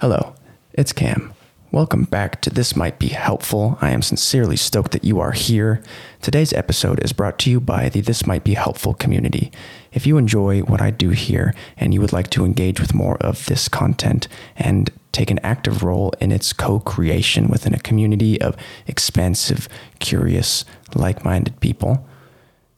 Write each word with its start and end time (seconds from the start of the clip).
Hello, 0.00 0.34
it's 0.72 0.94
Cam. 0.94 1.34
Welcome 1.72 2.04
back 2.04 2.40
to 2.40 2.48
This 2.48 2.74
Might 2.74 2.98
Be 2.98 3.08
Helpful. 3.08 3.76
I 3.82 3.90
am 3.90 4.00
sincerely 4.00 4.56
stoked 4.56 4.92
that 4.92 5.04
you 5.04 5.20
are 5.20 5.32
here. 5.32 5.82
Today's 6.22 6.54
episode 6.54 7.04
is 7.04 7.12
brought 7.12 7.38
to 7.40 7.50
you 7.50 7.60
by 7.60 7.90
the 7.90 8.00
This 8.00 8.26
Might 8.26 8.42
Be 8.42 8.54
Helpful 8.54 8.94
community. 8.94 9.52
If 9.92 10.06
you 10.06 10.16
enjoy 10.16 10.60
what 10.60 10.80
I 10.80 10.90
do 10.90 11.10
here 11.10 11.54
and 11.76 11.92
you 11.92 12.00
would 12.00 12.14
like 12.14 12.30
to 12.30 12.46
engage 12.46 12.80
with 12.80 12.94
more 12.94 13.18
of 13.18 13.44
this 13.44 13.68
content 13.68 14.26
and 14.56 14.90
take 15.12 15.30
an 15.30 15.38
active 15.40 15.82
role 15.82 16.14
in 16.18 16.32
its 16.32 16.54
co 16.54 16.80
creation 16.80 17.48
within 17.48 17.74
a 17.74 17.78
community 17.78 18.40
of 18.40 18.56
expansive, 18.86 19.68
curious, 19.98 20.64
like 20.94 21.26
minded 21.26 21.60
people, 21.60 22.08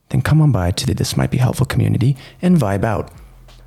then 0.09 0.23
come 0.23 0.41
on 0.41 0.50
by 0.50 0.73
to 0.73 0.86
the 0.86 0.95
This 0.95 1.16
Might 1.16 1.30
Be 1.30 1.39
Helpful 1.39 1.66
community 1.66 2.16
and 2.43 2.57
vibe 2.57 2.82
out. 2.82 3.12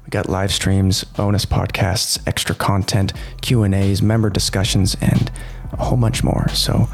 We 0.06 0.12
got 0.12 0.30
live 0.30 0.54
streams, 0.54 1.04
bonus 1.04 1.46
podcasts, 1.46 2.20
extra 2.28 2.54
content, 2.54 3.12
Q&As, 3.42 4.04
member 4.04 4.30
discussions, 4.30 4.96
and 5.02 5.32
a 5.74 5.84
whole 5.84 5.98
bunch 5.98 6.24
more. 6.24 6.48
So 6.50 6.88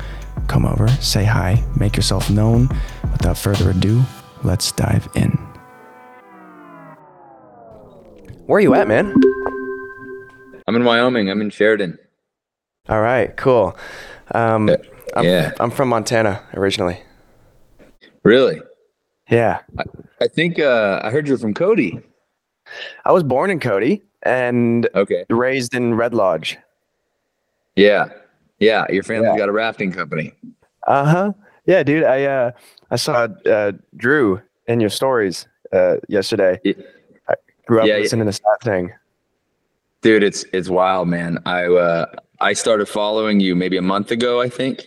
come 0.47 0.65
over, 0.65 0.87
say 0.87 1.25
hi, 1.25 1.61
make 1.77 1.97
yourself 1.97 2.29
known. 2.29 2.69
Without 3.11 3.37
further 3.37 3.71
ado, 3.71 4.03
let's 4.43 4.71
dive 4.71 5.09
in. 5.13 5.31
Where 8.45 8.57
are 8.57 8.61
you 8.61 8.73
at, 8.75 8.87
man? 8.87 9.13
I'm 10.65 10.75
in 10.77 10.85
Wyoming. 10.85 11.29
I'm 11.29 11.41
in 11.41 11.49
Sheridan. 11.49 11.99
All 12.87 13.01
right, 13.01 13.35
cool. 13.35 13.77
Um, 14.33 14.69
I'm, 15.15 15.25
yeah. 15.25 15.51
I'm 15.59 15.69
from 15.69 15.89
Montana 15.89 16.41
originally. 16.53 17.01
Really? 18.23 18.61
Yeah. 19.29 19.59
I 20.21 20.27
think 20.29 20.59
uh, 20.59 21.01
I 21.03 21.11
heard 21.11 21.27
you're 21.27 21.37
from 21.37 21.53
Cody. 21.53 22.01
I 23.05 23.11
was 23.11 23.23
born 23.23 23.49
in 23.49 23.59
Cody 23.59 24.01
and 24.23 24.87
Okay. 24.95 25.25
raised 25.29 25.73
in 25.73 25.95
Red 25.95 26.13
Lodge. 26.13 26.57
Yeah. 27.75 28.09
Yeah. 28.59 28.85
Your 28.89 29.03
family's 29.03 29.31
Yeah. 29.33 29.37
got 29.37 29.49
a 29.49 29.51
rafting 29.51 29.91
company. 29.91 30.33
Uh 30.87 31.05
huh. 31.05 31.33
Yeah, 31.65 31.83
dude. 31.83 32.03
I 32.03 32.25
uh 32.25 32.51
I 32.91 32.95
saw 32.95 33.27
uh 33.45 33.71
Drew 33.97 34.41
in 34.67 34.79
your 34.81 34.89
stories 34.89 35.47
uh 35.73 35.97
yesterday. 36.09 36.59
Yeah. 36.63 36.73
I 37.29 37.33
grew 37.65 37.79
up 37.81 37.87
Yeah, 37.87 37.95
yeah. 37.95 38.01
listening 38.01 38.29
to 38.31 38.41
that 38.41 38.57
thing. 38.63 38.91
Dude, 40.01 40.23
it's 40.23 40.43
it's 40.53 40.69
wild, 40.69 41.07
man. 41.07 41.39
I 41.45 41.65
uh, 41.65 42.05
I 42.39 42.53
started 42.53 42.87
following 42.87 43.39
you 43.39 43.55
maybe 43.55 43.77
a 43.77 43.81
month 43.83 44.09
ago, 44.11 44.41
I 44.41 44.49
think. 44.49 44.85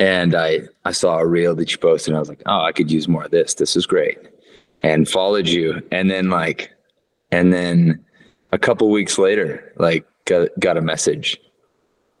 And 0.00 0.34
I 0.34 0.60
I 0.86 0.92
saw 0.92 1.18
a 1.18 1.26
reel 1.26 1.54
that 1.56 1.70
you 1.72 1.78
posted 1.78 2.08
and 2.12 2.16
I 2.16 2.20
was 2.20 2.28
like, 2.30 2.42
"Oh, 2.46 2.60
I 2.62 2.72
could 2.72 2.90
use 2.90 3.06
more 3.08 3.24
of 3.24 3.30
this. 3.30 3.54
This 3.54 3.76
is 3.76 3.84
great." 3.86 4.16
And 4.82 5.08
followed 5.08 5.48
you. 5.48 5.82
And 5.90 6.10
then 6.10 6.30
like 6.30 6.72
and 7.30 7.52
then 7.52 8.04
a 8.52 8.58
couple 8.58 8.90
weeks 8.90 9.18
later, 9.18 9.72
like 9.76 10.06
got 10.24 10.48
got 10.60 10.76
a 10.76 10.80
message 10.80 11.38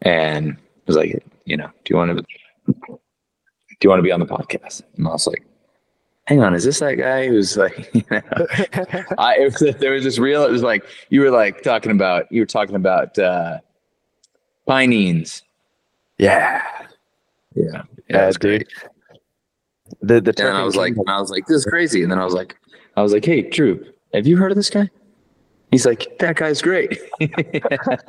and 0.02 0.56
was 0.86 0.96
like, 0.96 1.22
you 1.44 1.56
know, 1.56 1.70
do 1.84 1.90
you 1.90 1.96
want 1.96 2.16
to 2.16 2.24
do 2.66 3.84
you 3.84 3.90
want 3.90 4.00
to 4.00 4.04
be 4.04 4.12
on 4.12 4.20
the 4.20 4.26
podcast? 4.26 4.82
And 4.96 5.06
I 5.06 5.12
was 5.12 5.26
like, 5.26 5.44
hang 6.26 6.42
on, 6.42 6.54
is 6.54 6.64
this 6.64 6.80
that 6.80 6.94
guy 6.94 7.28
who's 7.28 7.56
like, 7.56 7.90
you 7.94 8.02
know, 8.10 8.20
I 9.18 9.38
was, 9.38 9.64
there 9.78 9.92
was 9.92 10.04
this 10.04 10.18
real. 10.18 10.44
It 10.44 10.50
was 10.50 10.62
like 10.62 10.84
you 11.10 11.20
were 11.20 11.30
like 11.30 11.62
talking 11.62 11.92
about 11.92 12.30
you 12.30 12.42
were 12.42 12.46
talking 12.46 12.76
about 12.76 13.18
uh, 13.18 13.58
pinines. 14.68 15.42
Yeah. 16.18 16.62
Yeah, 17.54 17.64
yeah, 17.64 17.82
Yeah, 18.08 18.26
dude. 18.30 18.40
great. 18.40 18.68
The 20.08 20.20
the 20.22 20.34
And 20.38 20.56
I 20.56 20.64
was 20.64 20.74
like, 20.74 20.94
I 21.06 21.20
was 21.20 21.30
like, 21.30 21.46
this 21.46 21.58
is 21.58 21.66
crazy. 21.66 22.02
And 22.02 22.10
then 22.10 22.18
I 22.18 22.24
was 22.24 22.32
like, 22.32 22.56
I 22.96 23.02
was 23.02 23.12
like, 23.12 23.24
hey, 23.24 23.42
Drew, 23.42 23.84
have 24.14 24.26
you 24.26 24.38
heard 24.38 24.50
of 24.50 24.56
this 24.56 24.70
guy? 24.70 24.88
He's 25.70 25.84
like, 25.84 26.18
that 26.18 26.36
guy's 26.36 26.62
great. 26.62 26.98
yeah, 27.20 28.00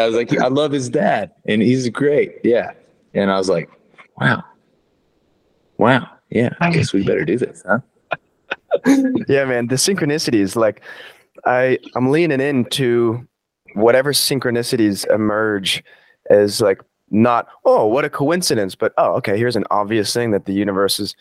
I 0.00 0.06
was 0.06 0.16
like, 0.16 0.36
I 0.38 0.48
love 0.48 0.72
his 0.72 0.88
dad, 0.88 1.32
and 1.46 1.60
he's 1.60 1.86
great. 1.90 2.36
Yeah, 2.44 2.72
and 3.12 3.30
I 3.30 3.36
was 3.36 3.50
like, 3.50 3.68
wow, 4.18 4.42
wow, 5.76 6.08
yeah. 6.30 6.54
I 6.60 6.70
guess 6.70 6.94
we 6.94 7.04
better 7.04 7.26
do 7.26 7.36
this, 7.36 7.62
huh? 7.68 7.80
yeah, 9.28 9.44
man, 9.44 9.66
the 9.66 9.74
synchronicities 9.74 10.56
like 10.56 10.80
I 11.44 11.78
I'm 11.94 12.10
leaning 12.10 12.40
into 12.40 13.28
whatever 13.74 14.14
synchronicities 14.14 15.06
emerge 15.14 15.84
as 16.30 16.62
like 16.62 16.80
not 17.10 17.48
oh 17.64 17.86
what 17.86 18.04
a 18.04 18.10
coincidence 18.10 18.74
but 18.74 18.92
oh 18.98 19.14
okay 19.14 19.38
here's 19.38 19.56
an 19.56 19.64
obvious 19.70 20.12
thing 20.12 20.30
that 20.30 20.44
the 20.44 20.52
universe 20.52 21.00
is 21.00 21.16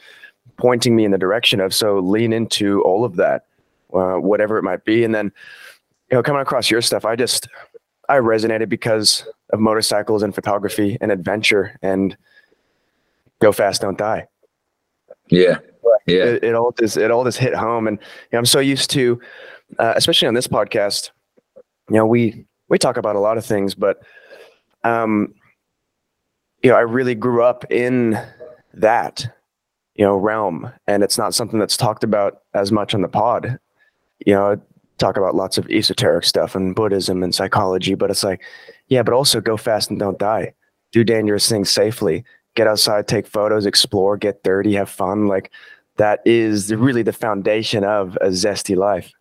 pointing 0.57 0.95
me 0.95 1.05
in 1.05 1.11
the 1.11 1.17
direction 1.17 1.59
of 1.59 1.73
so 1.73 1.99
lean 1.99 2.33
into 2.33 2.81
all 2.83 3.05
of 3.05 3.15
that 3.15 3.45
uh, 3.93 4.15
whatever 4.15 4.57
it 4.57 4.63
might 4.63 4.83
be. 4.85 5.03
And 5.03 5.13
then 5.13 5.31
you 6.09 6.15
know 6.15 6.23
coming 6.23 6.41
across 6.41 6.71
your 6.71 6.81
stuff 6.81 7.03
i 7.03 7.15
just 7.15 7.49
i 8.07 8.15
resonated 8.15 8.69
because 8.69 9.27
of 9.51 9.59
motorcycles 9.59 10.23
and 10.23 10.33
photography 10.33 10.97
and 11.01 11.11
adventure 11.11 11.77
and 11.81 12.15
go 13.39 13.51
fast 13.51 13.81
don't 13.81 13.97
die. 13.97 14.27
Yeah, 15.29 15.57
yeah, 16.05 16.23
it, 16.23 16.43
it 16.45 16.55
all 16.55 16.71
just 16.71 16.95
it 16.95 17.11
all 17.11 17.25
just 17.25 17.37
hit 17.37 17.53
home. 17.53 17.87
And 17.87 17.97
you 17.97 18.05
know, 18.33 18.39
i'm 18.39 18.45
so 18.45 18.59
used 18.59 18.89
to 18.91 19.19
uh, 19.79 19.93
especially 19.97 20.29
on 20.29 20.33
this 20.33 20.47
podcast 20.47 21.11
you 21.89 21.97
know 21.97 22.05
we 22.05 22.45
we 22.69 22.77
talk 22.77 22.95
about 22.95 23.17
a 23.17 23.19
lot 23.19 23.37
of 23.37 23.45
things 23.45 23.75
but 23.75 24.01
um 24.85 25.33
you 26.67 26.73
know 26.73 26.77
i 26.77 26.81
really 26.81 27.15
grew 27.15 27.41
up 27.41 27.63
in 27.71 28.21
that 28.73 29.25
you 29.95 30.03
know 30.03 30.17
realm 30.17 30.69
and 30.85 31.01
it's 31.01 31.17
not 31.17 31.33
something 31.33 31.59
that's 31.59 31.77
talked 31.77 32.03
about 32.03 32.41
as 32.53 32.73
much 32.73 32.93
on 32.93 33.01
the 33.01 33.07
pod. 33.07 33.57
You 34.25 34.33
know 34.33 34.51
I 34.51 34.55
talk 34.97 35.15
about 35.15 35.33
lots 35.33 35.57
of 35.57 35.69
esoteric 35.69 36.25
stuff 36.25 36.55
and 36.55 36.75
buddhism 36.75 37.23
and 37.23 37.33
psychology 37.33 37.93
but 37.93 38.11
it's 38.11 38.21
like 38.21 38.43
yeah 38.89 39.01
but 39.01 39.13
also 39.13 39.39
go 39.39 39.55
fast 39.55 39.89
and 39.89 39.97
don't 39.97 40.19
die. 40.19 40.53
Do 40.91 41.05
dangerous 41.05 41.47
things 41.47 41.69
safely. 41.69 42.25
Get 42.55 42.67
outside 42.67 43.07
take 43.07 43.27
photos 43.27 43.65
explore 43.65 44.17
get 44.17 44.43
dirty 44.43 44.73
have 44.73 44.89
fun. 44.89 45.27
Like 45.27 45.51
that 45.95 46.19
is 46.25 46.75
really 46.75 47.01
the 47.01 47.13
foundation 47.13 47.85
of 47.85 48.17
a 48.17 48.27
zesty 48.27 48.75
life. 48.75 49.13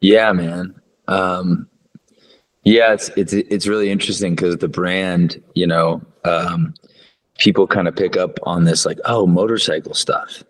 Yeah, 0.00 0.32
man. 0.32 0.74
Um, 1.08 1.66
yeah, 2.64 2.92
it's 2.92 3.08
it's 3.16 3.32
it's 3.32 3.66
really 3.66 3.90
interesting 3.90 4.34
because 4.34 4.58
the 4.58 4.68
brand, 4.68 5.42
you 5.54 5.66
know, 5.66 6.02
um, 6.24 6.74
people 7.38 7.66
kind 7.66 7.88
of 7.88 7.96
pick 7.96 8.16
up 8.16 8.38
on 8.44 8.64
this 8.64 8.86
like, 8.86 8.98
oh, 9.04 9.26
motorcycle 9.26 9.94
stuff, 9.94 10.42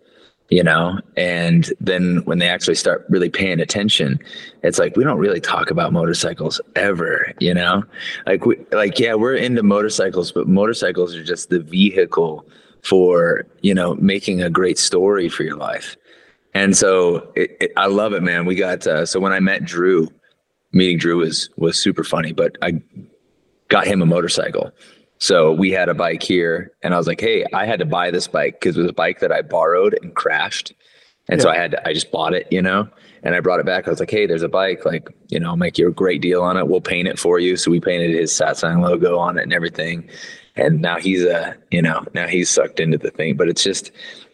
you 0.49 0.63
know, 0.63 0.99
and 1.17 1.73
then 1.79 2.21
when 2.25 2.39
they 2.39 2.47
actually 2.47 2.75
start 2.75 3.05
really 3.09 3.29
paying 3.29 3.59
attention, 3.59 4.19
it's 4.61 4.77
like 4.77 4.95
we 4.95 5.03
don't 5.03 5.17
really 5.17 5.41
talk 5.41 5.71
about 5.71 5.93
motorcycles 5.93 6.61
ever, 6.75 7.33
you 7.39 7.53
know, 7.53 7.83
like 8.25 8.45
we 8.45 8.57
like 8.71 8.99
yeah, 8.99 9.15
we're 9.15 9.35
into 9.35 9.63
motorcycles, 9.63 10.31
but 10.31 10.47
motorcycles 10.47 11.15
are 11.15 11.23
just 11.23 11.49
the 11.49 11.59
vehicle 11.59 12.45
for 12.83 13.45
you 13.61 13.73
know 13.73 13.95
making 13.95 14.41
a 14.41 14.49
great 14.49 14.77
story 14.77 15.29
for 15.29 15.43
your 15.43 15.55
life. 15.55 15.95
And 16.53 16.77
so 16.77 17.31
it, 17.35 17.57
it, 17.59 17.71
I 17.77 17.87
love 17.87 18.13
it, 18.13 18.21
man. 18.21 18.45
We 18.45 18.55
got 18.55 18.85
uh, 18.85 19.05
so 19.05 19.19
when 19.19 19.31
I 19.31 19.39
met 19.39 19.65
Drew, 19.65 20.07
meeting 20.71 20.97
Drew 20.97 21.17
was 21.17 21.49
was 21.57 21.79
super 21.79 22.03
funny, 22.03 22.31
but 22.33 22.57
I 22.61 22.81
got 23.69 23.87
him 23.87 24.01
a 24.01 24.05
motorcycle. 24.05 24.71
So 25.23 25.53
we 25.53 25.71
had 25.71 25.87
a 25.87 25.93
bike 25.93 26.21
here, 26.21 26.73
and 26.81 26.93
I 26.93 26.97
was 26.97 27.07
like, 27.07 27.21
"Hey, 27.21 27.45
I 27.53 27.65
had 27.65 27.79
to 27.79 27.85
buy 27.85 28.11
this 28.11 28.27
bike 28.27 28.59
because 28.59 28.75
it 28.75 28.81
was 28.81 28.89
a 28.89 28.93
bike 28.93 29.21
that 29.21 29.31
I 29.31 29.41
borrowed 29.41 29.97
and 30.01 30.13
crashed, 30.13 30.73
and 31.29 31.41
so 31.41 31.49
I 31.49 31.55
had 31.55 31.71
to, 31.71 31.87
I 31.87 31.93
just 31.93 32.11
bought 32.11 32.33
it, 32.33 32.45
you 32.51 32.61
know." 32.61 32.89
And 33.23 33.33
I 33.33 33.39
brought 33.39 33.61
it 33.61 33.65
back. 33.65 33.87
I 33.87 33.89
was 33.89 34.01
like, 34.01 34.11
"Hey, 34.11 34.25
there's 34.25 34.43
a 34.43 34.49
bike. 34.49 34.83
Like, 34.83 35.07
you 35.29 35.39
know, 35.39 35.51
I'll 35.51 35.55
make 35.55 35.77
you 35.77 35.87
a 35.87 35.91
great 35.91 36.21
deal 36.21 36.43
on 36.43 36.57
it. 36.57 36.67
We'll 36.67 36.81
paint 36.81 37.07
it 37.07 37.17
for 37.17 37.39
you." 37.39 37.55
So 37.55 37.71
we 37.71 37.79
painted 37.79 38.11
his 38.11 38.33
Satsang 38.33 38.81
logo 38.81 39.17
on 39.17 39.37
it 39.37 39.43
and 39.43 39.53
everything. 39.53 40.09
And 40.57 40.81
now 40.81 40.97
he's 40.97 41.23
a, 41.23 41.55
you 41.71 41.81
know, 41.81 42.03
now 42.13 42.27
he's 42.27 42.49
sucked 42.49 42.81
into 42.81 42.97
the 42.97 43.09
thing. 43.09 43.37
But 43.37 43.47
it's 43.47 43.63
just, 43.63 43.91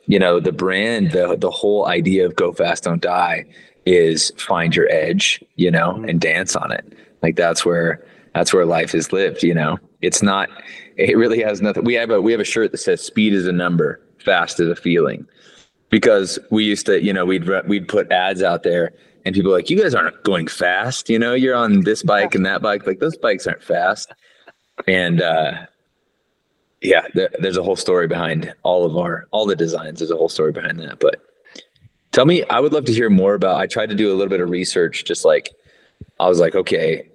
you 0.07 0.17
know, 0.17 0.39
the 0.39 0.51
brand, 0.51 1.11
the 1.11 1.38
the 1.39 1.51
whole 1.51 1.85
idea 1.85 2.25
of 2.25 2.35
go 2.35 2.51
fast, 2.51 2.85
don't 2.85 2.99
die 2.99 3.45
is 3.85 4.31
find 4.38 4.75
your 4.75 4.89
edge, 4.89 5.44
you 5.55 5.69
know, 5.69 5.94
mm-hmm. 5.94 6.09
and 6.09 6.19
dance 6.19 6.55
on 6.55 6.72
it. 6.72 6.94
Like 7.22 7.35
that's 7.35 7.63
where 7.63 8.03
that's 8.34 8.55
where 8.55 8.66
life 8.66 8.96
is 8.96 9.14
lived, 9.14 9.43
you 9.43 9.53
know. 9.53 9.78
It's 10.01 10.22
not 10.22 10.49
it 10.96 11.17
really 11.17 11.41
has 11.41 11.61
nothing. 11.61 11.85
We 11.85 11.93
have 11.96 12.09
a 12.09 12.22
we 12.22 12.31
have 12.31 12.41
a 12.41 12.46
shirt 12.46 12.72
that 12.72 12.79
says 12.79 13.01
speed 13.01 13.34
is 13.34 13.47
a 13.47 13.51
number, 13.51 14.01
fast 14.19 14.59
is 14.59 14.69
a 14.69 14.75
feeling. 14.75 15.25
Because 15.90 16.37
we 16.51 16.63
used 16.66 16.85
to, 16.85 17.01
you 17.01 17.13
know, 17.13 17.25
we'd 17.25 17.49
we'd 17.67 17.87
put 17.87 18.11
ads 18.11 18.43
out 18.43 18.63
there 18.63 18.93
and 19.25 19.34
people 19.34 19.51
like, 19.51 19.69
"You 19.69 19.81
guys 19.81 19.96
aren't 19.96 20.23
going 20.23 20.47
fast, 20.47 21.09
you 21.09 21.17
know, 21.17 21.34
you're 21.34 21.55
on 21.55 21.81
this 21.81 22.03
bike 22.03 22.35
and 22.35 22.46
that 22.46 22.61
bike. 22.61 22.85
Like 22.85 22.99
those 22.99 23.17
bikes 23.17 23.47
aren't 23.47 23.63
fast." 23.63 24.13
And 24.87 25.22
uh 25.22 25.66
yeah, 26.81 27.07
there, 27.13 27.29
there's 27.40 27.57
a 27.57 27.63
whole 27.63 27.75
story 27.75 28.07
behind 28.07 28.53
all 28.63 28.85
of 28.85 28.95
our 28.97 29.28
all 29.31 29.45
the 29.45 29.55
designs. 29.55 29.99
There's 29.99 30.11
a 30.11 30.16
whole 30.17 30.29
story 30.29 30.52
behind 30.52 30.79
that. 30.79 30.99
But 30.99 31.22
tell 32.11 32.25
me, 32.25 32.43
I 32.45 32.59
would 32.59 32.73
love 32.73 32.85
to 32.85 32.93
hear 32.93 33.09
more 33.09 33.34
about. 33.34 33.57
I 33.57 33.67
tried 33.67 33.90
to 33.90 33.95
do 33.95 34.11
a 34.11 34.16
little 34.16 34.29
bit 34.29 34.41
of 34.41 34.49
research, 34.49 35.05
just 35.05 35.25
like 35.25 35.49
I 36.19 36.28
was 36.29 36.40
like, 36.40 36.55
okay, 36.55 37.09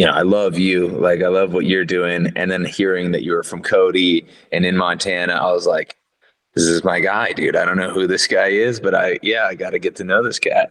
you 0.00 0.06
know, 0.06 0.12
I 0.12 0.22
love 0.22 0.56
you, 0.58 0.88
like 0.88 1.22
I 1.22 1.28
love 1.28 1.52
what 1.52 1.66
you're 1.66 1.84
doing, 1.84 2.32
and 2.34 2.50
then 2.50 2.64
hearing 2.64 3.12
that 3.12 3.22
you 3.22 3.32
were 3.32 3.42
from 3.42 3.60
Cody 3.60 4.26
and 4.50 4.64
in 4.64 4.74
Montana, 4.74 5.34
I 5.34 5.52
was 5.52 5.66
like, 5.66 5.94
this 6.54 6.64
is 6.64 6.82
my 6.82 7.00
guy, 7.00 7.32
dude. 7.32 7.54
I 7.54 7.66
don't 7.66 7.76
know 7.76 7.92
who 7.92 8.06
this 8.06 8.26
guy 8.26 8.46
is, 8.46 8.80
but 8.80 8.94
I 8.94 9.18
yeah, 9.22 9.44
I 9.44 9.54
got 9.54 9.70
to 9.70 9.78
get 9.78 9.96
to 9.96 10.04
know 10.04 10.22
this 10.22 10.38
guy. 10.38 10.68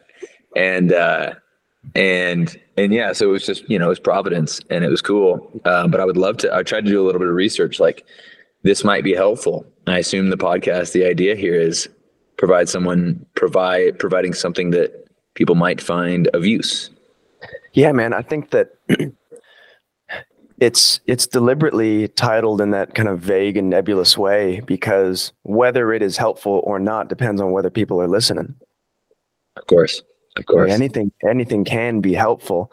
And 0.56 0.92
uh, 0.92 1.36
and 1.94 2.60
and 2.76 2.92
yeah, 2.92 3.14
so 3.14 3.30
it 3.30 3.32
was 3.32 3.46
just 3.46 3.70
you 3.70 3.78
know 3.78 3.86
it 3.86 3.90
was 3.90 4.00
Providence, 4.00 4.62
and 4.72 4.84
it 4.84 4.90
was 4.90 5.00
cool. 5.00 5.48
Uh, 5.64 5.88
but 5.88 6.00
I 6.00 6.06
would 6.06 6.18
love 6.18 6.38
to. 6.38 6.52
I 6.52 6.64
tried 6.64 6.86
to 6.86 6.92
do 6.92 7.00
a 7.00 7.06
little 7.06 7.20
bit 7.20 7.28
of 7.28 7.36
research, 7.36 7.80
like 7.80 8.08
this 8.64 8.84
might 8.84 9.04
be 9.04 9.14
helpful. 9.14 9.64
I 9.86 10.00
assume 10.00 10.32
the 10.32 10.38
podcast, 10.38 10.94
the 10.94 11.06
idea 11.06 11.36
here 11.36 11.54
is 11.54 11.88
provide 12.38 12.68
someone 12.68 13.24
provide 13.36 14.00
providing 14.00 14.34
something 14.34 14.72
that 14.72 15.08
people 15.36 15.54
might 15.54 15.80
find 15.80 16.30
of 16.30 16.48
use. 16.48 16.90
Yeah, 17.74 17.92
man. 17.92 18.12
I 18.12 18.24
think 18.24 18.50
that 18.50 18.74
it's 20.60 21.00
it's 21.08 21.26
deliberately 21.28 22.08
titled 22.10 22.62
in 22.62 22.72
that 22.72 22.96
kind 22.96 23.08
of 23.08 23.20
vague 23.20 23.58
and 23.58 23.70
nebulous 23.70 24.18
way 24.18 24.60
because 24.62 25.32
whether 25.44 25.94
it 25.94 26.02
is 26.02 26.18
helpful 26.18 26.62
or 26.64 26.80
not 26.80 27.08
depends 27.08 27.42
on 27.42 27.52
whether 27.52 27.70
people 27.70 28.02
are 28.02 28.08
listening. 28.08 28.56
Of 29.56 29.68
course. 29.68 30.02
Of 30.38 30.46
course. 30.46 30.72
anything 30.72 31.12
anything 31.28 31.66
can 31.66 32.02
be 32.02 32.14
helpful. 32.14 32.72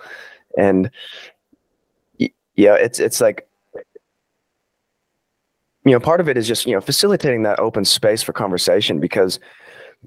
And 0.58 0.90
yeah, 2.18 2.74
it's 2.74 2.98
it's 2.98 3.20
like 3.20 3.48
you 5.86 5.92
know, 5.92 6.00
part 6.00 6.20
of 6.20 6.28
it 6.28 6.36
is 6.36 6.48
just, 6.48 6.66
you 6.66 6.74
know, 6.74 6.80
facilitating 6.80 7.44
that 7.44 7.60
open 7.60 7.84
space 7.84 8.20
for 8.20 8.32
conversation 8.32 8.98
because 8.98 9.38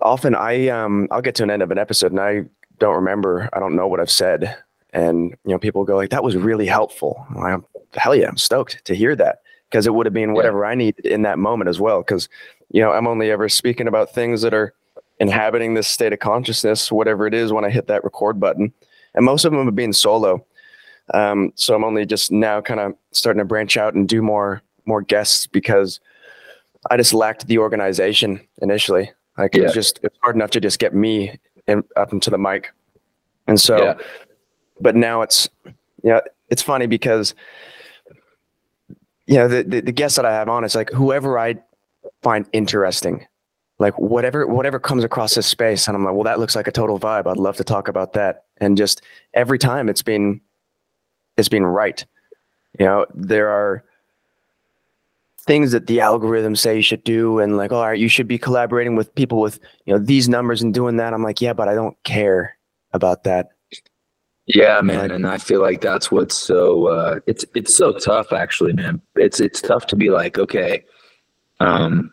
often 0.01 0.35
I 0.35 0.67
um 0.67 1.07
I'll 1.09 1.21
get 1.21 1.35
to 1.35 1.43
an 1.43 1.49
end 1.49 1.63
of 1.63 1.71
an 1.71 1.77
episode 1.77 2.11
and 2.11 2.19
I 2.19 2.43
don't 2.79 2.95
remember, 2.95 3.49
I 3.53 3.59
don't 3.59 3.75
know 3.75 3.87
what 3.87 4.01
I've 4.01 4.11
said. 4.11 4.57
And 4.93 5.31
you 5.45 5.51
know, 5.51 5.59
people 5.59 5.83
go 5.83 5.95
like, 5.95 6.09
that 6.09 6.23
was 6.23 6.35
really 6.35 6.65
helpful. 6.65 7.25
I'm, 7.37 7.65
hell 7.93 8.15
yeah, 8.15 8.27
I'm 8.27 8.37
stoked 8.37 8.83
to 8.85 8.95
hear 8.95 9.15
that 9.15 9.41
because 9.69 9.85
it 9.85 9.93
would 9.93 10.05
have 10.05 10.13
been 10.13 10.33
whatever 10.33 10.63
yeah. 10.63 10.69
I 10.69 10.75
needed 10.75 11.05
in 11.05 11.21
that 11.23 11.37
moment 11.37 11.69
as 11.69 11.79
well. 11.79 11.99
Because, 11.99 12.27
you 12.71 12.81
know, 12.81 12.91
I'm 12.91 13.07
only 13.07 13.29
ever 13.29 13.49
speaking 13.49 13.87
about 13.87 14.13
things 14.13 14.41
that 14.41 14.53
are 14.53 14.73
inhabiting 15.19 15.73
this 15.73 15.87
state 15.87 16.13
of 16.13 16.19
consciousness, 16.19 16.91
whatever 16.91 17.27
it 17.27 17.33
is, 17.33 17.53
when 17.53 17.65
I 17.65 17.69
hit 17.69 17.87
that 17.87 18.03
record 18.03 18.39
button. 18.39 18.73
And 19.13 19.25
most 19.25 19.45
of 19.45 19.51
them 19.51 19.65
have 19.65 19.75
been 19.75 19.93
solo. 19.93 20.45
Um, 21.13 21.51
so 21.55 21.75
I'm 21.75 21.83
only 21.83 22.05
just 22.05 22.31
now 22.31 22.61
kind 22.61 22.79
of 22.79 22.95
starting 23.11 23.39
to 23.39 23.45
branch 23.45 23.77
out 23.77 23.93
and 23.93 24.07
do 24.07 24.21
more 24.21 24.61
more 24.85 25.01
guests 25.01 25.45
because 25.45 25.99
I 26.89 26.97
just 26.97 27.13
lacked 27.13 27.47
the 27.47 27.57
organization 27.57 28.41
initially. 28.61 29.11
Like 29.37 29.55
yeah. 29.55 29.61
it 29.61 29.63
was 29.65 29.73
just 29.73 29.99
it's 30.03 30.17
hard 30.21 30.35
enough 30.35 30.51
to 30.51 30.59
just 30.59 30.79
get 30.79 30.93
me 30.93 31.39
in, 31.67 31.83
up 31.95 32.11
into 32.13 32.29
the 32.29 32.37
mic. 32.37 32.71
And 33.47 33.59
so, 33.59 33.77
yeah. 33.77 33.93
But 34.79 34.95
now 34.95 35.21
it's, 35.21 35.49
yeah, 36.03 36.21
it's 36.49 36.61
funny 36.61 36.87
because, 36.87 37.35
you 39.25 39.35
know, 39.35 39.47
the, 39.47 39.63
the, 39.63 39.81
the 39.81 39.91
guests 39.91 40.15
that 40.15 40.25
I 40.25 40.33
have 40.33 40.49
on, 40.49 40.63
it's 40.63 40.75
like 40.75 40.89
whoever 40.91 41.37
I 41.37 41.57
find 42.21 42.47
interesting, 42.53 43.25
like 43.77 43.97
whatever, 43.99 44.47
whatever 44.47 44.79
comes 44.79 45.03
across 45.03 45.35
this 45.35 45.47
space. 45.47 45.87
And 45.87 45.95
I'm 45.95 46.03
like, 46.03 46.13
well, 46.13 46.23
that 46.23 46.39
looks 46.39 46.55
like 46.55 46.67
a 46.67 46.71
total 46.71 46.99
vibe. 46.99 47.27
I'd 47.27 47.37
love 47.37 47.57
to 47.57 47.63
talk 47.63 47.87
about 47.87 48.13
that. 48.13 48.45
And 48.57 48.77
just 48.77 49.01
every 49.33 49.59
time 49.59 49.89
it's 49.89 50.01
been, 50.03 50.41
it's 51.37 51.49
been 51.49 51.65
right. 51.65 52.05
You 52.79 52.85
know, 52.85 53.05
there 53.13 53.49
are, 53.49 53.83
things 55.49 55.71
that 55.71 55.87
the 55.87 55.97
algorithms 55.97 56.59
say 56.59 56.75
you 56.75 56.81
should 56.83 57.03
do 57.03 57.39
and 57.39 57.57
like 57.57 57.71
all 57.71 57.83
right 57.83 57.97
you 57.97 58.07
should 58.07 58.27
be 58.27 58.37
collaborating 58.37 58.95
with 58.95 59.15
people 59.15 59.39
with 59.39 59.59
you 59.85 59.91
know 59.91 59.97
these 59.97 60.29
numbers 60.29 60.61
and 60.61 60.75
doing 60.75 60.97
that 60.97 61.11
i'm 61.11 61.23
like 61.23 61.41
yeah 61.41 61.53
but 61.53 61.67
i 61.67 61.73
don't 61.73 61.97
care 62.03 62.55
about 62.93 63.23
that 63.23 63.47
yeah 64.49 64.81
man 64.81 65.11
and 65.11 65.25
i 65.25 65.37
feel 65.37 65.61
like 65.61 65.81
that's 65.81 66.11
what's 66.11 66.37
so 66.37 66.87
uh 66.87 67.19
it's 67.27 67.45
it's 67.55 67.73
so 67.73 67.93
tough 67.93 68.33
actually 68.33 68.73
man 68.73 69.01
it's 69.15 69.39
it's 69.39 69.61
tough 69.61 69.87
to 69.87 69.95
be 69.95 70.09
like 70.09 70.37
okay 70.37 70.83
um 71.59 72.11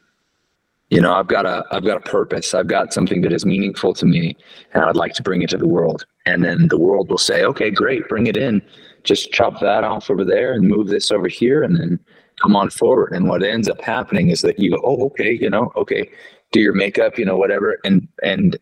you 0.91 1.00
know 1.00 1.12
i've 1.15 1.27
got 1.27 1.44
a 1.44 1.65
i've 1.73 1.85
got 1.85 1.97
a 1.97 2.11
purpose 2.11 2.55
i've 2.55 2.69
got 2.69 2.93
something 2.93 3.23
that 3.23 3.33
is 3.33 3.44
meaningful 3.44 3.93
to 3.93 4.06
me 4.06 4.37
and 4.73 4.85
i'd 4.85 4.97
like 4.97 5.15
to 5.15 5.23
bring 5.23 5.43
it 5.43 5.50
to 5.50 5.59
the 5.59 5.67
world 5.67 6.06
and 6.25 6.44
then 6.44 6.69
the 6.69 6.79
world 6.79 7.09
will 7.11 7.19
say 7.19 7.44
okay 7.44 7.71
great 7.71 8.09
bring 8.09 8.27
it 8.29 8.37
in 8.37 8.62
just 9.03 9.33
chop 9.33 9.61
that 9.61 9.85
off 9.85 10.11
over 10.11 10.25
there 10.25 10.53
and 10.53 10.69
move 10.69 10.88
this 10.88 11.11
over 11.11 11.29
here 11.29 11.62
and 11.62 11.77
then 11.77 11.99
come 12.41 12.56
on 12.56 12.71
forward. 12.71 13.12
And 13.12 13.29
what 13.29 13.43
ends 13.43 13.69
up 13.69 13.81
happening 13.81 14.31
is 14.31 14.43
that 14.43 14.59
you 14.59 14.71
go, 14.71 14.81
oh, 14.85 15.06
okay, 15.06 15.33
you 15.33 15.49
know, 15.49 15.73
okay, 15.77 16.11
do 16.53 16.61
your 16.61 16.75
makeup, 16.75 17.19
you 17.19 17.25
know, 17.25 17.37
whatever. 17.37 17.79
And 17.85 18.06
and 18.23 18.56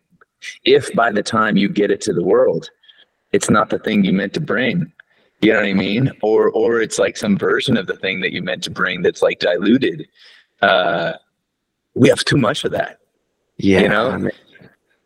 if 0.63 0.93
by 0.93 1.11
the 1.11 1.23
time 1.23 1.57
you 1.57 1.69
get 1.69 1.91
it 1.91 2.01
to 2.01 2.13
the 2.13 2.23
world, 2.23 2.69
it's 3.35 3.49
not 3.49 3.69
the 3.69 3.79
thing 3.79 4.03
you 4.05 4.13
meant 4.13 4.33
to 4.33 4.41
bring, 4.41 4.91
you 5.41 5.51
know 5.51 5.59
what 5.59 5.67
I 5.67 5.73
mean? 5.73 6.11
Or 6.23 6.49
or 6.49 6.81
it's 6.81 6.97
like 6.97 7.17
some 7.17 7.37
version 7.37 7.77
of 7.77 7.87
the 7.87 7.97
thing 7.97 8.21
that 8.21 8.31
you 8.31 8.41
meant 8.41 8.63
to 8.63 8.71
bring 8.71 9.01
that's 9.01 9.21
like 9.21 9.39
diluted. 9.39 10.07
Uh, 10.61 11.13
we 11.93 12.09
have 12.09 12.23
too 12.23 12.37
much 12.37 12.63
of 12.63 12.71
that. 12.71 12.99
Yeah. 13.57 13.81
You 13.81 13.89
know? 13.89 14.09
I 14.11 14.17
mean, 14.17 14.31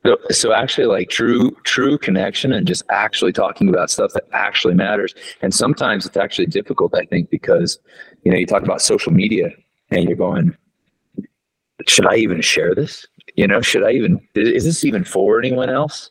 so, 0.06 0.18
so 0.32 0.54
actually 0.54 0.88
like 0.88 1.10
true 1.10 1.52
true 1.64 1.98
connection 1.98 2.54
and 2.54 2.66
just 2.66 2.84
actually 2.90 3.34
talking 3.34 3.68
about 3.70 3.90
stuff 3.90 4.14
that 4.14 4.24
actually 4.32 4.74
matters 4.74 5.14
and 5.42 5.54
sometimes 5.54 6.06
it's 6.06 6.16
actually 6.16 6.46
difficult 6.46 6.96
i 6.96 7.04
think 7.06 7.30
because 7.30 7.80
you 8.24 8.32
know 8.32 8.38
you 8.38 8.46
talk 8.46 8.64
about 8.64 8.82
social 8.82 9.12
media 9.12 9.50
and 9.92 10.06
you're 10.06 10.16
going 10.16 10.56
should 11.86 12.08
i 12.08 12.16
even 12.16 12.42
share 12.42 12.74
this 12.74 13.06
you 13.36 13.46
know 13.46 13.60
should 13.60 13.84
i 13.84 13.92
even 13.92 14.22
is 14.36 14.64
this 14.64 14.86
even 14.86 15.04
for 15.04 15.38
anyone 15.38 15.70
else 15.70 16.10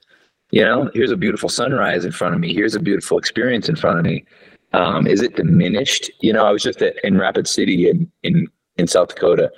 you 0.50 0.62
know 0.62 0.90
here's 0.94 1.10
a 1.10 1.16
beautiful 1.16 1.48
sunrise 1.48 2.04
in 2.04 2.12
front 2.12 2.34
of 2.34 2.40
me 2.40 2.52
here's 2.54 2.74
a 2.74 2.80
beautiful 2.80 3.18
experience 3.18 3.68
in 3.68 3.76
front 3.76 3.98
of 3.98 4.04
me 4.04 4.24
um, 4.72 5.06
is 5.06 5.22
it 5.22 5.36
diminished 5.36 6.10
you 6.20 6.32
know 6.32 6.44
i 6.44 6.50
was 6.50 6.62
just 6.62 6.82
at, 6.82 6.94
in 7.04 7.18
rapid 7.18 7.46
city 7.46 7.88
in, 7.88 8.10
in 8.22 8.46
in 8.76 8.86
south 8.86 9.08
dakota 9.08 9.50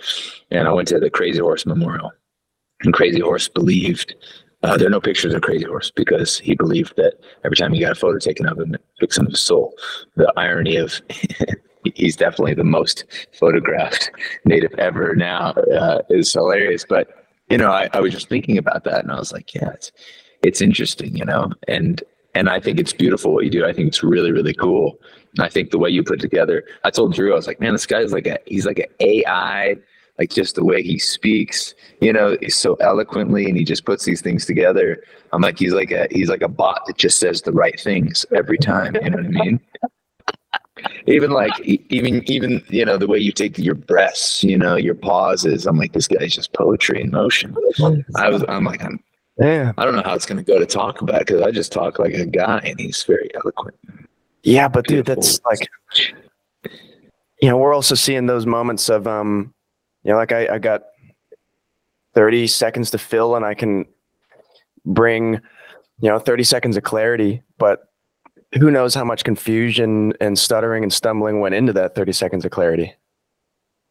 and 0.50 0.66
i 0.68 0.72
went 0.72 0.88
to 0.88 0.98
the 0.98 1.10
crazy 1.10 1.38
horse 1.38 1.66
memorial 1.66 2.10
and 2.82 2.94
Crazy 2.94 3.20
Horse 3.20 3.48
believed 3.48 4.14
uh, 4.62 4.76
there 4.76 4.86
are 4.86 4.90
no 4.90 5.00
pictures 5.00 5.32
of 5.32 5.40
Crazy 5.42 5.64
Horse 5.64 5.90
because 5.90 6.38
he 6.38 6.54
believed 6.54 6.94
that 6.96 7.14
every 7.44 7.56
time 7.56 7.72
he 7.72 7.80
got 7.80 7.92
a 7.92 7.94
photo 7.94 8.18
taken 8.18 8.46
of 8.46 8.58
him, 8.58 8.74
it 8.74 8.82
took 8.98 9.12
some 9.12 9.26
of 9.26 9.32
his 9.32 9.40
soul. 9.40 9.74
The 10.16 10.30
irony 10.36 10.76
of 10.76 11.00
he's 11.94 12.16
definitely 12.16 12.54
the 12.54 12.64
most 12.64 13.04
photographed 13.32 14.10
native 14.44 14.74
ever 14.78 15.14
now 15.14 15.52
uh, 15.52 16.02
is 16.10 16.32
hilarious. 16.32 16.84
But 16.86 17.08
you 17.48 17.56
know, 17.56 17.70
I, 17.70 17.88
I 17.94 18.00
was 18.00 18.12
just 18.12 18.28
thinking 18.28 18.58
about 18.58 18.84
that, 18.84 19.02
and 19.02 19.10
I 19.10 19.18
was 19.18 19.32
like, 19.32 19.54
yeah, 19.54 19.70
it's 19.70 19.92
it's 20.42 20.60
interesting, 20.60 21.16
you 21.16 21.24
know, 21.24 21.50
and 21.68 22.02
and 22.34 22.48
I 22.48 22.60
think 22.60 22.78
it's 22.78 22.92
beautiful 22.92 23.34
what 23.34 23.44
you 23.44 23.50
do. 23.50 23.64
I 23.66 23.72
think 23.72 23.88
it's 23.88 24.02
really 24.02 24.32
really 24.32 24.54
cool. 24.54 24.98
I 25.38 25.48
think 25.48 25.70
the 25.70 25.78
way 25.78 25.90
you 25.90 26.02
put 26.02 26.20
together. 26.20 26.64
I 26.84 26.90
told 26.90 27.14
Drew, 27.14 27.32
I 27.32 27.36
was 27.36 27.46
like, 27.46 27.60
man, 27.60 27.72
this 27.72 27.86
guy's 27.86 28.12
like 28.12 28.26
a 28.26 28.38
he's 28.46 28.66
like 28.66 28.78
an 28.78 28.86
AI 29.00 29.76
like 30.20 30.30
just 30.30 30.54
the 30.54 30.64
way 30.64 30.82
he 30.82 30.98
speaks, 30.98 31.74
you 32.02 32.12
know, 32.12 32.36
so 32.48 32.74
eloquently 32.74 33.46
and 33.46 33.56
he 33.56 33.64
just 33.64 33.86
puts 33.86 34.04
these 34.04 34.20
things 34.20 34.44
together. 34.44 35.02
I'm 35.32 35.40
like, 35.40 35.58
he's 35.58 35.72
like 35.72 35.90
a, 35.92 36.06
he's 36.10 36.28
like 36.28 36.42
a 36.42 36.48
bot 36.48 36.82
that 36.86 36.98
just 36.98 37.18
says 37.18 37.40
the 37.40 37.52
right 37.52 37.80
things 37.80 38.26
every 38.36 38.58
time. 38.58 38.94
You 39.02 39.10
know 39.10 39.16
what 39.16 39.26
I 39.26 39.44
mean? 39.44 39.60
even 41.06 41.30
like, 41.30 41.58
even, 41.60 42.22
even, 42.30 42.62
you 42.68 42.84
know, 42.84 42.98
the 42.98 43.06
way 43.06 43.18
you 43.18 43.32
take 43.32 43.56
your 43.56 43.74
breaths, 43.74 44.44
you 44.44 44.58
know, 44.58 44.76
your 44.76 44.94
pauses. 44.94 45.66
I'm 45.66 45.78
like, 45.78 45.94
this 45.94 46.06
guy's 46.06 46.34
just 46.34 46.52
poetry 46.52 47.00
in 47.00 47.10
motion. 47.10 47.56
I 48.16 48.28
was, 48.28 48.44
I'm 48.46 48.64
like, 48.64 48.84
I'm, 48.84 49.02
yeah. 49.40 49.72
I 49.78 49.84
don't 49.84 49.96
know 49.96 50.02
how 50.04 50.14
it's 50.14 50.26
going 50.26 50.38
to 50.38 50.44
go 50.44 50.58
to 50.58 50.66
talk 50.66 51.00
about 51.00 51.20
because 51.20 51.42
I 51.42 51.50
just 51.50 51.72
talk 51.72 51.98
like 51.98 52.14
a 52.14 52.26
guy 52.26 52.60
and 52.64 52.78
he's 52.78 53.02
very 53.02 53.30
eloquent. 53.34 53.76
Yeah, 54.42 54.68
but 54.68 54.86
dude, 54.86 55.06
that's 55.06 55.40
like, 55.44 55.68
you 57.40 57.48
know, 57.48 57.56
we're 57.56 57.74
also 57.74 57.94
seeing 57.94 58.26
those 58.26 58.46
moments 58.46 58.88
of, 58.88 59.06
um, 59.06 59.52
you 60.02 60.12
know, 60.12 60.16
like 60.16 60.32
I, 60.32 60.54
I 60.54 60.58
got 60.58 60.82
30 62.14 62.46
seconds 62.46 62.90
to 62.90 62.98
fill 62.98 63.36
and 63.36 63.44
I 63.44 63.54
can 63.54 63.86
bring, 64.84 65.40
you 66.00 66.08
know, 66.08 66.18
30 66.18 66.44
seconds 66.44 66.76
of 66.76 66.82
clarity, 66.82 67.42
but 67.58 67.90
who 68.58 68.70
knows 68.70 68.94
how 68.94 69.04
much 69.04 69.24
confusion 69.24 70.12
and 70.20 70.38
stuttering 70.38 70.82
and 70.82 70.92
stumbling 70.92 71.40
went 71.40 71.54
into 71.54 71.72
that 71.74 71.94
30 71.94 72.12
seconds 72.12 72.44
of 72.44 72.50
clarity. 72.50 72.94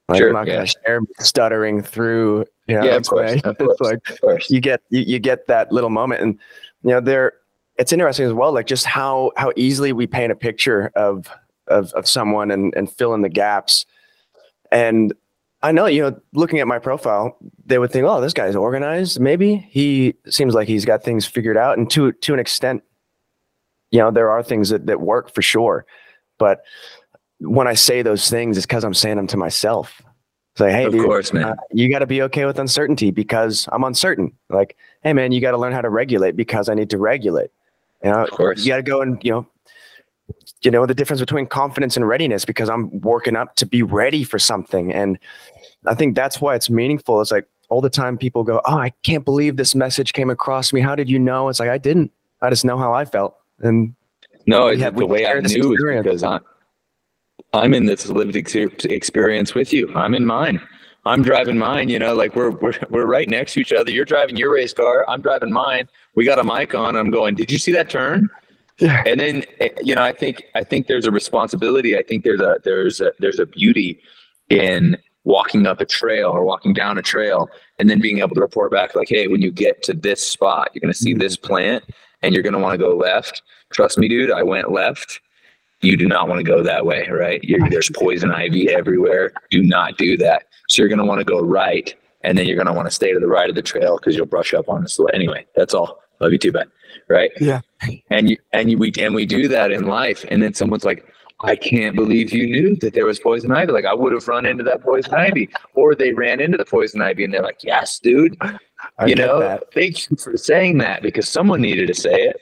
Like, 0.10 0.18
sure, 0.18 0.30
I'm 0.30 0.34
not 0.34 0.48
yeah. 0.48 0.56
going 0.56 0.68
to 0.68 0.74
share 0.86 1.00
stuttering 1.20 1.82
through, 1.84 2.46
know, 2.76 2.84
yeah, 2.84 2.96
of 2.96 3.08
course, 3.08 3.42
of 3.44 3.58
course, 3.58 3.72
it's 3.72 3.82
like 3.82 4.10
of 4.10 4.22
course. 4.22 4.50
you 4.50 4.60
get, 4.60 4.82
you, 4.90 5.02
you 5.02 5.20
get 5.20 5.48
that 5.48 5.72
little 5.72 5.90
moment 5.90 6.22
and, 6.22 6.40
you 6.84 6.92
know, 6.92 7.00
there, 7.00 7.34
it's 7.78 7.94
interesting 7.94 8.26
as 8.26 8.34
well, 8.34 8.52
like 8.52 8.68
just 8.68 8.86
how, 8.86 9.32
how 9.38 9.52
easily 9.56 9.94
we 9.94 10.08
paint 10.08 10.32
a 10.32 10.36
picture 10.36 10.92
of, 10.96 11.30
of, 11.68 11.92
of 11.94 12.08
someone 12.08 12.52
and, 12.52 12.74
and 12.76 12.92
fill 12.92 13.14
in 13.14 13.22
the 13.22 13.30
gaps. 13.30 13.86
And 14.72 15.14
I 15.62 15.72
know, 15.72 15.88
you 15.88 16.02
know, 16.02 16.20
looking 16.34 16.60
at 16.60 16.68
my 16.68 16.80
profile, 16.80 17.38
they 17.66 17.78
would 17.80 17.92
think, 17.92 18.06
"Oh, 18.06 18.22
this 18.22 18.34
guy's 18.34 18.56
organized." 18.56 19.20
Maybe 19.20 19.58
he 19.70 20.16
seems 20.28 20.54
like 20.54 20.68
he's 20.68 20.86
got 20.86 21.04
things 21.04 21.26
figured 21.26 21.58
out, 21.58 21.78
and 21.78 21.90
to 21.92 22.14
to 22.14 22.34
an 22.34 22.40
extent, 22.40 22.82
you 23.92 24.00
know, 24.00 24.10
there 24.10 24.32
are 24.32 24.42
things 24.42 24.70
that 24.70 24.86
that 24.86 25.02
work 25.02 25.34
for 25.34 25.42
sure. 25.42 25.86
But 26.38 26.62
when 27.40 27.68
I 27.68 27.74
say 27.74 28.02
those 28.02 28.30
things, 28.30 28.56
it's 28.56 28.66
because 28.66 28.86
I'm 28.86 28.94
saying 28.94 29.18
them 29.18 29.28
to 29.28 29.38
myself. 29.38 30.02
Say, 30.60 30.74
"Hey, 30.74 30.84
of 30.84 30.92
dude, 30.92 31.06
course, 31.06 31.32
man, 31.32 31.46
uh, 31.46 31.56
you 31.72 31.90
got 31.90 32.00
to 32.00 32.06
be 32.06 32.22
okay 32.24 32.44
with 32.44 32.60
uncertainty 32.60 33.12
because 33.12 33.70
I'm 33.72 33.86
uncertain." 33.86 34.34
Like, 34.50 34.76
"Hey, 35.04 35.14
man, 35.14 35.32
you 35.32 35.40
got 35.40 35.52
to 35.52 35.58
learn 35.58 35.72
how 35.72 35.80
to 35.80 35.90
regulate 35.90 36.36
because 36.36 36.68
I 36.68 36.74
need 36.74 36.90
to 36.90 36.98
regulate." 36.98 37.50
You 38.04 38.12
know, 38.12 38.24
of 38.24 38.32
course, 38.32 38.66
you 38.66 38.68
got 38.68 38.76
to 38.76 38.84
go 38.84 39.02
and 39.02 39.24
you 39.24 39.32
know 39.32 39.48
you 40.62 40.70
know 40.70 40.86
the 40.86 40.94
difference 40.94 41.22
between 41.22 41.48
confidence 41.48 41.96
and 41.96 42.06
readiness 42.06 42.44
because 42.44 42.70
i'm 42.70 43.00
working 43.00 43.38
up 43.38 43.56
to 43.56 43.66
be 43.66 43.82
ready 43.84 44.26
for 44.26 44.38
something. 44.38 44.92
And 44.92 45.18
i 45.86 45.96
think 45.96 46.14
that's 46.14 46.42
why 46.42 46.56
it's 46.56 46.70
meaningful. 46.70 47.22
It's 47.22 47.32
like 47.32 47.48
all 47.70 47.80
the 47.80 47.90
time 47.90 48.18
people 48.18 48.44
go 48.44 48.60
oh 48.66 48.78
i 48.78 48.90
can't 49.04 49.24
believe 49.24 49.56
this 49.56 49.74
message 49.74 50.12
came 50.12 50.30
across 50.30 50.74
me. 50.74 50.82
How 50.82 50.94
did 50.94 51.10
you 51.10 51.20
know? 51.20 51.48
It's 51.48 51.62
like 51.62 51.70
i 51.70 51.78
didn't. 51.78 52.12
I 52.42 52.50
just 52.50 52.66
know 52.66 52.78
how 52.78 52.94
i 52.94 53.06
felt. 53.06 53.38
And 53.60 53.96
no, 54.46 54.76
have, 54.76 54.98
the 54.98 55.06
way 55.06 55.26
I 55.26 55.40
knew 55.40 55.74
is 55.74 56.04
because 56.04 56.24
I'm, 56.24 56.42
I'm 57.54 57.74
in 57.74 57.86
this 57.86 58.08
lived 58.08 58.36
ex- 58.36 58.56
experience 58.56 59.56
with 59.56 59.74
you. 59.74 59.94
I'm 59.96 60.14
in 60.14 60.26
mine. 60.26 60.62
I'm 61.06 61.24
driving 61.24 61.58
mine, 61.58 61.90
you 61.90 61.98
know, 61.98 62.14
like 62.14 62.36
we're, 62.36 62.52
we're, 62.52 62.74
we're 62.90 63.06
right 63.06 63.28
next 63.30 63.54
to 63.54 63.62
each 63.62 63.72
other. 63.72 63.90
You're 63.90 64.06
driving 64.06 64.38
your 64.38 64.54
race 64.54 64.74
car. 64.74 65.06
I'm 65.08 65.22
driving 65.22 65.52
mine. 65.52 65.88
We 66.16 66.26
got 66.26 66.40
a 66.40 66.44
mic 66.44 66.76
on. 66.76 66.96
I'm 66.96 67.10
going, 67.10 67.36
did 67.36 67.52
you 67.52 67.58
see 67.58 67.72
that 67.72 67.90
turn? 67.90 68.30
Yeah. 68.80 69.04
And 69.06 69.20
then, 69.20 69.46
eh, 69.60 69.70
you 69.82 69.96
know, 69.96 70.04
I 70.04 70.14
think, 70.14 70.44
I 70.56 70.64
think 70.64 70.88
there's 70.88 71.06
a 71.06 71.12
responsibility. 71.12 71.98
I 71.98 72.04
think 72.04 72.24
there's 72.24 72.42
a, 72.42 72.58
there's 72.64 73.02
a, 73.02 73.12
there's 73.20 73.40
a 73.40 73.46
beauty 73.46 74.02
in 74.50 74.98
walking 75.24 75.68
up 75.68 75.82
a 75.82 75.86
trail 75.86 76.30
or 76.30 76.44
walking 76.44 76.74
down 76.74 76.98
a 76.98 77.02
trail 77.02 77.50
and 77.78 77.90
then 77.90 78.00
being 78.00 78.20
able 78.20 78.36
to 78.36 78.42
report 78.42 78.72
back 78.72 78.96
like, 78.96 79.10
Hey, 79.10 79.28
when 79.28 79.42
you 79.42 79.52
get 79.52 79.84
to 79.84 79.94
this 79.94 80.26
spot, 80.26 80.70
you're 80.74 80.82
going 80.82 80.94
to 80.94 80.98
see 80.98 81.14
this 81.14 81.38
mm-hmm. 81.38 81.48
plant 81.48 81.84
and 82.22 82.34
you're 82.34 82.44
going 82.44 82.54
to 82.54 82.60
want 82.60 82.74
to 82.74 82.78
go 82.78 82.96
left. 82.96 83.42
Trust 83.72 83.98
me, 83.98 84.08
dude, 84.08 84.32
I 84.32 84.44
went 84.44 84.72
left. 84.72 85.22
You 85.82 85.96
do 85.96 86.08
not 86.08 86.28
want 86.28 86.40
to 86.40 86.44
go 86.44 86.62
that 86.64 86.86
way, 86.86 87.08
right? 87.10 87.44
You're, 87.44 87.70
there's 87.70 87.90
poison 87.90 88.32
ivy 88.32 88.70
everywhere. 88.70 89.32
Do 89.50 89.64
not 89.64 89.98
do 89.98 90.18
that. 90.18 90.44
So 90.68 90.82
you're 90.82 90.90
going 90.90 91.00
to 91.00 91.06
want 91.06 91.20
to 91.20 91.26
go 91.26 91.42
right. 91.42 91.94
And 92.22 92.38
then 92.38 92.48
you're 92.48 92.58
going 92.58 92.68
to 92.68 92.74
want 92.74 92.88
to 92.88 92.92
stay 92.94 93.14
to 93.14 93.20
the 93.20 93.28
right 93.28 93.50
of 93.50 93.56
the 93.56 93.62
trail 93.62 93.98
because 93.98 94.16
you'll 94.16 94.26
brush 94.26 94.54
up 94.54 94.68
on 94.68 94.84
the 94.84 94.90
slope. 94.90 95.12
Anyway, 95.14 95.46
that's 95.56 95.74
all. 95.74 96.02
Love 96.20 96.34
you 96.34 96.38
too, 96.38 96.52
bad. 96.52 96.68
Right. 97.08 97.32
Yeah. 97.40 97.62
And 98.10 98.30
you, 98.30 98.38
and 98.52 98.70
you, 98.70 98.78
we, 98.78 98.92
and 99.00 99.16
we 99.16 99.26
do 99.26 99.48
that 99.48 99.72
in 99.72 99.88
life. 99.88 100.26
And 100.30 100.44
then 100.44 100.54
someone's 100.54 100.84
like, 100.84 101.06
I 101.42 101.56
can't 101.56 101.96
believe 101.96 102.34
you 102.34 102.48
knew 102.48 102.76
that 102.78 102.94
there 102.94 103.06
was 103.06 103.20
poison 103.20 103.52
ivy. 103.52 103.72
Like 103.72 103.86
I 103.86 103.94
would 103.94 104.12
have 104.12 104.28
run 104.28 104.46
into 104.46 104.64
that 104.66 104.84
poison 104.84 105.14
ivy, 105.14 105.50
or 105.74 105.96
they 105.96 106.12
ran 106.12 106.42
into 106.42 106.58
the 106.58 106.66
poison 106.66 107.02
ivy, 107.02 107.24
and 107.24 107.34
they're 107.34 107.42
like, 107.42 107.64
"Yes, 107.64 108.00
dude." 108.00 108.38
I 108.98 109.06
you 109.06 109.16
know, 109.16 109.40
that. 109.40 109.74
thank 109.74 110.10
you 110.10 110.18
for 110.18 110.36
saying 110.36 110.80
that 110.80 111.02
because 111.02 111.30
someone 111.30 111.62
needed 111.62 111.88
to 111.88 111.94
say 111.94 112.24
it. 112.24 112.42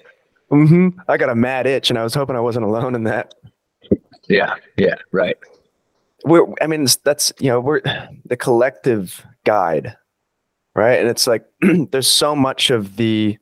Mm-hmm. 0.51 0.99
I 1.07 1.17
got 1.17 1.29
a 1.29 1.35
mad 1.35 1.67
itch, 1.67 1.89
and 1.89 1.99
I 1.99 2.03
was 2.03 2.13
hoping 2.13 2.35
I 2.35 2.39
wasn't 2.39 2.65
alone 2.65 2.95
in 2.95 3.03
that. 3.03 3.35
Yeah. 4.27 4.55
Yeah. 4.77 4.95
Right. 5.11 5.37
We're. 6.25 6.45
I 6.61 6.67
mean, 6.67 6.87
that's 7.03 7.33
you 7.39 7.49
know, 7.49 7.59
we're 7.59 7.81
the 8.25 8.37
collective 8.37 9.25
guide, 9.43 9.95
right? 10.73 10.99
And 10.99 11.09
it's 11.09 11.27
like 11.27 11.45
there's 11.91 12.07
so 12.07 12.35
much 12.35 12.69
of 12.69 12.95
the, 12.97 13.37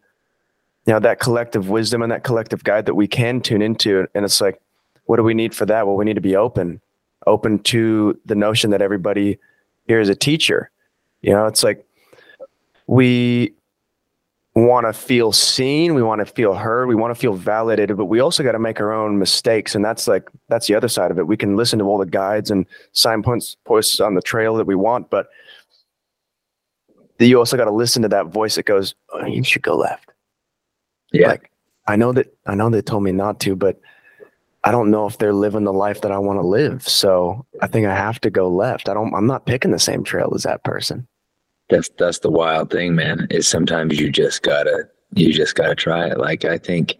you 0.85 0.93
know, 0.93 0.99
that 0.99 1.19
collective 1.19 1.69
wisdom 1.69 2.01
and 2.01 2.11
that 2.11 2.23
collective 2.23 2.63
guide 2.63 2.85
that 2.85 2.95
we 2.95 3.07
can 3.07 3.41
tune 3.41 3.61
into, 3.61 4.07
and 4.13 4.25
it's 4.25 4.41
like 4.41 4.59
what 5.05 5.17
do 5.17 5.23
we 5.23 5.33
need 5.33 5.55
for 5.55 5.65
that? 5.65 5.85
Well, 5.85 5.95
we 5.95 6.05
need 6.05 6.15
to 6.15 6.21
be 6.21 6.35
open, 6.35 6.81
open 7.27 7.59
to 7.59 8.19
the 8.25 8.35
notion 8.35 8.71
that 8.71 8.81
everybody 8.81 9.37
here 9.87 9.99
is 9.99 10.09
a 10.09 10.15
teacher. 10.15 10.71
You 11.21 11.33
know, 11.33 11.45
it's 11.45 11.63
like 11.63 11.85
we 12.87 13.53
want 14.63 14.85
to 14.87 14.93
feel 14.93 15.33
seen, 15.33 15.93
we 15.93 16.01
want 16.01 16.19
to 16.19 16.25
feel 16.25 16.53
heard, 16.53 16.87
we 16.87 16.95
want 16.95 17.13
to 17.13 17.19
feel 17.19 17.33
validated, 17.33 17.97
but 17.97 18.05
we 18.05 18.21
also 18.21 18.41
got 18.41 18.53
to 18.53 18.59
make 18.59 18.79
our 18.79 18.93
own 18.93 19.19
mistakes. 19.19 19.75
And 19.75 19.83
that's 19.83 20.07
like 20.07 20.29
that's 20.47 20.67
the 20.67 20.75
other 20.75 20.87
side 20.87 21.11
of 21.11 21.19
it. 21.19 21.27
We 21.27 21.37
can 21.37 21.57
listen 21.57 21.79
to 21.79 21.85
all 21.85 21.97
the 21.97 22.05
guides 22.05 22.49
and 22.49 22.65
signposts 22.93 23.57
posts 23.65 23.99
on 23.99 24.15
the 24.15 24.21
trail 24.21 24.55
that 24.55 24.65
we 24.65 24.75
want, 24.75 25.09
but 25.09 25.27
you 27.19 27.37
also 27.37 27.57
got 27.57 27.65
to 27.65 27.71
listen 27.71 28.01
to 28.01 28.09
that 28.09 28.27
voice 28.27 28.55
that 28.55 28.65
goes, 28.65 28.95
oh, 29.13 29.25
"You 29.25 29.43
should 29.43 29.61
go 29.61 29.75
left." 29.75 30.11
Yeah. 31.11 31.27
Like 31.27 31.51
I 31.87 31.95
know 31.95 32.13
that 32.13 32.33
I 32.45 32.55
know 32.55 32.69
they 32.69 32.81
told 32.81 33.03
me 33.03 33.11
not 33.11 33.39
to, 33.41 33.55
but 33.55 33.79
I 34.63 34.71
don't 34.71 34.89
know 34.89 35.05
if 35.05 35.17
they're 35.17 35.33
living 35.33 35.63
the 35.63 35.73
life 35.73 36.01
that 36.01 36.11
I 36.11 36.17
want 36.17 36.39
to 36.39 36.47
live. 36.47 36.87
So 36.87 37.45
I 37.61 37.67
think 37.67 37.85
I 37.85 37.95
have 37.95 38.19
to 38.21 38.29
go 38.29 38.49
left. 38.49 38.89
I 38.89 38.93
don't 38.93 39.13
I'm 39.13 39.27
not 39.27 39.45
picking 39.45 39.71
the 39.71 39.79
same 39.79 40.03
trail 40.03 40.31
as 40.33 40.43
that 40.43 40.63
person. 40.63 41.07
That's 41.69 41.89
that's 41.97 42.19
the 42.19 42.29
wild 42.29 42.69
thing, 42.69 42.95
man. 42.95 43.27
Is 43.29 43.47
sometimes 43.47 43.99
you 43.99 44.11
just 44.11 44.43
gotta 44.43 44.87
you 45.15 45.33
just 45.33 45.55
gotta 45.55 45.75
try 45.75 46.07
it. 46.07 46.17
Like 46.19 46.45
I 46.45 46.57
think 46.57 46.95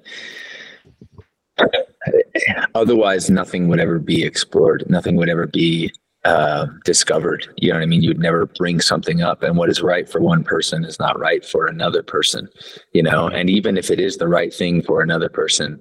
otherwise 2.73 3.29
nothing 3.29 3.67
would 3.67 3.79
ever 3.79 3.99
be 3.99 4.23
explored. 4.23 4.83
Nothing 4.89 5.15
would 5.17 5.29
ever 5.29 5.47
be 5.47 5.91
uh, 6.23 6.65
discovered. 6.83 7.47
You 7.57 7.69
know 7.69 7.75
what 7.75 7.83
I 7.83 7.85
mean? 7.85 8.01
You'd 8.01 8.19
never 8.19 8.47
bring 8.47 8.81
something 8.81 9.21
up, 9.21 9.43
and 9.43 9.55
what 9.55 9.69
is 9.69 9.83
right 9.83 10.09
for 10.09 10.19
one 10.19 10.43
person 10.43 10.83
is 10.83 10.99
not 10.99 11.19
right 11.19 11.45
for 11.45 11.67
another 11.67 12.01
person. 12.01 12.49
You 12.93 13.03
know, 13.03 13.27
and 13.27 13.49
even 13.49 13.77
if 13.77 13.91
it 13.91 13.99
is 13.99 14.17
the 14.17 14.27
right 14.27 14.53
thing 14.53 14.81
for 14.81 15.01
another 15.01 15.29
person, 15.29 15.79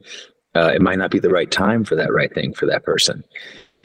uh, 0.54 0.72
it 0.74 0.82
might 0.82 0.98
not 0.98 1.10
be 1.10 1.18
the 1.18 1.30
right 1.30 1.50
time 1.50 1.84
for 1.84 1.96
that 1.96 2.12
right 2.12 2.32
thing 2.34 2.52
for 2.52 2.66
that 2.66 2.84
person 2.84 3.24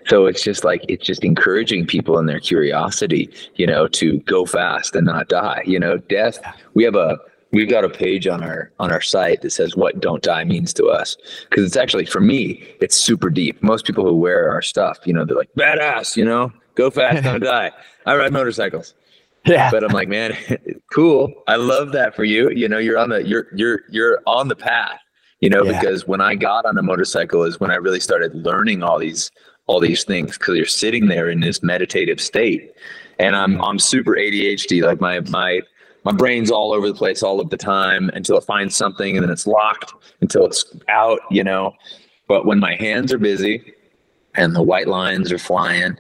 so 0.10 0.26
it's 0.26 0.44
just 0.44 0.64
like 0.64 0.84
it's 0.88 1.06
just 1.06 1.24
encouraging 1.24 1.86
people 1.86 2.18
in 2.18 2.26
their 2.26 2.40
curiosity 2.40 3.30
you 3.56 3.68
know 3.68 3.88
to 3.88 4.20
go 4.22 4.46
fast 4.46 4.96
and 4.96 5.06
not 5.06 5.30
die 5.30 5.62
you 5.66 5.80
know? 5.80 5.98
Death 5.98 6.40
we 6.74 6.84
have 6.84 6.96
a 6.96 7.18
we've 7.52 7.70
got 7.70 7.84
a 7.84 7.90
page 7.90 8.28
on 8.28 8.44
our 8.44 8.72
on 8.80 8.92
our 8.92 9.02
site 9.02 9.42
that 9.42 9.52
says 9.52 9.76
what 9.76 10.00
don't 10.00 10.24
die 10.24 10.44
means 10.44 10.74
to 10.74 10.86
us. 10.88 11.18
Because 11.50 11.66
it's 11.66 11.76
actually 11.76 12.06
for 12.06 12.20
me 12.22 12.64
it's 12.82 12.96
super 12.96 13.30
deep. 13.30 13.62
Most 13.62 13.86
people 13.86 14.06
who 14.06 14.16
wear 14.16 14.50
our 14.50 14.62
stuff 14.62 14.98
you 15.06 15.14
know 15.14 15.26
they're 15.26 15.38
like 15.38 15.54
badass 15.58 16.18
you 16.18 16.26
know? 16.26 16.52
Go 16.76 16.90
fast 16.90 17.24
don't 17.24 17.44
die. 17.44 17.72
I 18.06 18.16
ride 18.16 18.34
motorcycles. 18.34 18.96
Yeah. 19.46 19.72
But 19.72 19.84
i'm 19.84 19.92
like 19.92 20.10
man 20.10 20.36
cool. 20.94 21.34
I 21.48 21.56
love 21.56 21.92
that 21.92 22.16
for 22.16 22.24
you. 22.24 22.50
You 22.50 22.68
know 22.68 22.80
you're 22.80 22.98
on 22.98 23.10
the 23.10 23.28
you're 23.28 23.48
you're 23.56 23.82
you're 23.90 24.22
on 24.26 24.48
the 24.48 24.56
path 24.56 25.00
you 25.42 25.50
know, 25.50 25.64
yeah. 25.64 25.80
because 25.80 26.06
when 26.06 26.20
I 26.20 26.36
got 26.36 26.66
on 26.66 26.78
a 26.78 26.82
motorcycle 26.82 27.44
is 27.44 27.60
when 27.60 27.72
I 27.72 27.76
really 27.76 28.02
started 28.02 28.36
learning 28.36 28.84
all 28.84 29.00
these 29.00 29.32
all 29.70 29.80
these 29.80 30.04
things 30.04 30.36
because 30.36 30.58
you're 30.58 30.66
sitting 30.66 31.06
there 31.06 31.30
in 31.30 31.42
this 31.42 31.62
meditative 31.62 32.20
state. 32.20 32.74
And 33.20 33.36
I'm 33.36 33.62
I'm 33.62 33.78
super 33.78 34.16
ADHD. 34.16 34.82
Like 34.82 35.00
my 35.00 35.20
my 35.30 35.62
my 36.06 36.12
brain's 36.12 36.50
all 36.50 36.74
over 36.74 36.88
the 36.88 36.96
place 36.96 37.22
all 37.22 37.40
of 37.40 37.52
the 37.52 37.58
time 37.58 38.10
until 38.16 38.36
it 38.38 38.46
finds 38.46 38.76
something 38.76 39.16
and 39.16 39.24
then 39.24 39.32
it's 39.32 39.46
locked 39.46 39.94
until 40.22 40.46
it's 40.48 40.66
out, 40.88 41.20
you 41.30 41.44
know. 41.44 41.76
But 42.28 42.48
when 42.48 42.60
my 42.60 42.76
hands 42.76 43.14
are 43.14 43.20
busy 43.20 43.74
and 44.34 44.56
the 44.56 44.64
white 44.64 44.88
lines 44.88 45.32
are 45.32 45.38
flying 45.38 45.98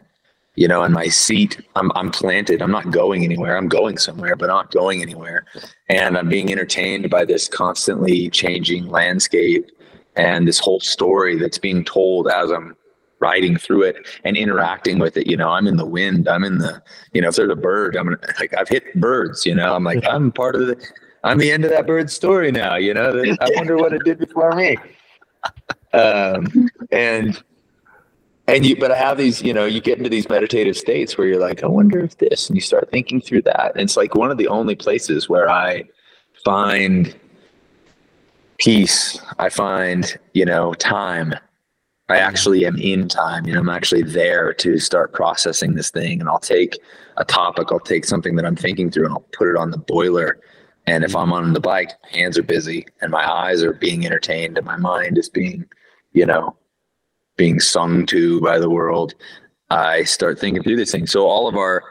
you 0.56 0.68
know, 0.68 0.84
in 0.84 0.92
my 0.92 1.08
seat, 1.08 1.62
I'm 1.78 1.90
I'm 1.96 2.12
planted. 2.12 2.62
I'm 2.62 2.72
not 2.72 2.92
going 2.92 3.24
anywhere. 3.24 3.56
I'm 3.56 3.70
going 3.70 3.98
somewhere, 3.98 4.36
but 4.36 4.48
not 4.48 4.72
going 4.72 5.02
anywhere. 5.02 5.46
And 5.88 6.18
I'm 6.18 6.28
being 6.28 6.52
entertained 6.52 7.10
by 7.10 7.24
this 7.24 7.48
constantly 7.48 8.30
changing 8.30 8.88
landscape 8.88 9.72
and 10.18 10.46
this 10.46 10.60
whole 10.60 10.82
story 10.82 11.38
that's 11.38 11.60
being 11.60 11.86
told 11.86 12.28
as 12.28 12.52
I'm 12.52 12.76
riding 13.20 13.58
through 13.58 13.84
it 13.84 14.08
and 14.24 14.38
interacting 14.38 15.00
with 15.00 15.18
it. 15.18 15.28
You 15.28 15.38
know, 15.38 15.50
I'm 15.50 15.68
in 15.68 15.78
the 15.78 15.86
wind. 15.86 16.28
I'm 16.28 16.44
in 16.44 16.58
the, 16.58 16.82
you 17.14 17.22
know, 17.22 17.30
if 17.30 17.36
there's 17.36 17.52
a 17.52 17.56
bird, 17.56 17.96
I'm 17.96 18.06
gonna, 18.06 18.20
like 18.40 18.54
I've 18.58 18.70
hit 18.70 18.94
birds. 19.00 19.46
You 19.46 19.56
know, 19.56 19.76
I'm 19.76 19.84
like 19.84 20.04
I'm 20.08 20.32
part 20.32 20.56
of 20.56 20.68
the. 20.68 20.88
I'm 21.22 21.38
the 21.38 21.52
end 21.52 21.66
of 21.66 21.72
that 21.72 21.86
bird's 21.86 22.14
story 22.14 22.50
now. 22.50 22.76
You 22.78 22.94
know, 22.94 23.10
I 23.42 23.50
wonder 23.56 23.76
what 23.76 23.92
it 23.92 24.06
did 24.06 24.20
before 24.20 24.54
me. 24.54 24.78
Um, 25.92 26.70
and 26.92 27.44
and 28.50 28.66
you 28.66 28.76
but 28.76 28.92
i 28.92 28.96
have 28.96 29.18
these 29.18 29.42
you 29.42 29.54
know 29.54 29.66
you 29.66 29.80
get 29.80 29.98
into 29.98 30.10
these 30.10 30.28
meditative 30.28 30.76
states 30.76 31.18
where 31.18 31.28
you're 31.28 31.40
like 31.40 31.64
i 31.64 31.68
wonder 31.68 32.00
if 32.00 32.18
this 32.18 32.50
and 32.50 32.58
you 32.58 32.62
start 32.62 32.90
thinking 32.92 33.22
through 33.22 33.42
that 33.42 33.72
and 33.74 33.82
it's 33.82 33.96
like 33.96 34.16
one 34.16 34.32
of 34.32 34.38
the 34.38 34.48
only 34.48 34.76
places 34.76 35.30
where 35.30 35.50
i 35.50 35.84
find 36.44 37.16
peace 38.58 39.20
i 39.38 39.50
find 39.50 40.18
you 40.34 40.46
know 40.46 40.74
time 40.74 41.34
i 42.10 42.18
actually 42.18 42.66
am 42.66 42.78
in 42.78 43.08
time 43.08 43.46
you 43.46 43.54
know 43.54 43.60
i'm 43.60 43.70
actually 43.70 44.04
there 44.04 44.54
to 44.54 44.78
start 44.80 45.13
processing 45.13 45.75
this 45.75 45.92
thing 45.92 46.20
and 46.20 46.30
i'll 46.30 46.39
take 46.39 46.78
a 47.18 47.25
topic 47.25 47.68
i'll 47.72 47.80
take 47.80 48.06
something 48.06 48.36
that 48.36 48.46
i'm 48.46 48.56
thinking 48.56 48.89
through 48.89 49.06
and 49.06 49.13
i'll 49.13 49.25
put 49.34 49.50
it 49.50 49.58
on 49.58 49.72
the 49.72 49.78
boiler 49.78 50.39
and 50.88 51.04
if 51.04 51.16
i'm 51.16 51.34
on 51.34 51.54
the 51.54 51.60
bike 51.60 51.92
hands 52.12 52.38
are 52.38 52.44
busy 52.44 52.86
and 53.01 53.12
my 53.12 53.30
eyes 53.30 53.63
are 53.63 53.74
being 53.74 54.06
entertained 54.06 54.58
and 54.58 54.66
my 54.66 54.78
mind 54.78 55.18
is 55.18 55.30
being 55.30 55.66
you 56.13 56.25
know 56.25 56.56
being 57.39 57.60
sung 57.60 58.06
to 58.08 58.39
by 58.42 58.60
the 58.60 58.70
world, 58.70 59.16
I 59.72 60.04
start 60.04 60.38
thinking 60.38 60.62
through 60.62 60.75
this 60.75 60.92
thing. 60.92 61.08
So 61.08 61.25
all 61.25 61.48
of 61.48 61.56
our, 61.56 61.84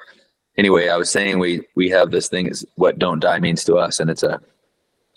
anyway, 0.59 0.89
I 0.89 0.97
was 0.97 1.11
saying 1.11 1.41
we 1.41 1.63
we 1.75 1.89
have 1.89 2.13
this 2.13 2.29
thing 2.29 2.47
is 2.47 2.65
what 2.77 3.01
"Don't 3.01 3.19
Die" 3.19 3.41
means 3.41 3.65
to 3.65 3.77
us, 3.77 3.99
and 3.99 4.11
it's 4.11 4.23
a 4.23 4.41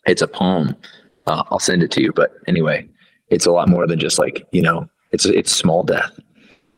it's 0.08 0.24
a 0.24 0.28
poem. 0.28 0.76
Uh, 1.28 1.44
I'll 1.52 1.60
send 1.60 1.84
it 1.84 1.92
to 1.92 2.02
you. 2.02 2.14
But 2.14 2.32
anyway, 2.48 2.88
it's 3.28 3.46
a 3.46 3.52
lot 3.52 3.70
more 3.70 3.86
than 3.86 4.00
just 4.00 4.18
like 4.18 4.48
you 4.52 4.62
know, 4.62 4.90
it's 5.12 5.26
it's 5.26 5.52
small 5.52 5.84
death. 5.84 6.12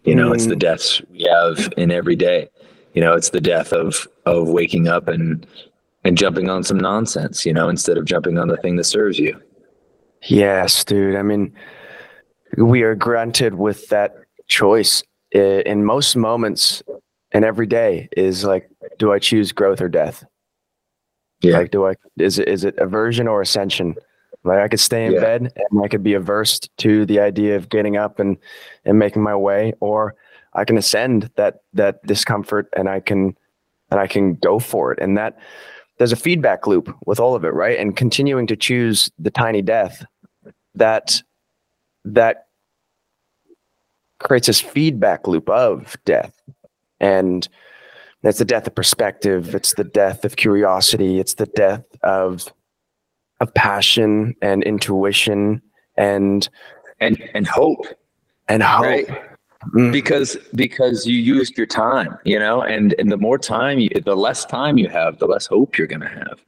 You 0.03 0.15
know, 0.15 0.31
mm. 0.31 0.35
it's 0.35 0.47
the 0.47 0.55
mm. 0.55 0.59
deaths 0.59 1.01
we 1.11 1.23
have 1.23 1.71
in 1.77 1.91
every 1.91 2.15
day. 2.15 2.49
You 2.93 3.01
know, 3.01 3.13
it's 3.13 3.29
the 3.29 3.41
death 3.41 3.71
of 3.73 4.07
of 4.25 4.49
waking 4.49 4.87
up 4.87 5.07
and 5.07 5.45
and 6.03 6.17
jumping 6.17 6.49
on 6.49 6.63
some 6.63 6.77
nonsense. 6.77 7.45
You 7.45 7.53
know, 7.53 7.69
instead 7.69 7.97
of 7.97 8.05
jumping 8.05 8.37
on 8.37 8.47
the 8.47 8.57
thing 8.57 8.75
that 8.77 8.85
serves 8.85 9.19
you. 9.19 9.39
Yes, 10.23 10.83
dude. 10.83 11.15
I 11.15 11.21
mean, 11.21 11.53
we 12.57 12.83
are 12.83 12.95
granted 12.95 13.55
with 13.55 13.89
that 13.89 14.15
choice 14.47 15.03
in 15.31 15.83
most 15.83 16.15
moments 16.15 16.83
and 17.31 17.43
every 17.43 17.65
day 17.65 18.07
is 18.15 18.43
like 18.43 18.69
do 18.99 19.11
i 19.11 19.19
choose 19.19 19.51
growth 19.51 19.81
or 19.81 19.89
death 19.89 20.23
yeah 21.41 21.57
like 21.57 21.71
do 21.71 21.87
i 21.87 21.95
is 22.19 22.37
it 22.37 22.47
is 22.47 22.63
it 22.63 22.75
aversion 22.77 23.27
or 23.27 23.41
ascension 23.41 23.95
like 24.43 24.59
i 24.59 24.67
could 24.67 24.79
stay 24.79 25.05
in 25.05 25.13
yeah. 25.13 25.19
bed 25.19 25.53
and 25.55 25.83
i 25.83 25.87
could 25.87 26.03
be 26.03 26.13
averse 26.13 26.59
to 26.77 27.05
the 27.05 27.19
idea 27.19 27.55
of 27.55 27.69
getting 27.69 27.97
up 27.97 28.19
and 28.19 28.37
and 28.85 28.99
making 28.99 29.21
my 29.21 29.35
way 29.35 29.73
or 29.79 30.15
i 30.53 30.63
can 30.63 30.77
ascend 30.77 31.29
that 31.35 31.61
that 31.73 32.05
discomfort 32.05 32.67
and 32.75 32.89
i 32.89 32.99
can 32.99 33.35
and 33.93 33.99
i 33.99 34.07
can 34.07 34.33
go 34.35 34.59
for 34.59 34.91
it. 34.91 34.99
And 34.99 35.17
that 35.17 35.37
there's 35.97 36.11
a 36.11 36.17
feedback 36.17 36.65
loop 36.65 36.93
with 37.05 37.19
all 37.19 37.35
of 37.35 37.45
it 37.45 37.53
right? 37.53 37.77
And 37.77 37.95
continuing 37.95 38.47
to 38.47 38.55
choose 38.55 39.11
the 39.19 39.31
tiny 39.31 39.61
death 39.61 40.03
that 40.75 41.21
that 42.03 42.47
creates 44.19 44.47
this 44.47 44.59
feedback 44.59 45.27
loop 45.27 45.49
of 45.49 45.95
death. 46.05 46.33
And 46.99 47.47
it's 48.23 48.39
the 48.39 48.45
death 48.45 48.65
of 48.65 48.73
perspective 48.73 49.53
it's 49.53 49.73
the 49.73 49.83
death 49.83 50.23
of 50.23 50.37
curiosity 50.37 51.19
it's 51.19 51.33
the 51.33 51.45
death 51.45 51.83
of 52.03 52.47
of 53.43 53.53
passion 53.53 54.33
and 54.41 54.63
intuition 54.63 55.61
and 55.97 56.49
and 57.01 57.21
and 57.33 57.45
hope 57.45 57.85
and 58.47 58.63
hope 58.63 58.83
right? 58.83 59.07
mm. 59.75 59.91
because 59.91 60.37
because 60.55 61.05
you 61.05 61.17
used 61.17 61.57
your 61.57 61.67
time 61.67 62.17
you 62.23 62.39
know 62.39 62.61
and 62.61 62.95
and 62.97 63.11
the 63.11 63.17
more 63.17 63.37
time 63.37 63.79
you 63.79 63.89
the 64.05 64.15
less 64.15 64.45
time 64.45 64.77
you 64.77 64.87
have 64.87 65.19
the 65.19 65.27
less 65.27 65.45
hope 65.45 65.77
you're 65.77 65.87
going 65.87 66.01
to 66.01 66.07
have 66.07 66.39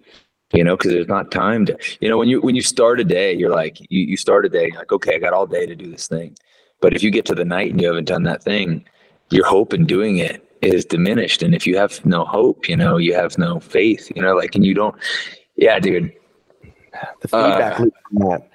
you 0.54 0.64
know 0.64 0.78
because 0.78 0.92
there's 0.92 1.08
not 1.08 1.32
time 1.32 1.66
to 1.66 1.78
you 2.00 2.08
know 2.10 2.18
when 2.18 2.30
you 2.30 2.40
when 2.42 2.56
you 2.56 2.62
start 2.62 3.00
a 3.00 3.04
day 3.04 3.34
you're 3.34 3.52
like 3.52 3.80
you, 3.92 4.02
you 4.12 4.18
start 4.18 4.46
a 4.46 4.50
day 4.50 4.72
like 4.78 4.92
okay 4.92 5.16
i 5.16 5.20
got 5.20 5.34
all 5.34 5.46
day 5.46 5.66
to 5.66 5.76
do 5.76 5.92
this 5.92 6.08
thing 6.08 6.34
but 6.80 6.94
if 6.94 7.04
you 7.04 7.12
get 7.12 7.26
to 7.26 7.36
the 7.36 7.46
night 7.46 7.72
and 7.72 7.82
you 7.82 7.88
haven't 7.88 8.08
done 8.08 8.24
that 8.24 8.42
thing 8.42 8.84
your 9.32 9.46
hope 9.46 9.74
in 9.74 9.86
doing 9.86 10.18
it 10.18 10.42
is 10.62 10.86
diminished 10.86 11.44
and 11.44 11.54
if 11.54 11.68
you 11.68 11.78
have 11.78 12.04
no 12.06 12.24
hope 12.24 12.70
you 12.70 12.78
know 12.78 12.96
you 12.96 13.14
have 13.14 13.38
no 13.38 13.60
faith 13.60 14.10
you 14.16 14.22
know 14.22 14.34
like 14.34 14.56
and 14.56 14.66
you 14.66 14.74
don't 14.74 14.96
yeah 15.58 15.78
dude 15.78 16.14
the 17.22 17.28
feedback 17.28 17.80
uh, 17.80 17.84
loop 17.84 17.94
from 18.10 18.30
that. 18.30 18.50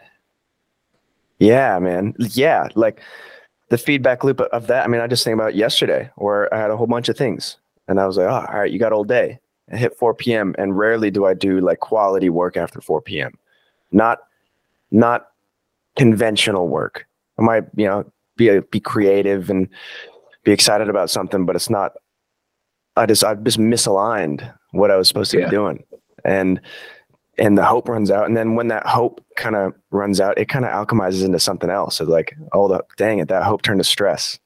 Yeah, 1.39 1.79
man. 1.79 2.15
Yeah, 2.19 2.69
like 2.75 3.01
the 3.71 3.79
feedback 3.79 4.25
loop 4.25 4.41
of 4.41 4.67
that. 4.67 4.85
I 4.85 4.89
mean, 4.89 5.01
I 5.01 5.07
just 5.07 5.25
think 5.25 5.35
about 5.35 5.55
yesterday 5.55 6.11
where 6.17 6.53
I 6.55 6.59
had 6.59 6.71
a 6.71 6.77
whole 6.77 6.87
bunch 6.87 7.09
of 7.09 7.17
things 7.17 7.57
and 7.89 7.99
I 7.99 8.07
was 8.07 8.17
like, 8.17 8.29
oh, 8.29 8.47
all 8.53 8.61
right, 8.61 8.71
you 8.71 8.79
got 8.79 8.93
all 8.93 9.05
day. 9.05 9.39
I 9.73 9.77
hit 9.77 9.97
4 9.97 10.15
p.m. 10.15 10.55
and 10.59 10.77
rarely 10.77 11.11
do 11.11 11.25
I 11.25 11.35
do 11.35 11.61
like 11.61 11.81
quality 11.81 12.29
work 12.29 12.57
after 12.57 12.81
4 12.81 13.01
p.m. 13.03 13.39
Not 13.93 14.19
not 14.91 15.29
conventional 15.97 16.69
work. 16.69 17.07
I 17.39 17.43
might, 17.43 17.65
you 17.77 17.87
know, 17.87 18.11
be 18.37 18.49
a, 18.49 18.63
be 18.63 18.81
creative 18.81 19.51
and 19.51 19.69
be 20.45 20.53
excited 20.53 20.89
about 20.89 21.11
something, 21.11 21.47
but 21.47 21.57
it's 21.57 21.71
not 21.71 21.93
I 22.97 23.07
just 23.07 23.25
I 23.25 23.35
just 23.35 23.59
misaligned 23.59 24.53
what 24.73 24.91
I 24.91 24.97
was 24.97 25.09
supposed 25.09 25.31
to 25.33 25.39
yeah. 25.39 25.47
be 25.47 25.51
doing. 25.51 25.85
And 26.25 26.61
and 27.41 27.57
the 27.57 27.65
hope 27.65 27.89
runs 27.89 28.11
out. 28.11 28.27
And 28.27 28.37
then 28.37 28.55
when 28.55 28.69
that 28.69 28.87
hope 28.87 29.25
kind 29.35 29.57
of 29.57 29.75
runs 29.91 30.21
out, 30.21 30.39
it 30.39 30.49
kind 30.49 30.65
of 30.65 30.71
alchemizes 30.71 31.25
into 31.25 31.41
something 31.41 31.71
else. 31.71 31.97
So 31.97 32.05
like, 32.05 32.37
oh, 32.53 32.69
the, 32.69 32.85
dang 32.97 33.19
it, 33.19 33.29
that 33.29 33.43
hope 33.43 33.63
turned 33.63 33.81
to 33.81 33.85
stress. 33.85 34.39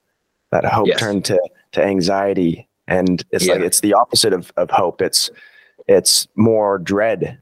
That 0.50 0.64
hope 0.64 0.86
yes. 0.86 1.00
turned 1.00 1.24
to 1.26 1.40
to 1.72 1.82
anxiety, 1.82 2.68
and 2.86 3.24
it's 3.32 3.44
yeah. 3.44 3.54
like 3.54 3.62
it's 3.62 3.80
the 3.80 3.94
opposite 3.94 4.32
of 4.32 4.52
of 4.56 4.70
hope. 4.70 5.02
It's 5.02 5.28
it's 5.88 6.28
more 6.36 6.78
dread. 6.78 7.40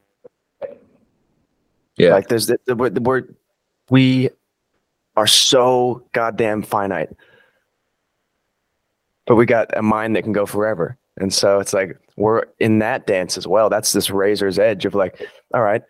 Yeah, 1.97 2.15
like 2.15 2.29
there's 2.29 2.47
the, 2.47 2.59
the, 2.65 2.75
the 2.75 3.03
word 3.03 3.37
we 3.91 4.31
are 5.15 5.27
so 5.27 6.03
goddamn 6.13 6.63
finite, 6.63 7.11
but 9.27 9.35
we 9.35 9.45
got 9.45 9.77
a 9.77 9.83
mind 9.83 10.17
that 10.17 10.23
can 10.23 10.33
go 10.33 10.47
forever. 10.47 10.97
And 11.19 11.35
so 11.35 11.59
it's 11.59 11.75
like 11.75 11.99
we're 12.23 12.45
in 12.61 12.79
that 12.79 13.07
dance 13.07 13.37
as 13.37 13.49
well. 13.49 13.69
That's 13.69 13.93
this 13.93 14.09
razor's 14.09 14.57
edge 14.57 14.85
of 14.85 14.95
like, 14.95 15.21
all 15.53 15.63
right, 15.63 15.83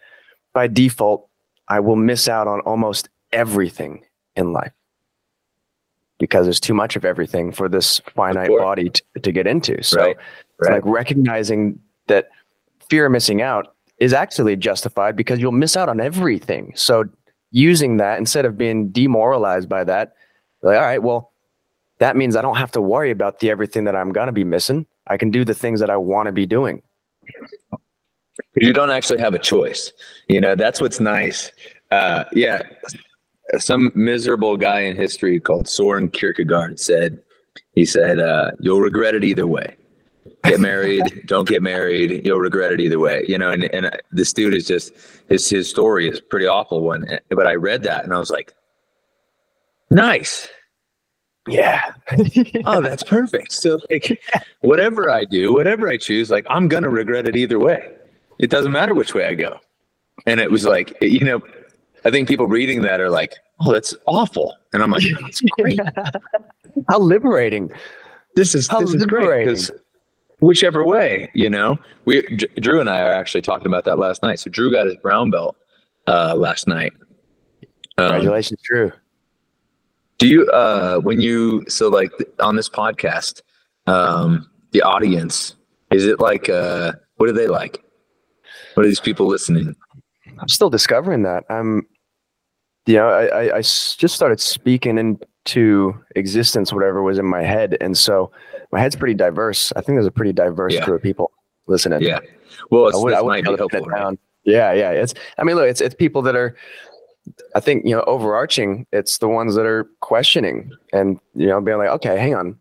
by 0.54 0.66
default, 0.66 1.28
I 1.68 1.80
will 1.80 1.96
miss 1.96 2.26
out 2.26 2.48
on 2.48 2.60
almost 2.60 3.10
everything 3.32 4.04
in 4.34 4.52
life 4.52 4.72
because 6.18 6.46
there's 6.46 6.58
too 6.58 6.72
much 6.72 6.96
of 6.96 7.04
everything 7.04 7.52
for 7.52 7.68
this 7.68 8.00
finite 8.14 8.48
body 8.48 8.88
to, 8.88 9.02
to, 9.20 9.30
get 9.30 9.46
into. 9.46 9.82
So 9.82 9.98
right. 9.98 10.16
it's 10.58 10.68
right. 10.68 10.82
like 10.82 10.84
recognizing 10.86 11.78
that 12.06 12.30
fear 12.88 13.06
of 13.06 13.12
missing 13.12 13.42
out 13.42 13.74
is 13.98 14.14
actually 14.14 14.56
justified 14.56 15.16
because 15.16 15.38
you'll 15.38 15.52
miss 15.52 15.76
out 15.76 15.90
on 15.90 16.00
everything. 16.00 16.72
So 16.74 17.04
using 17.50 17.98
that 17.98 18.18
instead 18.18 18.46
of 18.46 18.56
being 18.56 18.88
demoralized 18.88 19.68
by 19.68 19.84
that, 19.84 20.14
like, 20.62 20.76
all 20.76 20.82
right, 20.82 21.02
well, 21.02 21.32
that 21.98 22.16
means 22.16 22.36
I 22.36 22.42
don't 22.42 22.56
have 22.56 22.72
to 22.72 22.80
worry 22.80 23.10
about 23.10 23.40
the 23.40 23.50
everything 23.50 23.84
that 23.84 23.94
I'm 23.94 24.12
going 24.12 24.26
to 24.28 24.32
be 24.32 24.44
missing. 24.44 24.86
I 25.06 25.16
can 25.16 25.30
do 25.30 25.44
the 25.44 25.54
things 25.54 25.80
that 25.80 25.90
I 25.90 25.96
want 25.96 26.26
to 26.26 26.32
be 26.32 26.46
doing. 26.46 26.82
You 28.56 28.72
don't 28.72 28.90
actually 28.90 29.20
have 29.20 29.34
a 29.34 29.38
choice. 29.38 29.92
You 30.28 30.40
know, 30.40 30.54
that's 30.54 30.80
what's 30.80 31.00
nice. 31.00 31.50
Uh, 31.90 32.24
yeah. 32.32 32.62
Some 33.58 33.92
miserable 33.94 34.56
guy 34.56 34.80
in 34.80 34.96
history 34.96 35.40
called 35.40 35.68
Soren 35.68 36.08
Kierkegaard 36.08 36.78
said, 36.78 37.20
he 37.74 37.84
said, 37.84 38.18
uh, 38.18 38.52
you'll 38.60 38.80
regret 38.80 39.14
it 39.14 39.24
either 39.24 39.46
way. 39.46 39.76
Get 40.44 40.60
married, 40.60 41.22
don't 41.26 41.48
get 41.48 41.62
married, 41.62 42.24
you'll 42.24 42.40
regret 42.40 42.72
it 42.72 42.80
either 42.80 42.98
way. 42.98 43.24
You 43.26 43.38
know, 43.38 43.50
and, 43.50 43.64
and 43.64 43.86
uh, 43.86 43.90
this 44.10 44.32
dude 44.32 44.54
is 44.54 44.66
just, 44.66 44.92
his, 45.28 45.48
his 45.50 45.68
story 45.68 46.08
is 46.08 46.20
pretty 46.20 46.46
awful 46.46 46.82
one. 46.82 47.06
But 47.30 47.46
I 47.46 47.54
read 47.54 47.82
that 47.82 48.04
and 48.04 48.14
I 48.14 48.18
was 48.18 48.30
like, 48.30 48.54
nice 49.90 50.48
yeah. 51.48 51.92
oh, 52.66 52.80
that's 52.80 53.02
perfect. 53.02 53.52
So 53.52 53.80
like 53.90 54.22
whatever 54.60 55.10
I 55.10 55.24
do, 55.24 55.52
whatever 55.52 55.88
I 55.88 55.96
choose, 55.96 56.30
like 56.30 56.46
I'm 56.48 56.68
gonna 56.68 56.90
regret 56.90 57.26
it 57.26 57.36
either 57.36 57.58
way. 57.58 57.90
It 58.38 58.50
doesn't 58.50 58.72
matter 58.72 58.94
which 58.94 59.14
way 59.14 59.26
I 59.26 59.34
go. 59.34 59.58
And 60.26 60.40
it 60.40 60.50
was 60.50 60.64
like, 60.64 60.96
you 61.00 61.24
know, 61.24 61.40
I 62.04 62.10
think 62.10 62.28
people 62.28 62.46
reading 62.46 62.82
that 62.82 63.00
are 63.00 63.10
like, 63.10 63.34
oh, 63.60 63.72
that's 63.72 63.94
awful. 64.06 64.56
And 64.72 64.82
I'm 64.82 64.90
like, 64.90 65.04
that's 65.20 65.40
great. 65.58 65.80
How 66.88 66.98
liberating. 66.98 67.70
This 68.34 68.54
is 68.54 68.68
How 68.68 68.80
this 68.80 68.94
is 68.94 69.04
great 69.06 69.44
because 69.44 69.70
whichever 70.40 70.84
way, 70.84 71.30
you 71.34 71.50
know, 71.50 71.78
we 72.04 72.22
J- 72.36 72.48
Drew 72.60 72.80
and 72.80 72.88
I 72.88 73.00
are 73.00 73.12
actually 73.12 73.42
talking 73.42 73.66
about 73.66 73.84
that 73.84 73.98
last 73.98 74.22
night. 74.22 74.38
So 74.38 74.50
Drew 74.50 74.70
got 74.70 74.86
his 74.86 74.96
brown 74.96 75.30
belt 75.30 75.56
uh, 76.06 76.34
last 76.36 76.66
night. 76.66 76.92
Um, 77.98 78.08
Congratulations, 78.08 78.60
Drew. 78.62 78.92
Do 80.22 80.28
you 80.28 80.46
uh 80.50 81.00
when 81.00 81.20
you 81.20 81.64
so 81.66 81.88
like 81.88 82.12
on 82.38 82.54
this 82.54 82.68
podcast, 82.68 83.42
um 83.88 84.48
the 84.70 84.80
audience, 84.80 85.56
is 85.90 86.06
it 86.06 86.20
like 86.20 86.48
uh 86.48 86.92
what 87.16 87.28
are 87.28 87.32
they 87.32 87.48
like? 87.48 87.82
What 88.74 88.86
are 88.86 88.88
these 88.88 89.00
people 89.00 89.26
listening? 89.26 89.74
I'm 90.38 90.46
still 90.46 90.70
discovering 90.70 91.24
that. 91.24 91.42
I'm 91.50 91.88
you 92.86 92.94
know, 92.94 93.08
I, 93.08 93.24
I, 93.24 93.56
I 93.56 93.60
just 93.62 94.10
started 94.14 94.38
speaking 94.38 94.96
into 94.96 95.92
existence 96.14 96.72
whatever 96.72 97.02
was 97.02 97.18
in 97.18 97.26
my 97.26 97.42
head. 97.42 97.76
And 97.80 97.98
so 97.98 98.30
my 98.70 98.80
head's 98.80 98.94
pretty 98.94 99.14
diverse. 99.14 99.72
I 99.72 99.80
think 99.80 99.96
there's 99.96 100.06
a 100.06 100.12
pretty 100.12 100.32
diverse 100.32 100.74
yeah. 100.74 100.84
group 100.84 100.98
of 100.98 101.02
people 101.02 101.32
listening. 101.66 102.00
Yeah. 102.00 102.20
Well, 102.70 102.86
it's, 102.86 102.96
I 102.96 103.00
would, 103.00 103.14
I 103.14 103.22
would 103.22 103.28
might 103.28 103.44
be 103.44 103.56
helpful. 103.56 103.86
Right? 103.86 104.16
Yeah, 104.44 104.72
yeah. 104.72 104.90
It's 104.90 105.14
I 105.38 105.42
mean, 105.42 105.56
look, 105.56 105.68
it's 105.68 105.80
it's 105.80 105.96
people 105.96 106.22
that 106.22 106.36
are 106.36 106.56
I 107.54 107.60
think 107.60 107.84
you 107.84 107.94
know, 107.94 108.02
overarching, 108.06 108.86
it's 108.92 109.18
the 109.18 109.28
ones 109.28 109.54
that 109.54 109.66
are 109.66 109.84
questioning 110.00 110.70
and 110.92 111.18
you 111.34 111.46
know, 111.46 111.60
being 111.60 111.78
like, 111.78 111.90
okay, 111.90 112.18
hang 112.18 112.34
on, 112.34 112.58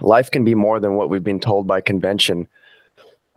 life 0.00 0.30
can 0.30 0.44
be 0.44 0.54
more 0.54 0.80
than 0.80 0.94
what 0.94 1.10
we've 1.10 1.24
been 1.24 1.40
told 1.40 1.66
by 1.66 1.80
convention. 1.80 2.48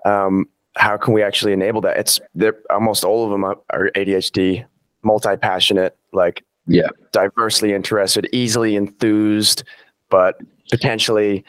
Um, 0.04 0.48
how 0.76 0.98
can 0.98 1.14
we 1.14 1.24
actually 1.24 1.54
enable 1.54 1.82
that? 1.82 1.98
It's 1.98 2.20
they're 2.34 2.58
almost 2.70 3.04
all 3.04 3.26
of 3.26 3.32
them 3.32 3.44
are 3.46 3.92
ADHD, 3.96 4.66
multi 5.04 5.36
passionate, 5.38 5.98
like 6.12 6.44
yeah, 6.68 6.90
diversely 7.12 7.74
interested, 7.74 8.28
easily 8.32 8.76
enthused, 8.76 9.64
but 10.10 10.40
potentially, 10.70 11.44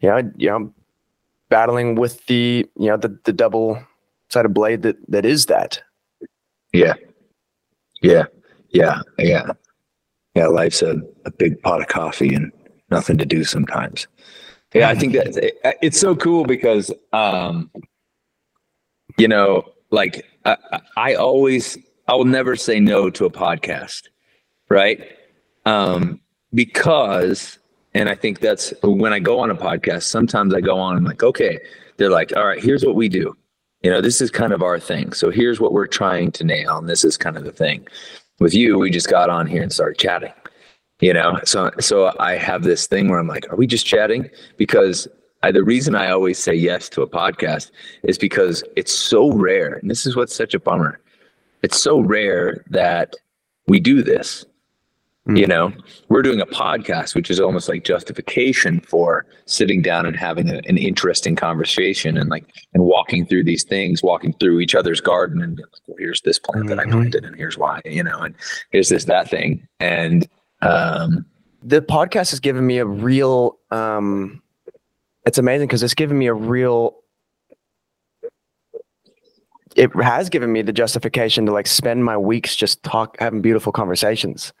you 0.00 0.08
know, 0.08 0.32
you 0.36 0.48
know, 0.48 0.72
battling 1.48 1.94
with 1.94 2.24
the 2.26 2.66
you 2.78 2.86
know 2.88 2.96
the 2.96 3.16
the 3.24 3.32
double 3.32 3.82
sided 4.30 4.54
blade 4.54 4.82
that 4.82 4.96
that 5.08 5.24
is 5.24 5.46
that. 5.46 5.80
Yeah, 6.72 6.94
yeah. 8.02 8.24
Yeah, 8.72 9.02
yeah, 9.18 9.52
yeah. 10.34 10.46
Life's 10.46 10.82
a, 10.82 10.96
a 11.24 11.30
big 11.30 11.60
pot 11.62 11.80
of 11.80 11.88
coffee 11.88 12.34
and 12.34 12.50
nothing 12.90 13.18
to 13.18 13.26
do 13.26 13.44
sometimes. 13.44 14.06
Yeah, 14.74 14.88
I 14.88 14.94
think 14.94 15.12
that 15.12 15.76
it's 15.82 16.00
so 16.00 16.16
cool 16.16 16.44
because, 16.44 16.90
um, 17.12 17.70
you 19.18 19.28
know, 19.28 19.64
like 19.90 20.24
I, 20.46 20.56
I 20.96 21.14
always, 21.14 21.76
I 22.08 22.14
will 22.14 22.24
never 22.24 22.56
say 22.56 22.80
no 22.80 23.10
to 23.10 23.26
a 23.26 23.30
podcast, 23.30 24.08
right? 24.70 25.06
Um, 25.66 26.20
because, 26.54 27.58
and 27.92 28.08
I 28.08 28.14
think 28.14 28.40
that's 28.40 28.72
when 28.82 29.12
I 29.12 29.18
go 29.18 29.40
on 29.40 29.50
a 29.50 29.54
podcast. 29.54 30.04
Sometimes 30.04 30.54
I 30.54 30.62
go 30.62 30.78
on 30.78 30.96
and 30.96 31.04
like, 31.04 31.22
okay, 31.22 31.60
they're 31.98 32.10
like, 32.10 32.34
all 32.34 32.46
right, 32.46 32.62
here's 32.62 32.84
what 32.84 32.94
we 32.94 33.10
do. 33.10 33.36
You 33.82 33.90
know, 33.90 34.00
this 34.00 34.22
is 34.22 34.30
kind 34.30 34.54
of 34.54 34.62
our 34.62 34.80
thing. 34.80 35.12
So 35.12 35.30
here's 35.30 35.60
what 35.60 35.72
we're 35.74 35.86
trying 35.86 36.32
to 36.32 36.44
nail, 36.44 36.78
and 36.78 36.88
this 36.88 37.04
is 37.04 37.18
kind 37.18 37.36
of 37.36 37.44
the 37.44 37.52
thing 37.52 37.86
with 38.42 38.54
you, 38.54 38.78
we 38.78 38.90
just 38.90 39.08
got 39.08 39.30
on 39.30 39.46
here 39.46 39.62
and 39.62 39.72
started 39.72 39.98
chatting. 39.98 40.32
You 41.00 41.12
know, 41.12 41.40
so 41.44 41.70
so 41.80 42.14
I 42.20 42.36
have 42.36 42.62
this 42.62 42.86
thing 42.86 43.08
where 43.08 43.18
I'm 43.18 43.26
like, 43.26 43.50
are 43.52 43.56
we 43.56 43.66
just 43.66 43.86
chatting? 43.86 44.30
Because 44.56 45.08
I, 45.42 45.50
the 45.50 45.64
reason 45.64 45.96
I 45.96 46.10
always 46.10 46.38
say 46.38 46.54
yes 46.54 46.88
to 46.90 47.02
a 47.02 47.08
podcast 47.08 47.72
is 48.04 48.18
because 48.18 48.62
it's 48.76 48.92
so 48.92 49.32
rare, 49.32 49.74
and 49.74 49.90
this 49.90 50.06
is 50.06 50.14
what's 50.14 50.34
such 50.34 50.54
a 50.54 50.60
bummer. 50.60 51.00
It's 51.62 51.80
so 51.80 51.98
rare 51.98 52.64
that 52.70 53.16
we 53.66 53.80
do 53.80 54.02
this. 54.02 54.44
Mm. 55.28 55.38
You 55.38 55.46
know, 55.46 55.72
we're 56.08 56.22
doing 56.22 56.40
a 56.40 56.46
podcast, 56.46 57.14
which 57.14 57.30
is 57.30 57.38
almost 57.38 57.68
like 57.68 57.84
justification 57.84 58.80
for 58.80 59.24
sitting 59.44 59.80
down 59.80 60.04
and 60.04 60.16
having 60.16 60.50
a, 60.50 60.60
an 60.66 60.76
interesting 60.76 61.36
conversation 61.36 62.16
and 62.16 62.28
like 62.28 62.44
and 62.74 62.82
walking 62.82 63.24
through 63.24 63.44
these 63.44 63.62
things, 63.62 64.02
walking 64.02 64.32
through 64.40 64.58
each 64.58 64.74
other's 64.74 65.00
garden 65.00 65.40
and 65.40 65.58
like, 65.58 65.66
well, 65.86 65.96
here's 65.98 66.22
this 66.22 66.40
plant 66.40 66.66
mm-hmm. 66.66 66.68
that 66.70 66.80
I 66.80 66.84
mm-hmm. 66.84 66.92
planted 66.92 67.24
and 67.24 67.36
here's 67.36 67.56
why, 67.56 67.80
you 67.84 68.02
know, 68.02 68.18
and 68.18 68.34
here's 68.72 68.88
this 68.88 69.04
that 69.04 69.30
thing. 69.30 69.66
And 69.78 70.28
um 70.60 71.24
the 71.62 71.80
podcast 71.80 72.30
has 72.30 72.40
given 72.40 72.66
me 72.66 72.78
a 72.78 72.86
real 72.86 73.58
um 73.70 74.42
it's 75.24 75.38
amazing 75.38 75.68
because 75.68 75.84
it's 75.84 75.94
given 75.94 76.18
me 76.18 76.26
a 76.26 76.34
real 76.34 76.96
it 79.76 79.90
has 80.02 80.28
given 80.28 80.52
me 80.52 80.62
the 80.62 80.72
justification 80.72 81.46
to 81.46 81.52
like 81.52 81.68
spend 81.68 82.04
my 82.04 82.16
weeks 82.16 82.56
just 82.56 82.82
talk 82.82 83.16
having 83.20 83.40
beautiful 83.40 83.70
conversations 83.70 84.52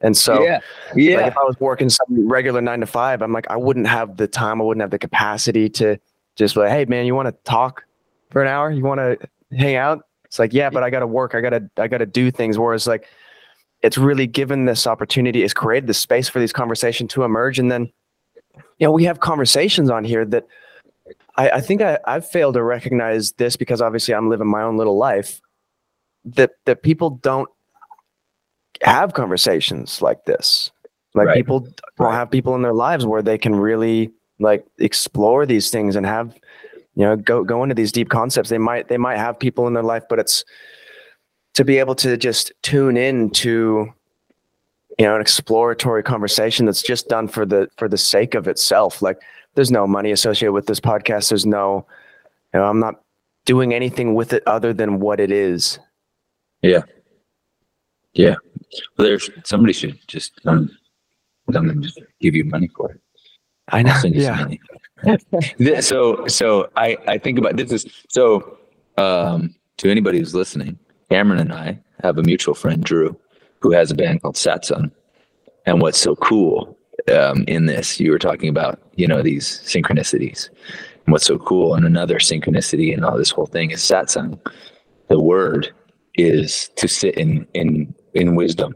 and 0.00 0.16
so 0.16 0.42
yeah, 0.42 0.60
yeah. 0.94 1.16
Like 1.16 1.26
if 1.28 1.36
i 1.36 1.42
was 1.42 1.58
working 1.60 1.88
some 1.88 2.28
regular 2.28 2.60
nine 2.60 2.80
to 2.80 2.86
five 2.86 3.22
i'm 3.22 3.32
like 3.32 3.50
i 3.50 3.56
wouldn't 3.56 3.86
have 3.86 4.16
the 4.16 4.26
time. 4.26 4.60
I 4.60 4.64
wouldn't 4.64 4.82
have 4.82 4.90
the 4.90 4.98
capacity 4.98 5.68
to 5.70 5.98
just 6.36 6.56
like 6.56 6.70
hey 6.70 6.84
man 6.86 7.06
you 7.06 7.14
want 7.14 7.28
to 7.28 7.32
talk 7.44 7.84
for 8.30 8.42
an 8.42 8.48
hour? 8.48 8.70
You 8.70 8.84
want 8.84 9.00
to 9.00 9.18
hang 9.56 9.76
out? 9.76 10.04
It's 10.24 10.38
like 10.38 10.52
yeah 10.52 10.70
but 10.70 10.82
i 10.82 10.90
gotta 10.90 11.06
work. 11.06 11.34
I 11.34 11.40
gotta 11.40 11.68
i 11.76 11.88
gotta 11.88 12.06
do 12.06 12.30
things. 12.30 12.58
Whereas 12.58 12.86
like 12.86 13.08
it's 13.82 13.98
really 13.98 14.26
given 14.26 14.66
this 14.66 14.86
opportunity 14.86 15.42
it's 15.42 15.54
created 15.54 15.86
the 15.86 15.94
space 15.94 16.28
for 16.28 16.38
these 16.38 16.52
conversations 16.52 17.12
to 17.14 17.24
emerge. 17.24 17.58
And 17.58 17.70
then 17.70 17.90
you 18.78 18.86
know 18.86 18.92
we 18.92 19.04
have 19.04 19.20
conversations 19.20 19.90
on 19.90 20.04
here 20.04 20.24
that 20.26 20.46
I, 21.36 21.50
I 21.50 21.60
think 21.60 21.82
I, 21.82 21.98
I've 22.06 22.28
failed 22.28 22.54
to 22.54 22.62
recognize 22.62 23.32
this 23.32 23.56
because 23.56 23.80
obviously 23.80 24.14
I'm 24.14 24.28
living 24.28 24.46
my 24.46 24.62
own 24.62 24.76
little 24.76 24.96
life. 24.96 25.40
That 26.24 26.50
that 26.66 26.82
people 26.82 27.10
don't 27.10 27.48
have 28.82 29.14
conversations 29.14 30.00
like 30.02 30.24
this. 30.24 30.70
Like 31.14 31.28
right. 31.28 31.36
people 31.36 31.66
don't 31.98 32.12
have 32.12 32.30
people 32.30 32.54
in 32.54 32.62
their 32.62 32.74
lives 32.74 33.04
where 33.04 33.22
they 33.22 33.38
can 33.38 33.54
really 33.54 34.10
like 34.38 34.64
explore 34.78 35.44
these 35.44 35.70
things 35.70 35.96
and 35.96 36.06
have 36.06 36.34
you 36.94 37.04
know 37.04 37.16
go 37.16 37.44
go 37.44 37.62
into 37.62 37.74
these 37.74 37.92
deep 37.92 38.08
concepts. 38.08 38.48
They 38.48 38.58
might 38.58 38.88
they 38.88 38.98
might 38.98 39.18
have 39.18 39.38
people 39.38 39.66
in 39.66 39.74
their 39.74 39.82
life, 39.82 40.04
but 40.08 40.18
it's 40.18 40.44
to 41.54 41.64
be 41.64 41.78
able 41.78 41.96
to 41.96 42.16
just 42.16 42.52
tune 42.62 42.96
in 42.96 43.30
to 43.30 43.92
you 44.98 45.04
know 45.04 45.16
an 45.16 45.20
exploratory 45.20 46.02
conversation 46.02 46.64
that's 46.64 46.82
just 46.82 47.08
done 47.08 47.26
for 47.26 47.44
the 47.44 47.68
for 47.76 47.88
the 47.88 47.98
sake 47.98 48.34
of 48.34 48.46
itself 48.46 49.02
like 49.02 49.20
there's 49.54 49.70
no 49.70 49.86
money 49.86 50.12
associated 50.12 50.52
with 50.52 50.66
this 50.66 50.80
podcast. 50.80 51.28
There's 51.28 51.46
no, 51.46 51.86
you 52.54 52.60
know, 52.60 52.66
I'm 52.66 52.80
not 52.80 53.02
doing 53.44 53.74
anything 53.74 54.14
with 54.14 54.32
it 54.32 54.42
other 54.46 54.72
than 54.72 55.00
what 55.00 55.20
it 55.20 55.32
is. 55.32 55.78
Yeah. 56.62 56.82
Yeah. 58.12 58.36
Well, 58.96 59.08
there's 59.08 59.30
somebody 59.44 59.72
should 59.72 59.98
just 60.06 60.40
um, 60.46 60.70
just 61.80 62.00
give 62.20 62.34
you 62.34 62.44
money 62.44 62.68
for 62.76 62.92
it. 62.92 63.00
I 63.68 63.82
know. 63.82 64.00
yeah. 64.04 64.48
so, 65.80 66.26
so 66.26 66.70
I, 66.76 66.96
I 67.06 67.18
think 67.18 67.38
about 67.38 67.56
this 67.56 67.72
is 67.72 67.86
so, 68.08 68.58
um, 68.96 69.54
to 69.78 69.90
anybody 69.90 70.18
who's 70.18 70.34
listening, 70.34 70.78
Cameron 71.08 71.40
and 71.40 71.52
I 71.52 71.80
have 72.02 72.18
a 72.18 72.22
mutual 72.22 72.54
friend, 72.54 72.82
Drew, 72.82 73.18
who 73.60 73.72
has 73.72 73.90
a 73.90 73.94
band 73.94 74.22
called 74.22 74.34
Satsang. 74.34 74.90
And 75.66 75.80
what's 75.80 75.98
so 75.98 76.16
cool 76.16 76.76
um, 77.08 77.44
in 77.46 77.66
this. 77.66 78.00
You 78.00 78.10
were 78.10 78.18
talking 78.18 78.48
about, 78.48 78.80
you 78.96 79.06
know, 79.06 79.22
these 79.22 79.60
synchronicities. 79.64 80.48
And 81.06 81.12
what's 81.12 81.26
so 81.26 81.38
cool, 81.38 81.74
and 81.74 81.86
another 81.86 82.18
synchronicity 82.18 82.92
and 82.92 83.04
all 83.04 83.16
this 83.16 83.30
whole 83.30 83.46
thing 83.46 83.70
is 83.70 83.80
satsang. 83.80 84.38
The 85.08 85.20
word 85.20 85.72
is 86.14 86.70
to 86.76 86.88
sit 86.88 87.14
in 87.16 87.46
in 87.54 87.94
in 88.14 88.34
wisdom, 88.34 88.74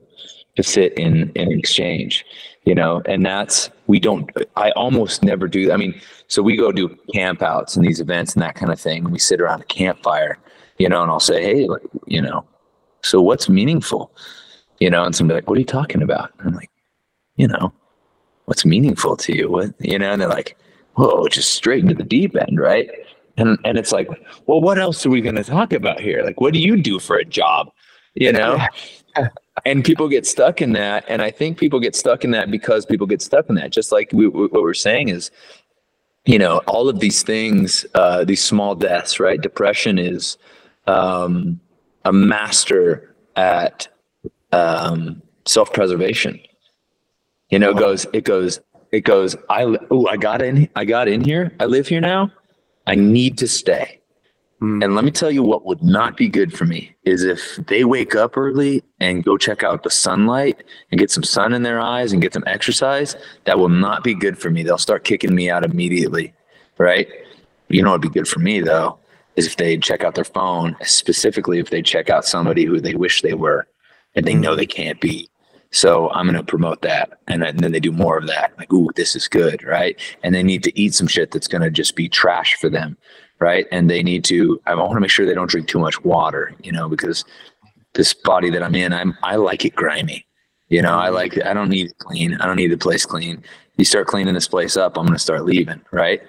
to 0.56 0.62
sit 0.62 0.92
in 0.94 1.30
in 1.34 1.52
exchange, 1.52 2.24
you 2.64 2.74
know, 2.74 3.02
and 3.06 3.24
that's 3.24 3.70
we 3.86 4.00
don't. 4.00 4.30
I 4.56 4.70
almost 4.72 5.22
never 5.22 5.48
do. 5.48 5.72
I 5.72 5.76
mean, 5.76 6.00
so 6.28 6.42
we 6.42 6.56
go 6.56 6.72
do 6.72 6.96
campouts 7.14 7.76
and 7.76 7.84
these 7.84 8.00
events 8.00 8.34
and 8.34 8.42
that 8.42 8.54
kind 8.54 8.72
of 8.72 8.80
thing. 8.80 9.10
We 9.10 9.18
sit 9.18 9.40
around 9.40 9.60
a 9.60 9.66
campfire, 9.66 10.38
you 10.78 10.88
know, 10.88 11.02
and 11.02 11.10
I'll 11.10 11.20
say, 11.20 11.42
hey, 11.42 11.66
like, 11.66 11.82
you 12.06 12.22
know, 12.22 12.44
so 13.02 13.20
what's 13.20 13.48
meaningful, 13.48 14.10
you 14.80 14.90
know, 14.90 15.04
and 15.04 15.14
somebody 15.14 15.38
like, 15.38 15.48
what 15.48 15.56
are 15.56 15.60
you 15.60 15.66
talking 15.66 16.02
about? 16.02 16.30
And 16.38 16.48
I'm 16.48 16.54
like, 16.54 16.70
you 17.36 17.48
know, 17.48 17.72
what's 18.46 18.64
meaningful 18.64 19.16
to 19.18 19.36
you? 19.36 19.50
What 19.50 19.74
you 19.80 19.98
know? 19.98 20.12
And 20.12 20.22
they're 20.22 20.28
like, 20.28 20.56
whoa, 20.94 21.28
just 21.28 21.52
straight 21.52 21.82
into 21.82 21.94
the 21.94 22.04
deep 22.04 22.36
end, 22.36 22.58
right? 22.58 22.88
And 23.36 23.58
and 23.64 23.76
it's 23.76 23.92
like, 23.92 24.08
well, 24.46 24.60
what 24.60 24.78
else 24.78 25.04
are 25.04 25.10
we 25.10 25.20
going 25.20 25.34
to 25.34 25.44
talk 25.44 25.72
about 25.72 26.00
here? 26.00 26.22
Like, 26.22 26.40
what 26.40 26.52
do 26.52 26.60
you 26.60 26.80
do 26.80 26.98
for 26.98 27.16
a 27.16 27.24
job? 27.24 27.70
You 28.14 28.32
know? 28.32 28.58
And 29.64 29.84
people 29.84 30.08
get 30.08 30.26
stuck 30.26 30.60
in 30.60 30.72
that, 30.72 31.04
and 31.08 31.22
I 31.22 31.30
think 31.30 31.58
people 31.58 31.80
get 31.80 31.94
stuck 31.94 32.24
in 32.24 32.30
that 32.32 32.50
because 32.50 32.86
people 32.86 33.06
get 33.06 33.22
stuck 33.22 33.48
in 33.48 33.54
that. 33.56 33.70
Just 33.70 33.92
like 33.92 34.10
we, 34.12 34.28
what 34.28 34.52
we're 34.52 34.74
saying 34.74 35.08
is, 35.08 35.30
you 36.24 36.38
know, 36.38 36.58
all 36.66 36.88
of 36.88 37.00
these 37.00 37.22
things, 37.22 37.86
uh, 37.94 38.24
these 38.24 38.42
small 38.42 38.74
deaths, 38.74 39.20
right? 39.20 39.40
Depression 39.40 39.98
is 39.98 40.38
um, 40.86 41.60
a 42.04 42.12
master 42.12 43.14
at 43.36 43.88
um, 44.52 45.22
self-preservation 45.44 46.40
you 47.54 47.60
know, 47.60 47.70
it 47.70 47.76
goes, 47.76 48.04
it 48.12 48.24
goes, 48.24 48.60
it 48.90 49.02
goes, 49.02 49.36
I, 49.48 49.62
oh, 49.90 50.06
I 50.08 50.16
got 50.16 50.42
in, 50.42 50.68
I 50.74 50.84
got 50.84 51.06
in 51.06 51.22
here. 51.22 51.52
I 51.60 51.66
live 51.66 51.86
here 51.86 52.00
now. 52.00 52.32
I 52.86 52.96
need 52.96 53.38
to 53.38 53.46
stay. 53.48 54.00
Mm. 54.64 54.82
And 54.82 54.94
let 54.94 55.04
me 55.04 55.10
tell 55.10 55.30
you 55.30 55.42
what 55.42 55.66
would 55.66 55.82
not 55.82 56.16
be 56.16 56.26
good 56.26 56.56
for 56.56 56.64
me 56.64 56.94
is 57.04 57.22
if 57.22 57.56
they 57.66 57.84
wake 57.84 58.14
up 58.14 58.36
early 58.36 58.82
and 58.98 59.22
go 59.22 59.36
check 59.36 59.62
out 59.62 59.82
the 59.82 59.90
sunlight 59.90 60.64
and 60.90 60.98
get 60.98 61.10
some 61.10 61.22
sun 61.22 61.52
in 61.52 61.62
their 61.62 61.78
eyes 61.78 62.12
and 62.12 62.22
get 62.22 62.32
some 62.32 62.44
exercise. 62.46 63.14
That 63.44 63.58
will 63.58 63.68
not 63.68 64.02
be 64.02 64.14
good 64.14 64.38
for 64.38 64.50
me. 64.50 64.62
They'll 64.62 64.78
start 64.78 65.04
kicking 65.04 65.34
me 65.34 65.50
out 65.50 65.64
immediately. 65.64 66.32
Right. 66.78 67.08
You 67.68 67.82
know, 67.82 67.90
what'd 67.90 68.02
be 68.02 68.08
good 68.08 68.28
for 68.28 68.40
me 68.40 68.60
though 68.60 68.98
is 69.36 69.46
if 69.46 69.56
they 69.56 69.76
check 69.76 70.02
out 70.02 70.14
their 70.14 70.24
phone, 70.24 70.76
specifically 70.82 71.58
if 71.58 71.68
they 71.68 71.82
check 71.82 72.08
out 72.08 72.24
somebody 72.24 72.64
who 72.64 72.80
they 72.80 72.94
wish 72.94 73.20
they 73.20 73.34
were 73.34 73.66
and 74.14 74.24
they 74.24 74.34
know 74.34 74.56
they 74.56 74.66
can't 74.66 75.00
be 75.00 75.28
so 75.74 76.08
I'm 76.10 76.26
going 76.26 76.36
to 76.36 76.44
promote 76.44 76.82
that. 76.82 77.18
And 77.26 77.42
then 77.42 77.72
they 77.72 77.80
do 77.80 77.90
more 77.90 78.16
of 78.16 78.28
that. 78.28 78.52
Like, 78.56 78.72
ooh, 78.72 78.90
this 78.94 79.16
is 79.16 79.26
good. 79.26 79.64
Right. 79.64 80.00
And 80.22 80.32
they 80.32 80.44
need 80.44 80.62
to 80.62 80.80
eat 80.80 80.94
some 80.94 81.08
shit 81.08 81.32
that's 81.32 81.48
going 81.48 81.62
to 81.62 81.70
just 81.70 81.96
be 81.96 82.08
trash 82.08 82.54
for 82.54 82.70
them. 82.70 82.96
Right. 83.44 83.66
And 83.70 83.90
they 83.90 84.02
need 84.02 84.24
to, 84.24 84.58
I 84.64 84.74
want 84.74 84.94
to 84.94 85.00
make 85.00 85.10
sure 85.10 85.26
they 85.26 85.34
don't 85.34 85.50
drink 85.50 85.68
too 85.68 85.78
much 85.78 86.02
water, 86.02 86.54
you 86.62 86.72
know, 86.72 86.88
because 86.88 87.26
this 87.92 88.14
body 88.14 88.48
that 88.48 88.62
I'm 88.62 88.74
in, 88.74 88.94
I'm, 88.94 89.18
I 89.22 89.36
like 89.36 89.66
it 89.66 89.76
grimy. 89.76 90.26
You 90.70 90.80
know, 90.80 90.96
I 90.96 91.10
like, 91.10 91.38
I 91.44 91.52
don't 91.52 91.68
need 91.68 91.90
it 91.90 91.98
clean. 91.98 92.40
I 92.40 92.46
don't 92.46 92.56
need 92.56 92.72
the 92.72 92.78
place 92.78 93.04
clean. 93.04 93.44
You 93.76 93.84
start 93.84 94.06
cleaning 94.06 94.32
this 94.32 94.48
place 94.48 94.78
up, 94.78 94.96
I'm 94.96 95.04
going 95.04 95.12
to 95.12 95.18
start 95.18 95.44
leaving. 95.44 95.82
Right. 95.90 96.22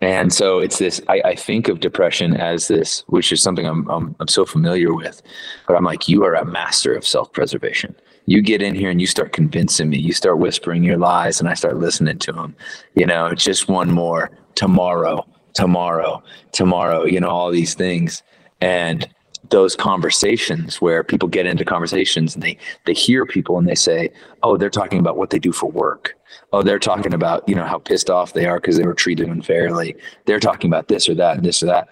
And 0.00 0.32
so 0.32 0.60
it's 0.60 0.78
this, 0.78 1.02
I, 1.08 1.20
I, 1.26 1.34
think 1.34 1.68
of 1.68 1.80
depression 1.80 2.34
as 2.34 2.68
this, 2.68 3.04
which 3.08 3.32
is 3.32 3.42
something 3.42 3.66
I'm, 3.66 3.86
I'm, 3.90 4.16
I'm 4.18 4.28
so 4.28 4.46
familiar 4.46 4.94
with, 4.94 5.20
but 5.68 5.76
I'm 5.76 5.84
like, 5.84 6.08
you 6.08 6.24
are 6.24 6.32
a 6.32 6.46
master 6.46 6.94
of 6.94 7.06
self-preservation 7.06 7.94
you 8.26 8.40
get 8.42 8.62
in 8.62 8.74
here 8.74 8.90
and 8.90 9.00
you 9.00 9.06
start 9.06 9.32
convincing 9.32 9.88
me 9.88 9.98
you 9.98 10.12
start 10.12 10.38
whispering 10.38 10.84
your 10.84 10.98
lies 10.98 11.40
and 11.40 11.48
i 11.48 11.54
start 11.54 11.78
listening 11.78 12.18
to 12.18 12.30
them 12.32 12.54
you 12.94 13.06
know 13.06 13.34
just 13.34 13.66
one 13.68 13.90
more 13.90 14.30
tomorrow 14.54 15.26
tomorrow 15.54 16.22
tomorrow 16.52 17.04
you 17.04 17.20
know 17.20 17.28
all 17.28 17.50
these 17.50 17.74
things. 17.74 18.22
And 18.60 19.08
those 19.48 19.74
conversations 19.74 20.80
where 20.80 21.02
people 21.02 21.28
get 21.28 21.46
into 21.46 21.64
conversations 21.64 22.34
and 22.34 22.42
they 22.42 22.56
they 22.86 22.92
hear 22.92 23.26
people 23.26 23.58
and 23.58 23.66
they 23.66 23.74
say 23.74 24.10
oh 24.42 24.56
they're 24.56 24.70
talking 24.70 24.98
about 24.98 25.16
what 25.16 25.30
they 25.30 25.38
do 25.38 25.52
for 25.52 25.70
work. 25.70 26.14
Oh 26.52 26.62
they're 26.62 26.78
talking 26.78 27.14
about 27.14 27.48
you 27.48 27.54
know 27.54 27.64
how 27.64 27.78
pissed 27.78 28.10
off 28.10 28.32
they 28.32 28.46
are 28.46 28.60
because 28.60 28.76
they 28.76 28.86
were 28.86 28.94
treated 28.94 29.28
unfairly. 29.28 29.96
They're 30.26 30.40
talking 30.40 30.70
about 30.70 30.88
this 30.88 31.08
or 31.08 31.14
that 31.14 31.36
and 31.36 31.44
this 31.44 31.62
or 31.62 31.66
that. 31.66 31.88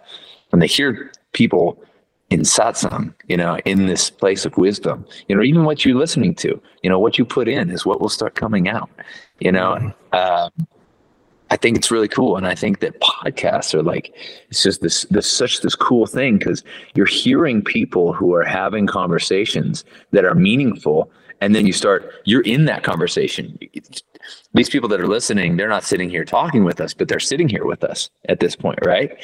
And 0.52 0.62
they 0.62 0.66
hear 0.66 1.12
people 1.32 1.82
in 2.30 2.40
satsang, 2.40 3.14
you 3.26 3.36
know, 3.36 3.58
in 3.64 3.86
this 3.86 4.10
place 4.10 4.44
of 4.44 4.56
wisdom, 4.58 5.06
you 5.28 5.36
know, 5.36 5.42
even 5.42 5.64
what 5.64 5.84
you're 5.84 5.96
listening 5.96 6.34
to, 6.34 6.60
you 6.82 6.90
know, 6.90 6.98
what 6.98 7.18
you 7.18 7.24
put 7.24 7.48
in 7.48 7.70
is 7.70 7.86
what 7.86 8.00
will 8.00 8.10
start 8.10 8.34
coming 8.34 8.68
out, 8.68 8.90
you 9.40 9.50
know. 9.50 9.92
Um, 10.12 10.50
I 11.50 11.56
think 11.56 11.76
it's 11.76 11.90
really 11.90 12.08
cool, 12.08 12.36
and 12.36 12.46
I 12.46 12.54
think 12.54 12.80
that 12.80 13.00
podcasts 13.00 13.74
are 13.74 13.82
like 13.82 14.14
it's 14.50 14.62
just 14.62 14.80
this 14.80 15.04
this 15.10 15.30
such 15.30 15.60
this 15.60 15.74
cool 15.74 16.06
thing 16.06 16.38
because 16.38 16.62
you're 16.94 17.06
hearing 17.06 17.62
people 17.62 18.12
who 18.12 18.34
are 18.34 18.44
having 18.44 18.86
conversations 18.86 19.84
that 20.12 20.24
are 20.24 20.34
meaningful, 20.34 21.10
and 21.40 21.54
then 21.54 21.66
you 21.66 21.72
start 21.72 22.12
you're 22.24 22.42
in 22.42 22.66
that 22.66 22.82
conversation 22.82 23.58
these 24.54 24.70
people 24.70 24.88
that 24.88 25.00
are 25.00 25.06
listening, 25.06 25.56
they're 25.56 25.68
not 25.68 25.84
sitting 25.84 26.10
here 26.10 26.24
talking 26.24 26.64
with 26.64 26.80
us, 26.80 26.94
but 26.94 27.08
they're 27.08 27.20
sitting 27.20 27.48
here 27.48 27.64
with 27.64 27.84
us 27.84 28.10
at 28.28 28.40
this 28.40 28.56
point, 28.56 28.78
right? 28.84 29.16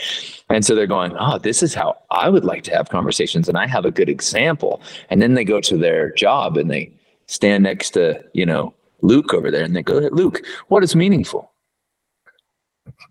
And 0.50 0.64
so 0.64 0.74
they're 0.74 0.86
going, 0.86 1.14
Oh, 1.18 1.38
this 1.38 1.62
is 1.62 1.74
how 1.74 1.96
I 2.10 2.28
would 2.28 2.44
like 2.44 2.62
to 2.64 2.70
have 2.76 2.88
conversations. 2.88 3.48
And 3.48 3.58
I 3.58 3.66
have 3.66 3.84
a 3.84 3.90
good 3.90 4.08
example. 4.08 4.82
And 5.10 5.20
then 5.20 5.34
they 5.34 5.44
go 5.44 5.60
to 5.60 5.76
their 5.76 6.12
job 6.12 6.56
and 6.56 6.70
they 6.70 6.92
stand 7.26 7.64
next 7.64 7.90
to, 7.90 8.22
you 8.32 8.46
know, 8.46 8.74
Luke 9.02 9.34
over 9.34 9.50
there 9.50 9.64
and 9.64 9.74
they 9.74 9.82
go, 9.82 9.94
Luke, 10.12 10.42
what 10.68 10.82
is 10.82 10.94
meaningful? 10.94 11.50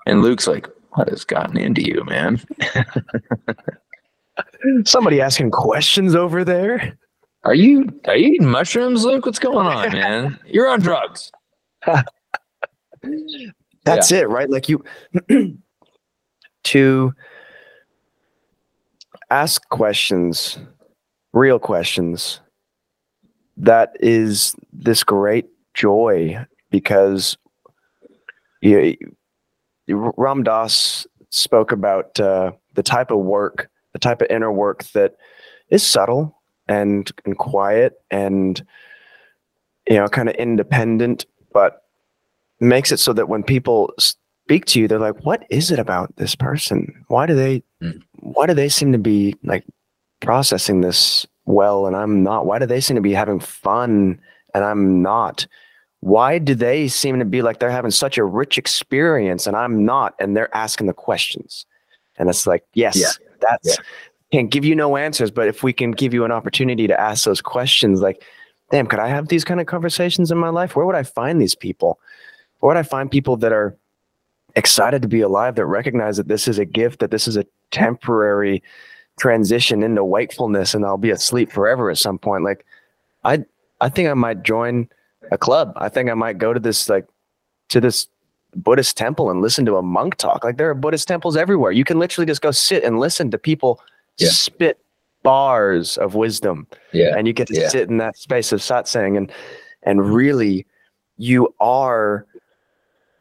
And 0.06 0.22
Luke's 0.22 0.48
like, 0.48 0.68
What 0.92 1.10
has 1.10 1.24
gotten 1.24 1.58
into 1.58 1.82
you, 1.82 2.04
man? 2.06 2.42
Somebody 4.86 5.22
asking 5.22 5.52
questions 5.52 6.16
over 6.16 6.44
there. 6.44 6.98
Are 7.44 7.54
you 7.54 7.90
are 8.06 8.16
you 8.16 8.30
eating 8.30 8.50
mushrooms, 8.50 9.04
Luke? 9.04 9.26
What's 9.26 9.40
going 9.40 9.68
on, 9.68 9.92
man? 9.94 10.40
You're 10.46 10.70
on 10.70 10.80
drugs. 10.80 11.32
That's 13.84 14.12
yeah. 14.12 14.20
it, 14.20 14.30
right? 14.30 14.50
Like 14.50 14.70
you 14.70 14.84
to 16.64 17.14
ask 19.30 19.68
questions, 19.70 20.58
real 21.34 21.60
questions. 21.60 22.40
That 23.58 23.96
is 24.00 24.56
this 24.72 25.04
great 25.04 25.46
joy 25.74 26.44
because 26.72 27.38
you, 28.62 28.96
Ram 29.88 30.44
Dass 30.44 31.06
spoke 31.30 31.72
about 31.72 32.20
uh, 32.20 32.52
the 32.74 32.84
type 32.84 33.12
of 33.12 33.20
work, 33.20 33.70
the 33.92 34.00
type 34.00 34.22
of 34.22 34.28
inner 34.30 34.52
work 34.52 34.84
that 34.94 35.16
is 35.70 35.86
subtle 35.86 36.38
and 36.68 37.12
and 37.26 37.38
quiet 37.38 38.02
and 38.10 38.64
you 39.90 39.96
know 39.96 40.08
kind 40.08 40.30
of 40.30 40.36
independent, 40.36 41.26
but 41.52 41.84
makes 42.60 42.92
it 42.92 42.98
so 42.98 43.14
that 43.14 43.28
when 43.28 43.44
people 43.44 43.94
speak 43.98 44.66
to 44.66 44.80
you, 44.80 44.88
they're 44.88 45.00
like, 45.00 45.26
"What 45.26 45.46
is 45.50 45.72
it 45.72 45.80
about 45.80 46.16
this 46.16 46.36
person? 46.36 47.06
Why 47.08 47.26
do 47.26 47.36
they? 47.36 47.64
Mm. 47.82 48.02
Why 48.20 48.48
do 48.48 48.54
they 48.54 48.70
seem 48.70 48.92
to 48.92 48.98
be 48.98 49.36
like 49.44 49.66
processing 50.22 50.82
this 50.82 51.26
well, 51.46 51.88
and 51.88 51.96
I'm 51.96 52.24
not? 52.24 52.46
Why 52.46 52.60
do 52.60 52.66
they 52.66 52.80
seem 52.80 52.96
to 52.96 53.02
be 53.02 53.14
having 53.14 53.40
fun, 53.40 54.20
and 54.54 54.64
I'm 54.64 55.02
not?" 55.02 55.46
Why 56.04 56.38
do 56.38 56.54
they 56.54 56.90
seem 56.90 57.18
to 57.20 57.24
be 57.24 57.42
like 57.42 57.60
they're 57.60 57.72
having 57.72 57.90
such 57.90 58.18
a 58.18 58.26
rich 58.26 58.58
experience 58.58 59.48
and 59.48 59.56
I'm 59.56 59.86
not? 59.86 60.16
And 60.20 60.36
they're 60.36 60.54
asking 60.56 60.88
the 60.88 60.94
questions. 60.94 61.66
And 62.18 62.30
it's 62.30 62.46
like, 62.46 62.66
yes, 62.74 62.98
yeah. 62.98 63.08
that's 63.40 63.70
yeah. 63.70 63.86
can't 64.34 64.52
give 64.52 64.66
you 64.66 64.76
no 64.76 64.98
answers, 64.98 65.32
but 65.32 65.48
if 65.48 65.64
we 65.64 65.72
can 65.72 65.92
give 65.92 66.14
you 66.14 66.26
an 66.26 66.32
opportunity 66.32 66.88
to 66.88 67.00
ask 67.00 67.24
those 67.24 67.40
questions, 67.40 68.02
like, 68.02 68.22
damn, 68.70 68.86
could 68.86 69.00
I 69.00 69.08
have 69.08 69.30
these 69.30 69.46
kind 69.46 69.62
of 69.62 69.66
conversations 69.66 70.30
in 70.30 70.38
my 70.38 70.50
life? 70.50 70.76
Where 70.76 70.86
would 70.86 70.96
I 70.96 71.04
find 71.04 71.40
these 71.40 71.56
people? 71.56 72.00
Where 72.60 72.76
would 72.76 72.80
I 72.80 72.84
find 72.84 73.10
people 73.10 73.38
that 73.38 73.54
are 73.54 73.74
excited 74.58 75.04
to 75.04 75.08
be 75.08 75.22
alive, 75.22 75.56
that 75.56 75.66
recognize 75.66 76.18
that 76.18 76.28
this 76.28 76.50
is 76.50 76.60
a 76.60 76.66
gift, 76.66 77.00
that 77.00 77.12
this 77.12 77.30
is 77.30 77.38
a 77.38 77.46
temporary 77.72 78.62
transition 79.18 79.84
into 79.84 80.04
wakefulness 80.04 80.74
and 80.74 80.84
I'll 80.84 80.98
be 80.98 81.12
asleep 81.12 81.50
forever 81.50 81.90
at 81.90 81.98
some 81.98 82.20
point? 82.20 82.44
Like, 82.44 82.66
I 83.24 83.46
I 83.80 83.88
think 83.88 84.10
I 84.10 84.14
might 84.16 84.44
join 84.44 84.90
a 85.32 85.38
club. 85.38 85.74
I 85.76 85.90
think 85.90 86.10
I 86.10 86.14
might 86.14 86.38
go 86.38 86.54
to 86.54 86.60
this 86.60 86.90
like 86.90 87.06
to 87.70 87.82
this 87.82 88.08
Buddhist 88.56 88.98
temple 88.98 89.30
and 89.30 89.42
listen 89.42 89.66
to 89.66 89.78
a 89.78 89.82
monk 89.82 90.16
talk. 90.16 90.44
Like 90.44 90.58
there 90.58 90.70
are 90.70 90.76
Buddhist 90.76 91.08
temples 91.08 91.36
everywhere. 91.36 91.72
You 91.72 91.84
can 91.84 92.00
literally 92.00 92.26
just 92.26 92.42
go 92.42 92.52
sit 92.52 92.84
and 92.84 93.00
listen 93.00 93.32
to 93.32 93.38
people 93.38 93.82
yeah. 94.18 94.30
spit 94.30 94.80
bars 95.24 95.98
of 95.98 96.16
wisdom. 96.16 96.68
Yeah. 96.92 97.16
And 97.18 97.28
you 97.28 97.34
get 97.34 97.48
to 97.48 97.56
yeah. 97.56 97.70
sit 97.70 97.90
in 97.90 97.98
that 97.98 98.18
space 98.18 98.52
of 98.52 98.60
satsang 98.60 99.18
and 99.18 99.32
and 99.84 100.14
really 100.14 100.66
you 101.18 101.54
are 101.60 102.26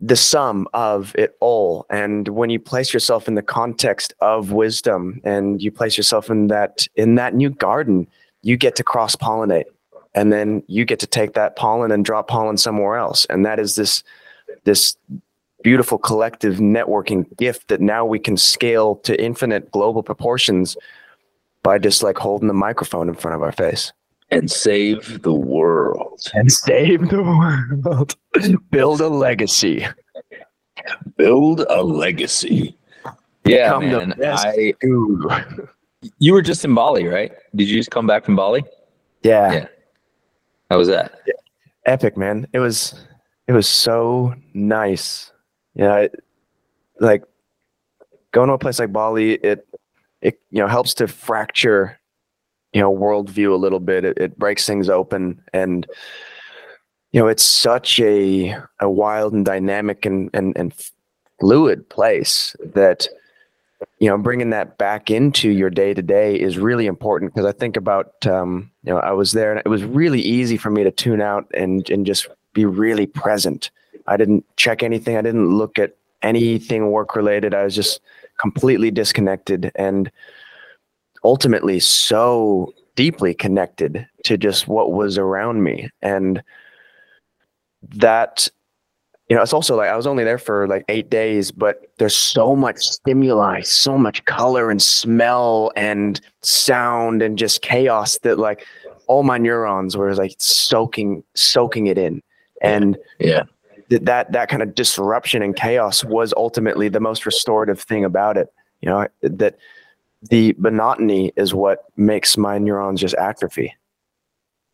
the 0.01 0.17
sum 0.17 0.67
of 0.75 1.15
it 1.17 1.37
all. 1.41 1.87
And 1.89 2.27
when 2.29 2.51
you 2.51 2.59
place 2.59 2.93
yourself 2.93 3.29
in 3.29 3.37
the 3.37 3.43
context 3.43 4.13
of 4.21 4.51
wisdom 4.51 5.21
and 5.25 5.63
you 5.63 5.71
place 5.71 5.97
yourself 5.97 6.29
in 6.29 6.49
that 6.49 6.87
in 6.97 7.15
that 7.15 7.35
new 7.35 7.51
garden, 7.51 8.09
you 8.43 8.57
get 8.57 8.77
to 8.77 8.85
cross 8.85 9.15
pollinate 9.15 9.67
and 10.15 10.33
then 10.33 10.63
you 10.67 10.85
get 10.85 11.01
to 11.01 11.07
take 11.07 11.35
that 11.35 11.57
pollen 11.57 11.91
and 11.91 12.05
drop 12.05 12.29
pollen 12.29 12.57
somewhere 12.57 12.97
else. 12.97 13.25
And 13.27 13.45
that 13.47 13.59
is 13.59 13.75
this 13.77 14.03
this 14.65 14.97
beautiful 15.63 15.99
collective 15.99 16.57
networking 16.57 17.25
gift 17.37 17.69
that 17.69 17.81
now 17.81 18.05
we 18.05 18.19
can 18.19 18.37
scale 18.37 18.97
to 18.97 19.21
infinite 19.23 19.71
global 19.71 20.03
proportions 20.03 20.77
by 21.63 21.79
just 21.79 22.03
like 22.03 22.19
holding 22.19 22.49
the 22.49 22.55
microphone 22.55 23.09
in 23.09 23.15
front 23.15 23.37
of 23.37 23.43
our 23.43 23.53
face. 23.53 23.93
And 24.31 24.51
save 24.51 25.23
the 25.23 25.33
world. 25.33 26.21
And 26.35 26.51
save 26.51 27.11
the 27.11 27.23
world. 27.23 28.17
Build 28.71 29.01
a 29.01 29.09
legacy. 29.09 29.87
Build 31.17 31.61
a 31.69 31.83
legacy. 31.83 32.77
Yeah 33.45 33.79
man 33.79 34.15
I, 34.23 34.75
you 36.19 36.33
were 36.33 36.43
just 36.43 36.65
in 36.65 36.75
bali 36.75 37.07
right? 37.07 37.33
Did 37.55 37.69
you 37.69 37.77
just 37.77 37.91
come 37.91 38.07
back 38.07 38.25
from 38.25 38.37
bali? 38.37 38.65
Yeah, 39.23 39.53
yeah 39.53 39.67
how 40.73 40.79
was 40.79 40.89
that? 40.89 41.21
Epic, 41.85 42.17
man. 42.17 42.47
It 42.55 42.59
was 42.59 42.95
it 43.47 43.53
was 43.53 43.69
so 43.69 44.35
nice. 44.55 45.31
Yeah, 45.75 46.01
you 46.01 46.03
know, 46.03 46.09
like 46.99 47.25
going 48.31 48.49
to 48.49 48.55
a 48.55 48.59
place 48.59 48.79
like 48.79 48.91
Bali, 48.91 49.35
it 49.35 49.69
it 50.23 50.41
you 50.51 50.61
know 50.61 50.69
helps 50.69 50.95
to 50.95 51.09
fracture 51.09 52.01
you 52.73 52.81
know 52.81 52.91
worldview 52.91 53.53
a 53.53 53.57
little 53.57 53.81
bit. 53.81 54.07
It, 54.07 54.17
it 54.17 54.39
breaks 54.39 54.65
things 54.65 54.89
open, 54.89 55.43
and 55.53 55.87
you 57.11 57.21
know 57.21 57.29
it's 57.29 57.43
such 57.43 58.01
a 58.01 58.57
a 58.81 58.91
wild 58.91 59.35
and 59.35 59.45
dynamic 59.45 60.07
and 60.07 60.31
and 60.33 60.57
and 60.57 60.73
fluid 61.39 61.87
place 61.91 62.57
that 62.65 63.09
you 63.99 64.09
know 64.09 64.19
bringing 64.19 64.51
that 64.51 64.79
back 64.79 65.11
into 65.11 65.51
your 65.51 65.71
day 65.71 65.95
to 65.95 66.03
day 66.03 66.35
is 66.39 66.59
really 66.59 66.87
important 66.87 67.33
because 67.33 67.47
i 67.47 67.53
think 67.53 67.77
about 67.77 68.27
um, 68.27 68.71
you 68.85 68.93
know 68.93 68.99
i 69.01 69.13
was 69.13 69.33
there 69.33 69.51
and 69.51 69.61
it 69.65 69.69
was 69.69 69.85
really 69.85 70.21
easy 70.21 70.57
for 70.57 70.71
me 70.71 70.83
to 70.85 70.91
tune 70.91 71.21
out 71.21 71.47
and 71.55 71.89
and 71.91 72.07
just 72.07 72.29
be 72.55 72.65
really 72.67 73.07
present. 73.07 73.71
I 74.07 74.19
didn't 74.19 74.45
check 74.57 74.83
anything. 74.83 75.17
I 75.17 75.23
didn't 75.23 75.49
look 75.49 75.79
at 75.79 75.97
anything 76.23 76.93
work 76.93 77.17
related 77.17 77.53
i 77.53 77.65
was 77.65 77.75
just 77.75 78.01
completely 78.39 78.93
disconnected 78.93 79.73
and 79.75 80.09
ultimately 81.25 81.81
so 81.81 82.73
deeply 82.95 83.35
connected 83.35 84.07
to 84.25 84.37
just 84.37 84.69
what 84.69 84.93
was 84.93 85.19
around 85.19 85.63
me. 85.63 85.89
And 86.03 86.43
that 87.95 88.49
you 89.33 89.37
know, 89.37 89.43
it's 89.43 89.55
also 89.55 89.77
like 89.77 89.89
I 89.89 89.97
was 89.97 90.07
only 90.07 90.25
there 90.25 90.37
for 90.37 90.69
like 90.69 90.85
eight 90.91 91.09
days, 91.09 91.51
but 91.51 91.91
there's 91.97 92.15
so 92.15 92.55
much 92.55 92.87
stimuli, 92.87 93.63
so 93.63 93.97
much 93.97 94.23
color 94.27 94.71
and 94.71 94.83
smell 94.83 95.73
and 95.75 96.21
sound 96.43 97.23
and 97.23 97.39
just 97.39 97.63
chaos 97.63 98.19
that 98.25 98.39
like 98.39 98.67
all 99.07 99.23
my 99.23 99.39
neurons 99.39 99.97
were 99.97 100.15
like 100.15 100.35
soaking, 100.37 101.25
soaking 101.35 101.87
it 101.87 101.97
in. 101.97 102.23
And 102.61 102.99
yeah, 103.21 103.45
that, 103.89 104.05
that, 104.05 104.33
that 104.33 104.51
kind 104.51 104.63
of 104.63 104.75
disruption 104.75 105.41
and 105.41 105.57
chaos 105.57 106.05
was 106.05 106.35
ultimately 106.37 106.91
the 106.91 107.01
most 107.01 107.25
restorative 107.25 107.81
thing 107.81 108.05
about 108.05 108.37
it. 108.37 108.53
You 108.83 108.91
know, 108.91 109.09
that 109.23 109.57
the 110.29 110.55
monotony 110.59 111.33
is 111.37 111.55
what 111.55 111.85
makes 111.97 112.37
my 112.37 112.59
neurons 112.59 113.01
just 113.01 113.15
atrophy. 113.15 113.75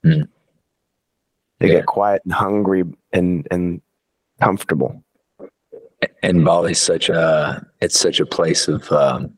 Mm. 0.04 0.26
They 1.60 1.68
yeah. 1.68 1.74
get 1.74 1.86
quiet 1.86 2.22
and 2.24 2.32
hungry 2.32 2.82
and, 3.12 3.46
and 3.52 3.80
comfortable. 4.40 5.02
And 6.22 6.44
Bali's 6.44 6.80
such 6.80 7.08
a 7.08 7.64
it's 7.80 7.98
such 7.98 8.20
a 8.20 8.26
place 8.26 8.68
of 8.68 8.90
um, 8.92 9.36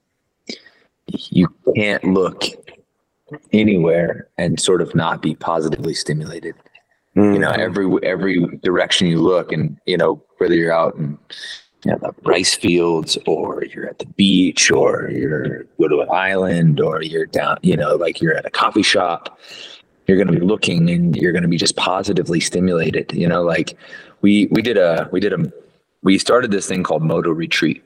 you 1.07 1.49
can't 1.75 2.05
look 2.05 2.45
anywhere 3.53 4.29
and 4.39 4.61
sort 4.61 4.83
of 4.83 4.95
not 4.95 5.23
be 5.23 5.35
positively 5.35 5.95
stimulated. 5.95 6.55
Mm-hmm. 7.17 7.35
You 7.35 7.39
know, 7.41 7.51
mm-hmm. 7.51 7.61
every 7.61 7.99
every 8.03 8.59
direction 8.63 9.09
you 9.09 9.21
look, 9.21 9.53
and 9.53 9.79
you 9.87 9.97
know 9.97 10.23
whether 10.39 10.55
you're 10.55 10.73
out 10.73 10.97
in 10.97 11.19
you 11.85 11.93
know, 11.93 11.99
the 11.99 12.15
rice 12.23 12.55
fields, 12.55 13.17
or 13.27 13.65
you're 13.65 13.89
at 13.89 13.99
the 13.99 14.07
beach, 14.07 14.71
or 14.71 15.11
you're 15.11 15.65
go 15.79 15.89
to 15.89 16.01
an 16.01 16.09
island, 16.11 16.81
or 16.81 17.03
you're 17.03 17.27
down, 17.27 17.59
you 17.63 17.77
know, 17.77 17.97
like 17.97 18.21
you're 18.21 18.37
at 18.37 18.47
a 18.47 18.51
coffee 18.51 18.83
shop. 18.83 19.39
You're 20.07 20.17
going 20.17 20.33
to 20.33 20.39
be 20.39 20.45
looking, 20.45 20.91
and 20.91 21.17
you're 21.17 21.33
going 21.33 21.43
to 21.43 21.49
be 21.49 21.57
just 21.57 21.77
positively 21.77 22.41
stimulated. 22.41 23.13
You 23.13 23.29
know, 23.29 23.43
like 23.43 23.77
we 24.21 24.49
we 24.51 24.63
did 24.63 24.77
a 24.77 25.09
we 25.13 25.21
did 25.21 25.33
a 25.33 25.53
we 26.03 26.19
started 26.19 26.51
this 26.51 26.67
thing 26.67 26.83
called 26.83 27.03
Moto 27.03 27.31
Retreat 27.31 27.83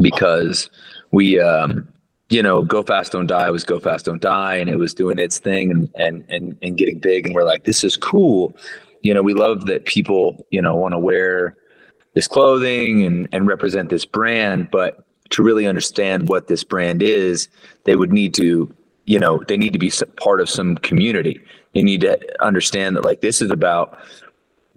because 0.00 0.70
we 1.10 1.40
um 1.40 1.88
you 2.28 2.42
know 2.42 2.62
go 2.62 2.82
fast 2.82 3.12
don't 3.12 3.26
die 3.26 3.50
was 3.50 3.64
go 3.64 3.78
fast 3.80 4.06
don't 4.06 4.22
die. 4.22 4.56
And 4.56 4.68
it 4.68 4.76
was 4.76 4.94
doing 4.94 5.18
its 5.18 5.38
thing 5.38 5.70
and 5.70 5.90
and 5.96 6.24
and, 6.28 6.56
and 6.62 6.76
getting 6.76 6.98
big. 6.98 7.26
And 7.26 7.34
we're 7.34 7.44
like 7.44 7.64
this 7.64 7.84
is 7.84 7.96
cool. 7.96 8.54
You 9.02 9.14
know 9.14 9.22
we 9.22 9.34
love 9.34 9.66
that 9.66 9.86
people 9.86 10.46
you 10.50 10.60
know 10.60 10.74
want 10.74 10.92
to 10.92 10.98
wear 10.98 11.56
this 12.14 12.28
clothing 12.28 13.04
and 13.04 13.28
and 13.32 13.46
represent 13.46 13.90
this 13.90 14.04
brand. 14.04 14.70
But 14.70 15.04
to 15.30 15.42
really 15.42 15.66
understand 15.66 16.28
what 16.28 16.48
this 16.48 16.64
brand 16.64 17.02
is 17.02 17.48
they 17.84 17.96
would 17.96 18.12
need 18.12 18.34
to 18.34 18.74
you 19.04 19.18
know 19.18 19.42
they 19.48 19.56
need 19.56 19.72
to 19.72 19.78
be 19.78 19.92
part 20.16 20.40
of 20.40 20.50
some 20.50 20.76
community. 20.76 21.40
They 21.74 21.82
need 21.82 22.00
to 22.02 22.18
understand 22.42 22.96
that 22.96 23.04
like 23.04 23.20
this 23.20 23.40
is 23.40 23.50
about 23.50 23.98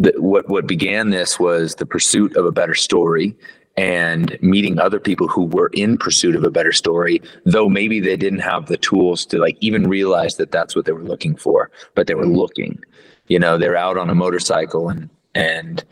the, 0.02 0.14
what 0.18 0.50
what 0.50 0.66
began 0.66 1.12
this 1.12 1.40
was 1.40 1.76
the 1.76 1.86
pursuit 1.86 2.36
of 2.36 2.46
a 2.46 2.52
better 2.52 2.74
story 2.74 3.36
and 3.78 4.38
meeting 4.42 4.80
other 4.80 5.00
people 5.00 5.28
who 5.28 5.46
were 5.46 5.70
in 5.74 5.98
pursuit 5.98 6.36
of 6.36 6.44
a 6.44 6.50
better 6.50 6.72
story 6.72 7.22
though 7.46 7.70
maybe 7.70 8.00
they 8.00 8.18
didn't 8.18 8.40
have 8.40 8.66
the 8.66 8.78
tools 8.78 9.26
to 9.26 9.38
like 9.38 9.58
even 9.62 9.88
realize 9.88 10.36
that 10.36 10.52
that's 10.52 10.76
what 10.76 10.86
they 10.86 10.92
were 10.92 11.04
looking 11.04 11.36
for 11.36 11.70
but 11.96 12.08
they 12.08 12.16
were 12.16 12.24
mm-hmm. 12.24 12.36
looking. 12.44 12.80
You 13.28 13.40
know 13.40 13.58
they're 13.58 13.78
out 13.78 13.98
on 13.98 14.10
a 14.10 14.16
motorcycle 14.16 14.90
and 14.90 15.10
and 15.36 15.84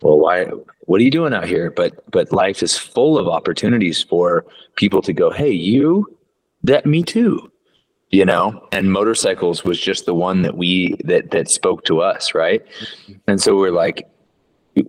well 0.00 0.18
why 0.18 0.46
what 0.86 1.00
are 1.00 1.04
you 1.04 1.10
doing 1.10 1.34
out 1.34 1.46
here? 1.46 1.70
But 1.70 2.10
but 2.10 2.32
life 2.32 2.62
is 2.62 2.76
full 2.76 3.16
of 3.18 3.28
opportunities 3.28 4.02
for 4.02 4.44
people 4.74 5.02
to 5.02 5.12
go 5.12 5.30
hey 5.30 5.52
you 5.52 6.06
that 6.64 6.86
me 6.86 7.02
too 7.02 7.52
you 8.10 8.24
know 8.24 8.66
and 8.72 8.92
motorcycles 8.92 9.64
was 9.64 9.80
just 9.80 10.06
the 10.06 10.14
one 10.14 10.42
that 10.42 10.56
we 10.56 10.96
that 11.04 11.30
that 11.30 11.48
spoke 11.48 11.84
to 11.84 12.00
us 12.00 12.34
right? 12.34 12.64
And 13.26 13.40
so 13.40 13.56
we're 13.56 13.70
like 13.70 14.06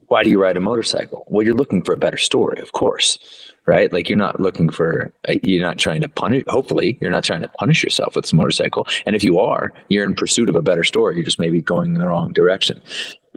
why 0.08 0.24
do 0.24 0.30
you 0.30 0.42
ride 0.42 0.58
a 0.58 0.62
motorcycle? 0.62 1.26
Well 1.28 1.46
you're 1.46 1.56
looking 1.56 1.82
for 1.84 1.94
a 1.94 1.98
better 1.98 2.18
story 2.18 2.60
of 2.62 2.72
course 2.74 3.20
right? 3.68 3.94
Like 3.94 4.10
you're 4.10 4.18
not 4.18 4.40
looking 4.40 4.70
for 4.70 5.14
you're 5.44 5.66
not 5.66 5.78
trying 5.78 6.02
to 6.02 6.10
punish 6.10 6.44
hopefully 6.48 6.98
you're 7.00 7.12
not 7.12 7.24
trying 7.24 7.42
to 7.42 7.48
punish 7.48 7.84
yourself 7.84 8.16
with 8.16 8.26
this 8.26 8.34
motorcycle. 8.34 8.88
And 9.06 9.16
if 9.16 9.24
you 9.24 9.40
are 9.40 9.72
you're 9.90 10.06
in 10.06 10.16
pursuit 10.16 10.50
of 10.50 10.56
a 10.56 10.62
better 10.62 10.84
story 10.84 11.16
you're 11.16 11.26
just 11.26 11.40
maybe 11.40 11.62
going 11.62 11.94
in 11.94 12.00
the 12.00 12.08
wrong 12.08 12.34
direction. 12.34 12.82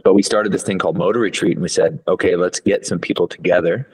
But 0.03 0.13
we 0.13 0.23
started 0.23 0.51
this 0.51 0.63
thing 0.63 0.77
called 0.77 0.97
motor 0.97 1.19
retreat 1.19 1.53
and 1.53 1.61
we 1.61 1.69
said 1.69 1.99
okay 2.07 2.35
let's 2.35 2.59
get 2.59 2.85
some 2.85 2.99
people 2.99 3.27
together 3.27 3.87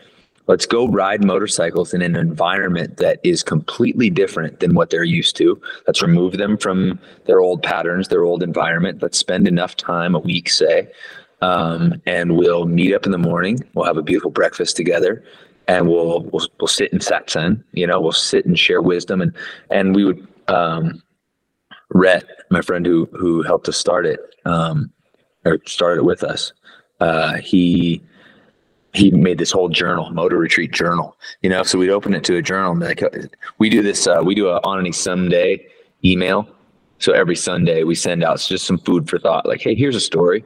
let's 0.47 0.65
go 0.65 0.87
ride 0.87 1.23
motorcycles 1.23 1.93
in 1.93 2.01
an 2.01 2.15
environment 2.15 2.97
that 2.97 3.19
is 3.23 3.43
completely 3.43 4.09
different 4.09 4.59
than 4.59 4.75
what 4.75 4.89
they're 4.89 5.03
used 5.03 5.35
to. 5.37 5.59
Let's 5.87 6.01
remove 6.01 6.37
them 6.37 6.57
from 6.57 6.99
their 7.25 7.39
old 7.39 7.63
patterns, 7.63 8.07
their 8.07 8.23
old 8.23 8.43
environment. 8.43 9.01
Let's 9.01 9.17
spend 9.17 9.47
enough 9.47 9.75
time, 9.75 10.15
a 10.15 10.19
week, 10.19 10.49
say, 10.49 10.87
um, 11.41 12.01
and 12.05 12.37
we'll 12.37 12.65
meet 12.65 12.93
up 12.93 13.05
in 13.05 13.11
the 13.11 13.17
morning. 13.17 13.59
We'll 13.73 13.85
have 13.85 13.97
a 13.97 14.03
beautiful 14.03 14.31
breakfast 14.31 14.75
together, 14.75 15.23
and 15.67 15.87
we'll 15.87 16.21
we'll, 16.23 16.47
we'll 16.59 16.67
sit 16.67 16.93
in 16.93 16.99
satsang. 16.99 17.63
You 17.71 17.87
know, 17.87 17.99
we'll 17.99 18.11
sit 18.11 18.45
and 18.45 18.57
share 18.57 18.81
wisdom, 18.81 19.21
and 19.21 19.35
and 19.69 19.95
we 19.95 20.05
would. 20.05 20.27
Um, 20.47 21.01
Rhett, 21.93 22.25
my 22.49 22.61
friend 22.61 22.85
who 22.85 23.09
who 23.11 23.41
helped 23.41 23.67
us 23.67 23.77
start 23.77 24.05
it, 24.05 24.19
um, 24.45 24.91
or 25.45 25.59
started 25.65 26.01
it 26.01 26.05
with 26.05 26.23
us, 26.23 26.53
uh, 27.01 27.37
he 27.37 28.01
he 28.93 29.11
made 29.11 29.37
this 29.37 29.51
whole 29.51 29.69
journal, 29.69 30.09
motor 30.11 30.37
retreat 30.37 30.71
journal, 30.71 31.15
you 31.41 31.49
know, 31.49 31.63
so 31.63 31.77
we'd 31.77 31.89
open 31.89 32.13
it 32.13 32.23
to 32.25 32.35
a 32.35 32.41
journal 32.41 32.71
and 32.71 32.81
like, 32.81 33.03
we 33.57 33.69
do 33.69 33.81
this, 33.81 34.07
uh, 34.07 34.21
we 34.23 34.35
do 34.35 34.47
a 34.47 34.59
on 34.61 34.79
any 34.79 34.91
Sunday 34.91 35.65
email. 36.03 36.47
So 36.99 37.13
every 37.13 37.35
Sunday 37.35 37.83
we 37.83 37.95
send 37.95 38.23
out 38.23 38.39
just 38.39 38.65
some 38.65 38.77
food 38.77 39.09
for 39.09 39.17
thought, 39.17 39.45
like, 39.45 39.61
Hey, 39.61 39.75
here's 39.75 39.95
a 39.95 40.01
story. 40.01 40.43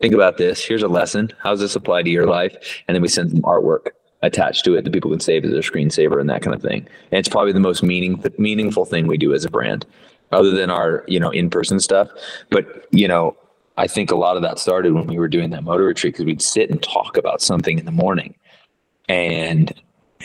Think 0.00 0.14
about 0.14 0.38
this. 0.38 0.64
Here's 0.64 0.82
a 0.82 0.88
lesson. 0.88 1.30
How 1.42 1.50
does 1.50 1.60
this 1.60 1.76
apply 1.76 2.02
to 2.02 2.10
your 2.10 2.26
life? 2.26 2.82
And 2.88 2.94
then 2.94 3.02
we 3.02 3.08
send 3.08 3.30
some 3.30 3.42
artwork 3.42 3.88
attached 4.22 4.64
to 4.64 4.74
it 4.74 4.84
that 4.84 4.92
people 4.92 5.10
can 5.10 5.20
save 5.20 5.44
as 5.44 5.50
their 5.50 5.60
screensaver 5.60 6.20
and 6.20 6.28
that 6.30 6.42
kind 6.42 6.54
of 6.54 6.62
thing. 6.62 6.86
And 7.10 7.18
it's 7.18 7.28
probably 7.28 7.52
the 7.52 7.60
most 7.60 7.82
meaning, 7.82 8.22
meaningful 8.38 8.84
thing 8.84 9.06
we 9.06 9.18
do 9.18 9.34
as 9.34 9.44
a 9.44 9.50
brand 9.50 9.86
other 10.32 10.50
than 10.50 10.70
our, 10.70 11.04
you 11.06 11.20
know, 11.20 11.30
in-person 11.30 11.80
stuff. 11.80 12.08
But, 12.50 12.86
you 12.90 13.08
know, 13.08 13.36
I 13.80 13.86
think 13.86 14.10
a 14.10 14.14
lot 14.16 14.36
of 14.36 14.42
that 14.42 14.58
started 14.58 14.92
when 14.92 15.06
we 15.06 15.18
were 15.18 15.26
doing 15.26 15.48
that 15.50 15.64
motor 15.64 15.84
retreat 15.84 16.12
because 16.12 16.26
we'd 16.26 16.42
sit 16.42 16.68
and 16.68 16.82
talk 16.82 17.16
about 17.16 17.40
something 17.40 17.78
in 17.78 17.86
the 17.86 17.90
morning, 17.90 18.34
and 19.08 19.72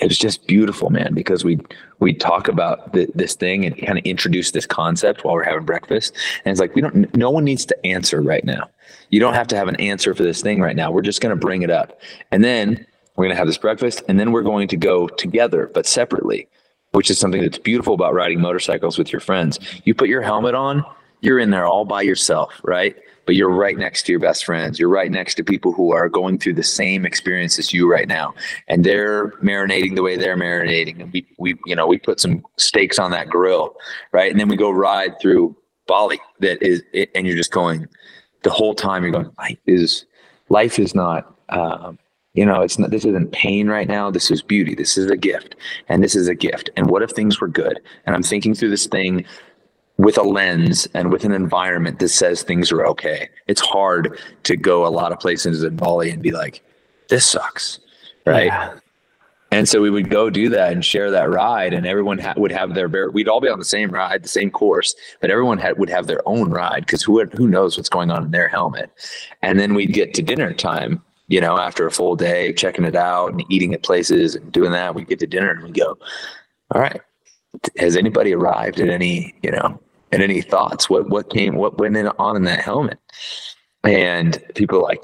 it 0.02 0.10
was 0.10 0.18
just 0.18 0.46
beautiful, 0.46 0.90
man. 0.90 1.14
Because 1.14 1.46
we 1.46 1.62
we 2.00 2.14
talk 2.14 2.50
about 2.50 2.92
this 2.92 3.34
thing 3.34 3.66
and 3.66 3.78
kind 3.78 3.98
of 3.98 4.04
introduce 4.04 4.52
this 4.52 4.66
concept 4.66 5.24
while 5.24 5.36
we're 5.36 5.44
having 5.44 5.64
breakfast, 5.64 6.14
and 6.44 6.52
it's 6.52 6.60
like 6.60 6.76
we 6.76 6.82
don't. 6.82 7.16
No 7.16 7.30
one 7.30 7.46
needs 7.46 7.66
to 7.68 7.86
answer 7.86 8.22
right 8.22 8.44
now. 8.44 8.70
You 9.10 9.22
don't 9.22 9.36
have 9.36 9.48
to 9.48 9.56
have 9.56 9.70
an 9.70 9.78
answer 9.78 10.14
for 10.14 10.24
this 10.24 10.42
thing 10.42 10.60
right 10.60 10.76
now. 10.76 10.92
We're 10.92 11.02
just 11.02 11.22
going 11.22 11.34
to 11.34 11.40
bring 11.40 11.62
it 11.62 11.72
up, 11.72 11.98
and 12.32 12.44
then 12.44 12.86
we're 13.16 13.24
going 13.24 13.36
to 13.36 13.38
have 13.38 13.48
this 13.48 13.58
breakfast, 13.58 14.04
and 14.10 14.20
then 14.20 14.34
we're 14.34 14.44
going 14.44 14.68
to 14.68 14.76
go 14.76 15.08
together 15.08 15.72
but 15.74 15.86
separately, 15.86 16.50
which 16.92 17.10
is 17.10 17.18
something 17.18 17.42
that's 17.42 17.58
beautiful 17.58 17.94
about 17.94 18.14
riding 18.14 18.42
motorcycles 18.42 18.98
with 18.98 19.14
your 19.14 19.22
friends. 19.22 19.60
You 19.86 19.96
put 19.96 20.10
your 20.10 20.24
helmet 20.24 20.56
on, 20.56 20.84
you're 21.22 21.40
in 21.40 21.52
there 21.52 21.66
all 21.66 21.86
by 21.86 22.02
yourself, 22.02 22.52
right? 22.66 22.98
But 23.26 23.36
you're 23.36 23.50
right 23.50 23.78
next 23.78 24.04
to 24.04 24.12
your 24.12 24.20
best 24.20 24.46
friends. 24.46 24.80
You're 24.80 24.90
right 24.90 25.12
next 25.12 25.36
to 25.36 25.44
people 25.44 25.72
who 25.72 25.94
are 25.94 26.10
going 26.10 26.38
through 26.38 26.54
the 26.54 26.64
same 26.64 27.06
experience 27.06 27.58
as 27.60 27.74
you 27.74 27.90
right 27.90 28.08
now, 28.08 28.34
and 28.68 28.84
they're 28.84 29.32
marinating 29.44 29.96
the 29.96 30.04
way 30.04 30.18
they're 30.18 30.38
marinating. 30.38 31.02
And 31.02 31.12
we, 31.12 31.26
we, 31.38 31.56
you 31.66 31.76
know, 31.76 31.88
we 31.88 31.98
put 31.98 32.20
some 32.20 32.44
steaks 32.58 33.00
on 33.00 33.12
that 33.12 33.28
grill, 33.28 33.76
right? 34.12 34.32
And 34.32 34.40
then 34.40 34.48
we 34.48 34.58
go 34.58 34.72
ride 34.72 35.20
through 35.20 35.56
Bali. 35.88 36.20
That 36.40 36.62
is, 36.62 36.84
and 37.14 37.26
you're 37.26 37.38
just 37.38 37.52
going 37.52 37.88
the 38.44 38.50
whole 38.52 38.76
time. 38.76 39.04
You're 39.04 39.12
going, 39.12 39.32
life 39.38 39.60
is, 39.66 40.06
life 40.50 40.80
is 40.80 40.94
not. 40.96 41.34
Um, 41.50 42.00
you 42.34 42.46
know, 42.46 42.62
it's 42.62 42.78
not. 42.78 42.92
This 42.92 43.06
isn't 43.06 43.32
pain 43.32 43.70
right 43.70 43.88
now. 43.88 44.12
This 44.12 44.30
is 44.30 44.42
beauty. 44.42 44.76
This 44.76 44.98
is 44.98 45.10
a 45.10 45.16
gift, 45.16 45.56
and 45.88 46.04
this 46.04 46.16
is 46.16 46.28
a 46.28 46.36
gift. 46.36 46.70
And 46.76 46.90
what 46.90 47.02
if 47.02 47.12
things 47.12 47.40
were 47.40 47.48
good? 47.48 47.80
And 48.06 48.14
I'm 48.14 48.24
thinking 48.24 48.54
through 48.54 48.72
this 48.72 48.88
thing 48.88 49.26
with 49.98 50.18
a 50.18 50.24
lens 50.24 50.88
and 50.94 51.12
with 51.12 51.24
an 51.24 51.32
environment 51.32 52.00
that 52.00 52.10
says 52.10 52.44
things 52.44 52.72
are 52.72 52.86
okay. 52.86 53.30
It's 53.48 53.62
hard 53.62 54.20
to 54.44 54.58
go 54.58 54.86
a 54.86 54.90
lot 54.90 55.12
of 55.12 55.20
places 55.20 55.64
in 55.64 55.76
Bali 55.78 56.10
and 56.10 56.22
be 56.22 56.32
like, 56.32 56.64
this 57.10 57.26
sucks. 57.26 57.80
Right. 58.26 58.48
Yeah. 58.48 58.74
And 59.52 59.70
so 59.70 59.80
we 59.80 59.90
would 59.90 60.10
go 60.10 60.30
do 60.30 60.50
that 60.50 60.74
and 60.74 60.84
share 60.84 61.10
that 61.12 61.30
ride, 61.30 61.74
and 61.74 61.86
everyone 61.86 62.18
ha- 62.18 62.34
would 62.36 62.52
have 62.52 62.74
their 62.74 62.90
bear. 62.90 63.10
We'd 63.12 63.30
all 63.30 63.40
be 63.40 63.48
on 63.48 63.60
the 63.60 63.64
same 63.64 63.90
ride, 63.90 64.24
the 64.24 64.28
same 64.28 64.50
course, 64.50 64.96
but 65.22 65.30
everyone 65.30 65.60
had, 65.60 65.78
would 65.78 65.90
have 65.90 66.08
their 66.08 66.28
own 66.28 66.50
ride 66.50 66.86
because 66.86 67.04
who 67.04 67.24
who 67.26 67.48
knows 67.48 67.78
what's 67.78 67.88
going 67.88 68.12
on 68.12 68.26
in 68.26 68.32
their 68.32 68.50
helmet. 68.50 68.92
And 69.44 69.60
then 69.60 69.74
we'd 69.74 69.94
get 69.94 70.14
to 70.16 70.22
dinner 70.22 70.52
time, 70.52 71.02
you 71.28 71.40
know, 71.40 71.58
after 71.58 71.88
a 71.88 71.92
full 71.92 72.16
day 72.16 72.54
checking 72.54 72.84
it 72.86 72.96
out 72.96 73.32
and 73.32 73.46
eating 73.50 73.74
at 73.74 73.84
places 73.84 74.36
and 74.36 74.52
doing 74.52 74.72
that. 74.72 74.94
We'd 74.94 75.08
get 75.08 75.20
to 75.20 75.28
dinner 75.28 75.52
and 75.52 75.64
we 75.64 75.72
go, 75.72 75.98
all 76.74 76.82
right, 76.82 77.00
has 77.78 77.96
anybody 77.96 78.34
arrived 78.34 78.80
at 78.80 78.90
any, 78.90 79.36
you 79.42 79.52
know, 79.52 79.80
and 80.16 80.24
any 80.24 80.42
thoughts? 80.42 80.90
What 80.90 81.10
what 81.10 81.30
came? 81.30 81.56
What 81.56 81.78
went 81.78 81.98
in 81.98 82.08
on 82.08 82.38
in 82.38 82.44
that 82.46 82.62
helmet? 82.62 82.98
And 83.84 84.42
people 84.56 84.82
like, 84.82 85.04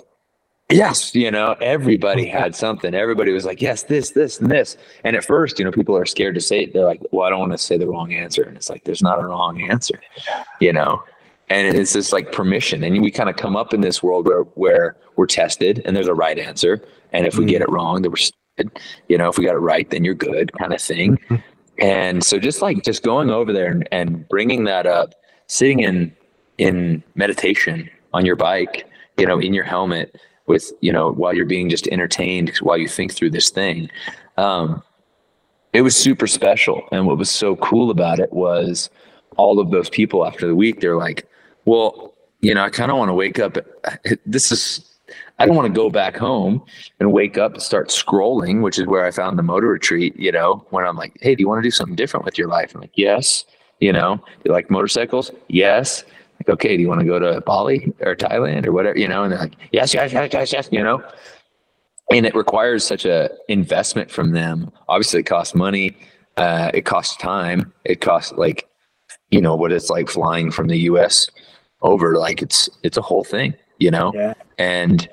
yes, 0.71 1.13
you 1.13 1.29
know, 1.29 1.55
everybody 1.61 2.25
had 2.39 2.55
something. 2.55 2.93
Everybody 2.93 3.31
was 3.31 3.45
like, 3.45 3.61
yes, 3.61 3.83
this, 3.83 4.11
this, 4.11 4.39
and 4.39 4.49
this. 4.49 4.77
And 5.03 5.15
at 5.15 5.25
first, 5.25 5.59
you 5.59 5.65
know, 5.65 5.71
people 5.71 5.95
are 5.97 6.05
scared 6.05 6.35
to 6.35 6.41
say 6.41 6.63
it. 6.63 6.73
They're 6.73 6.85
like, 6.85 7.01
well, 7.11 7.27
I 7.27 7.29
don't 7.29 7.39
want 7.39 7.51
to 7.51 7.57
say 7.57 7.77
the 7.77 7.87
wrong 7.87 8.13
answer. 8.13 8.43
And 8.43 8.55
it's 8.55 8.69
like, 8.69 8.85
there's 8.85 9.01
not 9.01 9.19
a 9.19 9.27
wrong 9.27 9.61
answer, 9.61 10.01
you 10.59 10.73
know. 10.73 11.03
And 11.49 11.75
it's 11.75 11.91
just 11.91 12.13
like 12.13 12.31
permission. 12.31 12.81
And 12.83 13.01
we 13.01 13.11
kind 13.11 13.29
of 13.29 13.35
come 13.35 13.57
up 13.57 13.73
in 13.73 13.81
this 13.81 14.01
world 14.01 14.25
where 14.25 14.43
where 14.55 14.95
we're 15.17 15.27
tested 15.27 15.81
and 15.83 15.95
there's 15.95 16.07
a 16.07 16.13
right 16.13 16.39
answer. 16.39 16.81
And 17.11 17.27
if 17.27 17.37
we 17.37 17.43
get 17.43 17.61
mm-hmm. 17.61 17.73
it 17.73 17.75
wrong, 17.75 18.01
then 18.01 18.11
we're 18.11 18.15
stupid. 18.15 18.79
You 19.09 19.17
know, 19.17 19.27
if 19.27 19.37
we 19.37 19.43
got 19.45 19.55
it 19.55 19.59
right, 19.59 19.89
then 19.89 20.05
you're 20.05 20.13
good, 20.13 20.53
kind 20.57 20.73
of 20.73 20.81
thing. 20.81 21.19
And 21.79 22.23
so 22.23 22.37
just 22.37 22.61
like 22.61 22.83
just 22.83 23.03
going 23.03 23.29
over 23.29 23.51
there 23.53 23.71
and, 23.71 23.87
and 23.91 24.27
bringing 24.29 24.65
that 24.65 24.85
up, 24.85 25.13
sitting 25.47 25.79
in 25.79 26.15
in 26.57 27.03
meditation 27.15 27.89
on 28.13 28.25
your 28.25 28.35
bike, 28.35 28.87
you 29.17 29.25
know, 29.25 29.39
in 29.39 29.53
your 29.53 29.63
helmet 29.63 30.15
with, 30.45 30.71
you 30.81 30.91
know, 30.91 31.11
while 31.11 31.33
you're 31.33 31.45
being 31.45 31.69
just 31.69 31.87
entertained 31.87 32.55
while 32.57 32.77
you 32.77 32.87
think 32.87 33.13
through 33.13 33.31
this 33.31 33.49
thing. 33.49 33.89
Um, 34.37 34.83
it 35.73 35.81
was 35.81 35.95
super 35.95 36.27
special. 36.27 36.83
And 36.91 37.07
what 37.07 37.17
was 37.17 37.31
so 37.31 37.55
cool 37.57 37.89
about 37.89 38.19
it 38.19 38.31
was 38.33 38.89
all 39.37 39.59
of 39.59 39.71
those 39.71 39.89
people 39.89 40.25
after 40.25 40.45
the 40.45 40.55
week, 40.55 40.81
they're 40.81 40.97
like, 40.97 41.27
well, 41.65 42.13
you 42.41 42.53
know, 42.53 42.63
I 42.63 42.69
kind 42.69 42.91
of 42.91 42.97
want 42.97 43.09
to 43.09 43.13
wake 43.13 43.39
up. 43.39 43.57
This 44.25 44.51
is 44.51 44.90
I 45.41 45.45
don't 45.47 45.55
want 45.55 45.67
to 45.67 45.73
go 45.73 45.89
back 45.89 46.15
home 46.15 46.63
and 46.99 47.11
wake 47.11 47.37
up 47.37 47.53
and 47.53 47.61
start 47.61 47.89
scrolling, 47.89 48.61
which 48.61 48.77
is 48.77 48.85
where 48.85 49.05
I 49.05 49.11
found 49.11 49.39
the 49.39 49.43
motor 49.43 49.67
retreat, 49.67 50.15
you 50.17 50.31
know, 50.31 50.65
when 50.69 50.85
I'm 50.85 50.95
like, 50.95 51.17
hey, 51.21 51.33
do 51.33 51.41
you 51.41 51.47
want 51.47 51.59
to 51.59 51.67
do 51.67 51.71
something 51.71 51.95
different 51.95 52.25
with 52.25 52.37
your 52.37 52.47
life? 52.47 52.75
I'm 52.75 52.81
like, 52.81 52.91
yes. 52.95 53.45
You 53.79 53.91
know, 53.91 54.17
do 54.17 54.41
you 54.45 54.51
like 54.51 54.69
motorcycles? 54.69 55.31
Yes. 55.47 56.03
Like, 56.39 56.49
okay, 56.49 56.77
do 56.77 56.81
you 56.83 56.87
want 56.87 57.01
to 57.01 57.05
go 57.05 57.17
to 57.17 57.41
Bali 57.41 57.91
or 58.01 58.15
Thailand 58.15 58.67
or 58.67 58.71
whatever? 58.71 58.97
You 58.97 59.07
know, 59.07 59.23
and 59.23 59.31
they're 59.31 59.39
like, 59.39 59.55
yes, 59.71 59.93
yes, 59.93 60.13
yes, 60.13 60.29
yes, 60.31 60.53
yes, 60.53 60.69
you 60.71 60.83
know. 60.83 61.03
And 62.11 62.25
it 62.25 62.35
requires 62.35 62.85
such 62.85 63.05
a 63.05 63.31
investment 63.47 64.11
from 64.11 64.33
them. 64.33 64.71
Obviously, 64.87 65.21
it 65.21 65.25
costs 65.25 65.55
money. 65.55 65.97
Uh, 66.37 66.69
it 66.73 66.85
costs 66.85 67.15
time. 67.17 67.73
It 67.85 68.01
costs 68.01 68.33
like, 68.33 68.67
you 69.31 69.41
know, 69.41 69.55
what 69.55 69.71
it's 69.71 69.89
like 69.89 70.09
flying 70.09 70.51
from 70.51 70.67
the 70.67 70.77
U.S. 70.79 71.29
over. 71.81 72.17
Like 72.17 72.41
it's 72.41 72.69
it's 72.83 72.97
a 72.97 73.01
whole 73.01 73.23
thing, 73.23 73.55
you 73.79 73.89
know. 73.89 74.11
Yeah. 74.13 74.33
And 74.57 75.09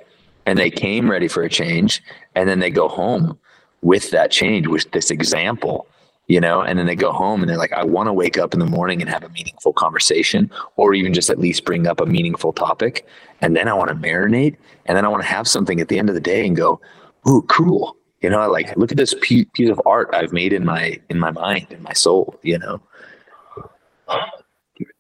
and 0.49 0.59
they 0.59 0.71
came 0.71 1.11
ready 1.11 1.29
for 1.29 1.43
a 1.43 1.51
change 1.51 2.03
and 2.35 2.49
then 2.49 2.59
they 2.59 2.71
go 2.71 2.89
home 2.89 3.39
with 3.83 4.11
that 4.13 4.31
change 4.31 4.67
with 4.67 4.91
this 4.93 5.11
example 5.11 5.87
you 6.27 6.41
know 6.41 6.63
and 6.63 6.79
then 6.79 6.87
they 6.87 6.97
go 6.97 7.13
home 7.13 7.43
and 7.43 7.51
they're 7.51 7.59
like 7.59 7.73
i 7.75 7.85
want 7.85 8.07
to 8.07 8.15
wake 8.15 8.39
up 8.39 8.55
in 8.55 8.61
the 8.61 8.67
morning 8.67 9.03
and 9.03 9.11
have 9.11 9.23
a 9.23 9.29
meaningful 9.29 9.75
conversation 9.75 10.51
or 10.77 10.95
even 10.95 11.13
just 11.13 11.29
at 11.29 11.39
least 11.39 11.67
bring 11.67 11.87
up 11.87 12.01
a 12.01 12.07
meaningful 12.07 12.53
topic. 12.55 13.07
And 13.43 13.55
then 13.55 13.69
i 13.69 13.75
want 13.75 13.91
to 13.91 13.95
marinate 13.95 14.57
and 14.87 14.97
then 14.97 15.05
i 15.05 15.09
want 15.09 15.23
to 15.23 15.29
have 15.29 15.47
something 15.47 15.81
at 15.83 15.89
the 15.89 15.99
end 15.99 16.09
of 16.09 16.15
the 16.15 16.21
day 16.21 16.47
and 16.47 16.57
go 16.57 16.81
ooh 17.29 17.43
cool. 17.43 17.95
You 18.23 18.31
know 18.31 18.51
like 18.51 18.75
look 18.77 18.91
at 18.91 18.97
this 18.97 19.15
piece 19.21 19.47
of 19.69 19.81
art 19.85 20.09
i've 20.15 20.33
made 20.33 20.55
in 20.55 20.65
my 20.65 20.99
in 21.11 21.19
my 21.19 21.31
mind 21.31 21.67
in 21.71 21.83
my 21.83 21.93
soul 21.93 22.35
you 22.43 22.59
know? 22.59 22.81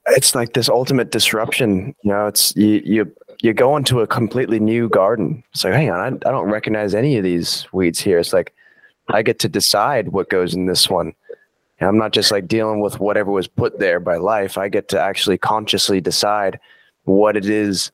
It's 0.08 0.34
like 0.34 0.52
this 0.52 0.68
ultimate 0.68 1.10
disruption 1.10 1.94
you 2.02 2.12
know 2.12 2.26
it's 2.26 2.54
you 2.54 2.82
you 2.84 3.12
you 3.40 3.52
go 3.52 3.76
into 3.76 4.00
a 4.00 4.06
completely 4.06 4.58
new 4.58 4.88
garden. 4.88 5.44
It's 5.52 5.64
like, 5.64 5.74
hang 5.74 5.90
on, 5.90 6.00
I, 6.00 6.28
I 6.28 6.32
don't 6.32 6.50
recognize 6.50 6.94
any 6.94 7.16
of 7.16 7.24
these 7.24 7.66
weeds 7.72 8.00
here. 8.00 8.18
It's 8.18 8.32
like 8.32 8.54
I 9.08 9.22
get 9.22 9.38
to 9.40 9.48
decide 9.48 10.08
what 10.08 10.30
goes 10.30 10.54
in 10.54 10.66
this 10.66 10.90
one. 10.90 11.14
And 11.80 11.88
I'm 11.88 11.98
not 11.98 12.12
just 12.12 12.32
like 12.32 12.48
dealing 12.48 12.80
with 12.80 12.98
whatever 12.98 13.30
was 13.30 13.46
put 13.46 13.78
there 13.78 14.00
by 14.00 14.16
life. 14.16 14.58
I 14.58 14.68
get 14.68 14.88
to 14.88 15.00
actually 15.00 15.38
consciously 15.38 16.00
decide 16.00 16.58
what 17.04 17.36
it 17.36 17.46
is 17.46 17.92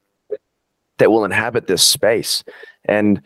that 0.98 1.10
will 1.10 1.24
inhabit 1.24 1.66
this 1.66 1.82
space. 1.82 2.42
And 2.86 3.20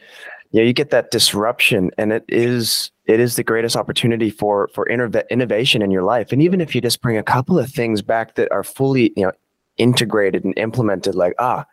you 0.50 0.60
know, 0.60 0.66
you 0.66 0.72
get 0.72 0.90
that 0.90 1.10
disruption 1.10 1.90
and 1.98 2.12
it 2.12 2.24
is 2.28 2.90
it 3.06 3.20
is 3.20 3.36
the 3.36 3.44
greatest 3.44 3.76
opportunity 3.76 4.30
for 4.30 4.68
for 4.74 4.88
innovation 4.88 5.82
in 5.82 5.90
your 5.90 6.02
life. 6.02 6.32
And 6.32 6.42
even 6.42 6.60
if 6.60 6.74
you 6.74 6.80
just 6.80 7.00
bring 7.00 7.16
a 7.16 7.22
couple 7.22 7.58
of 7.58 7.70
things 7.70 8.02
back 8.02 8.34
that 8.34 8.50
are 8.50 8.64
fully, 8.64 9.12
you 9.16 9.24
know, 9.24 9.32
integrated 9.76 10.44
and 10.44 10.58
implemented 10.58 11.14
like, 11.14 11.34
ah, 11.38 11.64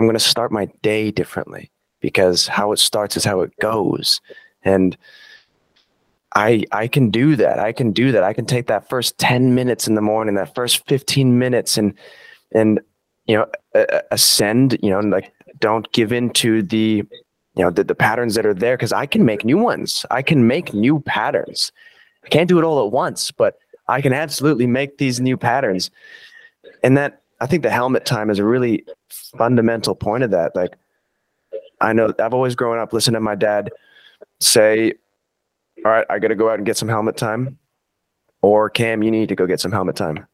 I'm 0.00 0.06
going 0.06 0.14
to 0.16 0.18
start 0.20 0.50
my 0.50 0.64
day 0.80 1.10
differently 1.10 1.70
because 2.00 2.46
how 2.46 2.72
it 2.72 2.78
starts 2.78 3.18
is 3.18 3.24
how 3.26 3.42
it 3.42 3.52
goes. 3.60 4.18
And 4.62 4.96
I 6.34 6.64
I 6.72 6.88
can 6.88 7.10
do 7.10 7.36
that. 7.36 7.58
I 7.58 7.72
can 7.72 7.92
do 7.92 8.10
that. 8.12 8.24
I 8.24 8.32
can 8.32 8.46
take 8.46 8.66
that 8.68 8.88
first 8.88 9.18
10 9.18 9.54
minutes 9.54 9.86
in 9.86 9.96
the 9.96 10.00
morning, 10.00 10.36
that 10.36 10.54
first 10.54 10.88
15 10.88 11.38
minutes 11.38 11.76
and 11.76 11.92
and 12.52 12.80
you 13.26 13.36
know 13.36 13.46
ascend, 14.10 14.78
you 14.82 14.88
know, 14.88 15.00
like 15.00 15.34
don't 15.58 15.92
give 15.92 16.14
in 16.14 16.30
to 16.30 16.62
the 16.62 17.04
you 17.54 17.62
know 17.62 17.70
the, 17.70 17.84
the 17.84 17.94
patterns 17.94 18.36
that 18.36 18.46
are 18.46 18.54
there 18.54 18.78
because 18.78 18.94
I 18.94 19.04
can 19.04 19.26
make 19.26 19.44
new 19.44 19.58
ones. 19.58 20.06
I 20.10 20.22
can 20.22 20.46
make 20.46 20.72
new 20.72 21.00
patterns. 21.00 21.72
I 22.24 22.28
can't 22.28 22.48
do 22.48 22.58
it 22.58 22.64
all 22.64 22.86
at 22.86 22.90
once, 22.90 23.30
but 23.32 23.58
I 23.86 24.00
can 24.00 24.14
absolutely 24.14 24.66
make 24.66 24.96
these 24.96 25.20
new 25.20 25.36
patterns. 25.36 25.90
And 26.82 26.96
that 26.96 27.20
I 27.40 27.46
think 27.46 27.62
the 27.62 27.70
helmet 27.70 28.04
time 28.04 28.30
is 28.30 28.38
a 28.38 28.44
really 28.44 28.84
fundamental 29.08 29.94
point 29.94 30.24
of 30.24 30.30
that. 30.30 30.54
Like 30.54 30.74
I 31.80 31.92
know 31.92 32.12
I've 32.18 32.34
always 32.34 32.54
grown 32.54 32.78
up 32.78 32.92
listening 32.92 33.14
to 33.14 33.20
my 33.20 33.34
dad 33.34 33.70
say, 34.40 34.92
All 35.84 35.90
right, 35.90 36.06
I 36.10 36.18
gotta 36.18 36.34
go 36.34 36.50
out 36.50 36.58
and 36.58 36.66
get 36.66 36.76
some 36.76 36.88
helmet 36.88 37.16
time. 37.16 37.58
Or 38.42 38.70
Cam, 38.70 39.02
you 39.02 39.10
need 39.10 39.28
to 39.28 39.34
go 39.34 39.46
get 39.46 39.60
some 39.60 39.72
helmet 39.72 39.96
time. 39.96 40.26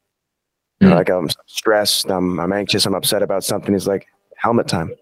Mm-hmm. 0.81 0.93
Like 0.93 1.09
I'm 1.09 1.29
stressed, 1.47 2.11
I'm 2.11 2.39
I'm 2.41 2.53
anxious, 2.53 2.87
I'm 2.87 2.95
upset 2.95 3.23
about 3.23 3.45
something. 3.45 3.73
He's 3.73 3.87
like, 3.87 4.07
helmet 4.37 4.69
time. 4.69 4.93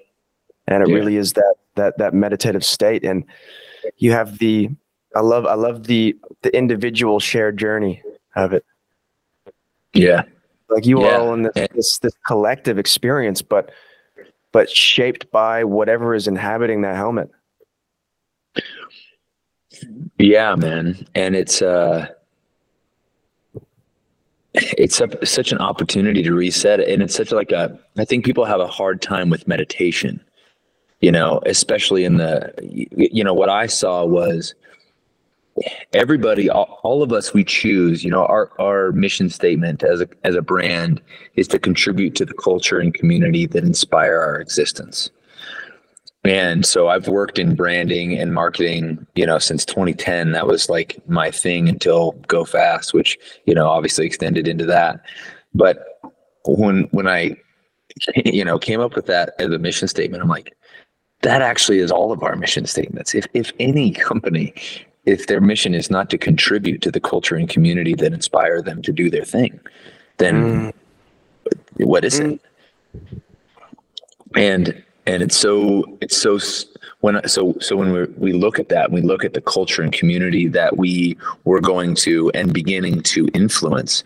And 0.66 0.82
it 0.82 0.88
yeah. 0.88 0.94
really 0.94 1.16
is 1.16 1.32
that 1.34 1.54
that 1.74 1.98
that 1.98 2.14
meditative 2.14 2.64
state. 2.64 3.04
And 3.04 3.24
you 3.98 4.12
have 4.12 4.38
the 4.38 4.70
I 5.14 5.20
love 5.20 5.46
I 5.46 5.54
love 5.54 5.84
the 5.86 6.16
the 6.42 6.54
individual 6.56 7.20
shared 7.20 7.58
journey 7.58 8.02
of 8.36 8.52
it. 8.52 8.64
Yeah. 9.92 10.22
Like 10.74 10.86
you 10.86 11.00
yeah. 11.00 11.16
are 11.16 11.20
all 11.20 11.34
in 11.34 11.42
this, 11.42 11.68
this 11.72 11.98
this 11.98 12.14
collective 12.26 12.78
experience, 12.78 13.42
but 13.42 13.70
but 14.50 14.68
shaped 14.68 15.30
by 15.30 15.62
whatever 15.62 16.14
is 16.14 16.26
inhabiting 16.26 16.82
that 16.82 16.96
helmet. 16.96 17.30
Yeah, 20.18 20.56
man. 20.56 21.06
And 21.14 21.36
it's 21.36 21.62
uh 21.62 22.08
it's 24.54 25.00
a, 25.00 25.24
such 25.24 25.52
an 25.52 25.58
opportunity 25.58 26.22
to 26.22 26.32
reset 26.32 26.80
and 26.80 27.02
it's 27.02 27.14
such 27.14 27.32
like 27.32 27.50
a 27.50 27.76
i 27.98 28.04
think 28.04 28.24
people 28.24 28.44
have 28.44 28.60
a 28.60 28.68
hard 28.68 29.02
time 29.02 29.28
with 29.28 29.48
meditation 29.48 30.20
you 31.00 31.10
know 31.10 31.40
especially 31.44 32.04
in 32.04 32.18
the 32.18 32.52
you 32.62 33.24
know 33.24 33.34
what 33.34 33.48
i 33.48 33.66
saw 33.66 34.04
was 34.04 34.54
everybody 35.92 36.50
all, 36.50 36.80
all, 36.82 37.02
of 37.02 37.12
us 37.12 37.32
we 37.32 37.44
choose 37.44 38.02
you 38.02 38.10
know 38.10 38.26
our 38.26 38.50
our 38.60 38.90
mission 38.92 39.30
statement 39.30 39.82
as 39.84 40.00
a 40.00 40.08
as 40.24 40.34
a 40.34 40.42
brand 40.42 41.00
is 41.36 41.46
to 41.46 41.58
contribute 41.58 42.14
to 42.16 42.24
the 42.24 42.34
culture 42.34 42.80
and 42.80 42.94
community 42.94 43.46
that 43.46 43.62
inspire 43.64 44.18
our 44.18 44.40
existence 44.40 45.10
and 46.24 46.64
so 46.64 46.88
I've 46.88 47.06
worked 47.06 47.38
in 47.38 47.54
branding 47.54 48.18
and 48.18 48.32
marketing, 48.32 49.06
you 49.14 49.26
know, 49.26 49.38
since 49.38 49.62
2010. 49.66 50.32
That 50.32 50.46
was 50.46 50.70
like 50.70 50.98
my 51.06 51.30
thing 51.30 51.68
until 51.68 52.12
Go 52.28 52.46
Fast, 52.46 52.94
which, 52.94 53.18
you 53.44 53.54
know, 53.54 53.68
obviously 53.68 54.06
extended 54.06 54.48
into 54.48 54.64
that. 54.64 55.00
But 55.54 55.84
when 56.46 56.84
when 56.92 57.06
I 57.06 57.36
you 58.24 58.44
know, 58.44 58.58
came 58.58 58.80
up 58.80 58.94
with 58.94 59.06
that 59.06 59.34
as 59.38 59.50
a 59.50 59.58
mission 59.58 59.88
statement, 59.88 60.22
I'm 60.22 60.28
like, 60.28 60.56
that 61.22 61.42
actually 61.42 61.78
is 61.78 61.90
all 61.90 62.12
of 62.12 62.22
our 62.22 62.36
mission 62.36 62.66
statements. 62.66 63.14
If 63.14 63.26
if 63.34 63.52
any 63.58 63.92
company, 63.92 64.54
if 65.06 65.26
their 65.26 65.40
mission 65.40 65.74
is 65.74 65.90
not 65.90 66.10
to 66.10 66.18
contribute 66.18 66.80
to 66.82 66.90
the 66.90 67.00
culture 67.00 67.36
and 67.36 67.48
community 67.48 67.94
that 67.94 68.12
inspire 68.12 68.62
them 68.62 68.82
to 68.82 68.92
do 68.92 69.10
their 69.10 69.24
thing, 69.24 69.60
then 70.16 70.72
mm. 70.72 70.72
what 71.76 72.04
is 72.04 72.20
mm. 72.20 72.32
it? 72.32 72.40
And 74.36 74.84
and 75.06 75.22
it's 75.22 75.36
so 75.36 75.84
it's 76.00 76.16
so 76.16 76.38
when 77.00 77.26
so 77.28 77.54
so 77.60 77.76
when 77.76 77.92
we 77.92 78.04
we 78.16 78.32
look 78.32 78.58
at 78.58 78.68
that 78.70 78.90
we 78.90 79.02
look 79.02 79.24
at 79.24 79.34
the 79.34 79.40
culture 79.40 79.82
and 79.82 79.92
community 79.92 80.48
that 80.48 80.76
we 80.76 81.16
were 81.44 81.60
going 81.60 81.94
to 81.94 82.30
and 82.30 82.52
beginning 82.52 83.02
to 83.02 83.28
influence 83.34 84.02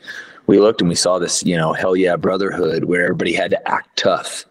we 0.47 0.59
looked 0.59 0.81
and 0.81 0.89
we 0.89 0.95
saw 0.95 1.19
this 1.19 1.45
you 1.45 1.57
know 1.57 1.73
hell 1.73 1.95
yeah 1.95 2.17
brotherhood 2.17 2.85
where 2.85 3.05
everybody 3.05 3.33
had 3.33 3.51
to 3.51 3.69
act 3.69 3.97
tough 3.97 4.45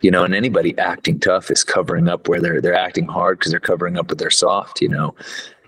you 0.00 0.10
know 0.10 0.22
and 0.22 0.34
anybody 0.34 0.76
acting 0.78 1.18
tough 1.18 1.50
is 1.50 1.64
covering 1.64 2.08
up 2.08 2.28
where 2.28 2.40
they're 2.40 2.60
they're 2.60 2.74
acting 2.74 3.06
hard 3.06 3.38
because 3.38 3.50
they're 3.50 3.60
covering 3.60 3.98
up 3.98 4.08
with 4.08 4.18
their 4.18 4.30
soft 4.30 4.80
you 4.80 4.88
know. 4.88 5.14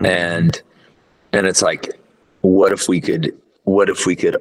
And 0.05 0.62
and 1.32 1.46
it's 1.46 1.62
like 1.62 1.90
what 2.40 2.72
if 2.72 2.88
we 2.88 3.01
could 3.01 3.36
what 3.64 3.88
if 3.88 4.07
we 4.07 4.16
could 4.16 4.36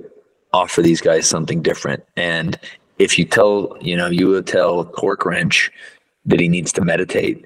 offer 0.54 0.82
these 0.82 1.02
guys 1.02 1.28
something 1.28 1.62
different 1.62 2.04
and 2.16 2.60
if 3.00 3.18
you 3.18 3.26
tell, 3.26 3.76
you 3.80 3.96
know, 3.96 4.08
you 4.08 4.28
would 4.28 4.46
tell 4.46 4.86
Torque 4.86 5.26
Wrench 5.26 5.72
that 6.26 6.40
he 6.40 6.50
needs 6.50 6.72
to 6.74 6.82
meditate. 6.82 7.46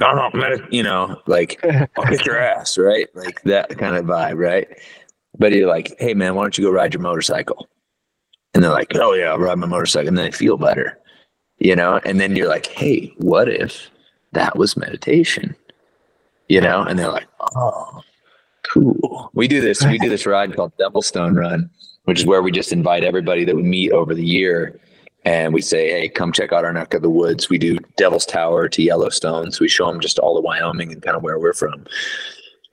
No, 0.00 0.12
no, 0.14 0.30
medit- 0.30 0.72
you 0.72 0.82
know, 0.82 1.20
like 1.26 1.60
I'll 1.96 2.04
kick 2.04 2.24
your 2.24 2.38
ass, 2.38 2.78
right? 2.78 3.08
Like 3.14 3.42
that 3.42 3.76
kind 3.76 3.96
of 3.96 4.06
vibe, 4.06 4.38
right? 4.38 4.68
But 5.36 5.52
you're 5.52 5.68
like, 5.68 5.94
hey 5.98 6.14
man, 6.14 6.34
why 6.34 6.42
don't 6.42 6.56
you 6.56 6.64
go 6.64 6.70
ride 6.70 6.94
your 6.94 7.02
motorcycle? 7.02 7.68
And 8.54 8.62
they're 8.62 8.70
like, 8.70 8.92
oh 8.94 9.12
yeah, 9.14 9.30
I'll 9.32 9.38
ride 9.38 9.58
my 9.58 9.66
motorcycle, 9.66 10.08
and 10.08 10.16
then 10.16 10.26
they 10.26 10.30
feel 10.30 10.56
better, 10.56 10.96
you 11.58 11.74
know. 11.74 12.00
And 12.04 12.20
then 12.20 12.36
you're 12.36 12.48
like, 12.48 12.66
hey, 12.66 13.12
what 13.18 13.48
if 13.48 13.90
that 14.32 14.56
was 14.56 14.76
meditation? 14.76 15.56
You 16.48 16.60
know, 16.60 16.82
and 16.82 16.98
they're 16.98 17.10
like, 17.10 17.28
oh, 17.56 18.02
cool. 18.62 19.30
We 19.34 19.48
do 19.48 19.60
this. 19.60 19.84
We 19.84 19.98
do 19.98 20.08
this 20.08 20.26
ride 20.26 20.54
called 20.54 20.72
Devilstone 20.78 21.36
Run, 21.36 21.70
which 22.04 22.20
is 22.20 22.26
where 22.26 22.42
we 22.42 22.50
just 22.52 22.72
invite 22.72 23.02
everybody 23.02 23.44
that 23.44 23.56
we 23.56 23.62
meet 23.62 23.92
over 23.92 24.14
the 24.14 24.24
year 24.24 24.78
and 25.24 25.54
we 25.54 25.62
say, 25.62 25.88
hey, 25.88 26.08
come 26.08 26.32
check 26.32 26.52
out 26.52 26.64
our 26.64 26.72
neck 26.72 26.92
of 26.92 27.02
the 27.02 27.10
woods. 27.10 27.48
We 27.48 27.56
do 27.56 27.78
Devil's 27.96 28.26
Tower 28.26 28.68
to 28.68 28.82
Yellowstone. 28.82 29.52
So 29.52 29.62
we 29.62 29.68
show 29.68 29.90
them 29.90 30.00
just 30.00 30.18
all 30.18 30.36
of 30.36 30.44
Wyoming 30.44 30.92
and 30.92 31.02
kind 31.02 31.16
of 31.16 31.22
where 31.22 31.38
we're 31.38 31.54
from. 31.54 31.86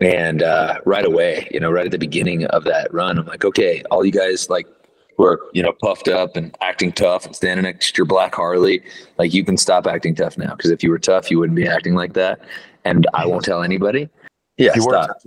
And 0.01 0.43
uh, 0.43 0.79
right 0.85 1.05
away, 1.05 1.47
you 1.51 1.59
know, 1.59 1.71
right 1.71 1.85
at 1.85 1.91
the 1.91 1.97
beginning 1.97 2.45
of 2.47 2.63
that 2.65 2.93
run, 2.93 3.17
I'm 3.17 3.25
like, 3.25 3.45
okay, 3.45 3.83
all 3.89 4.03
you 4.03 4.11
guys 4.11 4.49
like 4.49 4.67
who 5.15 5.23
are, 5.23 5.39
you 5.53 5.63
know, 5.63 5.73
puffed 5.81 6.07
up 6.07 6.35
and 6.35 6.55
acting 6.59 6.91
tough 6.91 7.25
and 7.25 7.35
standing 7.35 7.63
next 7.63 7.91
to 7.91 7.99
your 7.99 8.05
black 8.05 8.35
Harley, 8.35 8.81
like 9.17 9.33
you 9.33 9.45
can 9.45 9.55
stop 9.55 9.87
acting 9.87 10.15
tough 10.15 10.37
now. 10.37 10.53
Cause 10.55 10.71
if 10.71 10.83
you 10.83 10.89
were 10.89 10.99
tough, 10.99 11.31
you 11.31 11.39
wouldn't 11.39 11.55
be 11.55 11.67
acting 11.67 11.93
like 11.93 12.13
that. 12.13 12.41
And 12.85 13.07
I 13.13 13.25
won't 13.25 13.45
tell 13.45 13.63
anybody. 13.63 14.09
Yeah, 14.57 14.73
stop. 14.73 15.17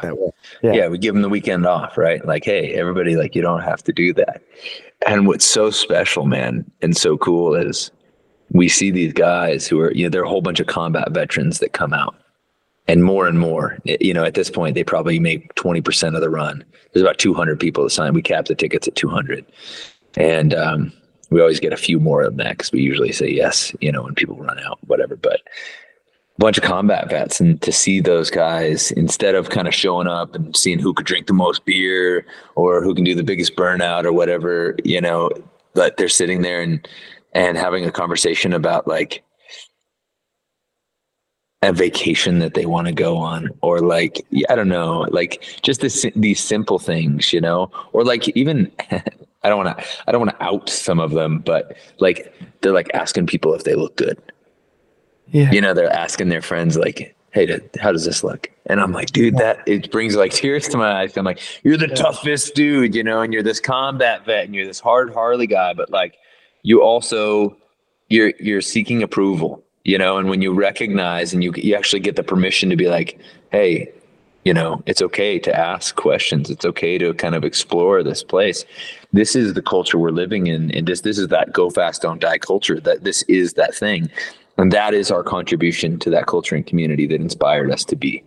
that 0.00 0.16
way. 0.18 0.30
Yeah. 0.62 0.72
yeah, 0.72 0.88
we 0.88 0.98
give 0.98 1.14
them 1.14 1.22
the 1.22 1.28
weekend 1.28 1.66
off, 1.66 1.96
right? 1.96 2.24
Like, 2.24 2.44
hey, 2.44 2.74
everybody, 2.74 3.16
like, 3.16 3.34
you 3.34 3.42
don't 3.42 3.62
have 3.62 3.82
to 3.84 3.92
do 3.92 4.12
that. 4.14 4.42
And 5.06 5.26
what's 5.26 5.44
so 5.44 5.70
special, 5.70 6.26
man, 6.26 6.68
and 6.80 6.96
so 6.96 7.16
cool 7.16 7.54
is 7.54 7.90
we 8.50 8.68
see 8.68 8.90
these 8.90 9.12
guys 9.12 9.66
who 9.66 9.80
are, 9.80 9.92
you 9.92 10.04
know, 10.04 10.10
there 10.10 10.22
are 10.22 10.24
a 10.24 10.28
whole 10.28 10.42
bunch 10.42 10.60
of 10.60 10.66
combat 10.66 11.10
veterans 11.12 11.58
that 11.60 11.72
come 11.72 11.92
out 11.92 12.14
and 12.88 13.04
more 13.04 13.26
and 13.26 13.38
more. 13.38 13.78
You 13.84 14.14
know, 14.14 14.24
at 14.24 14.34
this 14.34 14.50
point, 14.50 14.74
they 14.74 14.84
probably 14.84 15.18
make 15.18 15.54
20% 15.54 16.14
of 16.14 16.20
the 16.20 16.30
run. 16.30 16.64
There's 16.92 17.02
about 17.02 17.18
200 17.18 17.58
people 17.58 17.84
assigned. 17.86 18.14
We 18.14 18.22
cap 18.22 18.46
the 18.46 18.54
tickets 18.54 18.88
at 18.88 18.94
200. 18.94 19.46
And 20.16 20.54
um, 20.54 20.92
we 21.30 21.40
always 21.40 21.60
get 21.60 21.72
a 21.72 21.78
few 21.78 21.98
more 21.98 22.22
of 22.22 22.36
that 22.36 22.58
because 22.58 22.72
we 22.72 22.82
usually 22.82 23.12
say 23.12 23.28
yes, 23.28 23.74
you 23.80 23.90
know, 23.90 24.02
when 24.02 24.14
people 24.14 24.36
run 24.36 24.58
out, 24.60 24.78
whatever. 24.86 25.16
But 25.16 25.40
bunch 26.38 26.56
of 26.56 26.64
combat 26.64 27.10
vets 27.10 27.40
and 27.40 27.60
to 27.62 27.70
see 27.70 28.00
those 28.00 28.30
guys 28.30 28.90
instead 28.92 29.34
of 29.34 29.50
kind 29.50 29.68
of 29.68 29.74
showing 29.74 30.06
up 30.06 30.34
and 30.34 30.56
seeing 30.56 30.78
who 30.78 30.94
could 30.94 31.06
drink 31.06 31.26
the 31.26 31.32
most 31.32 31.64
beer 31.64 32.24
or 32.54 32.82
who 32.82 32.94
can 32.94 33.04
do 33.04 33.14
the 33.14 33.22
biggest 33.22 33.54
burnout 33.54 34.04
or 34.04 34.12
whatever 34.12 34.74
you 34.82 35.00
know 35.00 35.30
but 35.74 35.96
they're 35.96 36.08
sitting 36.08 36.42
there 36.42 36.62
and 36.62 36.88
and 37.34 37.56
having 37.56 37.84
a 37.84 37.92
conversation 37.92 38.52
about 38.52 38.88
like 38.88 39.22
a 41.62 41.72
vacation 41.72 42.40
that 42.40 42.54
they 42.54 42.66
want 42.66 42.86
to 42.86 42.92
go 42.92 43.16
on 43.16 43.48
or 43.60 43.80
like 43.80 44.24
i 44.48 44.54
don't 44.54 44.68
know 44.68 45.06
like 45.10 45.44
just 45.62 45.80
this, 45.80 46.06
these 46.16 46.40
simple 46.40 46.78
things 46.78 47.32
you 47.32 47.40
know? 47.40 47.70
Or 47.92 48.04
like 48.04 48.28
even 48.30 48.70
i 48.90 49.48
don't 49.48 49.64
want 49.64 49.78
to 49.78 49.84
i 50.06 50.12
don't 50.12 50.20
want 50.20 50.36
to 50.36 50.44
out 50.44 50.68
some 50.68 50.98
of 50.98 51.12
them 51.12 51.38
but 51.40 51.76
like 52.00 52.34
they're 52.62 52.72
like 52.72 52.90
asking 52.94 53.26
people 53.26 53.54
if 53.54 53.64
they 53.64 53.74
look 53.74 53.96
good 53.96 54.20
yeah. 55.32 55.50
You 55.50 55.60
know, 55.60 55.74
they're 55.74 55.92
asking 55.92 56.28
their 56.28 56.42
friends 56.42 56.76
like, 56.76 57.16
"Hey, 57.30 57.58
how 57.80 57.90
does 57.90 58.04
this 58.04 58.22
look?" 58.22 58.50
And 58.66 58.80
I'm 58.80 58.92
like, 58.92 59.10
"Dude, 59.10 59.38
that 59.38 59.60
it 59.66 59.90
brings 59.90 60.14
like 60.14 60.32
tears 60.32 60.68
to 60.68 60.76
my 60.76 61.00
eyes." 61.00 61.16
I'm 61.16 61.24
like, 61.24 61.40
"You're 61.64 61.78
the 61.78 61.88
yeah. 61.88 61.94
toughest 61.94 62.54
dude, 62.54 62.94
you 62.94 63.02
know, 63.02 63.22
and 63.22 63.32
you're 63.32 63.42
this 63.42 63.58
combat 63.58 64.26
vet, 64.26 64.44
and 64.44 64.54
you're 64.54 64.66
this 64.66 64.78
hard 64.78 65.12
Harley 65.12 65.46
guy, 65.46 65.72
but 65.72 65.90
like, 65.90 66.16
you 66.62 66.82
also 66.82 67.56
you're 68.10 68.34
you're 68.38 68.60
seeking 68.60 69.02
approval, 69.02 69.64
you 69.84 69.96
know, 69.96 70.18
and 70.18 70.28
when 70.28 70.42
you 70.42 70.52
recognize 70.52 71.32
and 71.32 71.42
you 71.42 71.52
you 71.56 71.74
actually 71.74 72.00
get 72.00 72.16
the 72.16 72.22
permission 72.22 72.68
to 72.68 72.76
be 72.76 72.88
like, 72.88 73.18
"Hey, 73.50 73.90
you 74.44 74.52
know, 74.52 74.82
it's 74.84 75.00
okay 75.00 75.38
to 75.38 75.58
ask 75.58 75.96
questions. 75.96 76.50
It's 76.50 76.66
okay 76.66 76.98
to 76.98 77.14
kind 77.14 77.34
of 77.34 77.42
explore 77.42 78.02
this 78.02 78.22
place." 78.22 78.66
This 79.14 79.34
is 79.34 79.54
the 79.54 79.62
culture 79.62 79.98
we're 79.98 80.10
living 80.10 80.46
in, 80.46 80.70
and 80.72 80.86
this 80.86 81.00
this 81.00 81.18
is 81.18 81.28
that 81.28 81.54
go 81.54 81.70
fast, 81.70 82.02
don't 82.02 82.20
die 82.20 82.36
culture. 82.38 82.78
That 82.78 83.04
this 83.04 83.22
is 83.22 83.54
that 83.54 83.74
thing 83.74 84.10
And 84.62 84.70
that 84.70 84.94
is 84.94 85.10
our 85.10 85.24
contribution 85.24 85.98
to 85.98 86.10
that 86.10 86.26
culture 86.26 86.54
and 86.54 86.64
community 86.64 87.04
that 87.08 87.20
inspired 87.20 87.72
us 87.72 87.84
to 87.86 87.96
be. 87.96 88.22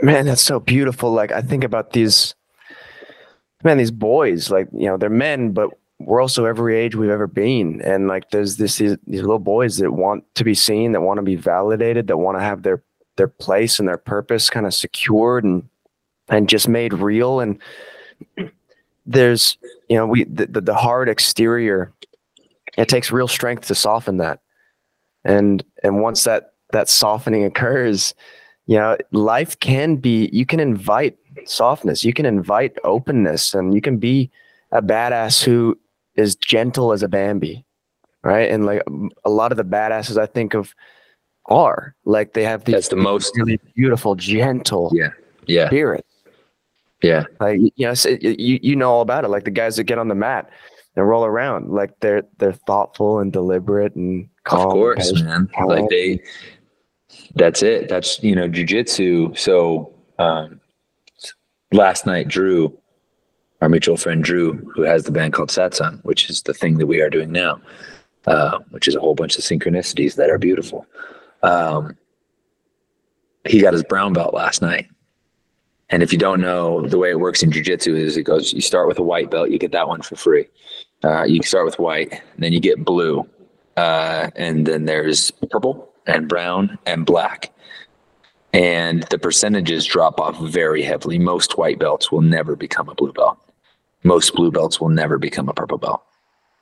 Man, 0.00 0.24
that's 0.24 0.40
so 0.40 0.58
beautiful. 0.58 1.12
Like 1.12 1.32
I 1.32 1.42
think 1.42 1.62
about 1.62 1.92
these 1.92 2.34
man, 3.62 3.76
these 3.76 3.90
boys, 3.90 4.50
like, 4.50 4.68
you 4.72 4.86
know, 4.86 4.96
they're 4.96 5.10
men, 5.10 5.52
but 5.52 5.68
we're 5.98 6.22
also 6.22 6.46
every 6.46 6.78
age 6.78 6.94
we've 6.94 7.10
ever 7.10 7.26
been. 7.26 7.82
And 7.82 8.08
like 8.08 8.30
there's 8.30 8.56
this 8.56 8.78
these, 8.78 8.96
these 9.06 9.20
little 9.20 9.38
boys 9.38 9.76
that 9.76 9.92
want 9.92 10.24
to 10.36 10.44
be 10.44 10.54
seen, 10.54 10.92
that 10.92 11.02
want 11.02 11.18
to 11.18 11.22
be 11.22 11.36
validated, 11.36 12.06
that 12.06 12.16
want 12.16 12.38
to 12.38 12.42
have 12.42 12.62
their 12.62 12.82
their 13.16 13.28
place 13.28 13.78
and 13.78 13.86
their 13.86 13.98
purpose 13.98 14.48
kind 14.48 14.64
of 14.64 14.72
secured 14.72 15.44
and 15.44 15.68
and 16.30 16.48
just 16.48 16.68
made 16.68 16.94
real. 16.94 17.40
And 17.40 17.58
there's, 19.04 19.58
you 19.90 19.98
know, 19.98 20.06
we 20.06 20.24
the, 20.24 20.46
the, 20.46 20.62
the 20.62 20.74
hard 20.74 21.10
exterior, 21.10 21.92
it 22.76 22.88
takes 22.88 23.10
real 23.10 23.28
strength 23.28 23.66
to 23.68 23.74
soften 23.74 24.18
that. 24.18 24.40
And 25.24 25.64
and 25.82 26.02
once 26.02 26.24
that 26.24 26.52
that 26.72 26.88
softening 26.88 27.44
occurs, 27.44 28.14
you 28.66 28.76
know, 28.76 28.96
life 29.12 29.58
can 29.60 29.96
be 29.96 30.28
you 30.32 30.46
can 30.46 30.60
invite 30.60 31.16
softness, 31.44 32.04
you 32.04 32.12
can 32.12 32.26
invite 32.26 32.76
openness, 32.84 33.54
and 33.54 33.74
you 33.74 33.80
can 33.80 33.98
be 33.98 34.30
a 34.72 34.82
badass 34.82 35.42
who 35.42 35.78
is 36.16 36.34
gentle 36.36 36.92
as 36.92 37.02
a 37.02 37.08
Bambi, 37.08 37.64
right? 38.22 38.50
And 38.50 38.66
like 38.66 38.82
a 39.24 39.30
lot 39.30 39.52
of 39.52 39.58
the 39.58 39.64
badasses 39.64 40.16
I 40.18 40.26
think 40.26 40.54
of 40.54 40.74
are 41.46 41.94
like 42.04 42.32
they 42.32 42.42
have 42.42 42.64
these 42.64 42.74
That's 42.74 42.88
the 42.88 42.96
most 42.96 43.36
really 43.36 43.60
beautiful, 43.74 44.14
gentle 44.14 44.90
yeah 44.94 45.10
yeah 45.46 45.68
spirit. 45.68 46.04
yeah 47.02 47.24
Like 47.40 47.60
you 47.60 47.86
know, 47.86 47.94
so 47.94 48.10
you 48.10 48.58
you 48.62 48.76
know 48.76 48.90
all 48.90 49.02
about 49.02 49.24
it. 49.24 49.28
Like 49.28 49.44
the 49.44 49.50
guys 49.50 49.76
that 49.76 49.84
get 49.84 49.98
on 49.98 50.08
the 50.08 50.14
mat 50.14 50.50
and 50.96 51.06
roll 51.06 51.24
around, 51.24 51.70
like 51.70 52.00
they're 52.00 52.22
they're 52.38 52.52
thoughtful 52.52 53.18
and 53.18 53.32
deliberate 53.32 53.94
and 53.94 54.28
calm. 54.44 54.66
of 54.66 54.72
course 54.72 55.10
and 55.10 55.26
man. 55.26 55.48
calm. 55.54 55.68
like 55.68 55.88
they 55.90 56.20
that's 57.34 57.62
it. 57.62 57.88
That's 57.88 58.22
you 58.22 58.34
know 58.34 58.48
jujitsu 58.48 59.36
so 59.38 59.92
um 60.18 60.60
last 61.72 62.06
night 62.06 62.28
drew 62.28 62.76
our 63.60 63.68
mutual 63.68 63.96
friend 63.96 64.22
drew 64.24 64.54
who 64.74 64.82
has 64.82 65.04
the 65.04 65.10
band 65.10 65.32
called 65.32 65.50
satsang 65.50 66.02
which 66.04 66.30
is 66.30 66.42
the 66.42 66.54
thing 66.54 66.78
that 66.78 66.86
we 66.86 67.00
are 67.00 67.10
doing 67.10 67.30
now 67.32 67.60
uh 68.26 68.58
which 68.70 68.88
is 68.88 68.94
a 68.94 69.00
whole 69.00 69.14
bunch 69.14 69.36
of 69.36 69.44
synchronicities 69.44 70.16
that 70.16 70.30
are 70.30 70.38
beautiful. 70.38 70.86
Um 71.42 71.96
he 73.46 73.60
got 73.60 73.74
his 73.74 73.84
brown 73.84 74.12
belt 74.12 74.34
last 74.34 74.60
night. 74.60 74.88
And 75.88 76.02
if 76.02 76.12
you 76.12 76.18
don't 76.18 76.40
know 76.40 76.86
the 76.88 76.98
way 76.98 77.10
it 77.10 77.20
works 77.20 77.42
in 77.42 77.52
jiu-jitsu 77.52 77.94
is 77.94 78.16
it 78.16 78.24
goes 78.24 78.52
you 78.52 78.60
start 78.60 78.88
with 78.88 78.98
a 78.98 79.02
white 79.02 79.30
belt 79.30 79.50
you 79.50 79.58
get 79.58 79.72
that 79.72 79.88
one 79.88 80.02
for 80.02 80.16
free 80.16 80.46
uh, 81.04 81.24
you 81.24 81.42
start 81.42 81.64
with 81.64 81.78
white 81.78 82.22
then 82.38 82.52
you 82.52 82.60
get 82.60 82.84
blue. 82.84 83.26
Uh, 83.76 84.30
and 84.36 84.66
then 84.66 84.86
there's 84.86 85.30
purple 85.50 85.92
and 86.06 86.28
brown 86.28 86.78
and 86.86 87.04
black. 87.04 87.52
And 88.52 89.02
the 89.04 89.18
percentages 89.18 89.84
drop 89.84 90.18
off 90.18 90.40
very 90.40 90.82
heavily. 90.82 91.18
Most 91.18 91.58
white 91.58 91.78
belts 91.78 92.10
will 92.10 92.22
never 92.22 92.56
become 92.56 92.88
a 92.88 92.94
blue 92.94 93.12
belt. 93.12 93.38
Most 94.02 94.34
blue 94.34 94.50
belts 94.50 94.80
will 94.80 94.88
never 94.88 95.18
become 95.18 95.48
a 95.48 95.52
purple 95.52 95.78
belt. 95.78 96.02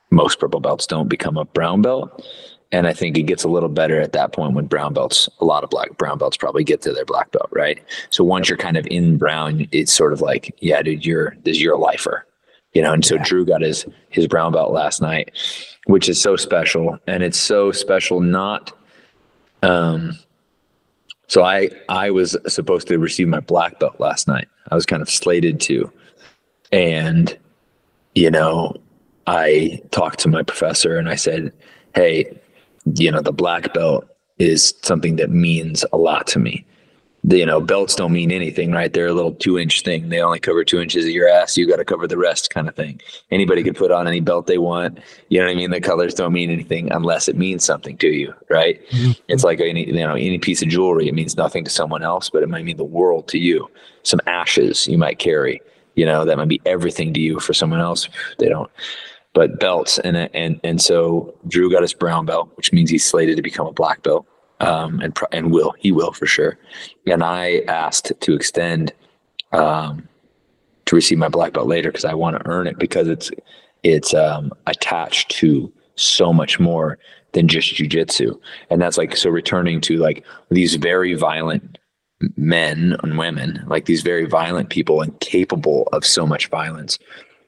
Most 0.09 0.39
purple 0.39 0.59
belts 0.59 0.85
don't 0.87 1.07
become 1.07 1.37
a 1.37 1.45
brown 1.45 1.81
belt. 1.81 2.25
And 2.71 2.87
i 2.87 2.93
think 2.93 3.17
it 3.17 3.23
gets 3.23 3.43
a 3.43 3.47
little 3.47 3.69
better 3.69 4.01
at 4.01 4.11
that 4.13 4.33
point 4.33 4.53
when 4.53 4.65
brown 4.65 4.93
belts 4.93 5.29
a 5.39 5.45
lot 5.45 5.63
of 5.63 5.69
black 5.69 5.97
brown 5.97 6.17
belts 6.17 6.35
probably 6.35 6.63
get 6.63 6.81
to 6.81 6.91
their 6.91 7.05
black 7.05 7.31
belt 7.31 7.47
right? 7.51 7.79
So 8.09 8.23
once 8.23 8.49
you're 8.49 8.57
kind 8.57 8.75
of 8.75 8.85
in 8.87 9.17
brown 9.17 9.67
it's 9.71 9.93
sort 9.93 10.11
of 10.11 10.19
like 10.19 10.53
yeah 10.59 10.81
dude 10.81 11.05
you're 11.05 11.37
this 11.43 11.61
you're 11.61 11.75
a 11.75 11.79
lifer 11.79 12.25
you 12.75 12.81
know 12.83 12.93
and 12.93 13.03
so 13.03 13.17
drew 13.17 13.43
got 13.43 13.61
his 13.61 13.85
his 14.09 14.27
brown 14.27 14.51
belt 14.51 14.71
last 14.71 15.01
night 15.01 15.31
which 15.85 16.09
is 16.09 16.21
so 16.21 16.35
special. 16.35 16.97
And 17.07 17.23
it's 17.23 17.39
so 17.39 17.71
special 17.71 18.19
not 18.19 18.71
um 19.63 20.17
so 21.27 21.43
i 21.43 21.69
i 21.89 22.11
was 22.11 22.37
supposed 22.47 22.87
to 22.87 22.99
receive 22.99 23.27
my 23.27 23.39
black 23.39 23.79
belt 23.79 23.99
last 23.99 24.27
night. 24.27 24.47
I 24.69 24.75
was 24.75 24.85
kind 24.85 25.01
of 25.01 25.09
slated 25.09 25.59
to. 25.61 25.91
And 26.71 27.35
you 28.13 28.29
know 28.29 28.75
i 29.27 29.81
talked 29.91 30.19
to 30.19 30.29
my 30.29 30.43
professor 30.43 30.97
and 30.97 31.09
i 31.09 31.15
said 31.15 31.51
hey 31.95 32.25
you 32.95 33.11
know 33.11 33.21
the 33.21 33.33
black 33.33 33.73
belt 33.73 34.07
is 34.37 34.73
something 34.83 35.15
that 35.15 35.29
means 35.29 35.83
a 35.91 35.97
lot 35.97 36.27
to 36.27 36.39
me 36.39 36.65
you 37.31 37.45
know 37.45 37.59
belts 37.59 37.95
don't 37.95 38.11
mean 38.11 38.31
anything 38.31 38.71
right? 38.71 38.91
They're 38.91 39.07
a 39.07 39.13
little 39.13 39.33
two 39.33 39.57
inch 39.57 39.81
thing. 39.81 40.09
They 40.09 40.21
only 40.21 40.39
cover 40.39 40.63
two 40.63 40.79
inches 40.79 41.05
of 41.05 41.11
your 41.11 41.27
ass. 41.27 41.57
You 41.57 41.67
got 41.67 41.77
to 41.77 41.85
cover 41.85 42.07
the 42.07 42.17
rest 42.17 42.49
kind 42.49 42.67
of 42.67 42.75
thing. 42.75 43.01
Anybody 43.31 43.63
can 43.63 43.73
put 43.73 43.91
on 43.91 44.07
any 44.07 44.19
belt 44.19 44.47
they 44.47 44.57
want. 44.57 44.99
You 45.29 45.39
know 45.39 45.45
what 45.45 45.53
i 45.53 45.55
mean? 45.55 45.71
The 45.71 45.81
colors 45.81 46.13
don't 46.13 46.33
mean 46.33 46.51
anything 46.51 46.91
unless 46.91 47.27
it 47.27 47.35
means 47.35 47.63
something 47.63 47.97
to 47.97 48.07
you 48.07 48.33
right? 48.49 48.79
Mm-hmm. 48.89 49.11
It's 49.27 49.43
like 49.43 49.59
any 49.59 49.87
you 49.87 49.93
know 49.93 50.13
any 50.13 50.37
piece 50.37 50.61
of 50.61 50.69
jewelry 50.69 51.07
it 51.07 51.15
means 51.15 51.37
nothing 51.37 51.63
to 51.63 51.71
someone 51.71 52.03
else 52.03 52.29
but 52.29 52.43
it 52.43 52.49
might 52.49 52.65
mean 52.65 52.77
the 52.77 52.83
world 52.83 53.27
to 53.29 53.39
you. 53.39 53.69
Some 54.03 54.19
ashes 54.27 54.87
you 54.87 54.97
might 54.97 55.19
carry 55.19 55.61
you 55.95 56.05
know 56.05 56.25
that 56.25 56.37
might 56.37 56.49
be 56.49 56.61
everything 56.65 57.13
to 57.13 57.19
you 57.19 57.39
for 57.39 57.53
someone 57.53 57.79
else. 57.79 58.07
They 58.37 58.49
don't. 58.49 58.69
But 59.33 59.59
belts 59.59 59.97
and 59.99 60.15
and 60.15 60.59
and 60.63 60.81
so 60.81 61.33
drew 61.47 61.71
got 61.71 61.81
his 61.81 61.93
brown 61.93 62.25
belt 62.25 62.51
which 62.55 62.71
means 62.71 62.89
he's 62.89 63.03
slated 63.03 63.35
to 63.37 63.41
become 63.41 63.67
a 63.67 63.73
black 63.73 64.03
belt 64.03 64.25
um, 64.59 64.99
and 65.01 65.17
and 65.31 65.51
will 65.51 65.73
he 65.77 65.91
will 65.91 66.11
for 66.11 66.25
sure. 66.25 66.57
And 67.07 67.23
I 67.23 67.61
asked 67.67 68.13
to 68.19 68.33
extend 68.33 68.93
um, 69.51 70.07
to 70.85 70.95
receive 70.95 71.17
my 71.17 71.29
black 71.29 71.53
belt 71.53 71.67
later 71.67 71.91
because 71.91 72.05
I 72.05 72.13
want 72.13 72.37
to 72.37 72.47
earn 72.47 72.67
it 72.67 72.77
because 72.77 73.07
it's 73.07 73.31
it's 73.83 74.13
um, 74.13 74.51
attached 74.67 75.29
to 75.31 75.71
so 75.95 76.33
much 76.33 76.59
more 76.59 76.97
than 77.33 77.47
just 77.47 77.73
jujitsu, 77.73 78.39
and 78.69 78.81
that's 78.81 78.97
like 78.97 79.15
so 79.15 79.29
returning 79.29 79.81
to 79.81 79.97
like 79.97 80.25
these 80.49 80.75
very 80.75 81.13
violent 81.13 81.77
men 82.37 82.95
and 83.03 83.17
women, 83.17 83.63
like 83.67 83.85
these 83.85 84.01
very 84.01 84.25
violent 84.25 84.69
people 84.69 85.01
and 85.01 85.19
capable 85.19 85.87
of 85.91 86.05
so 86.05 86.25
much 86.25 86.47
violence 86.47 86.97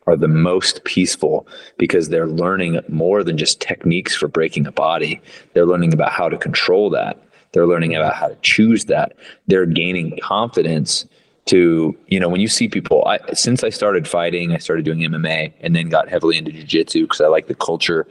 are 0.07 0.15
the 0.15 0.27
most 0.27 0.83
peaceful 0.85 1.45
because 1.77 2.09
they're 2.09 2.27
learning 2.27 2.79
more 2.87 3.23
than 3.23 3.37
just 3.37 3.59
techniques 3.61 4.15
for 4.15 4.27
breaking 4.27 4.65
a 4.65 4.71
body. 4.71 5.21
They're 5.53 5.65
learning 5.65 5.93
about 5.93 6.11
how 6.11 6.29
to 6.29 6.37
control 6.37 6.89
that. 6.91 7.21
They're 7.51 7.67
learning 7.67 7.95
about 7.95 8.15
how 8.15 8.29
to 8.29 8.37
choose 8.41 8.85
that. 8.85 9.13
They're 9.47 9.65
gaining 9.65 10.17
confidence 10.21 11.05
to, 11.47 11.95
you 12.07 12.19
know, 12.19 12.29
when 12.29 12.41
you 12.41 12.47
see 12.47 12.67
people, 12.67 13.05
I, 13.05 13.19
since 13.33 13.63
I 13.63 13.69
started 13.69 14.07
fighting, 14.07 14.53
I 14.53 14.57
started 14.57 14.85
doing 14.85 14.99
MMA 14.99 15.53
and 15.61 15.75
then 15.75 15.89
got 15.89 16.09
heavily 16.09 16.37
into 16.37 16.51
jujitsu 16.51 17.03
because 17.03 17.21
I 17.21 17.27
like 17.27 17.47
the 17.47 17.55
culture 17.55 18.07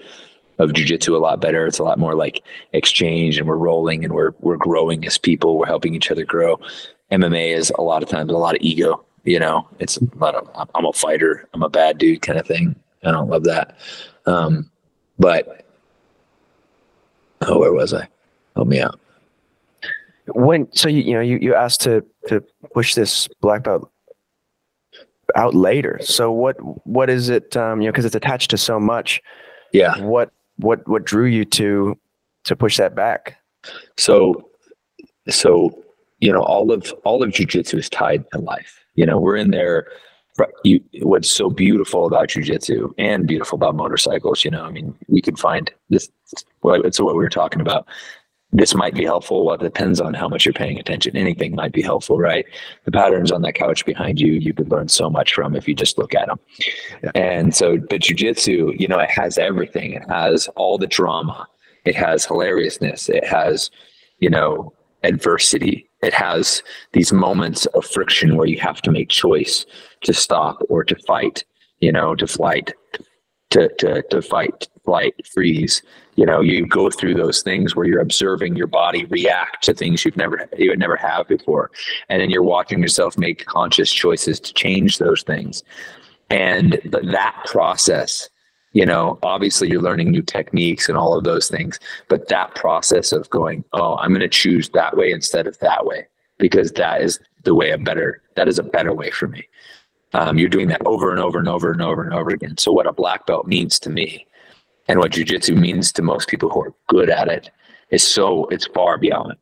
of 0.58 0.70
jujitsu 0.70 1.14
a 1.14 1.18
lot 1.18 1.40
better. 1.40 1.66
It's 1.66 1.78
a 1.78 1.82
lot 1.82 1.98
more 1.98 2.14
like 2.14 2.42
exchange 2.72 3.38
and 3.38 3.46
we're 3.46 3.56
rolling 3.56 4.04
and 4.04 4.14
we're, 4.14 4.32
we're 4.40 4.56
growing 4.56 5.04
as 5.06 5.18
people. 5.18 5.58
We're 5.58 5.66
helping 5.66 5.94
each 5.94 6.10
other 6.10 6.24
grow. 6.24 6.58
MMA 7.10 7.54
is 7.54 7.70
a 7.78 7.82
lot 7.82 8.02
of 8.02 8.08
times 8.08 8.32
a 8.32 8.36
lot 8.36 8.54
of 8.54 8.62
ego 8.62 9.05
you 9.26 9.38
know, 9.38 9.68
it's 9.78 10.00
not 10.14 10.34
a, 10.34 10.66
I'm 10.74 10.86
a 10.86 10.92
fighter, 10.92 11.48
I'm 11.52 11.62
a 11.62 11.68
bad 11.68 11.98
dude 11.98 12.22
kind 12.22 12.38
of 12.38 12.46
thing. 12.46 12.74
I 13.04 13.10
don't 13.10 13.28
love 13.28 13.44
that. 13.44 13.76
Um, 14.24 14.70
but 15.18 15.66
oh, 17.42 17.58
where 17.58 17.72
was 17.72 17.92
I? 17.92 18.08
Help 18.54 18.68
me 18.68 18.80
out. 18.80 18.98
when 20.28 20.72
so 20.72 20.88
you 20.88 21.02
you 21.02 21.14
know 21.14 21.20
you, 21.20 21.38
you 21.38 21.54
asked 21.54 21.82
to 21.82 22.04
to 22.28 22.42
push 22.72 22.94
this 22.94 23.28
black 23.40 23.64
belt 23.64 23.90
out 25.34 25.54
later. 25.54 25.98
So 26.02 26.30
what 26.30 26.56
what 26.86 27.10
is 27.10 27.28
it? 27.28 27.56
Um, 27.56 27.80
you 27.80 27.86
know, 27.86 27.92
because 27.92 28.04
it's 28.04 28.14
attached 28.14 28.50
to 28.50 28.56
so 28.56 28.80
much. 28.80 29.20
Yeah. 29.72 29.98
What 29.98 30.30
what 30.56 30.86
what 30.88 31.04
drew 31.04 31.26
you 31.26 31.44
to 31.46 31.98
to 32.44 32.56
push 32.56 32.76
that 32.76 32.94
back? 32.94 33.38
So, 33.96 34.48
so 35.28 35.82
you 36.20 36.32
know, 36.32 36.42
all 36.42 36.72
of 36.72 36.92
all 37.04 37.22
of 37.22 37.30
jujitsu 37.30 37.78
is 37.78 37.90
tied 37.90 38.24
to 38.32 38.38
life. 38.38 38.85
You 38.96 39.06
know, 39.06 39.18
we're 39.18 39.36
in 39.36 39.50
there. 39.50 39.86
You, 40.64 40.80
what's 41.00 41.30
so 41.30 41.48
beautiful 41.48 42.06
about 42.06 42.28
jujitsu 42.28 42.92
and 42.98 43.26
beautiful 43.26 43.56
about 43.56 43.74
motorcycles, 43.74 44.44
you 44.44 44.50
know, 44.50 44.64
I 44.64 44.70
mean, 44.70 44.94
we 45.08 45.22
can 45.22 45.34
find 45.34 45.72
this. 45.88 46.10
Well, 46.62 46.82
it's 46.82 47.00
what 47.00 47.14
we 47.14 47.22
were 47.22 47.30
talking 47.30 47.62
about. 47.62 47.86
This 48.52 48.74
might 48.74 48.94
be 48.94 49.04
helpful. 49.04 49.46
Well, 49.46 49.54
it 49.54 49.62
depends 49.62 49.98
on 49.98 50.12
how 50.12 50.28
much 50.28 50.44
you're 50.44 50.52
paying 50.52 50.78
attention. 50.78 51.16
Anything 51.16 51.54
might 51.54 51.72
be 51.72 51.80
helpful, 51.80 52.18
right? 52.18 52.44
The 52.84 52.92
patterns 52.92 53.32
on 53.32 53.42
that 53.42 53.54
couch 53.54 53.86
behind 53.86 54.20
you, 54.20 54.34
you 54.34 54.52
could 54.52 54.70
learn 54.70 54.88
so 54.88 55.08
much 55.08 55.32
from 55.32 55.56
if 55.56 55.66
you 55.66 55.74
just 55.74 55.96
look 55.96 56.14
at 56.14 56.28
them. 56.28 56.38
Yeah. 57.02 57.10
And 57.14 57.54
so, 57.54 57.78
but 57.78 58.02
jujitsu, 58.02 58.78
you 58.78 58.88
know, 58.88 58.98
it 58.98 59.10
has 59.10 59.38
everything. 59.38 59.94
It 59.94 60.04
has 60.10 60.48
all 60.48 60.76
the 60.76 60.86
drama. 60.86 61.48
It 61.86 61.96
has 61.96 62.26
hilariousness. 62.26 63.08
It 63.08 63.24
has, 63.26 63.70
you 64.20 64.28
know, 64.28 64.72
adversity. 65.02 65.88
It 66.02 66.14
has 66.14 66.62
these 66.92 67.12
moments 67.12 67.66
of 67.66 67.84
friction 67.84 68.36
where 68.36 68.46
you 68.46 68.60
have 68.60 68.82
to 68.82 68.90
make 68.90 69.08
choice 69.08 69.66
to 70.02 70.12
stop 70.12 70.58
or 70.68 70.84
to 70.84 70.96
fight, 71.06 71.44
you 71.80 71.92
know, 71.92 72.14
to 72.14 72.26
flight, 72.26 72.72
to 73.50 73.68
to 73.78 74.02
to 74.10 74.22
fight, 74.22 74.68
flight, 74.84 75.14
freeze. 75.26 75.82
You 76.16 76.26
know, 76.26 76.40
you 76.40 76.66
go 76.66 76.90
through 76.90 77.14
those 77.14 77.42
things 77.42 77.76
where 77.76 77.86
you're 77.86 78.00
observing 78.00 78.56
your 78.56 78.66
body 78.66 79.04
react 79.06 79.64
to 79.64 79.74
things 79.74 80.04
you've 80.04 80.16
never 80.16 80.48
you 80.56 80.70
would 80.70 80.78
never 80.78 80.96
have 80.96 81.28
before, 81.28 81.70
and 82.08 82.20
then 82.20 82.30
you're 82.30 82.42
watching 82.42 82.80
yourself 82.80 83.18
make 83.18 83.46
conscious 83.46 83.92
choices 83.92 84.40
to 84.40 84.54
change 84.54 84.98
those 84.98 85.22
things, 85.22 85.62
and 86.30 86.80
that 86.84 87.42
process 87.46 88.28
you 88.76 88.84
know, 88.84 89.18
obviously 89.22 89.70
you're 89.70 89.80
learning 89.80 90.10
new 90.10 90.20
techniques 90.20 90.86
and 90.86 90.98
all 90.98 91.16
of 91.16 91.24
those 91.24 91.48
things, 91.48 91.80
but 92.08 92.28
that 92.28 92.54
process 92.54 93.10
of 93.10 93.30
going, 93.30 93.64
oh, 93.72 93.96
I'm 93.96 94.10
going 94.10 94.20
to 94.20 94.28
choose 94.28 94.68
that 94.74 94.98
way 94.98 95.10
instead 95.12 95.46
of 95.46 95.58
that 95.60 95.86
way 95.86 96.06
because 96.36 96.72
that 96.72 97.00
is 97.00 97.18
the 97.44 97.54
way 97.54 97.70
a 97.70 97.78
better 97.78 98.20
that 98.34 98.48
is 98.48 98.58
a 98.58 98.62
better 98.62 98.92
way 98.92 99.10
for 99.10 99.28
me. 99.28 99.48
Um, 100.12 100.36
you're 100.36 100.50
doing 100.50 100.68
that 100.68 100.84
over 100.84 101.10
and 101.10 101.18
over 101.18 101.38
and 101.38 101.48
over 101.48 101.72
and 101.72 101.80
over 101.80 102.04
and 102.04 102.12
over 102.12 102.28
again. 102.28 102.58
So 102.58 102.70
what 102.70 102.86
a 102.86 102.92
black 102.92 103.24
belt 103.24 103.46
means 103.46 103.78
to 103.78 103.88
me, 103.88 104.26
and 104.88 104.98
what 104.98 105.12
jujitsu 105.12 105.56
means 105.56 105.90
to 105.92 106.02
most 106.02 106.28
people 106.28 106.50
who 106.50 106.60
are 106.60 106.74
good 106.88 107.08
at 107.08 107.28
it, 107.28 107.50
is 107.88 108.02
so 108.02 108.44
it's 108.48 108.66
far 108.66 108.98
beyond. 108.98 109.36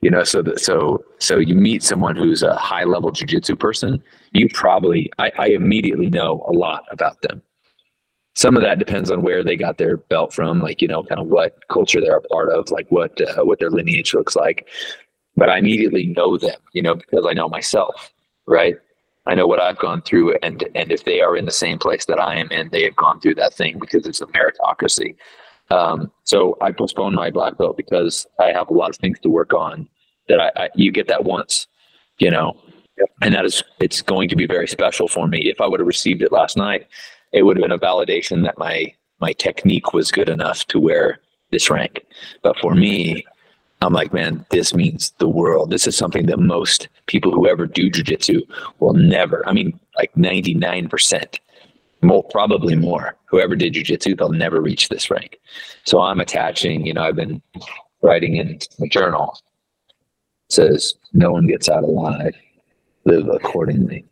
You 0.00 0.10
know, 0.10 0.22
so 0.22 0.42
that 0.42 0.60
so 0.60 1.04
so 1.18 1.38
you 1.38 1.56
meet 1.56 1.82
someone 1.82 2.14
who's 2.14 2.44
a 2.44 2.54
high 2.54 2.84
level 2.84 3.10
jujitsu 3.10 3.58
person, 3.58 4.00
you 4.30 4.48
probably 4.54 5.10
I, 5.18 5.32
I 5.38 5.46
immediately 5.48 6.08
know 6.08 6.44
a 6.46 6.52
lot 6.52 6.84
about 6.92 7.20
them 7.22 7.42
some 8.36 8.54
of 8.54 8.62
that 8.62 8.78
depends 8.78 9.10
on 9.10 9.22
where 9.22 9.42
they 9.42 9.56
got 9.56 9.78
their 9.78 9.96
belt 9.96 10.32
from, 10.32 10.60
like 10.60 10.82
you 10.82 10.88
know, 10.88 11.02
kind 11.02 11.20
of 11.20 11.26
what 11.26 11.56
culture 11.68 12.00
they're 12.02 12.18
a 12.18 12.22
part 12.22 12.50
of, 12.50 12.70
like 12.70 12.86
what 12.90 13.18
uh, 13.20 13.42
what 13.42 13.58
their 13.58 13.70
lineage 13.70 14.12
looks 14.12 14.36
like. 14.36 14.68
But 15.36 15.48
I 15.48 15.58
immediately 15.58 16.06
know 16.06 16.36
them, 16.36 16.60
you 16.72 16.82
know, 16.82 16.94
because 16.94 17.26
I 17.26 17.32
know 17.32 17.48
myself, 17.48 18.12
right? 18.46 18.76
I 19.26 19.34
know 19.34 19.46
what 19.46 19.60
I've 19.60 19.78
gone 19.78 20.02
through, 20.02 20.36
and 20.42 20.62
and 20.74 20.92
if 20.92 21.04
they 21.04 21.22
are 21.22 21.34
in 21.34 21.46
the 21.46 21.50
same 21.50 21.78
place 21.78 22.04
that 22.04 22.20
I 22.20 22.36
am 22.36 22.50
in, 22.52 22.68
they 22.68 22.84
have 22.84 22.94
gone 22.94 23.20
through 23.20 23.36
that 23.36 23.54
thing 23.54 23.78
because 23.78 24.06
it's 24.06 24.20
a 24.20 24.26
meritocracy. 24.26 25.16
Um, 25.70 26.12
so 26.24 26.58
I 26.60 26.72
postponed 26.72 27.16
my 27.16 27.30
black 27.30 27.56
belt 27.56 27.76
because 27.76 28.26
I 28.38 28.52
have 28.52 28.68
a 28.68 28.74
lot 28.74 28.90
of 28.90 28.96
things 28.96 29.18
to 29.20 29.30
work 29.30 29.54
on. 29.54 29.88
That 30.28 30.40
I, 30.40 30.50
I 30.56 30.68
you 30.74 30.92
get 30.92 31.08
that 31.08 31.24
once, 31.24 31.68
you 32.18 32.30
know, 32.30 32.54
and 33.22 33.34
that 33.34 33.46
is 33.46 33.62
it's 33.80 34.02
going 34.02 34.28
to 34.28 34.36
be 34.36 34.46
very 34.46 34.68
special 34.68 35.08
for 35.08 35.26
me. 35.26 35.38
If 35.48 35.62
I 35.62 35.66
would 35.66 35.80
have 35.80 35.86
received 35.86 36.20
it 36.20 36.32
last 36.32 36.58
night, 36.58 36.86
it 37.32 37.42
would 37.42 37.56
have 37.56 37.62
been 37.62 37.72
a 37.72 37.78
validation 37.78 38.42
that 38.44 38.58
my 38.58 38.92
my 39.20 39.32
technique 39.32 39.92
was 39.92 40.12
good 40.12 40.28
enough 40.28 40.66
to 40.66 40.78
wear 40.78 41.20
this 41.50 41.70
rank. 41.70 42.04
But 42.42 42.58
for 42.58 42.74
me, 42.74 43.24
I'm 43.82 43.92
like, 43.92 44.12
man, 44.12 44.44
this 44.50 44.74
means 44.74 45.10
the 45.18 45.28
world. 45.28 45.70
This 45.70 45.86
is 45.86 45.96
something 45.96 46.26
that 46.26 46.38
most 46.38 46.88
people 47.06 47.32
who 47.32 47.48
ever 47.48 47.66
do 47.66 47.90
jujitsu 47.90 48.42
will 48.78 48.94
never. 48.94 49.46
I 49.48 49.52
mean, 49.52 49.78
like 49.96 50.12
99%, 50.14 51.38
more 52.02 52.24
probably 52.24 52.74
more. 52.74 53.16
Whoever 53.26 53.54
did 53.54 53.74
jujitsu, 53.74 54.16
they'll 54.16 54.30
never 54.30 54.60
reach 54.60 54.88
this 54.88 55.10
rank. 55.10 55.38
So 55.84 56.00
I'm 56.00 56.20
attaching. 56.20 56.86
You 56.86 56.94
know, 56.94 57.02
I've 57.02 57.16
been 57.16 57.42
writing 58.02 58.36
in 58.36 58.58
my 58.78 58.88
journal. 58.88 59.38
It 60.48 60.52
says, 60.52 60.94
"No 61.12 61.32
one 61.32 61.46
gets 61.46 61.68
out 61.68 61.84
alive. 61.84 62.34
Live 63.04 63.28
accordingly." 63.28 64.04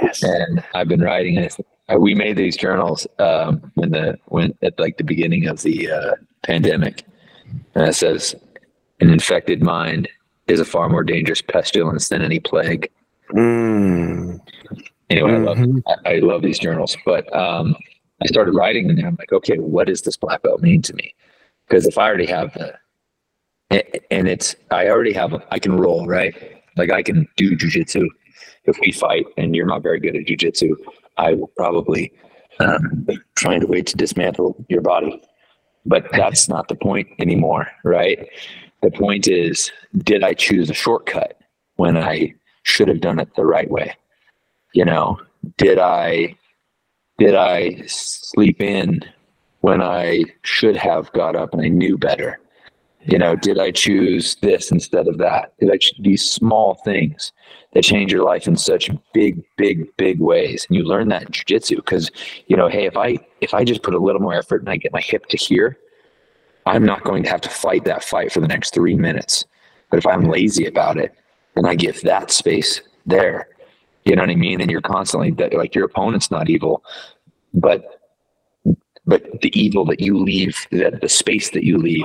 Yes. 0.00 0.22
And 0.22 0.64
I've 0.74 0.88
been 0.88 1.00
writing 1.00 1.36
it. 1.36 1.56
Uh, 1.88 1.98
we 1.98 2.14
made 2.14 2.36
these 2.36 2.56
journals 2.56 3.06
um, 3.18 3.70
when 3.74 3.90
the 3.90 4.18
when 4.26 4.54
at 4.62 4.78
like 4.78 4.98
the 4.98 5.04
beginning 5.04 5.46
of 5.46 5.62
the 5.62 5.90
uh, 5.90 6.14
pandemic, 6.42 7.04
and 7.74 7.88
it 7.88 7.94
says, 7.94 8.34
"An 9.00 9.10
infected 9.10 9.62
mind 9.62 10.08
is 10.46 10.60
a 10.60 10.64
far 10.64 10.88
more 10.88 11.04
dangerous 11.04 11.42
pestilence 11.42 12.08
than 12.08 12.22
any 12.22 12.40
plague." 12.40 12.90
Mm. 13.32 14.40
Anyway, 15.10 15.30
mm-hmm. 15.30 15.42
I 15.42 15.46
love 15.46 15.58
mm-hmm. 15.58 16.06
I, 16.06 16.16
I, 16.16 16.18
love 16.18 16.42
these 16.42 16.58
journals, 16.58 16.96
but 17.04 17.34
um, 17.34 17.74
I 18.22 18.26
started 18.26 18.52
writing 18.52 18.90
and 18.90 18.98
I'm 19.04 19.16
like, 19.18 19.32
okay, 19.32 19.56
what 19.56 19.86
does 19.86 20.02
this 20.02 20.16
black 20.16 20.42
belt 20.42 20.60
mean 20.60 20.82
to 20.82 20.94
me? 20.94 21.14
Because 21.66 21.86
if 21.86 21.96
I 21.96 22.08
already 22.08 22.26
have 22.26 22.52
the, 22.54 22.74
and 24.10 24.28
it's 24.28 24.56
I 24.70 24.88
already 24.88 25.12
have 25.12 25.34
I 25.50 25.58
can 25.58 25.76
roll 25.76 26.06
right, 26.06 26.34
like 26.76 26.90
I 26.90 27.02
can 27.02 27.28
do 27.36 27.56
jujitsu 27.56 28.06
if 28.68 28.78
we 28.80 28.92
fight 28.92 29.26
and 29.36 29.54
you're 29.54 29.66
not 29.66 29.82
very 29.82 30.00
good 30.00 30.16
at 30.16 30.26
jujitsu, 30.26 30.74
I 31.16 31.34
will 31.34 31.50
probably 31.56 32.12
um, 32.60 33.06
find 33.38 33.62
a 33.62 33.66
way 33.66 33.82
to 33.82 33.96
dismantle 33.96 34.64
your 34.68 34.80
body. 34.80 35.22
But 35.86 36.06
that's 36.12 36.48
not 36.48 36.68
the 36.68 36.74
point 36.74 37.08
anymore, 37.18 37.66
right? 37.84 38.28
The 38.82 38.90
point 38.90 39.26
is, 39.26 39.72
did 39.98 40.22
I 40.22 40.34
choose 40.34 40.70
a 40.70 40.74
shortcut 40.74 41.40
when 41.76 41.96
I 41.96 42.34
should 42.62 42.88
have 42.88 43.00
done 43.00 43.18
it 43.18 43.34
the 43.34 43.46
right 43.46 43.70
way? 43.70 43.94
You 44.74 44.84
know, 44.84 45.18
did 45.56 45.78
I 45.78 46.36
did 47.18 47.34
I 47.34 47.82
sleep 47.86 48.60
in 48.60 49.00
when 49.60 49.82
I 49.82 50.24
should 50.42 50.76
have 50.76 51.10
got 51.12 51.34
up 51.34 51.52
and 51.52 51.62
I 51.62 51.68
knew 51.68 51.96
better? 51.98 52.38
You 53.04 53.18
know, 53.18 53.36
did 53.36 53.58
I 53.58 53.70
choose 53.70 54.36
this 54.36 54.70
instead 54.70 55.06
of 55.06 55.18
that? 55.18 55.54
Did 55.58 55.70
I 55.70 55.76
choose 55.76 55.98
these 56.00 56.30
small 56.30 56.74
things 56.84 57.32
that 57.72 57.84
change 57.84 58.12
your 58.12 58.24
life 58.24 58.46
in 58.46 58.56
such 58.56 58.90
big, 59.14 59.42
big, 59.56 59.96
big 59.96 60.20
ways? 60.20 60.66
And 60.68 60.76
you 60.76 60.82
learn 60.82 61.08
that 61.08 61.22
in 61.22 61.28
jujitsu 61.28 61.76
because, 61.76 62.10
you 62.48 62.56
know, 62.56 62.68
hey, 62.68 62.86
if 62.86 62.96
I 62.96 63.18
if 63.40 63.54
I 63.54 63.64
just 63.64 63.82
put 63.82 63.94
a 63.94 63.98
little 63.98 64.20
more 64.20 64.34
effort 64.34 64.62
and 64.62 64.68
I 64.68 64.76
get 64.76 64.92
my 64.92 65.00
hip 65.00 65.26
to 65.26 65.36
here, 65.36 65.78
I'm 66.66 66.84
not 66.84 67.04
going 67.04 67.22
to 67.22 67.30
have 67.30 67.40
to 67.42 67.48
fight 67.48 67.84
that 67.84 68.04
fight 68.04 68.32
for 68.32 68.40
the 68.40 68.48
next 68.48 68.74
three 68.74 68.94
minutes. 68.94 69.46
But 69.90 69.98
if 69.98 70.06
I'm 70.06 70.24
lazy 70.24 70.66
about 70.66 70.98
it 70.98 71.14
and 71.56 71.66
I 71.66 71.74
give 71.74 72.02
that 72.02 72.30
space 72.30 72.82
there, 73.06 73.48
you 74.04 74.16
know 74.16 74.22
what 74.22 74.30
I 74.30 74.34
mean? 74.34 74.60
And 74.60 74.70
you're 74.70 74.80
constantly 74.80 75.30
like 75.56 75.74
your 75.74 75.84
opponent's 75.84 76.30
not 76.30 76.50
evil, 76.50 76.84
but 77.54 77.97
but 79.08 79.40
the 79.40 79.50
evil 79.58 79.86
that 79.86 80.00
you 80.00 80.18
leave, 80.18 80.66
that 80.70 81.00
the 81.00 81.08
space 81.08 81.50
that 81.50 81.64
you 81.64 81.78
leave, 81.78 82.04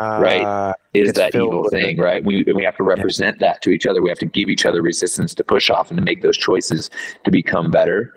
uh, 0.00 0.18
right, 0.20 0.74
is 0.92 1.14
that 1.14 1.34
evil 1.34 1.66
thing, 1.70 1.98
it. 1.98 2.02
right? 2.02 2.22
We 2.22 2.44
we 2.54 2.62
have 2.62 2.76
to 2.76 2.82
represent 2.82 3.38
yeah. 3.40 3.48
that 3.48 3.62
to 3.62 3.70
each 3.70 3.86
other. 3.86 4.02
We 4.02 4.10
have 4.10 4.18
to 4.18 4.26
give 4.26 4.50
each 4.50 4.66
other 4.66 4.82
resistance 4.82 5.34
to 5.36 5.44
push 5.44 5.70
off 5.70 5.90
and 5.90 5.96
to 5.96 6.04
make 6.04 6.20
those 6.20 6.36
choices 6.36 6.90
to 7.24 7.30
become 7.30 7.70
better, 7.70 8.12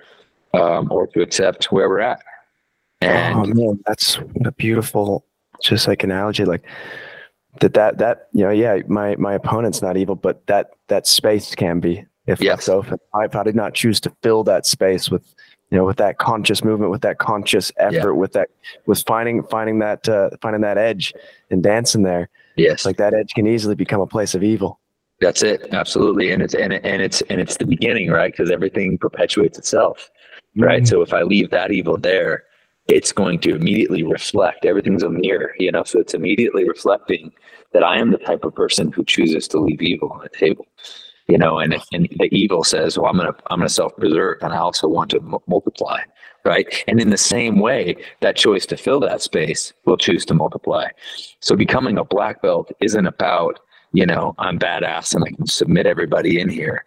um, 0.54 0.92
or 0.92 1.08
to 1.08 1.22
accept 1.22 1.72
where 1.72 1.88
we're 1.88 2.02
at. 2.02 2.22
And 3.00 3.36
oh 3.38 3.46
man, 3.46 3.80
that's 3.86 4.20
a 4.44 4.52
beautiful, 4.52 5.26
just 5.62 5.88
like 5.88 6.04
an 6.04 6.12
analogy, 6.12 6.44
like 6.44 6.66
that 7.62 7.74
that 7.76 8.00
that 8.00 8.28
you 8.34 8.44
know, 8.44 8.52
yeah, 8.52 8.80
my 8.88 9.16
my 9.16 9.34
opponent's 9.34 9.82
not 9.82 9.96
evil, 9.96 10.16
but 10.16 10.46
that 10.48 10.72
that 10.90 11.08
space 11.08 11.56
can 11.56 11.80
be 11.80 12.06
if 12.28 12.42
yes. 12.42 12.68
left 12.68 12.70
open. 12.70 13.00
If 13.16 13.36
I 13.36 13.44
did 13.44 13.56
not 13.56 13.74
choose 13.74 14.02
to 14.02 14.14
fill 14.22 14.44
that 14.44 14.66
space 14.66 15.10
with 15.10 15.35
you 15.76 15.82
know 15.82 15.86
with 15.86 15.98
that 15.98 16.20
conscious 16.20 16.64
movement 16.64 16.90
with 16.90 17.02
that 17.02 17.18
conscious 17.18 17.70
effort 17.76 18.14
yeah. 18.14 18.20
with 18.22 18.32
that 18.32 18.48
with 18.86 19.04
finding 19.06 19.44
finding 19.44 19.80
that 19.80 20.08
uh, 20.08 20.30
finding 20.42 20.62
that 20.62 20.78
edge 20.78 21.14
and 21.52 21.62
dancing 21.62 22.04
there 22.04 22.30
yes. 22.56 22.86
like 22.86 22.96
that 22.96 23.14
edge 23.14 23.34
can 23.36 23.46
easily 23.46 23.76
become 23.76 24.00
a 24.00 24.08
place 24.08 24.34
of 24.36 24.42
evil. 24.42 24.80
That's 25.20 25.44
it. 25.44 25.74
Absolutely. 25.74 26.32
And 26.32 26.42
it's 26.42 26.54
and, 26.54 26.72
it, 26.72 26.86
and 26.86 27.02
it's 27.02 27.20
and 27.24 27.42
it's 27.42 27.58
the 27.58 27.66
beginning 27.66 28.10
right? 28.10 28.32
Because 28.32 28.52
everything 28.52 28.98
perpetuates 28.98 29.58
itself 29.58 30.10
right? 30.56 30.84
Mm-hmm. 30.84 30.86
so 30.86 31.02
if 31.02 31.14
i 31.14 31.22
leave 31.22 31.50
that 31.52 31.72
evil 31.72 31.98
there 31.98 32.44
it's 32.88 33.12
going 33.12 33.40
to 33.40 33.56
immediately 33.56 34.04
reflect 34.04 34.64
everything's 34.64 35.04
a 35.04 35.10
mirror 35.10 35.54
you 35.60 35.70
know? 35.70 35.84
So 35.84 36.00
it's 36.00 36.14
immediately 36.14 36.68
reflecting 36.68 37.34
that 37.74 37.84
i 37.84 37.98
am 37.98 38.12
the 38.12 38.18
type 38.18 38.46
of 38.46 38.56
person 38.56 38.92
who 38.94 39.04
chooses 39.04 39.50
to 39.50 39.60
leave 39.60 39.82
evil 39.82 40.14
on 40.14 40.22
the 40.22 40.30
table 40.30 40.66
you 41.28 41.38
know, 41.38 41.60
and, 41.60 41.76
and 41.92 42.08
the 42.20 42.30
evil 42.32 42.64
says, 42.64 42.98
well, 42.98 43.08
I'm 43.08 43.18
going 43.18 43.32
to, 43.32 43.40
I'm 43.50 43.60
going 43.60 43.68
to 43.68 43.74
self-preserve 43.74 44.38
and 44.42 44.54
I 44.54 44.58
also 44.58 44.88
want 44.88 45.10
to 45.12 45.18
m- 45.18 45.36
multiply. 45.48 46.02
Right. 46.44 46.84
And 46.88 47.02
in 47.02 47.10
the 47.10 47.18
same 47.18 47.60
way, 47.60 47.96
that 48.20 48.36
choice 48.36 48.68
to 48.68 48.78
fill 48.78 49.00
that 49.00 49.24
space 49.24 49.74
will 49.86 49.98
choose 49.98 50.26
to 50.26 50.36
multiply. 50.36 50.90
So 51.40 51.56
becoming 51.56 51.98
a 51.98 52.04
black 52.04 52.44
belt 52.44 52.72
isn't 52.82 53.08
about, 53.08 53.60
you 53.94 54.06
know, 54.06 54.36
I'm 54.38 54.60
badass 54.60 55.16
and 55.16 55.24
I 55.24 55.32
can 55.32 55.48
submit 55.48 55.88
everybody 55.88 56.40
in 56.40 56.50
here. 56.50 56.86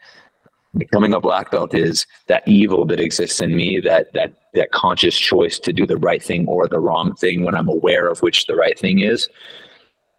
Becoming 0.77 1.13
a 1.13 1.21
black 1.21 1.51
belt 1.51 1.75
is 1.75 2.07
that 2.29 2.47
evil 2.47 2.87
that 2.87 3.01
exists 3.01 3.41
in 3.41 3.57
me, 3.57 3.81
that 3.81 4.13
that 4.13 4.35
that 4.55 4.71
conscious 4.71 5.19
choice 5.19 5.59
to 5.59 5.73
do 5.73 5.87
the 5.87 5.97
right 5.97 6.23
thing 6.23 6.47
or 6.47 6.69
the 6.69 6.79
wrong 6.79 7.17
thing 7.17 7.43
when 7.43 7.57
I'm 7.57 7.69
aware 7.69 8.07
of 8.07 8.23
which 8.23 8.47
the 8.47 8.55
right 8.55 8.79
thing 8.79 9.01
is. 9.01 9.29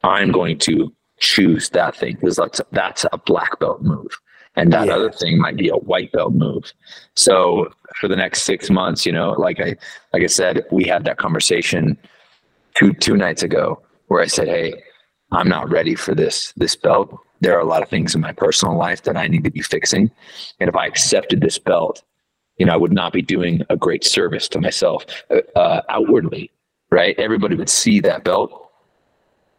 I'm 0.04 0.34
going 0.34 0.58
to 0.60 0.94
choose 1.20 1.70
that 1.70 1.96
thing 1.96 2.16
because 2.16 2.36
that's 2.38 2.62
that's 2.72 3.06
a 3.12 3.18
black 3.18 3.60
belt 3.60 3.82
move. 3.82 4.18
And 4.56 4.74
that 4.74 4.88
yeah. 4.88 4.96
other 4.96 5.12
thing 5.12 5.40
might 5.40 5.58
be 5.58 5.70
a 5.70 5.76
white 5.76 6.12
belt 6.12 6.34
move. 6.34 6.74
So 7.16 7.72
for 7.96 8.08
the 8.08 8.16
next 8.16 8.44
six 8.44 8.70
months 8.70 9.06
you 9.06 9.12
know 9.12 9.32
like 9.32 9.60
i 9.60 9.76
like 10.14 10.24
i 10.24 10.28
said 10.28 10.66
we 10.72 10.84
had 10.84 11.04
that 11.06 11.18
conversation 11.18 11.98
two 12.76 12.94
two 12.94 13.16
nights 13.18 13.44
ago 13.44 13.82
where 14.08 14.22
i 14.22 14.28
said 14.28 14.48
hey 14.48 14.74
i'm 15.32 15.50
not 15.50 15.70
ready 15.70 15.96
for 15.96 16.16
this 16.16 16.54
this 16.56 16.76
belt. 16.76 17.18
There 17.42 17.56
are 17.56 17.62
a 17.62 17.66
lot 17.66 17.82
of 17.82 17.88
things 17.90 18.14
in 18.16 18.22
my 18.22 18.34
personal 18.34 18.78
life 18.78 19.04
that 19.04 19.18
i 19.18 19.28
need 19.28 19.44
to 19.44 19.52
be 19.52 19.62
fixing. 19.62 20.12
And 20.60 20.70
if 20.70 20.76
i 20.76 20.86
accepted 20.86 21.42
this 21.42 21.58
belt 21.58 22.04
you 22.58 22.66
know 22.66 22.74
i 22.74 22.78
would 22.78 22.94
not 22.94 23.14
be 23.14 23.22
doing 23.22 23.62
a 23.70 23.78
great 23.78 24.04
service 24.04 24.48
to 24.50 24.62
myself 24.62 25.06
uh, 25.56 25.82
outwardly. 25.90 26.52
Right? 26.92 27.16
Everybody 27.20 27.56
would 27.56 27.70
see 27.70 28.00
that 28.00 28.24
belt 28.24 28.69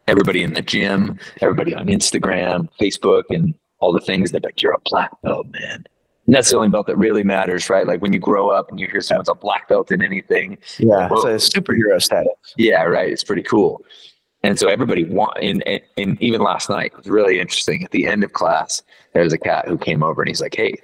everybody 0.07 0.43
in 0.43 0.53
the 0.53 0.61
gym, 0.61 1.19
everybody 1.41 1.73
on 1.73 1.87
Instagram, 1.87 2.67
Facebook, 2.79 3.23
and 3.29 3.53
all 3.79 3.93
the 3.93 3.99
things 3.99 4.31
that 4.31 4.43
like 4.43 4.61
you're 4.61 4.73
a 4.73 4.79
black 4.85 5.11
belt, 5.21 5.47
man. 5.51 5.85
And 6.27 6.35
that's 6.35 6.51
the 6.51 6.57
only 6.57 6.69
belt 6.69 6.87
that 6.87 6.97
really 6.97 7.23
matters, 7.23 7.69
right? 7.69 7.87
Like 7.87 8.01
when 8.01 8.13
you 8.13 8.19
grow 8.19 8.49
up 8.49 8.69
and 8.69 8.79
you 8.79 8.87
hear 8.87 9.01
someone's 9.01 9.29
a 9.29 9.35
black 9.35 9.67
belt 9.67 9.91
in 9.91 10.03
anything. 10.03 10.57
Yeah, 10.77 11.09
well, 11.09 11.25
it's 11.25 11.53
a 11.53 11.59
superhero 11.59 12.01
status. 12.01 12.33
Yeah, 12.57 12.83
right. 12.83 13.11
It's 13.11 13.23
pretty 13.23 13.43
cool. 13.43 13.83
And 14.43 14.57
so 14.57 14.69
everybody 14.69 15.03
want 15.03 15.37
and, 15.41 15.63
and, 15.67 15.81
and 15.97 16.21
even 16.21 16.41
last 16.41 16.69
night 16.69 16.91
it 16.93 16.97
was 16.97 17.07
really 17.07 17.39
interesting. 17.39 17.83
At 17.83 17.91
the 17.91 18.07
end 18.07 18.23
of 18.23 18.33
class, 18.33 18.81
there 19.13 19.23
was 19.23 19.33
a 19.33 19.37
cat 19.37 19.67
who 19.67 19.77
came 19.77 20.03
over 20.03 20.21
and 20.21 20.29
he's 20.29 20.41
like, 20.41 20.55
Hey, 20.55 20.75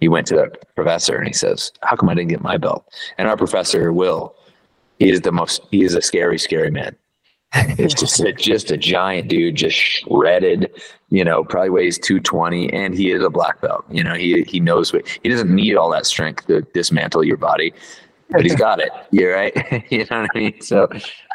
he 0.00 0.08
went 0.08 0.26
to 0.28 0.34
the 0.34 0.52
professor 0.74 1.16
and 1.16 1.26
he 1.26 1.32
says, 1.32 1.72
"How 1.82 1.96
come 1.96 2.08
I 2.08 2.14
didn't 2.14 2.30
get 2.30 2.42
my 2.42 2.56
belt?" 2.56 2.86
And 3.18 3.28
our 3.28 3.36
professor 3.36 3.92
Will, 3.92 4.34
he 4.98 5.10
is 5.10 5.22
the 5.22 5.32
most. 5.32 5.62
He 5.70 5.84
is 5.84 5.94
a 5.94 6.02
scary, 6.02 6.38
scary 6.38 6.70
man. 6.70 6.96
it's 7.54 7.94
just 7.94 8.20
a, 8.20 8.32
just 8.32 8.70
a 8.70 8.76
giant 8.76 9.28
dude, 9.28 9.54
just 9.54 9.76
shredded. 9.76 10.70
You 11.08 11.24
know, 11.24 11.44
probably 11.44 11.70
weighs 11.70 11.98
two 11.98 12.18
twenty, 12.18 12.72
and 12.72 12.94
he 12.94 13.12
is 13.12 13.22
a 13.22 13.30
black 13.30 13.60
belt. 13.60 13.84
You 13.90 14.02
know, 14.02 14.14
he 14.14 14.42
he 14.42 14.58
knows 14.58 14.92
what 14.92 15.06
he 15.22 15.28
doesn't 15.28 15.54
need 15.54 15.76
all 15.76 15.90
that 15.90 16.06
strength 16.06 16.46
to 16.48 16.62
dismantle 16.74 17.24
your 17.24 17.36
body, 17.36 17.72
but 18.30 18.42
he's 18.42 18.56
got 18.56 18.80
it. 18.80 18.90
You're 19.12 19.34
right. 19.34 19.86
you 19.90 19.98
know 20.10 20.22
what 20.22 20.30
I 20.34 20.38
mean? 20.38 20.60
So, 20.60 20.88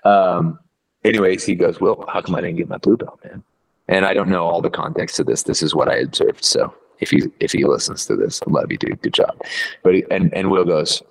um, 0.03 0.59
anyways, 1.05 1.45
he 1.45 1.55
goes, 1.55 1.79
"Well, 1.79 2.05
how 2.09 2.21
come 2.21 2.35
I 2.35 2.41
didn't 2.41 2.57
get 2.57 2.67
my 2.67 2.77
blue 2.77 2.97
belt, 2.97 3.19
man?" 3.23 3.43
And 3.87 4.05
I 4.05 4.13
don't 4.13 4.29
know 4.29 4.45
all 4.45 4.61
the 4.61 4.69
context 4.69 5.19
of 5.19 5.25
this. 5.25 5.43
This 5.43 5.63
is 5.63 5.73
what 5.73 5.87
I 5.87 5.95
observed. 5.95 6.43
So 6.43 6.73
if 6.99 7.09
he 7.09 7.23
if 7.39 7.53
he 7.53 7.63
listens 7.65 8.05
to 8.07 8.17
this, 8.17 8.41
I 8.45 8.51
love 8.51 8.69
you, 8.71 8.77
dude. 8.77 9.01
Good 9.01 9.13
job. 9.13 9.39
But 9.83 9.95
he, 9.95 10.03
and 10.11 10.33
and 10.33 10.51
Will 10.51 10.65
goes, 10.65 11.01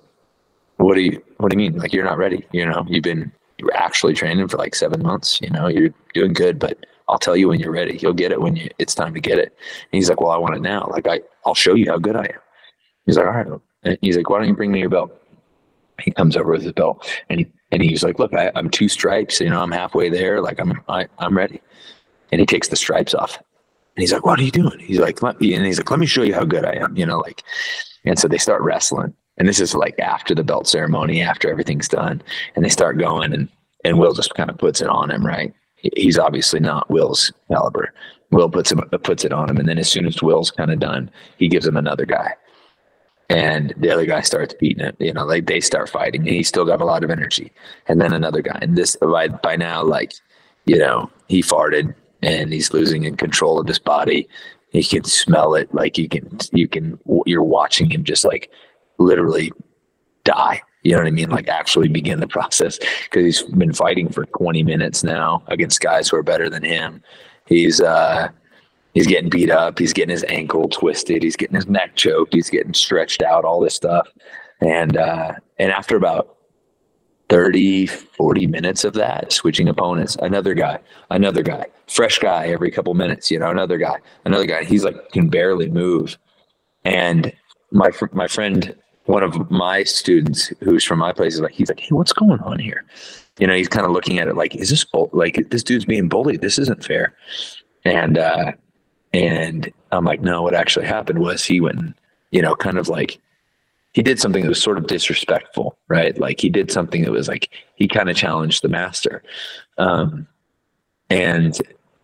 "What 0.77 0.95
do 0.95 1.01
you 1.01 1.21
What 1.37 1.51
do 1.51 1.55
you 1.59 1.71
mean? 1.71 1.79
Like 1.79 1.93
you're 1.93 2.05
not 2.05 2.19
ready? 2.19 2.45
You 2.51 2.67
know, 2.67 2.85
you've 2.87 3.03
been 3.03 3.31
you're 3.61 3.75
actually 3.75 4.13
training 4.13 4.47
for 4.47 4.57
like 4.57 4.75
seven 4.75 5.01
months. 5.01 5.39
You 5.41 5.49
know, 5.49 5.67
you're 5.67 5.93
doing 6.13 6.33
good, 6.33 6.59
but 6.59 6.85
I'll 7.07 7.19
tell 7.19 7.37
you 7.37 7.47
when 7.49 7.59
you're 7.59 7.71
ready. 7.71 7.97
You'll 8.01 8.13
get 8.13 8.31
it 8.31 8.41
when 8.41 8.55
you, 8.55 8.69
it's 8.79 8.95
time 8.95 9.13
to 9.13 9.19
get 9.19 9.37
it." 9.39 9.55
And 9.91 9.97
he's 9.97 10.09
like, 10.09 10.19
"Well, 10.19 10.31
I 10.31 10.37
want 10.37 10.55
it 10.55 10.61
now. 10.61 10.87
Like 10.91 11.07
I 11.07 11.21
I'll 11.45 11.55
show 11.55 11.75
you 11.75 11.89
how 11.89 11.97
good 11.97 12.15
I 12.15 12.23
am." 12.23 12.39
He's 13.05 13.17
like, 13.17 13.27
"All 13.27 13.33
right." 13.33 13.47
And 13.83 13.97
he's 14.01 14.17
like, 14.17 14.29
"Why 14.29 14.39
don't 14.39 14.47
you 14.47 14.55
bring 14.55 14.71
me 14.71 14.79
your 14.79 14.89
belt?" 14.89 15.17
He 16.01 16.11
comes 16.11 16.35
over 16.35 16.51
with 16.51 16.63
his 16.63 16.73
belt 16.73 17.07
and 17.29 17.41
he 17.41 17.47
and 17.71 17.81
he's 17.81 18.03
like, 18.03 18.19
"Look, 18.19 18.33
I, 18.33 18.51
I'm 18.55 18.69
two 18.69 18.89
stripes. 18.89 19.39
You 19.39 19.49
know, 19.49 19.61
I'm 19.61 19.71
halfway 19.71 20.09
there. 20.09 20.41
Like 20.41 20.59
I'm 20.59 20.81
I, 20.89 21.07
I'm 21.19 21.37
ready." 21.37 21.61
And 22.31 22.39
he 22.39 22.45
takes 22.45 22.69
the 22.69 22.75
stripes 22.75 23.13
off 23.13 23.37
and 23.95 24.01
he's 24.01 24.13
like, 24.13 24.25
"What 24.25 24.39
are 24.39 24.43
you 24.43 24.51
doing?" 24.51 24.79
He's 24.79 24.99
like, 24.99 25.21
"Let 25.21 25.39
me," 25.39 25.53
and 25.53 25.65
he's 25.65 25.77
like, 25.77 25.91
"Let 25.91 25.99
me 25.99 26.05
show 26.05 26.23
you 26.23 26.33
how 26.33 26.45
good 26.45 26.65
I 26.65 26.73
am." 26.73 26.95
You 26.95 27.05
know, 27.05 27.19
like, 27.19 27.43
and 28.05 28.17
so 28.17 28.27
they 28.27 28.37
start 28.37 28.61
wrestling, 28.61 29.13
and 29.41 29.49
this 29.49 29.59
is 29.59 29.73
like 29.73 29.97
after 29.97 30.35
the 30.35 30.43
belt 30.43 30.67
ceremony, 30.67 31.19
after 31.19 31.49
everything's 31.49 31.87
done, 31.87 32.21
and 32.55 32.63
they 32.63 32.69
start 32.69 32.99
going, 32.99 33.33
and 33.33 33.49
and 33.83 33.97
Will 33.97 34.13
just 34.13 34.35
kind 34.35 34.51
of 34.51 34.59
puts 34.59 34.81
it 34.81 34.87
on 34.87 35.09
him, 35.09 35.25
right? 35.25 35.51
He's 35.95 36.19
obviously 36.19 36.59
not 36.59 36.87
Will's 36.91 37.33
caliber. 37.47 37.91
Will 38.29 38.51
puts 38.51 38.71
him 38.71 38.81
puts 39.01 39.25
it 39.25 39.33
on 39.33 39.49
him, 39.49 39.57
and 39.57 39.67
then 39.67 39.79
as 39.79 39.89
soon 39.89 40.05
as 40.05 40.21
Will's 40.21 40.51
kind 40.51 40.69
of 40.71 40.77
done, 40.77 41.09
he 41.37 41.47
gives 41.47 41.65
him 41.65 41.75
another 41.75 42.05
guy, 42.05 42.35
and 43.29 43.73
the 43.77 43.89
other 43.89 44.05
guy 44.05 44.21
starts 44.21 44.53
beating 44.59 44.85
it. 44.85 44.95
You 44.99 45.11
know, 45.11 45.25
like 45.25 45.47
they 45.47 45.59
start 45.59 45.89
fighting, 45.89 46.21
and 46.21 46.35
he's 46.35 46.47
still 46.47 46.65
got 46.65 46.79
a 46.79 46.85
lot 46.85 47.03
of 47.03 47.09
energy, 47.09 47.51
and 47.87 47.99
then 47.99 48.13
another 48.13 48.43
guy, 48.43 48.59
and 48.61 48.77
this 48.77 48.95
by 48.97 49.27
by 49.27 49.55
now, 49.55 49.81
like, 49.83 50.13
you 50.67 50.77
know, 50.77 51.09
he 51.29 51.41
farted 51.41 51.95
and 52.21 52.53
he's 52.53 52.73
losing 52.73 53.05
in 53.05 53.17
control 53.17 53.59
of 53.59 53.67
his 53.67 53.79
body. 53.79 54.29
You 54.71 54.85
can 54.85 55.03
smell 55.03 55.55
it. 55.55 55.73
Like 55.73 55.97
you 55.97 56.07
can, 56.07 56.37
you 56.53 56.67
can, 56.67 56.99
you're 57.25 57.41
watching 57.41 57.89
him 57.89 58.03
just 58.03 58.23
like 58.23 58.51
literally 59.01 59.51
die. 60.23 60.61
You 60.83 60.93
know 60.93 60.99
what 60.99 61.07
I 61.07 61.11
mean? 61.11 61.29
Like 61.29 61.47
actually 61.47 61.89
begin 61.89 62.19
the 62.19 62.27
process 62.27 62.79
because 63.03 63.23
he's 63.23 63.43
been 63.43 63.73
fighting 63.73 64.09
for 64.09 64.25
20 64.25 64.63
minutes 64.63 65.03
now 65.03 65.43
against 65.47 65.79
guys 65.79 66.09
who 66.09 66.17
are 66.17 66.23
better 66.23 66.49
than 66.49 66.63
him. 66.63 67.03
He's, 67.45 67.81
uh, 67.81 68.29
he's 68.93 69.07
getting 69.07 69.29
beat 69.29 69.51
up. 69.51 69.77
He's 69.77 69.93
getting 69.93 70.09
his 70.09 70.25
ankle 70.27 70.69
twisted. 70.69 71.21
He's 71.21 71.35
getting 71.35 71.55
his 71.55 71.67
neck 71.67 71.95
choked. 71.95 72.33
He's 72.33 72.49
getting 72.49 72.73
stretched 72.73 73.21
out, 73.21 73.45
all 73.45 73.59
this 73.59 73.75
stuff. 73.75 74.07
And, 74.59 74.97
uh, 74.97 75.33
and 75.59 75.71
after 75.71 75.95
about 75.95 76.37
30, 77.29 77.85
40 77.85 78.47
minutes 78.47 78.83
of 78.83 78.93
that, 78.93 79.31
switching 79.31 79.69
opponents, 79.69 80.17
another 80.21 80.53
guy, 80.53 80.79
another 81.11 81.43
guy, 81.43 81.65
fresh 81.87 82.19
guy 82.19 82.47
every 82.47 82.71
couple 82.71 82.93
minutes, 82.93 83.29
you 83.29 83.39
know, 83.39 83.49
another 83.49 83.77
guy, 83.77 83.97
another 84.25 84.45
guy. 84.45 84.63
He's 84.63 84.83
like, 84.83 84.95
can 85.11 85.29
barely 85.29 85.69
move. 85.69 86.17
And 86.83 87.31
my, 87.71 87.91
my 88.11 88.27
friend, 88.27 88.75
one 89.05 89.23
of 89.23 89.49
my 89.49 89.83
students 89.83 90.53
who's 90.61 90.83
from 90.83 90.99
my 90.99 91.11
place 91.13 91.35
is 91.35 91.41
like, 91.41 91.53
he's 91.53 91.69
like, 91.69 91.79
Hey, 91.79 91.89
what's 91.91 92.13
going 92.13 92.39
on 92.41 92.59
here? 92.59 92.85
You 93.39 93.47
know, 93.47 93.55
he's 93.55 93.67
kind 93.67 93.85
of 93.85 93.91
looking 93.91 94.19
at 94.19 94.27
it 94.27 94.35
like, 94.35 94.55
is 94.55 94.69
this, 94.69 94.85
like, 95.13 95.49
this 95.49 95.63
dude's 95.63 95.85
being 95.85 96.07
bullied. 96.07 96.41
This 96.41 96.59
isn't 96.59 96.83
fair. 96.83 97.15
And, 97.85 98.17
uh, 98.17 98.51
and 99.13 99.71
I'm 99.91 100.05
like, 100.05 100.21
no, 100.21 100.43
what 100.43 100.53
actually 100.53 100.85
happened 100.85 101.19
was 101.19 101.43
he 101.43 101.59
went, 101.59 101.95
you 102.31 102.41
know, 102.41 102.55
kind 102.55 102.77
of 102.77 102.87
like, 102.87 103.19
he 103.93 104.01
did 104.01 104.19
something 104.19 104.43
that 104.43 104.49
was 104.49 104.61
sort 104.61 104.77
of 104.77 104.87
disrespectful, 104.87 105.77
right? 105.87 106.17
Like 106.17 106.39
he 106.39 106.49
did 106.49 106.71
something 106.71 107.03
that 107.03 107.11
was 107.11 107.27
like 107.27 107.49
he 107.75 107.87
kind 107.87 108.09
of 108.09 108.15
challenged 108.15 108.61
the 108.61 108.69
master, 108.69 109.21
um, 109.77 110.27
and 111.09 111.57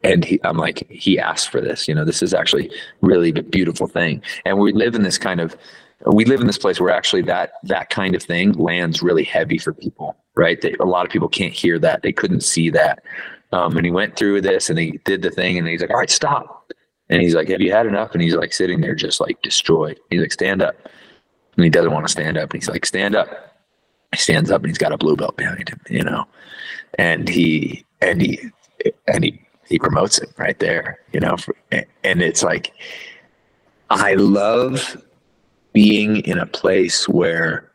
and 0.03 0.25
he, 0.25 0.39
I'm 0.43 0.57
like 0.57 0.89
he 0.89 1.17
asked 1.17 1.49
for 1.49 1.61
this. 1.61 1.87
You 1.87 1.95
know, 1.95 2.03
this 2.03 2.21
is 2.21 2.33
actually 2.33 2.69
really 3.01 3.29
a 3.29 3.41
beautiful 3.41 3.87
thing, 3.87 4.21
and 4.45 4.59
we 4.59 4.73
live 4.73 4.95
in 4.95 5.03
this 5.03 5.17
kind 5.17 5.39
of 5.39 5.55
we 6.05 6.25
live 6.25 6.41
in 6.41 6.47
this 6.47 6.57
place 6.57 6.79
where 6.79 6.91
actually 6.91 7.23
that 7.23 7.53
that 7.63 7.89
kind 7.89 8.15
of 8.15 8.23
thing 8.23 8.53
lands 8.53 9.01
really 9.01 9.23
heavy 9.23 9.57
for 9.57 9.73
people, 9.73 10.15
right? 10.35 10.61
They, 10.61 10.75
a 10.79 10.85
lot 10.85 11.05
of 11.05 11.11
people 11.11 11.27
can't 11.27 11.53
hear 11.53 11.79
that, 11.79 12.03
they 12.03 12.13
couldn't 12.13 12.41
see 12.41 12.69
that, 12.71 13.03
um, 13.51 13.75
and 13.77 13.85
he 13.85 13.91
went 13.91 14.15
through 14.15 14.41
this 14.41 14.69
and 14.69 14.77
he 14.77 14.99
did 15.05 15.21
the 15.21 15.31
thing, 15.31 15.57
and 15.57 15.67
he's 15.67 15.81
like, 15.81 15.89
all 15.89 15.97
right, 15.97 16.09
stop. 16.09 16.71
And 17.09 17.21
he's 17.21 17.35
like, 17.35 17.47
have 17.49 17.61
you 17.61 17.71
had 17.71 17.85
enough? 17.85 18.11
And 18.13 18.21
he's 18.21 18.35
like 18.35 18.53
sitting 18.53 18.81
there 18.81 18.93
just 18.93 19.21
like 19.21 19.41
destroyed. 19.41 19.99
He's 20.09 20.19
like, 20.19 20.33
stand 20.33 20.61
up 20.61 20.75
and 21.55 21.63
he 21.63 21.69
doesn't 21.69 21.91
want 21.91 22.05
to 22.05 22.11
stand 22.11 22.37
up. 22.37 22.51
And 22.51 22.61
he's 22.61 22.69
like, 22.69 22.85
stand 22.85 23.15
up. 23.15 23.55
He 24.11 24.17
stands 24.17 24.51
up 24.51 24.61
and 24.61 24.69
he's 24.69 24.77
got 24.77 24.91
a 24.91 24.97
blue 24.97 25.15
belt 25.15 25.37
behind 25.37 25.69
him, 25.69 25.79
you 25.89 26.03
know, 26.03 26.25
and 26.97 27.27
he, 27.27 27.85
and 28.01 28.21
he, 28.21 28.39
and 29.07 29.23
he, 29.23 29.41
he 29.65 29.79
promotes 29.79 30.17
it 30.17 30.29
right 30.37 30.57
there, 30.59 30.99
you 31.11 31.19
know, 31.19 31.35
and 31.71 32.21
it's 32.21 32.43
like, 32.43 32.73
I 33.89 34.13
love 34.15 35.01
being 35.77 36.17
in 36.25 36.39
a 36.39 36.45
place 36.47 37.07
where 37.07 37.71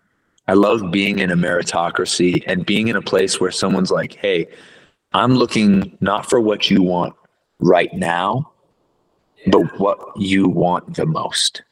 I 0.48 0.55
love 0.55 0.90
being 0.90 1.20
in 1.20 1.30
a 1.30 1.36
meritocracy 1.36 2.42
and 2.48 2.66
being 2.66 2.88
in 2.88 2.96
a 2.96 3.00
place 3.00 3.40
where 3.40 3.53
someone's 3.53 3.92
like, 3.92 4.14
Hey, 4.14 4.48
I'm 5.12 5.36
looking 5.36 5.96
not 6.00 6.28
for 6.28 6.40
what 6.40 6.68
you 6.68 6.82
want 6.82 7.14
right 7.61 7.94
now, 7.94 8.50
but 9.46 9.78
what 9.78 10.00
you 10.16 10.48
want 10.48 10.96
the 10.96 11.07
most 11.07 11.62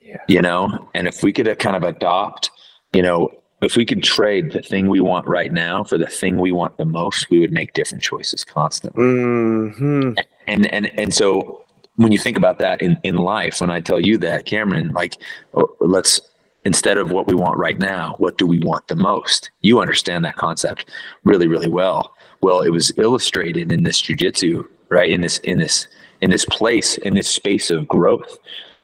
yeah. 0.00 0.16
you 0.26 0.40
know 0.40 0.88
and 0.94 1.06
if 1.06 1.22
we 1.22 1.32
could 1.32 1.58
kind 1.58 1.76
of 1.76 1.82
adopt 1.82 2.50
you 2.94 3.02
know 3.02 3.30
if 3.60 3.76
we 3.76 3.84
could 3.84 4.02
trade 4.02 4.52
the 4.52 4.62
thing 4.62 4.88
we 4.88 5.00
want 5.00 5.26
right 5.26 5.52
now 5.52 5.84
for 5.84 5.98
the 5.98 6.06
thing 6.06 6.38
we 6.38 6.52
want 6.52 6.76
the 6.78 6.84
most 6.84 7.28
we 7.30 7.38
would 7.38 7.52
make 7.52 7.72
different 7.74 8.02
choices 8.02 8.44
constantly 8.44 9.02
mm-hmm. 9.02 10.12
and 10.46 10.66
and 10.72 10.86
and 10.98 11.14
so 11.14 11.64
when 11.98 12.12
you 12.12 12.18
think 12.18 12.36
about 12.36 12.58
that 12.58 12.80
in 12.82 12.98
in 13.02 13.16
life 13.16 13.60
when 13.60 13.70
i 13.70 13.80
tell 13.80 14.00
you 14.00 14.18
that 14.18 14.44
cameron 14.44 14.88
like 14.92 15.16
oh, 15.54 15.68
let's 15.80 16.20
instead 16.64 16.98
of 16.98 17.10
what 17.10 17.26
we 17.26 17.34
want 17.34 17.58
right 17.58 17.78
now 17.78 18.14
what 18.18 18.36
do 18.38 18.46
we 18.46 18.58
want 18.60 18.86
the 18.88 18.96
most 18.96 19.50
you 19.60 19.80
understand 19.80 20.24
that 20.24 20.36
concept 20.36 20.90
really 21.24 21.46
really 21.46 21.68
well 21.68 22.12
well 22.40 22.60
it 22.60 22.70
was 22.70 22.92
illustrated 22.98 23.70
in 23.70 23.84
this 23.84 24.02
jujitsu 24.02 24.66
right 24.88 25.10
in 25.10 25.20
this 25.20 25.38
in 25.38 25.58
this 25.58 25.86
in 26.20 26.30
this 26.30 26.44
place 26.46 26.98
in 26.98 27.14
this 27.14 27.28
space 27.28 27.70
of 27.70 27.86
growth 27.86 28.38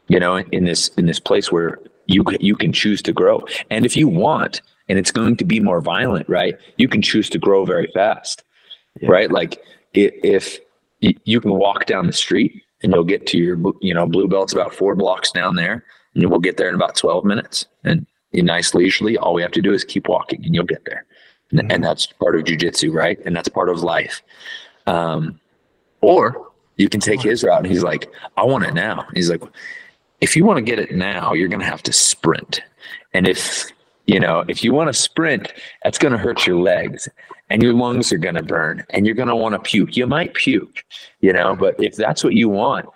you 0.08 0.20
know, 0.20 0.36
in 0.36 0.64
this 0.64 0.88
in 0.96 1.06
this 1.06 1.20
place 1.20 1.50
where 1.50 1.78
you 2.06 2.24
you 2.40 2.56
can 2.56 2.72
choose 2.72 3.00
to 3.02 3.12
grow, 3.12 3.44
and 3.70 3.86
if 3.86 3.96
you 3.96 4.08
want, 4.08 4.60
and 4.88 4.98
it's 4.98 5.10
going 5.10 5.36
to 5.36 5.44
be 5.44 5.60
more 5.60 5.80
violent, 5.80 6.28
right? 6.28 6.56
You 6.76 6.88
can 6.88 7.00
choose 7.00 7.30
to 7.30 7.38
grow 7.38 7.64
very 7.64 7.90
fast, 7.94 8.42
yeah. 9.00 9.08
right? 9.10 9.30
Like 9.30 9.62
if, 9.94 10.12
if 10.22 10.58
you 11.00 11.40
can 11.40 11.54
walk 11.54 11.86
down 11.86 12.06
the 12.06 12.12
street 12.12 12.62
and 12.84 12.92
you'll 12.92 13.02
get 13.04 13.26
to 13.28 13.38
your 13.38 13.58
you 13.80 13.92
know 13.92 14.06
blue 14.06 14.28
belts 14.28 14.52
about 14.52 14.74
four 14.74 14.94
blocks 14.94 15.32
down 15.32 15.56
there, 15.56 15.84
and 16.14 16.30
we'll 16.30 16.38
get 16.38 16.56
there 16.56 16.68
in 16.68 16.76
about 16.76 16.94
twelve 16.94 17.24
minutes, 17.24 17.66
and 17.82 18.06
nice 18.32 18.74
leisurely. 18.74 19.18
All 19.18 19.34
we 19.34 19.42
have 19.42 19.52
to 19.52 19.62
do 19.62 19.72
is 19.72 19.82
keep 19.82 20.08
walking, 20.08 20.44
and 20.44 20.54
you'll 20.54 20.64
get 20.64 20.84
there, 20.84 21.04
and, 21.50 21.60
mm-hmm. 21.60 21.70
and 21.72 21.84
that's 21.84 22.06
part 22.06 22.36
of 22.36 22.44
jujitsu, 22.44 22.92
right? 22.94 23.18
And 23.24 23.34
that's 23.34 23.48
part 23.48 23.68
of 23.68 23.82
life. 23.82 24.22
Um, 24.86 25.40
or 26.00 26.52
you 26.76 26.88
can 26.88 27.00
take 27.00 27.22
his 27.22 27.42
route, 27.42 27.58
and 27.58 27.66
he's 27.66 27.82
like, 27.82 28.12
"I 28.36 28.44
want 28.44 28.64
it 28.64 28.74
now." 28.74 29.06
He's 29.14 29.30
like, 29.30 29.42
if 30.24 30.34
you 30.36 30.44
want 30.44 30.56
to 30.56 30.62
get 30.62 30.78
it 30.78 30.92
now, 30.92 31.34
you're 31.34 31.48
going 31.48 31.60
to 31.60 31.66
have 31.66 31.82
to 31.82 31.92
sprint. 31.92 32.62
And 33.12 33.28
if, 33.28 33.66
you 34.06 34.20
know, 34.20 34.44
if 34.48 34.62
you 34.62 34.72
want 34.72 34.88
to 34.88 34.92
sprint, 34.92 35.52
that's 35.82 35.98
going 35.98 36.12
to 36.12 36.18
hurt 36.18 36.46
your 36.46 36.60
legs 36.60 37.08
and 37.50 37.62
your 37.62 37.72
lungs 37.72 38.12
are 38.12 38.18
going 38.18 38.34
to 38.34 38.42
burn 38.42 38.84
and 38.90 39.06
you're 39.06 39.14
going 39.14 39.28
to 39.28 39.36
want 39.36 39.54
to 39.54 39.58
puke. 39.58 39.96
You 39.96 40.06
might 40.06 40.34
puke, 40.34 40.84
you 41.20 41.32
know, 41.32 41.56
but 41.56 41.82
if 41.82 41.96
that's 41.96 42.22
what 42.22 42.34
you 42.34 42.48
want, 42.48 42.86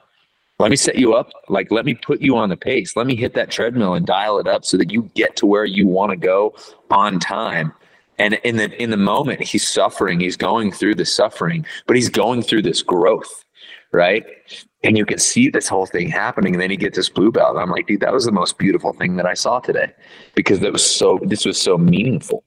let 0.58 0.70
me 0.70 0.76
set 0.76 0.96
you 0.96 1.14
up. 1.14 1.30
Like, 1.48 1.70
let 1.70 1.84
me 1.84 1.94
put 1.94 2.20
you 2.20 2.36
on 2.36 2.48
the 2.48 2.56
pace. 2.56 2.96
Let 2.96 3.06
me 3.06 3.14
hit 3.14 3.34
that 3.34 3.50
treadmill 3.50 3.94
and 3.94 4.04
dial 4.04 4.38
it 4.38 4.48
up 4.48 4.64
so 4.64 4.76
that 4.76 4.90
you 4.90 5.08
get 5.14 5.36
to 5.36 5.46
where 5.46 5.64
you 5.64 5.86
want 5.86 6.10
to 6.10 6.16
go 6.16 6.54
on 6.90 7.20
time. 7.20 7.72
And 8.18 8.34
in 8.42 8.56
the 8.56 8.82
in 8.82 8.90
the 8.90 8.96
moment, 8.96 9.40
he's 9.40 9.66
suffering. 9.66 10.18
He's 10.18 10.36
going 10.36 10.72
through 10.72 10.96
the 10.96 11.04
suffering, 11.04 11.64
but 11.86 11.94
he's 11.94 12.08
going 12.08 12.42
through 12.42 12.62
this 12.62 12.82
growth, 12.82 13.44
right? 13.92 14.26
And 14.84 14.96
you 14.96 15.04
can 15.04 15.18
see 15.18 15.48
this 15.50 15.68
whole 15.68 15.86
thing 15.86 16.08
happening 16.08 16.54
and 16.54 16.62
then 16.62 16.70
he 16.70 16.76
gets 16.76 16.96
this 16.96 17.08
blue 17.08 17.32
belt 17.32 17.56
i'm 17.56 17.70
like 17.70 17.86
dude 17.86 18.00
that 18.00 18.12
was 18.12 18.24
the 18.24 18.32
most 18.32 18.58
beautiful 18.58 18.92
thing 18.92 19.16
that 19.16 19.26
i 19.26 19.34
saw 19.34 19.58
today 19.60 19.92
because 20.34 20.60
that 20.60 20.72
was 20.72 20.84
so 20.84 21.18
this 21.24 21.44
was 21.44 21.60
so 21.60 21.76
meaningful 21.76 22.44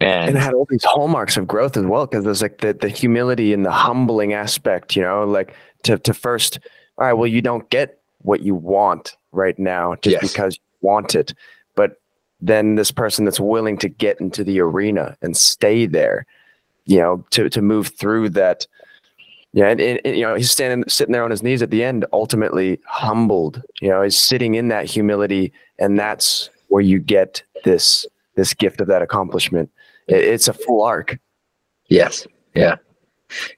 and, 0.00 0.28
and 0.28 0.36
it 0.36 0.40
had 0.40 0.54
all 0.54 0.66
these 0.68 0.84
hallmarks 0.84 1.36
of 1.36 1.46
growth 1.46 1.76
as 1.76 1.84
well 1.84 2.06
because 2.06 2.24
there's 2.24 2.42
like 2.42 2.58
the, 2.58 2.74
the 2.74 2.88
humility 2.88 3.52
and 3.52 3.64
the 3.64 3.70
humbling 3.70 4.32
aspect 4.32 4.96
you 4.96 5.02
know 5.02 5.24
like 5.24 5.54
to, 5.82 5.98
to 5.98 6.12
first 6.12 6.58
all 6.98 7.06
right 7.06 7.12
well 7.14 7.26
you 7.26 7.40
don't 7.40 7.70
get 7.70 8.00
what 8.24 8.40
you 8.42 8.54
want 8.54 9.16
right 9.32 9.58
now 9.58 9.94
just 9.96 10.22
Yes. 10.22 10.32
because 10.32 10.56
you 10.56 10.62
want 10.80 11.14
it. 11.14 11.34
But 11.76 12.00
then 12.40 12.74
this 12.76 12.90
person 12.90 13.24
that's 13.24 13.40
willing 13.40 13.76
to 13.78 13.88
get 13.88 14.20
into 14.20 14.42
the 14.44 14.60
arena 14.60 15.16
and 15.22 15.36
stay 15.36 15.86
there, 15.86 16.26
you 16.86 16.98
know, 16.98 17.24
to 17.30 17.48
to 17.50 17.62
move 17.62 17.88
through 17.88 18.30
that. 18.30 18.66
Yeah, 19.54 19.68
and, 19.68 19.80
and, 19.80 20.00
and, 20.04 20.16
you 20.16 20.22
know 20.22 20.34
he's 20.34 20.50
standing, 20.50 20.84
sitting 20.88 21.12
there 21.12 21.24
on 21.24 21.30
his 21.30 21.42
knees 21.42 21.62
at 21.62 21.70
the 21.70 21.84
end, 21.84 22.04
ultimately 22.12 22.80
humbled. 22.86 23.62
You 23.80 23.88
know, 23.88 24.02
he's 24.02 24.20
sitting 24.20 24.56
in 24.56 24.68
that 24.68 24.84
humility, 24.86 25.52
and 25.78 25.98
that's 25.98 26.50
where 26.68 26.82
you 26.82 26.98
get 26.98 27.42
this 27.64 28.04
this 28.34 28.52
gift 28.52 28.80
of 28.80 28.88
that 28.88 29.00
accomplishment. 29.00 29.70
It, 30.08 30.16
it's 30.16 30.48
a 30.48 30.52
full 30.52 30.82
arc. 30.82 31.18
Yes. 31.88 32.26
Yeah. 32.54 32.76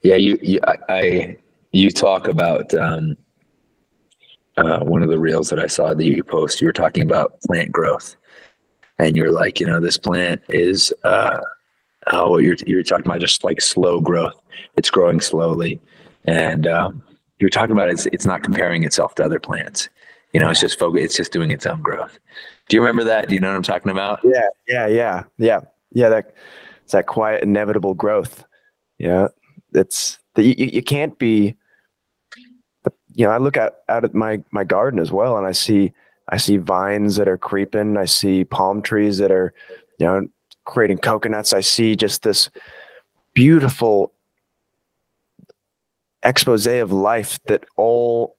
Yeah. 0.03 0.15
You, 0.15 0.37
you, 0.41 0.59
I, 0.67 0.75
I 0.89 1.37
you 1.71 1.89
talk 1.89 2.27
about, 2.27 2.73
um, 2.73 3.17
uh, 4.57 4.79
one 4.79 5.03
of 5.03 5.09
the 5.09 5.19
reels 5.19 5.49
that 5.49 5.59
I 5.59 5.67
saw 5.67 5.93
that 5.93 6.03
you 6.03 6.23
post, 6.23 6.61
you 6.61 6.67
were 6.67 6.73
talking 6.73 7.03
about 7.03 7.39
plant 7.41 7.71
growth 7.71 8.15
and 8.99 9.15
you're 9.15 9.31
like, 9.31 9.59
you 9.59 9.67
know, 9.67 9.79
this 9.79 9.97
plant 9.97 10.41
is, 10.49 10.93
uh, 11.03 11.39
oh, 12.11 12.37
you're, 12.37 12.57
you're 12.65 12.83
talking 12.83 13.05
about 13.05 13.19
just 13.19 13.43
like 13.43 13.61
slow 13.61 13.99
growth. 13.99 14.39
It's 14.75 14.89
growing 14.89 15.21
slowly. 15.21 15.79
And, 16.25 16.67
um, 16.67 17.03
you're 17.39 17.49
talking 17.51 17.71
about 17.71 17.89
it's, 17.89 18.07
it's 18.07 18.25
not 18.25 18.41
comparing 18.41 18.83
itself 18.83 19.13
to 19.15 19.23
other 19.23 19.39
plants. 19.39 19.89
You 20.33 20.39
know, 20.39 20.49
it's 20.49 20.59
just 20.59 20.77
focus. 20.77 21.03
It's 21.03 21.15
just 21.15 21.31
doing 21.31 21.51
its 21.51 21.65
own 21.65 21.81
growth. 21.81 22.19
Do 22.67 22.75
you 22.75 22.81
remember 22.81 23.03
that? 23.05 23.29
Do 23.29 23.35
you 23.35 23.39
know 23.39 23.49
what 23.49 23.55
I'm 23.55 23.63
talking 23.63 23.91
about? 23.91 24.19
Yeah, 24.23 24.47
yeah, 24.67 24.87
yeah, 24.87 25.23
yeah, 25.37 25.59
yeah. 25.93 26.09
That 26.09 26.33
it's 26.83 26.91
that 26.91 27.07
quiet, 27.07 27.43
inevitable 27.43 27.93
growth. 27.93 28.43
Yeah, 28.97 29.29
it's 29.73 30.19
the, 30.35 30.43
you, 30.43 30.65
you 30.65 30.83
can't 30.83 31.17
be. 31.17 31.55
You 33.13 33.25
know, 33.25 33.31
I 33.31 33.37
look 33.37 33.55
at 33.55 33.77
out 33.87 34.03
at 34.03 34.13
my 34.13 34.43
my 34.51 34.63
garden 34.63 34.99
as 34.99 35.11
well, 35.11 35.37
and 35.37 35.47
I 35.47 35.53
see 35.53 35.93
I 36.29 36.37
see 36.37 36.57
vines 36.57 37.15
that 37.15 37.27
are 37.27 37.37
creeping. 37.37 37.97
I 37.97 38.05
see 38.05 38.43
palm 38.43 38.81
trees 38.81 39.17
that 39.19 39.31
are, 39.31 39.53
you 39.97 40.05
know, 40.05 40.27
creating 40.67 40.99
coconuts. 40.99 41.53
I 41.53 41.61
see 41.61 41.95
just 41.95 42.21
this 42.21 42.49
beautiful 43.33 44.13
expose 46.23 46.67
of 46.67 46.91
life 46.91 47.39
that 47.45 47.63
all 47.77 48.35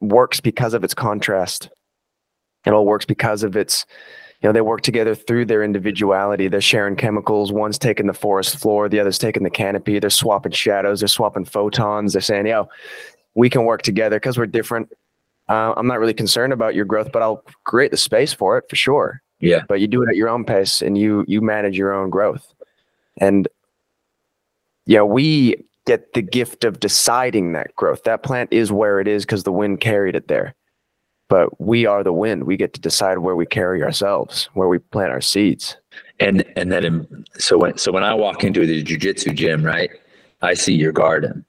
works 0.00 0.40
because 0.40 0.74
of 0.74 0.82
its 0.82 0.94
contrast. 0.94 1.68
It 2.64 2.72
all 2.72 2.86
works 2.86 3.04
because 3.04 3.42
of 3.42 3.54
its, 3.54 3.84
you 4.40 4.48
know, 4.48 4.52
they 4.52 4.62
work 4.62 4.80
together 4.80 5.14
through 5.14 5.44
their 5.44 5.62
individuality. 5.62 6.48
They're 6.48 6.60
sharing 6.60 6.96
chemicals. 6.96 7.52
One's 7.52 7.78
taking 7.78 8.06
the 8.06 8.14
forest 8.14 8.56
floor, 8.56 8.88
the 8.88 9.00
other's 9.00 9.18
taking 9.18 9.42
the 9.42 9.50
canopy. 9.50 9.98
They're 9.98 10.10
swapping 10.10 10.52
shadows. 10.52 11.00
They're 11.00 11.08
swapping 11.08 11.44
photons. 11.44 12.14
They're 12.14 12.22
saying, 12.22 12.46
yo, 12.46 12.68
we 13.34 13.50
can 13.50 13.64
work 13.64 13.82
together 13.82 14.16
because 14.16 14.38
we're 14.38 14.46
different. 14.46 14.90
Uh, 15.48 15.74
I'm 15.76 15.86
not 15.86 15.98
really 15.98 16.14
concerned 16.14 16.54
about 16.54 16.74
your 16.74 16.86
growth, 16.86 17.12
but 17.12 17.20
I'll 17.20 17.44
create 17.64 17.90
the 17.90 17.98
space 17.98 18.32
for 18.32 18.56
it 18.56 18.64
for 18.70 18.76
sure. 18.76 19.20
Yeah. 19.40 19.62
But 19.68 19.80
you 19.80 19.86
do 19.86 20.02
it 20.02 20.08
at 20.08 20.16
your 20.16 20.28
own 20.28 20.44
pace 20.44 20.82
and 20.82 20.96
you 20.96 21.24
you 21.28 21.40
manage 21.40 21.76
your 21.76 21.92
own 21.92 22.10
growth. 22.10 22.52
And 23.18 23.48
yeah, 24.86 25.02
we 25.02 25.56
get 25.86 26.14
the 26.14 26.22
gift 26.22 26.64
of 26.64 26.80
deciding 26.80 27.52
that 27.52 27.74
growth. 27.76 28.04
That 28.04 28.22
plant 28.22 28.52
is 28.52 28.72
where 28.72 29.00
it 29.00 29.08
is 29.08 29.24
because 29.24 29.44
the 29.44 29.52
wind 29.52 29.80
carried 29.80 30.16
it 30.16 30.28
there. 30.28 30.54
But 31.28 31.60
we 31.60 31.86
are 31.86 32.02
the 32.02 32.12
wind. 32.12 32.44
We 32.44 32.56
get 32.56 32.74
to 32.74 32.80
decide 32.80 33.18
where 33.18 33.36
we 33.36 33.46
carry 33.46 33.82
ourselves, 33.82 34.48
where 34.54 34.68
we 34.68 34.78
plant 34.78 35.10
our 35.10 35.20
seeds. 35.20 35.76
And, 36.20 36.44
and 36.56 36.70
then, 36.70 36.84
in, 36.84 37.24
so 37.38 37.58
when, 37.58 37.78
so 37.78 37.92
when 37.92 38.04
I 38.04 38.14
walk 38.14 38.44
into 38.44 38.66
the 38.66 38.84
jujitsu 38.84 39.34
gym, 39.34 39.64
right, 39.64 39.90
I 40.42 40.54
see 40.54 40.74
your 40.74 40.92
garden, 40.92 41.44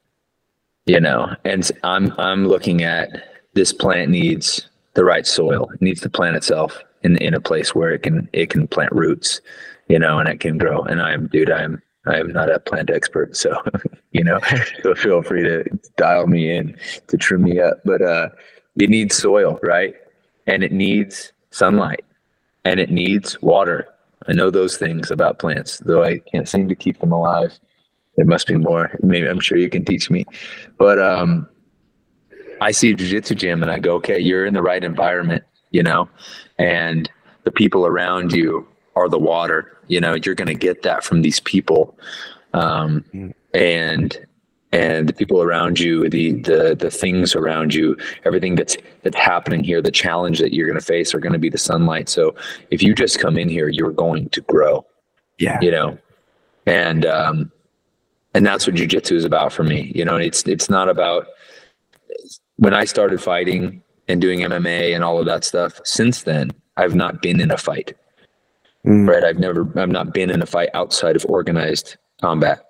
you 0.85 0.99
know, 0.99 1.35
and 1.43 1.69
I'm, 1.83 2.13
I'm 2.17 2.47
looking 2.47 2.83
at 2.83 3.09
this 3.53 3.73
plant 3.73 4.11
needs 4.11 4.67
the 4.93 5.03
right 5.03 5.27
soil. 5.27 5.69
It 5.73 5.81
needs 5.81 6.01
to 6.01 6.09
plant 6.09 6.37
itself 6.37 6.81
in, 7.05 7.17
in 7.17 7.33
a 7.33 7.39
place 7.39 7.75
where 7.75 7.91
it 7.91 8.03
can, 8.03 8.27
it 8.33 8.49
can 8.49 8.67
plant 8.67 8.91
roots, 8.91 9.41
you 9.87 9.99
know, 9.99 10.19
and 10.19 10.27
it 10.27 10.39
can 10.39 10.57
grow. 10.57 10.81
And 10.81 11.01
I'm, 11.01 11.27
dude, 11.27 11.51
I'm, 11.51 11.81
I'm 12.07 12.31
not 12.31 12.51
a 12.51 12.59
plant 12.59 12.89
expert, 12.89 13.35
so 13.35 13.55
you 14.11 14.23
know, 14.23 14.39
so 14.83 14.95
feel 14.95 15.21
free 15.21 15.43
to 15.43 15.63
dial 15.97 16.27
me 16.27 16.55
in 16.55 16.77
to 17.07 17.17
trim 17.17 17.43
me 17.43 17.59
up. 17.59 17.81
But 17.83 18.01
uh, 18.01 18.29
it 18.77 18.89
needs 18.89 19.15
soil, 19.15 19.59
right? 19.63 19.95
And 20.47 20.63
it 20.63 20.71
needs 20.71 21.31
sunlight, 21.51 22.05
and 22.63 22.79
it 22.79 22.91
needs 22.91 23.41
water. 23.41 23.87
I 24.27 24.33
know 24.33 24.49
those 24.49 24.77
things 24.77 25.11
about 25.11 25.39
plants, 25.39 25.79
though 25.79 26.03
I 26.03 26.19
can't 26.19 26.47
seem 26.47 26.67
to 26.69 26.75
keep 26.75 26.99
them 26.99 27.11
alive. 27.11 27.57
There 28.17 28.25
must 28.25 28.47
be 28.47 28.55
more. 28.55 28.97
Maybe 29.01 29.27
I'm 29.27 29.39
sure 29.39 29.57
you 29.57 29.69
can 29.69 29.83
teach 29.83 30.09
me. 30.09 30.25
But 30.77 30.99
um, 30.99 31.47
I 32.61 32.71
see 32.71 32.91
a 32.91 32.95
jiu-jitsu 32.95 33.35
gym, 33.35 33.61
and 33.61 33.71
I 33.71 33.79
go, 33.79 33.95
okay, 33.95 34.19
you're 34.19 34.45
in 34.45 34.53
the 34.53 34.61
right 34.61 34.83
environment, 34.83 35.43
you 35.71 35.83
know, 35.83 36.09
and 36.57 37.09
the 37.43 37.51
people 37.51 37.85
around 37.85 38.33
you 38.33 38.67
are 38.95 39.09
the 39.09 39.19
water. 39.19 39.77
You 39.87 39.99
know, 40.01 40.15
you're 40.15 40.35
going 40.35 40.47
to 40.47 40.55
get 40.55 40.83
that 40.83 41.03
from 41.03 41.21
these 41.21 41.39
people, 41.41 41.97
um, 42.53 43.33
and 43.53 44.25
and 44.71 45.07
the 45.07 45.13
people 45.13 45.41
around 45.41 45.79
you, 45.79 46.09
the 46.09 46.33
the 46.41 46.75
the 46.77 46.91
things 46.91 47.35
around 47.35 47.73
you, 47.73 47.97
everything 48.25 48.55
that's 48.55 48.75
that's 49.03 49.17
happening 49.17 49.63
here, 49.63 49.81
the 49.81 49.91
challenge 49.91 50.39
that 50.39 50.53
you're 50.53 50.67
going 50.67 50.79
to 50.79 50.85
face 50.85 51.13
are 51.13 51.19
going 51.19 51.33
to 51.33 51.39
be 51.39 51.49
the 51.49 51.57
sunlight. 51.57 52.09
So 52.09 52.35
if 52.71 52.81
you 52.81 52.93
just 52.95 53.19
come 53.19 53.37
in 53.37 53.47
here, 53.47 53.69
you're 53.69 53.91
going 53.91 54.29
to 54.29 54.41
grow. 54.41 54.85
Yeah. 55.37 55.59
You 55.61 55.71
know, 55.71 55.97
and 56.65 57.05
um, 57.05 57.51
and 58.33 58.45
that's 58.45 58.67
what 58.67 58.75
jujitsu 58.75 59.13
is 59.13 59.25
about 59.25 59.53
for 59.53 59.63
me. 59.63 59.91
You 59.95 60.03
know, 60.03 60.17
it's 60.17 60.43
it's 60.43 60.69
not 60.69 60.89
about 60.89 61.27
when 62.57 62.73
I 62.73 62.85
started 62.85 63.21
fighting 63.21 63.81
and 64.07 64.21
doing 64.21 64.41
MMA 64.41 64.93
and 64.93 65.03
all 65.03 65.19
of 65.19 65.25
that 65.25 65.43
stuff. 65.43 65.79
Since 65.83 66.23
then, 66.23 66.51
I've 66.77 66.95
not 66.95 67.21
been 67.21 67.39
in 67.39 67.51
a 67.51 67.57
fight 67.57 67.95
Mm. 68.85 69.09
right? 69.09 69.23
I've 69.23 69.39
never, 69.39 69.67
I've 69.79 69.89
not 69.89 70.13
been 70.13 70.29
in 70.29 70.43
a 70.43 70.45
fight 70.45 70.69
outside 70.75 71.15
of 71.15 71.25
organized 71.27 71.97
combat, 72.21 72.63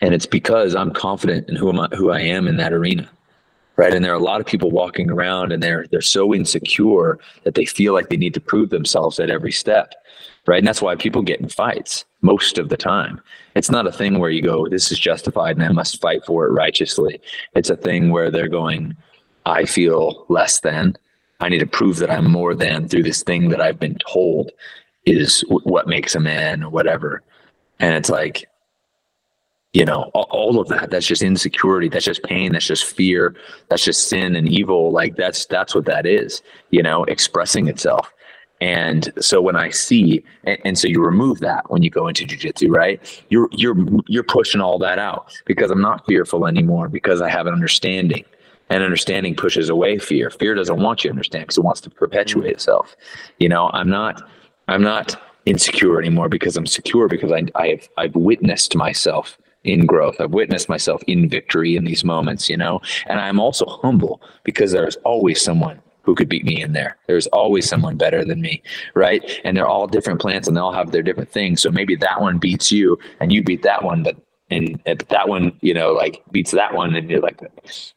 and 0.00 0.14
it's 0.14 0.26
because 0.26 0.76
I'm 0.76 0.92
confident 0.92 1.48
in 1.48 1.56
who 1.56 1.68
am 1.70 1.80
I, 1.80 1.88
who 1.96 2.10
I 2.10 2.20
am 2.20 2.46
in 2.46 2.56
that 2.58 2.72
arena, 2.72 3.10
right? 3.76 3.92
And 3.92 4.04
there 4.04 4.12
are 4.12 4.16
a 4.16 4.22
lot 4.22 4.40
of 4.40 4.46
people 4.46 4.70
walking 4.70 5.10
around, 5.10 5.50
and 5.50 5.60
they're 5.60 5.86
they're 5.90 6.00
so 6.02 6.32
insecure 6.32 7.18
that 7.42 7.56
they 7.56 7.64
feel 7.64 7.92
like 7.94 8.10
they 8.10 8.16
need 8.16 8.34
to 8.34 8.40
prove 8.40 8.70
themselves 8.70 9.18
at 9.18 9.28
every 9.28 9.50
step, 9.50 9.92
right? 10.46 10.58
And 10.58 10.68
that's 10.68 10.82
why 10.82 10.94
people 10.94 11.22
get 11.22 11.40
in 11.40 11.48
fights 11.48 12.04
most 12.20 12.56
of 12.56 12.68
the 12.68 12.76
time. 12.76 13.20
It's 13.56 13.72
not 13.72 13.88
a 13.88 13.92
thing 13.92 14.20
where 14.20 14.30
you 14.30 14.40
go, 14.40 14.68
"This 14.68 14.92
is 14.92 15.00
justified, 15.00 15.56
and 15.56 15.64
I 15.64 15.72
must 15.72 16.00
fight 16.00 16.24
for 16.24 16.46
it 16.46 16.52
righteously." 16.52 17.20
It's 17.56 17.70
a 17.70 17.76
thing 17.76 18.10
where 18.12 18.30
they're 18.30 18.46
going, 18.46 18.96
"I 19.46 19.64
feel 19.64 20.26
less 20.28 20.60
than." 20.60 20.96
I 21.42 21.48
need 21.48 21.58
to 21.58 21.66
prove 21.66 21.96
that 21.96 22.10
I'm 22.10 22.30
more 22.30 22.54
than 22.54 22.88
through 22.88 23.02
this 23.02 23.24
thing 23.24 23.48
that 23.48 23.60
I've 23.60 23.80
been 23.80 23.98
told 24.08 24.52
is 25.04 25.44
what 25.48 25.88
makes 25.88 26.14
a 26.14 26.20
man 26.20 26.62
or 26.62 26.70
whatever. 26.70 27.22
And 27.80 27.96
it's 27.96 28.08
like, 28.08 28.48
you 29.72 29.84
know, 29.84 30.10
all, 30.14 30.28
all 30.30 30.60
of 30.60 30.68
that, 30.68 30.90
that's 30.90 31.06
just 31.06 31.22
insecurity. 31.22 31.88
That's 31.88 32.04
just 32.04 32.22
pain. 32.22 32.52
That's 32.52 32.66
just 32.66 32.84
fear. 32.84 33.34
That's 33.68 33.84
just 33.84 34.08
sin 34.08 34.36
and 34.36 34.48
evil. 34.48 34.92
Like 34.92 35.16
that's, 35.16 35.46
that's 35.46 35.74
what 35.74 35.86
that 35.86 36.06
is, 36.06 36.42
you 36.70 36.82
know, 36.82 37.02
expressing 37.04 37.66
itself. 37.66 38.12
And 38.60 39.12
so 39.18 39.42
when 39.42 39.56
I 39.56 39.70
see, 39.70 40.22
and, 40.44 40.58
and 40.64 40.78
so 40.78 40.86
you 40.86 41.04
remove 41.04 41.40
that 41.40 41.68
when 41.72 41.82
you 41.82 41.90
go 41.90 42.06
into 42.06 42.24
jujitsu, 42.24 42.72
right? 42.72 43.24
You're, 43.30 43.48
you're, 43.50 43.74
you're 44.06 44.22
pushing 44.22 44.60
all 44.60 44.78
that 44.78 45.00
out 45.00 45.36
because 45.46 45.72
I'm 45.72 45.80
not 45.80 46.06
fearful 46.06 46.46
anymore 46.46 46.88
because 46.88 47.20
I 47.20 47.28
have 47.30 47.48
an 47.48 47.52
understanding 47.52 48.24
and 48.70 48.82
understanding 48.82 49.34
pushes 49.34 49.68
away 49.68 49.98
fear. 49.98 50.30
Fear 50.30 50.54
doesn't 50.54 50.80
want 50.80 51.04
you 51.04 51.08
to 51.08 51.12
understand 51.12 51.44
because 51.44 51.58
it 51.58 51.64
wants 51.64 51.80
to 51.82 51.90
perpetuate 51.90 52.48
mm. 52.48 52.52
itself. 52.52 52.96
You 53.38 53.48
know, 53.48 53.70
I'm 53.72 53.88
not, 53.88 54.22
I'm 54.68 54.82
not 54.82 55.20
insecure 55.46 55.98
anymore 55.98 56.28
because 56.28 56.56
I'm 56.56 56.66
secure 56.66 57.08
because 57.08 57.32
I, 57.32 57.44
I 57.54 57.68
have, 57.68 57.88
I've 57.98 58.16
witnessed 58.16 58.76
myself 58.76 59.38
in 59.64 59.86
growth. 59.86 60.20
I've 60.20 60.32
witnessed 60.32 60.68
myself 60.68 61.02
in 61.06 61.28
victory 61.28 61.76
in 61.76 61.84
these 61.84 62.04
moments, 62.04 62.48
you 62.48 62.56
know, 62.56 62.80
and 63.06 63.20
I'm 63.20 63.38
also 63.38 63.66
humble 63.66 64.20
because 64.44 64.72
there's 64.72 64.96
always 65.04 65.40
someone 65.40 65.80
who 66.02 66.14
could 66.16 66.28
beat 66.28 66.44
me 66.44 66.60
in 66.60 66.72
there. 66.72 66.96
There's 67.06 67.28
always 67.28 67.68
someone 67.68 67.96
better 67.96 68.24
than 68.24 68.40
me, 68.40 68.62
right? 68.94 69.40
And 69.44 69.56
they're 69.56 69.68
all 69.68 69.86
different 69.86 70.20
plants 70.20 70.48
and 70.48 70.56
they 70.56 70.60
all 70.60 70.72
have 70.72 70.90
their 70.90 71.02
different 71.02 71.30
things. 71.30 71.62
So 71.62 71.70
maybe 71.70 71.94
that 71.96 72.20
one 72.20 72.38
beats 72.38 72.72
you 72.72 72.98
and 73.20 73.32
you 73.32 73.42
beat 73.42 73.62
that 73.62 73.84
one, 73.84 74.02
but 74.02 74.16
and, 74.52 75.04
that 75.08 75.28
one, 75.28 75.56
you 75.60 75.74
know, 75.74 75.92
like 75.92 76.22
beats 76.30 76.50
that 76.52 76.74
one, 76.74 76.94
and 76.94 77.10
you're 77.10 77.20
like, 77.20 77.40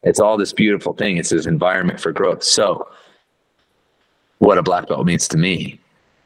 it's 0.03 0.19
all 0.19 0.37
this 0.37 0.53
beautiful 0.53 0.93
thing. 0.93 1.17
It's 1.17 1.29
this 1.29 1.45
environment 1.45 1.99
for 1.99 2.11
growth. 2.11 2.43
So, 2.43 2.87
what 4.39 4.57
a 4.57 4.63
black 4.63 4.87
belt 4.87 5.05
means 5.05 5.27
to 5.29 5.37
me, 5.37 5.79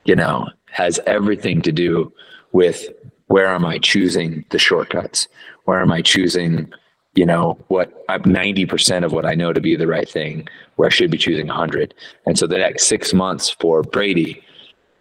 you 0.06 0.16
know, 0.16 0.48
has 0.72 1.00
everything 1.06 1.62
to 1.64 1.72
do 1.72 2.12
with 2.52 2.90
where 3.28 3.48
am 3.48 3.66
I 3.66 3.78
choosing 3.78 4.44
the 4.50 4.60
shortcuts? 4.60 5.28
Where 5.66 5.80
am 5.80 5.92
I 5.92 6.02
choosing, 6.02 6.72
you 7.14 7.26
know, 7.26 7.58
what 7.68 8.04
I'm 8.10 8.24
90% 8.24 9.06
of 9.06 9.12
what 9.12 9.26
I 9.26 9.36
know 9.36 9.54
to 9.54 9.62
be 9.62 9.76
the 9.76 9.88
right 9.88 10.10
thing, 10.10 10.48
where 10.76 10.88
I 10.88 10.90
should 10.90 11.12
be 11.12 11.18
choosing 11.18 11.48
100. 11.48 11.94
And 12.26 12.38
so 12.38 12.48
the 12.48 12.58
next 12.58 12.88
six 12.88 13.14
months 13.14 13.50
for 13.50 13.84
Brady 13.84 14.44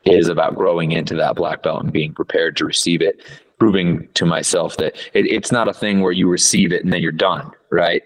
is 0.05 0.29
about 0.29 0.57
growing 0.57 0.93
into 0.93 1.15
that 1.17 1.37
black 1.37 1.63
belt 1.63 1.83
and 1.83 1.93
being 1.93 2.13
prepared 2.13 2.57
to 2.57 2.67
receive 2.67 3.01
it, 3.01 3.21
proving 3.59 4.09
to 4.15 4.25
myself 4.25 4.77
that 4.77 4.97
it, 5.15 5.27
it's 5.27 5.53
not 5.53 5.69
a 5.69 5.75
thing 5.75 6.01
where 6.01 6.13
you 6.13 6.29
receive 6.29 6.73
it 6.73 6.85
and 6.85 6.93
then 6.93 7.03
you're 7.03 7.13
done, 7.13 7.51
right? 7.71 8.03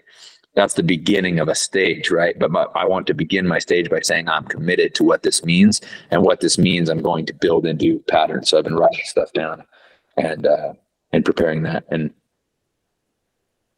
that's 0.55 0.75
the 0.75 0.83
beginning 0.83 1.39
of 1.39 1.47
a 1.47 1.55
stage, 1.55 2.11
right? 2.11 2.37
But 2.37 2.51
my, 2.51 2.63
I 2.75 2.85
want 2.85 3.07
to 3.07 3.13
begin 3.13 3.47
my 3.47 3.59
stage 3.59 3.89
by 3.89 4.01
saying 4.01 4.29
I'm 4.29 4.45
committed 4.45 4.93
to 4.95 5.03
what 5.03 5.23
this 5.23 5.43
means, 5.43 5.81
and 6.11 6.21
what 6.21 6.41
this 6.41 6.57
means, 6.57 6.89
I'm 6.89 7.01
going 7.01 7.25
to 7.25 7.33
build 7.33 7.65
into 7.65 7.99
patterns. 8.07 8.49
So 8.49 8.57
I've 8.57 8.63
been 8.63 8.75
writing 8.75 9.05
stuff 9.05 9.33
down, 9.33 9.63
and 10.17 10.45
uh, 10.45 10.73
and 11.11 11.25
preparing 11.25 11.63
that. 11.63 11.85
And 11.89 12.13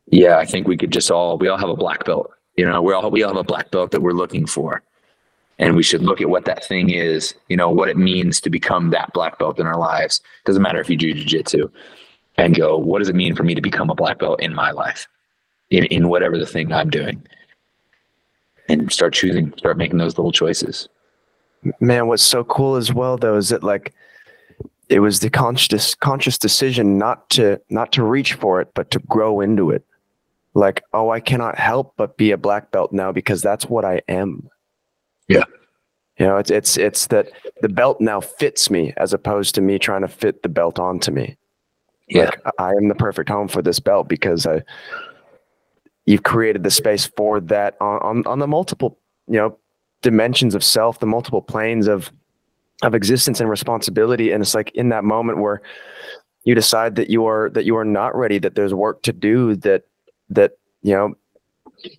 yeah, 0.08 0.38
I 0.38 0.46
think 0.46 0.68
we 0.68 0.78
could 0.78 0.92
just 0.92 1.12
all 1.12 1.38
we 1.38 1.48
all 1.48 1.58
have 1.58 1.70
a 1.70 1.78
black 1.78 2.06
belt. 2.06 2.32
You 2.58 2.66
know, 2.66 2.82
we 2.82 2.94
all 2.94 3.10
we 3.10 3.24
all 3.24 3.34
have 3.34 3.40
a 3.40 3.44
black 3.44 3.72
belt 3.72 3.92
that 3.92 4.02
we're 4.02 4.12
looking 4.12 4.46
for, 4.46 4.84
and 5.58 5.76
we 5.76 5.84
should 5.84 6.02
look 6.02 6.22
at 6.22 6.30
what 6.30 6.46
that 6.46 6.64
thing 6.64 6.90
is. 6.90 7.34
You 7.50 7.58
know, 7.58 7.70
what 7.70 7.90
it 7.90 7.98
means 7.98 8.42
to 8.42 8.50
become 8.50 8.90
that 8.90 9.14
black 9.14 9.40
belt 9.40 9.60
in 9.60 9.68
our 9.68 9.78
lives. 9.78 10.22
Doesn't 10.46 10.62
matter 10.62 10.80
if 10.80 10.90
you 10.90 10.98
do 10.98 11.14
jujitsu, 11.14 11.72
and 12.38 12.56
go, 12.56 12.78
what 12.78 13.00
does 13.00 13.10
it 13.10 13.16
mean 13.16 13.36
for 13.36 13.44
me 13.44 13.56
to 13.56 13.62
become 13.62 13.90
a 13.90 13.96
black 13.96 14.20
belt 14.20 14.42
in 14.42 14.54
my 14.54 14.72
life? 14.72 15.08
in, 15.70 15.86
in 15.86 16.10
whatever 16.10 16.38
the 16.38 16.46
thing 16.46 16.72
I'm 16.72 16.90
doing 16.90 17.22
and 18.70 18.92
start 18.92 19.14
choosing, 19.14 19.54
start 19.58 19.78
making 19.78 19.98
those 19.98 20.18
little 20.18 20.32
choices. 20.32 20.90
Man, 21.80 22.08
what's 22.08 22.24
so 22.24 22.44
cool 22.44 22.76
as 22.76 22.94
well 22.94 23.18
though 23.18 23.38
is 23.38 23.50
that 23.50 23.64
like 23.64 23.94
it 24.90 25.00
was 25.00 25.20
the 25.20 25.32
conscious 25.32 25.96
conscious 25.96 26.38
decision 26.38 26.98
not 26.98 27.30
to 27.32 27.60
not 27.70 27.92
to 27.94 28.04
reach 28.04 28.34
for 28.34 28.62
it, 28.62 28.72
but 28.76 28.92
to 28.92 29.00
grow 29.00 29.42
into 29.42 29.72
it. 29.72 29.84
Like, 30.54 30.84
oh, 30.94 31.10
I 31.10 31.20
cannot 31.20 31.58
help 31.58 31.96
but 31.98 32.18
be 32.18 32.32
a 32.32 32.38
black 32.38 32.72
belt 32.72 32.94
now 32.94 33.12
because 33.12 33.42
that's 33.42 33.66
what 33.66 33.84
I 33.84 34.02
am. 34.08 34.50
Yeah. 35.28 35.44
You 36.18 36.28
know, 36.28 36.38
it's 36.38 36.52
it's 36.52 36.78
it's 36.78 37.08
that 37.08 37.30
the 37.62 37.70
belt 37.70 38.00
now 38.00 38.22
fits 38.22 38.70
me 38.70 38.94
as 38.98 39.14
opposed 39.14 39.56
to 39.56 39.62
me 39.62 39.78
trying 39.78 40.02
to 40.02 40.08
fit 40.08 40.44
the 40.44 40.50
belt 40.50 40.80
onto 40.80 41.12
me. 41.12 41.38
Yeah. 42.08 42.26
Like, 42.26 42.40
I 42.60 42.72
am 42.72 42.88
the 42.88 42.96
perfect 42.96 43.30
home 43.30 43.48
for 43.48 43.62
this 43.62 43.80
belt 43.80 44.08
because 44.08 44.46
I 44.46 44.64
you've 46.06 46.24
created 46.24 46.64
the 46.64 46.72
space 46.72 47.08
for 47.18 47.40
that 47.40 47.76
on, 47.82 48.00
on, 48.02 48.28
on 48.28 48.40
the 48.40 48.48
multiple, 48.48 49.00
you 49.28 49.38
know, 49.38 49.58
dimensions 50.02 50.56
of 50.56 50.64
self, 50.64 51.00
the 51.00 51.06
multiple 51.06 51.42
planes 51.42 51.88
of 51.88 52.12
of 52.84 52.94
existence 52.94 53.40
and 53.40 53.50
responsibility. 53.50 54.32
And 54.32 54.42
it's 54.42 54.54
like 54.54 54.72
in 54.72 54.90
that 54.90 55.04
moment 55.04 55.40
where 55.40 55.62
you 56.44 56.56
decide 56.56 56.96
that 56.96 57.10
you 57.10 57.26
are 57.26 57.50
that 57.50 57.66
you 57.66 57.76
are 57.76 57.86
not 57.86 58.16
ready, 58.16 58.38
that 58.40 58.56
there's 58.56 58.74
work 58.74 59.02
to 59.04 59.14
do, 59.14 59.56
that 59.58 59.84
that, 60.30 60.52
you 60.82 60.94
know, 60.94 61.16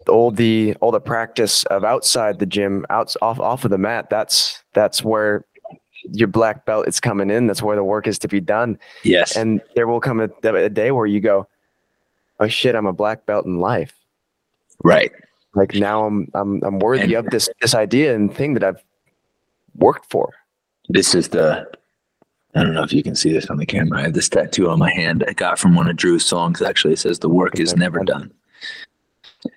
all 0.08 0.30
the 0.30 0.74
all 0.80 0.90
the 0.90 1.00
practice 1.00 1.64
of 1.64 1.84
outside 1.84 2.38
the 2.38 2.46
gym, 2.46 2.86
out 2.90 3.14
off 3.22 3.40
off 3.40 3.64
of 3.64 3.70
the 3.70 3.78
mat, 3.78 4.10
that's 4.10 4.62
that's 4.72 5.02
where 5.02 5.44
your 6.12 6.28
black 6.28 6.64
belt 6.66 6.88
is 6.88 7.00
coming 7.00 7.30
in. 7.30 7.46
That's 7.46 7.62
where 7.62 7.76
the 7.76 7.84
work 7.84 8.06
is 8.06 8.18
to 8.20 8.28
be 8.28 8.40
done. 8.40 8.78
Yes. 9.02 9.36
And 9.36 9.60
there 9.74 9.86
will 9.86 10.00
come 10.00 10.20
a, 10.20 10.28
a 10.48 10.68
day 10.68 10.90
where 10.92 11.06
you 11.06 11.20
go, 11.20 11.48
oh 12.40 12.48
shit, 12.48 12.74
I'm 12.74 12.86
a 12.86 12.92
black 12.92 13.26
belt 13.26 13.46
in 13.46 13.60
life. 13.60 13.92
Right. 14.82 15.12
Like 15.54 15.74
now 15.74 16.04
I'm 16.04 16.30
I'm 16.34 16.62
I'm 16.62 16.78
worthy 16.78 17.14
and 17.14 17.26
of 17.26 17.26
this 17.26 17.48
this 17.60 17.74
idea 17.74 18.14
and 18.14 18.34
thing 18.34 18.54
that 18.54 18.64
I've 18.64 18.82
worked 19.74 20.10
for. 20.10 20.32
This 20.88 21.14
is 21.14 21.30
the 21.30 21.66
I 22.54 22.62
don't 22.62 22.74
know 22.74 22.82
if 22.82 22.92
you 22.92 23.02
can 23.02 23.14
see 23.14 23.32
this 23.32 23.46
on 23.46 23.56
the 23.56 23.66
camera. 23.66 23.98
I 23.98 24.02
have 24.02 24.14
this 24.14 24.28
tattoo 24.28 24.68
on 24.68 24.78
my 24.78 24.92
hand 24.92 25.24
I 25.26 25.32
got 25.32 25.58
from 25.58 25.74
one 25.74 25.88
of 25.88 25.96
Drew's 25.96 26.24
songs. 26.24 26.60
Actually, 26.62 26.94
it 26.94 26.98
says 26.98 27.18
the 27.18 27.28
work 27.28 27.58
is 27.58 27.74
never 27.74 28.04
done. 28.04 28.32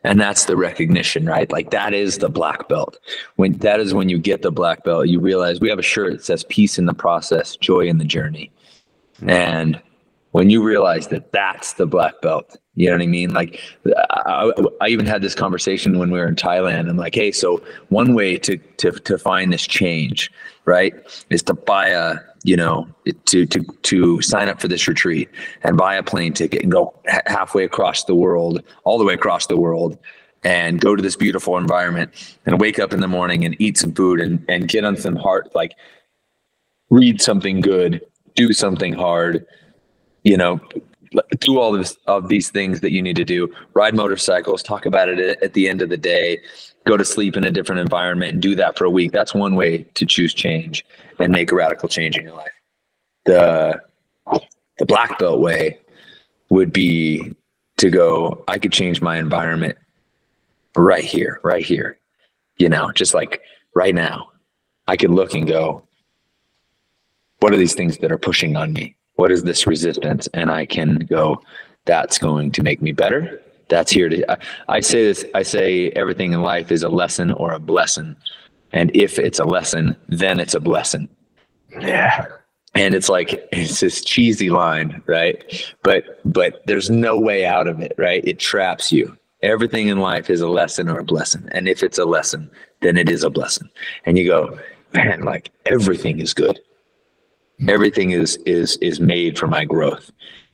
And 0.04 0.20
that's 0.20 0.46
the 0.46 0.58
recognition, 0.58 1.26
right? 1.26 1.52
Like 1.52 1.72
that 1.72 1.94
is 1.94 2.18
the 2.18 2.30
black 2.30 2.68
belt. 2.68 2.98
When 3.36 3.54
that 3.60 3.80
is 3.80 3.94
when 3.94 4.10
you 4.10 4.18
get 4.18 4.42
the 4.42 4.52
black 4.52 4.84
belt, 4.84 5.08
you 5.08 5.20
realize 5.20 5.60
we 5.60 5.70
have 5.70 5.80
a 5.80 5.84
shirt 5.84 6.14
that 6.14 6.26
says 6.26 6.44
peace 6.46 6.78
in 6.78 6.86
the 6.86 6.94
process, 6.94 7.56
joy 7.56 7.88
in 7.88 7.98
the 7.98 8.06
journey. 8.06 8.52
Mm-hmm. 9.18 9.30
And 9.30 9.82
when 10.32 10.50
you 10.50 10.64
realize 10.64 11.08
that 11.08 11.32
that's 11.32 11.74
the 11.74 11.86
black 11.86 12.22
belt 12.22 12.58
you 12.76 12.88
know 12.88 12.94
what 12.94 13.02
i 13.02 13.08
mean 13.08 13.34
like 13.34 13.60
I, 14.10 14.52
I, 14.80 14.88
even 14.88 15.06
had 15.06 15.22
this 15.22 15.36
conversation 15.36 16.00
when 16.00 16.12
we 16.12 16.20
were 16.20 16.28
in 16.28 16.36
thailand 16.36 16.90
i'm 16.90 16.98
like 16.98 17.16
hey 17.16 17.32
so 17.32 17.62
one 17.90 18.14
way 18.14 18.38
to 18.38 18.58
to 18.58 18.92
to 18.92 19.18
find 19.18 19.52
this 19.52 19.66
change 19.68 20.32
right 20.66 20.94
is 21.30 21.44
to 21.44 21.54
buy 21.54 21.90
a 21.90 22.20
you 22.44 22.56
know 22.56 22.88
to 23.26 23.46
to 23.46 23.64
to 23.82 24.22
sign 24.22 24.50
up 24.50 24.60
for 24.62 24.68
this 24.68 24.88
retreat 24.88 25.30
and 25.64 25.78
buy 25.78 25.96
a 25.96 26.04
plane 26.04 26.34
ticket 26.34 26.62
and 26.64 26.72
go 26.72 26.94
halfway 27.26 27.64
across 27.64 28.06
the 28.06 28.16
world 28.16 28.64
all 28.84 28.98
the 28.98 29.06
way 29.06 29.14
across 29.14 29.48
the 29.48 29.58
world 29.58 29.98
and 30.44 30.80
go 30.80 30.96
to 30.96 31.02
this 31.02 31.18
beautiful 31.18 31.58
environment 31.58 32.38
and 32.46 32.62
wake 32.62 32.80
up 32.80 32.94
in 32.94 33.02
the 33.02 33.08
morning 33.08 33.44
and 33.44 33.56
eat 33.60 33.78
some 33.78 33.94
food 33.94 34.22
and 34.22 34.44
and 34.48 34.70
get 34.70 34.86
on 34.86 34.96
some 34.96 35.16
heart 35.16 35.54
like 35.54 35.74
read 36.90 37.22
something 37.22 37.60
good 37.60 38.02
do 38.36 38.54
something 38.54 38.94
hard 38.94 39.46
you 40.24 40.38
know, 40.38 40.60
do 41.40 41.60
all 41.60 41.72
this 41.72 41.98
of 42.06 42.28
these 42.28 42.50
things 42.50 42.82
that 42.82 42.92
you 42.92 43.02
need 43.02 43.16
to 43.16 43.26
do. 43.26 43.54
Ride 43.74 43.96
motorcycles, 43.96 44.62
talk 44.62 44.86
about 44.86 45.10
it 45.10 45.42
at 45.42 45.54
the 45.54 45.68
end 45.68 45.82
of 45.82 45.90
the 45.90 45.98
day, 45.98 46.40
go 46.90 46.98
to 46.98 47.06
sleep 47.06 47.38
in 47.38 47.44
a 47.44 47.52
different 47.52 47.82
environment 47.82 48.34
and 48.34 48.42
do 48.42 48.56
that 48.56 48.78
for 48.78 48.86
a 48.86 48.90
week. 48.90 49.12
That's 49.12 49.34
one 49.34 49.56
way 49.56 49.84
to 49.94 50.06
choose 50.06 50.34
change 50.34 50.86
and 51.20 51.32
make 51.32 51.52
a 51.52 51.56
radical 51.56 51.88
change 51.90 52.18
in 52.18 52.24
your 52.24 52.36
life. 52.36 52.52
The 53.26 53.82
the 54.78 54.86
black 54.86 55.20
belt 55.20 55.40
way 55.40 55.78
would 56.50 56.72
be 56.72 57.36
to 57.78 57.90
go, 57.90 58.44
I 58.48 58.58
could 58.58 58.72
change 58.72 59.02
my 59.02 59.18
environment 59.18 59.78
right 60.76 61.04
here, 61.04 61.40
right 61.44 61.64
here. 61.64 62.00
You 62.58 62.70
know, 62.70 62.92
just 62.94 63.14
like 63.14 63.42
right 63.76 63.94
now. 63.94 64.32
I 64.88 64.98
could 64.98 65.12
look 65.12 65.36
and 65.36 65.48
go, 65.48 65.84
what 67.40 67.54
are 67.54 67.58
these 67.58 67.76
things 67.76 68.00
that 68.00 68.12
are 68.12 68.18
pushing 68.18 68.56
on 68.56 68.74
me? 68.74 68.96
what 69.20 69.32
is 69.34 69.44
this 69.44 69.68
resistance? 69.68 70.28
And 70.34 70.50
I 70.50 70.66
can 70.66 71.00
go, 71.00 71.42
that's 71.84 72.18
going 72.18 72.52
to 72.54 72.64
make 72.64 72.82
me 72.82 72.94
better. 72.94 73.42
That's 73.70 73.92
here 73.92 74.10
to, 74.10 74.32
I, 74.32 74.38
I 74.68 74.80
say 74.80 75.06
this, 75.06 75.26
I 75.34 75.44
say 75.44 75.90
everything 75.92 76.34
in 76.34 76.42
life 76.42 76.72
is 76.72 76.84
a 76.84 76.90
lesson 76.90 77.32
or 77.32 77.54
a 77.54 77.60
blessing. 77.60 78.16
And 78.72 78.96
if 78.96 79.18
it's 79.18 79.40
a 79.40 79.46
lesson, 79.46 79.96
then 80.10 80.40
it's 80.40 80.54
a 80.54 80.60
blessing. 80.60 81.08
Yeah. 81.80 82.28
And 82.76 82.94
it's 82.94 83.10
like, 83.10 83.48
it's 83.52 83.80
this 83.80 84.04
cheesy 84.04 84.50
line, 84.50 85.02
right? 85.08 85.44
But, 85.84 86.20
but 86.26 86.62
there's 86.68 86.90
no 86.90 87.20
way 87.20 87.46
out 87.46 87.68
of 87.68 87.80
it, 87.80 87.94
right? 87.98 88.24
It 88.26 88.40
traps 88.40 88.92
you. 88.92 89.18
Everything 89.42 89.88
in 89.88 90.00
life 90.00 90.30
is 90.30 90.42
a 90.42 90.50
lesson 90.50 90.90
or 90.90 91.00
a 91.00 91.04
blessing. 91.04 91.48
And 91.52 91.68
if 91.68 91.82
it's 91.82 91.98
a 91.98 92.06
lesson, 92.06 92.52
then 92.82 92.98
it 92.98 93.10
is 93.10 93.24
a 93.24 93.30
blessing. 93.30 93.70
And 94.06 94.18
you 94.18 94.28
go, 94.28 94.60
man, 94.94 95.22
like 95.22 95.52
everything 95.66 96.20
is 96.20 96.34
good 96.34 96.60
everything 97.68 98.12
is 98.12 98.38
is 98.46 98.78
is 98.78 99.00
made 99.00 99.38
for 99.38 99.48
my 99.48 99.66
growth 99.66 100.12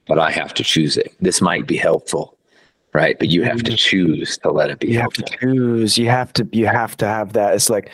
but 0.08 0.18
i 0.18 0.32
have 0.32 0.54
to 0.54 0.64
choose 0.64 0.98
it 0.98 1.14
this 1.20 1.42
might 1.42 1.68
be 1.68 1.78
helpful 1.78 2.35
right 2.96 3.20
but 3.20 3.30
you 3.30 3.44
have 3.44 3.58
to 3.58 3.72
mm-hmm. 3.72 3.76
choose 3.76 4.38
to 4.38 4.50
let 4.50 4.70
it 4.70 4.80
be 4.80 4.88
you 4.88 5.00
helpful. 5.00 5.26
have 5.30 5.40
to 5.40 5.46
choose 5.46 5.98
you 5.98 6.10
have 6.10 6.32
to 6.32 6.48
you 6.54 6.66
have 6.66 6.96
to 6.96 7.06
have 7.06 7.34
that 7.34 7.54
it's 7.54 7.70
like 7.70 7.92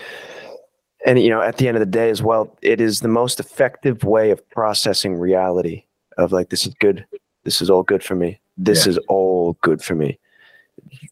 and 1.05 1.19
you 1.19 1.29
know 1.29 1.41
at 1.41 1.57
the 1.57 1.67
end 1.67 1.75
of 1.75 1.79
the 1.79 1.85
day 1.87 2.11
as 2.11 2.21
well 2.21 2.55
it 2.61 2.79
is 2.79 2.99
the 2.99 3.07
most 3.07 3.39
effective 3.39 4.03
way 4.03 4.29
of 4.29 4.47
processing 4.51 5.15
reality 5.15 5.83
of 6.19 6.31
like 6.31 6.49
this 6.49 6.67
is 6.67 6.73
good 6.75 7.03
this 7.43 7.61
is 7.61 7.69
all 7.69 7.81
good 7.81 8.03
for 8.03 8.15
me 8.15 8.39
this 8.57 8.85
yeah. 8.85 8.91
is 8.91 8.97
all 9.09 9.57
good 9.61 9.81
for 9.81 9.95
me 9.95 10.19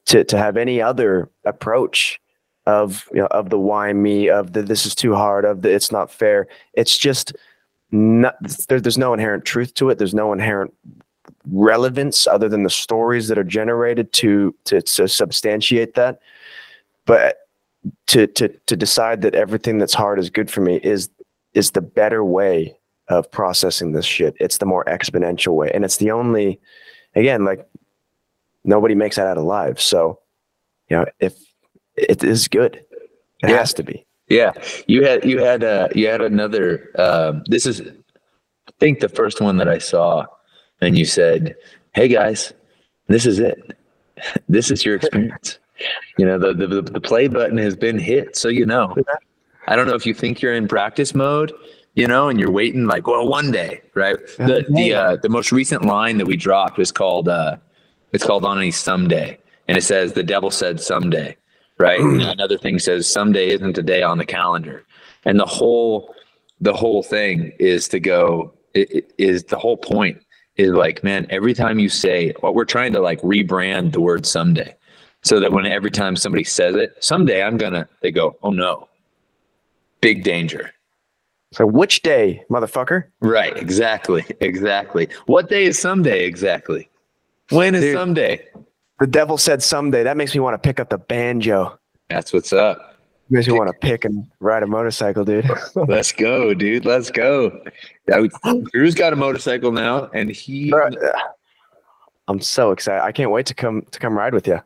to 0.05 0.23
to 0.23 0.37
have 0.37 0.55
any 0.55 0.79
other 0.79 1.27
approach 1.45 2.19
of 2.67 3.09
you 3.11 3.19
know 3.19 3.27
of 3.31 3.49
the 3.49 3.57
why 3.57 3.91
me 3.91 4.29
of 4.29 4.53
the 4.53 4.61
this 4.61 4.85
is 4.85 4.93
too 4.93 5.15
hard 5.15 5.45
of 5.45 5.63
the 5.63 5.73
it's 5.73 5.91
not 5.91 6.11
fair 6.11 6.47
it's 6.73 6.95
just 6.95 7.33
not, 7.91 8.35
there, 8.67 8.79
there's 8.79 8.97
no 8.97 9.13
inherent 9.13 9.45
truth 9.45 9.73
to 9.75 9.89
it. 9.89 9.97
There's 9.97 10.13
no 10.13 10.31
inherent 10.33 10.73
relevance 11.51 12.27
other 12.27 12.49
than 12.49 12.63
the 12.63 12.69
stories 12.69 13.27
that 13.27 13.37
are 13.37 13.43
generated 13.43 14.11
to 14.13 14.55
to, 14.65 14.81
to 14.81 15.07
substantiate 15.07 15.95
that. 15.95 16.19
But 17.05 17.47
to 18.07 18.27
to 18.27 18.49
to 18.49 18.75
decide 18.75 19.21
that 19.21 19.35
everything 19.35 19.77
that's 19.77 19.93
hard 19.93 20.19
is 20.19 20.29
good 20.29 20.51
for 20.51 20.61
me 20.61 20.77
is 20.83 21.09
is 21.53 21.71
the 21.71 21.81
better 21.81 22.23
way 22.23 22.77
of 23.07 23.29
processing 23.31 23.91
this 23.91 24.05
shit. 24.05 24.35
It's 24.39 24.59
the 24.59 24.65
more 24.65 24.85
exponential 24.85 25.55
way, 25.55 25.71
and 25.73 25.83
it's 25.83 25.97
the 25.97 26.11
only. 26.11 26.59
Again, 27.15 27.43
like 27.43 27.67
nobody 28.63 28.93
makes 28.93 29.15
that 29.15 29.25
out 29.25 29.37
alive. 29.37 29.81
So, 29.81 30.19
you 30.89 30.97
know, 30.97 31.05
if 31.19 31.35
it 31.95 32.23
is 32.23 32.47
good, 32.47 32.75
it 32.75 33.49
yeah. 33.49 33.57
has 33.57 33.73
to 33.73 33.83
be. 33.83 34.05
Yeah, 34.27 34.51
you 34.87 35.03
had 35.03 35.25
you 35.25 35.39
had 35.39 35.63
uh, 35.63 35.87
you 35.95 36.07
had 36.07 36.21
another. 36.21 36.91
Um, 36.99 37.43
this 37.47 37.65
is, 37.65 37.81
I 37.81 38.71
think, 38.79 38.99
the 38.99 39.09
first 39.09 39.41
one 39.41 39.57
that 39.57 39.67
I 39.67 39.79
saw, 39.79 40.27
and 40.81 40.97
you 40.97 41.05
said, 41.05 41.55
"Hey 41.93 42.07
guys, 42.07 42.53
this 43.07 43.25
is 43.25 43.39
it. 43.39 43.77
This 44.49 44.69
is 44.69 44.83
your 44.83 44.95
experience." 44.95 45.59
You 46.17 46.25
know, 46.25 46.37
the, 46.37 46.53
the 46.53 46.81
the 46.81 46.99
play 46.99 47.29
button 47.29 47.57
has 47.57 47.75
been 47.75 47.97
hit, 47.97 48.35
so 48.35 48.49
you 48.49 48.65
know. 48.65 48.95
I 49.67 49.75
don't 49.75 49.87
know 49.87 49.95
if 49.95 50.05
you 50.05 50.13
think 50.13 50.41
you're 50.41 50.53
in 50.53 50.67
practice 50.67 51.15
mode, 51.15 51.53
you 51.93 52.07
know, 52.07 52.27
and 52.27 52.39
you're 52.39 52.51
waiting 52.51 52.85
like, 52.85 53.07
well, 53.07 53.27
one 53.27 53.51
day, 53.51 53.81
right? 53.93 54.17
The 54.37 54.65
the 54.69 54.93
uh, 54.93 55.15
the 55.21 55.29
most 55.29 55.51
recent 55.53 55.85
line 55.85 56.17
that 56.17 56.25
we 56.25 56.35
dropped 56.35 56.79
is 56.79 56.91
called 56.91 57.29
uh, 57.29 57.55
it's 58.11 58.25
called 58.25 58.43
on 58.43 58.61
a 58.61 58.71
someday, 58.71 59.37
and 59.69 59.77
it 59.77 59.83
says 59.83 60.13
the 60.13 60.23
devil 60.23 60.51
said 60.51 60.81
someday 60.81 61.37
right? 61.79 61.99
Another 62.01 62.57
thing 62.57 62.77
says 62.77 63.09
someday 63.09 63.49
isn't 63.49 63.77
a 63.77 63.83
day 63.83 64.03
on 64.03 64.19
the 64.19 64.25
calendar, 64.25 64.85
and 65.25 65.39
the 65.39 65.45
whole 65.45 66.13
the 66.61 66.73
whole 66.73 67.01
thing 67.01 67.53
is 67.57 67.87
to 67.87 67.99
go 67.99 68.53
it, 68.73 68.91
it 68.91 69.13
is 69.17 69.45
the 69.45 69.57
whole 69.57 69.77
point 69.77 70.21
is 70.59 70.71
like 70.71 71.03
man 71.03 71.25
every 71.29 71.53
time 71.53 71.79
you 71.79 71.87
say 71.87 72.33
what 72.41 72.53
we're 72.53 72.65
trying 72.65 72.91
to 72.91 72.99
like 72.99 73.21
rebrand 73.21 73.93
the 73.93 74.01
word 74.01 74.25
someday 74.25 74.75
so 75.21 75.39
that 75.39 75.51
when 75.51 75.65
every 75.65 75.91
time 75.91 76.15
somebody 76.15 76.43
says 76.43 76.75
it, 76.75 76.95
someday 76.99 77.43
I'm 77.43 77.57
gonna, 77.57 77.87
they 78.01 78.11
go, 78.11 78.37
oh 78.43 78.51
no, 78.51 78.87
big 80.01 80.23
danger. 80.23 80.73
So 81.51 81.65
which 81.65 82.03
day, 82.03 82.43
motherfucker? 82.49 83.05
Right, 83.21 83.57
exactly, 83.57 84.23
exactly. 84.39 85.09
What 85.25 85.49
day 85.49 85.63
is 85.65 85.79
someday 85.79 86.25
exactly? 86.25 86.89
When 87.49 87.73
is 87.73 87.81
Dude. 87.81 87.95
someday? 87.95 88.47
The 88.99 89.07
devil 89.07 89.37
said 89.37 89.63
someday. 89.63 90.03
That 90.03 90.17
makes 90.17 90.33
me 90.33 90.41
want 90.41 90.61
to 90.61 90.67
pick 90.67 90.79
up 90.79 90.89
the 90.89 90.99
banjo. 90.99 91.79
That's 92.09 92.33
what's 92.33 92.53
up. 92.53 92.88
Makes 93.31 93.47
me 93.47 93.53
want 93.53 93.69
to 93.69 93.87
pick 93.87 94.05
and 94.05 94.25
ride 94.39 94.63
a 94.63 94.67
motorcycle, 94.67 95.23
dude. 95.23 95.47
Let's 95.75 96.11
go, 96.11 96.53
dude. 96.55 96.85
Let's 96.85 97.11
go. 97.11 97.63
Drew's 98.73 98.95
got 98.95 99.13
a 99.13 99.15
motorcycle 99.15 99.71
now, 99.71 100.09
and 100.13 100.31
he. 100.31 100.73
I'm 102.27 102.39
so 102.41 102.71
excited. 102.71 103.03
I 103.03 103.11
can't 103.11 103.31
wait 103.31 103.45
to 103.47 103.53
come 103.53 103.83
to 103.91 103.99
come 103.99 104.17
ride 104.17 104.33
with 104.33 104.47
you. 104.47 104.59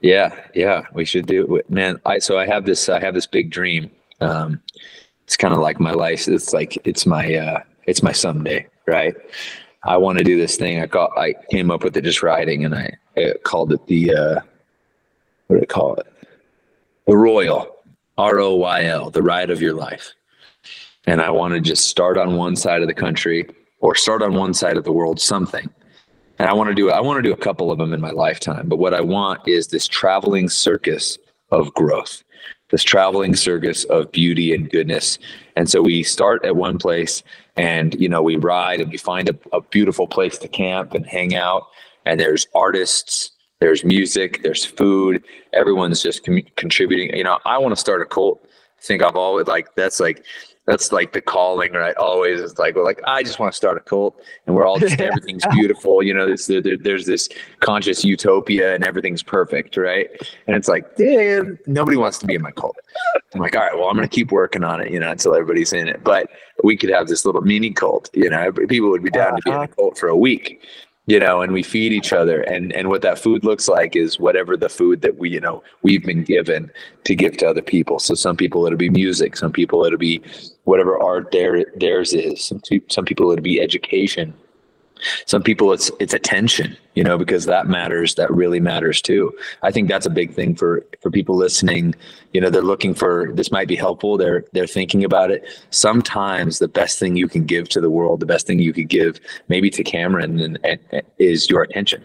yeah, 0.00 0.34
yeah, 0.54 0.82
we 0.92 1.04
should 1.04 1.26
do 1.26 1.56
it, 1.56 1.68
man. 1.70 2.00
I 2.06 2.18
so 2.18 2.38
I 2.38 2.46
have 2.46 2.66
this, 2.66 2.88
I 2.88 3.00
have 3.00 3.14
this 3.14 3.26
big 3.26 3.50
dream. 3.50 3.90
Um, 4.20 4.60
it's 5.24 5.36
kind 5.36 5.54
of 5.54 5.60
like 5.60 5.80
my 5.80 5.92
life. 5.92 6.28
It's 6.28 6.52
like 6.52 6.78
it's 6.86 7.06
my, 7.06 7.34
uh, 7.34 7.62
it's 7.86 8.02
my 8.02 8.12
someday, 8.12 8.66
right? 8.86 9.14
I 9.84 9.96
want 9.96 10.18
to 10.18 10.24
do 10.24 10.38
this 10.38 10.56
thing. 10.56 10.80
I 10.80 10.86
got 10.86 11.10
I 11.18 11.34
came 11.50 11.70
up 11.70 11.82
with 11.82 11.96
it 11.96 12.04
just 12.04 12.22
riding, 12.22 12.64
and 12.64 12.74
I, 12.74 12.94
I 13.16 13.34
called 13.42 13.72
it 13.72 13.86
the, 13.86 14.14
uh, 14.14 14.40
what 15.46 15.56
do 15.56 15.62
I 15.62 15.66
call 15.66 15.94
it? 15.96 16.06
The 17.06 17.16
Royal, 17.16 17.71
R 18.22 18.38
O 18.38 18.54
Y 18.54 18.84
L, 18.84 19.10
the 19.10 19.20
ride 19.20 19.50
of 19.50 19.60
your 19.60 19.74
life. 19.74 20.14
And 21.06 21.20
I 21.20 21.30
want 21.30 21.54
to 21.54 21.60
just 21.60 21.86
start 21.86 22.16
on 22.16 22.36
one 22.36 22.54
side 22.54 22.80
of 22.80 22.86
the 22.86 22.94
country 22.94 23.48
or 23.80 23.96
start 23.96 24.22
on 24.22 24.34
one 24.34 24.54
side 24.54 24.76
of 24.76 24.84
the 24.84 24.92
world, 24.92 25.20
something. 25.20 25.68
And 26.38 26.48
I 26.48 26.52
want 26.52 26.68
to 26.68 26.74
do, 26.74 26.90
I 26.90 27.00
want 27.00 27.18
to 27.18 27.28
do 27.28 27.32
a 27.32 27.44
couple 27.44 27.72
of 27.72 27.78
them 27.78 27.92
in 27.92 28.00
my 28.00 28.12
lifetime. 28.12 28.68
But 28.68 28.78
what 28.78 28.94
I 28.94 29.00
want 29.00 29.40
is 29.48 29.66
this 29.66 29.88
traveling 29.88 30.48
circus 30.48 31.18
of 31.50 31.74
growth, 31.74 32.22
this 32.70 32.84
traveling 32.84 33.34
circus 33.34 33.82
of 33.86 34.12
beauty 34.12 34.54
and 34.54 34.70
goodness. 34.70 35.18
And 35.56 35.68
so 35.68 35.82
we 35.82 36.04
start 36.04 36.44
at 36.44 36.54
one 36.54 36.78
place 36.78 37.24
and, 37.56 38.00
you 38.00 38.08
know, 38.08 38.22
we 38.22 38.36
ride 38.36 38.80
and 38.80 38.92
we 38.92 38.98
find 38.98 39.30
a, 39.30 39.36
a 39.52 39.60
beautiful 39.62 40.06
place 40.06 40.38
to 40.38 40.46
camp 40.46 40.94
and 40.94 41.04
hang 41.04 41.34
out. 41.34 41.66
And 42.06 42.20
there's 42.20 42.46
artists, 42.54 43.32
there's 43.62 43.84
music, 43.84 44.42
there's 44.42 44.64
food. 44.64 45.22
Everyone's 45.52 46.02
just 46.02 46.24
com- 46.24 46.42
contributing. 46.56 47.16
You 47.16 47.22
know, 47.22 47.38
I 47.46 47.58
want 47.58 47.70
to 47.72 47.80
start 47.80 48.02
a 48.02 48.04
cult. 48.04 48.44
I 48.44 48.82
think 48.82 49.04
I've 49.04 49.14
always 49.14 49.46
like, 49.46 49.72
that's 49.76 50.00
like, 50.00 50.24
that's 50.66 50.90
like 50.90 51.12
the 51.12 51.20
calling, 51.20 51.72
right? 51.72 51.96
Always 51.96 52.40
is 52.40 52.58
like, 52.58 52.74
well, 52.74 52.84
like 52.84 53.00
I 53.06 53.22
just 53.22 53.38
want 53.38 53.52
to 53.52 53.56
start 53.56 53.76
a 53.76 53.80
cult, 53.80 54.20
and 54.46 54.56
we're 54.56 54.66
all 54.66 54.78
just 54.78 55.00
everything's 55.00 55.46
beautiful. 55.52 56.02
You 56.02 56.12
know, 56.12 56.26
there's 56.26 56.46
there, 56.48 56.60
there's 56.60 57.06
this 57.06 57.28
conscious 57.60 58.04
utopia, 58.04 58.74
and 58.74 58.84
everything's 58.84 59.22
perfect, 59.22 59.76
right? 59.76 60.08
And 60.48 60.56
it's 60.56 60.68
like, 60.68 60.96
damn, 60.96 61.58
nobody 61.66 61.96
wants 61.96 62.18
to 62.18 62.26
be 62.26 62.34
in 62.34 62.42
my 62.42 62.52
cult. 62.52 62.76
I'm 63.34 63.40
like, 63.40 63.56
all 63.56 63.62
right, 63.62 63.76
well, 63.76 63.88
I'm 63.88 63.94
gonna 63.96 64.08
keep 64.08 64.32
working 64.32 64.64
on 64.64 64.80
it, 64.80 64.90
you 64.92 64.98
know, 64.98 65.10
until 65.10 65.34
everybody's 65.34 65.72
in 65.72 65.88
it. 65.88 66.02
But 66.02 66.28
we 66.64 66.76
could 66.76 66.90
have 66.90 67.08
this 67.08 67.24
little 67.24 67.42
mini 67.42 67.70
cult, 67.70 68.10
you 68.12 68.30
know. 68.30 68.52
People 68.52 68.90
would 68.90 69.02
be 69.02 69.10
down 69.10 69.36
to 69.36 69.42
be 69.44 69.50
in 69.50 69.56
uh-huh. 69.56 69.64
a 69.64 69.68
cult 69.68 69.98
for 69.98 70.08
a 70.08 70.16
week, 70.16 70.64
you 71.06 71.18
know, 71.18 71.42
and 71.42 71.52
we 71.52 71.62
feed 71.62 71.92
each 71.92 72.12
other. 72.12 72.42
And 72.42 72.72
and 72.72 72.88
what 72.88 73.02
that 73.02 73.18
food 73.18 73.44
looks 73.44 73.68
like 73.68 73.96
is 73.96 74.20
whatever 74.20 74.56
the 74.56 74.68
food 74.68 75.02
that 75.02 75.18
we, 75.18 75.30
you 75.30 75.40
know, 75.40 75.62
we've 75.82 76.04
been 76.04 76.22
given 76.22 76.70
to 77.04 77.14
give 77.14 77.36
to 77.38 77.48
other 77.48 77.62
people. 77.62 77.98
So 77.98 78.14
some 78.14 78.36
people 78.36 78.66
it'll 78.66 78.78
be 78.78 78.90
music, 78.90 79.36
some 79.36 79.52
people 79.52 79.84
it'll 79.84 79.98
be 79.98 80.22
whatever 80.64 81.00
art 81.02 81.32
their 81.32 81.64
theirs 81.76 82.12
is. 82.12 82.44
Some 82.44 82.60
some 82.88 83.04
people 83.04 83.30
it'll 83.32 83.42
be 83.42 83.60
education. 83.60 84.34
Some 85.26 85.42
people 85.42 85.72
it's 85.72 85.90
it's 85.98 86.14
attention, 86.14 86.76
you 86.94 87.04
know, 87.04 87.18
because 87.18 87.44
that 87.46 87.66
matters. 87.66 88.14
That 88.14 88.30
really 88.30 88.60
matters 88.60 89.00
too. 89.00 89.32
I 89.62 89.70
think 89.70 89.88
that's 89.88 90.06
a 90.06 90.10
big 90.10 90.34
thing 90.34 90.54
for 90.54 90.84
for 91.00 91.10
people 91.10 91.36
listening. 91.36 91.94
You 92.32 92.40
know, 92.40 92.50
they're 92.50 92.62
looking 92.62 92.94
for 92.94 93.30
this 93.34 93.50
might 93.50 93.68
be 93.68 93.76
helpful. 93.76 94.16
They're 94.16 94.44
they're 94.52 94.66
thinking 94.66 95.04
about 95.04 95.30
it. 95.30 95.44
Sometimes 95.70 96.58
the 96.58 96.68
best 96.68 96.98
thing 96.98 97.16
you 97.16 97.28
can 97.28 97.44
give 97.44 97.68
to 97.70 97.80
the 97.80 97.90
world, 97.90 98.20
the 98.20 98.26
best 98.26 98.46
thing 98.46 98.58
you 98.58 98.72
could 98.72 98.88
give 98.88 99.20
maybe 99.48 99.70
to 99.70 99.82
Cameron, 99.82 100.40
and, 100.40 100.58
and, 100.64 101.02
is 101.18 101.48
your 101.50 101.62
attention, 101.62 102.04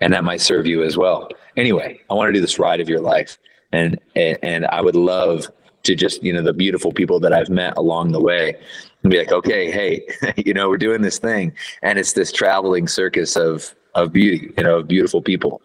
and 0.00 0.12
that 0.12 0.24
might 0.24 0.40
serve 0.40 0.66
you 0.66 0.82
as 0.82 0.96
well. 0.96 1.28
Anyway, 1.56 2.00
I 2.10 2.14
want 2.14 2.28
to 2.28 2.32
do 2.32 2.40
this 2.40 2.58
ride 2.58 2.80
of 2.80 2.88
your 2.88 3.00
life, 3.00 3.38
and 3.72 3.98
and, 4.16 4.38
and 4.42 4.66
I 4.66 4.80
would 4.80 4.96
love 4.96 5.48
to 5.82 5.94
just 5.94 6.22
you 6.22 6.32
know 6.32 6.42
the 6.42 6.52
beautiful 6.52 6.92
people 6.92 7.20
that 7.20 7.32
I've 7.32 7.50
met 7.50 7.76
along 7.76 8.12
the 8.12 8.20
way 8.20 8.56
and 9.02 9.10
be 9.10 9.18
like, 9.18 9.32
okay, 9.32 9.70
hey, 9.70 10.06
you 10.36 10.54
know, 10.54 10.68
we're 10.68 10.76
doing 10.78 11.02
this 11.02 11.18
thing, 11.18 11.52
and 11.82 11.98
it's 11.98 12.12
this 12.12 12.32
traveling 12.32 12.88
circus 12.88 13.36
of 13.36 13.74
of 13.94 14.12
beauty, 14.12 14.52
you 14.56 14.64
know, 14.64 14.78
of 14.78 14.88
beautiful 14.88 15.20
people. 15.22 15.60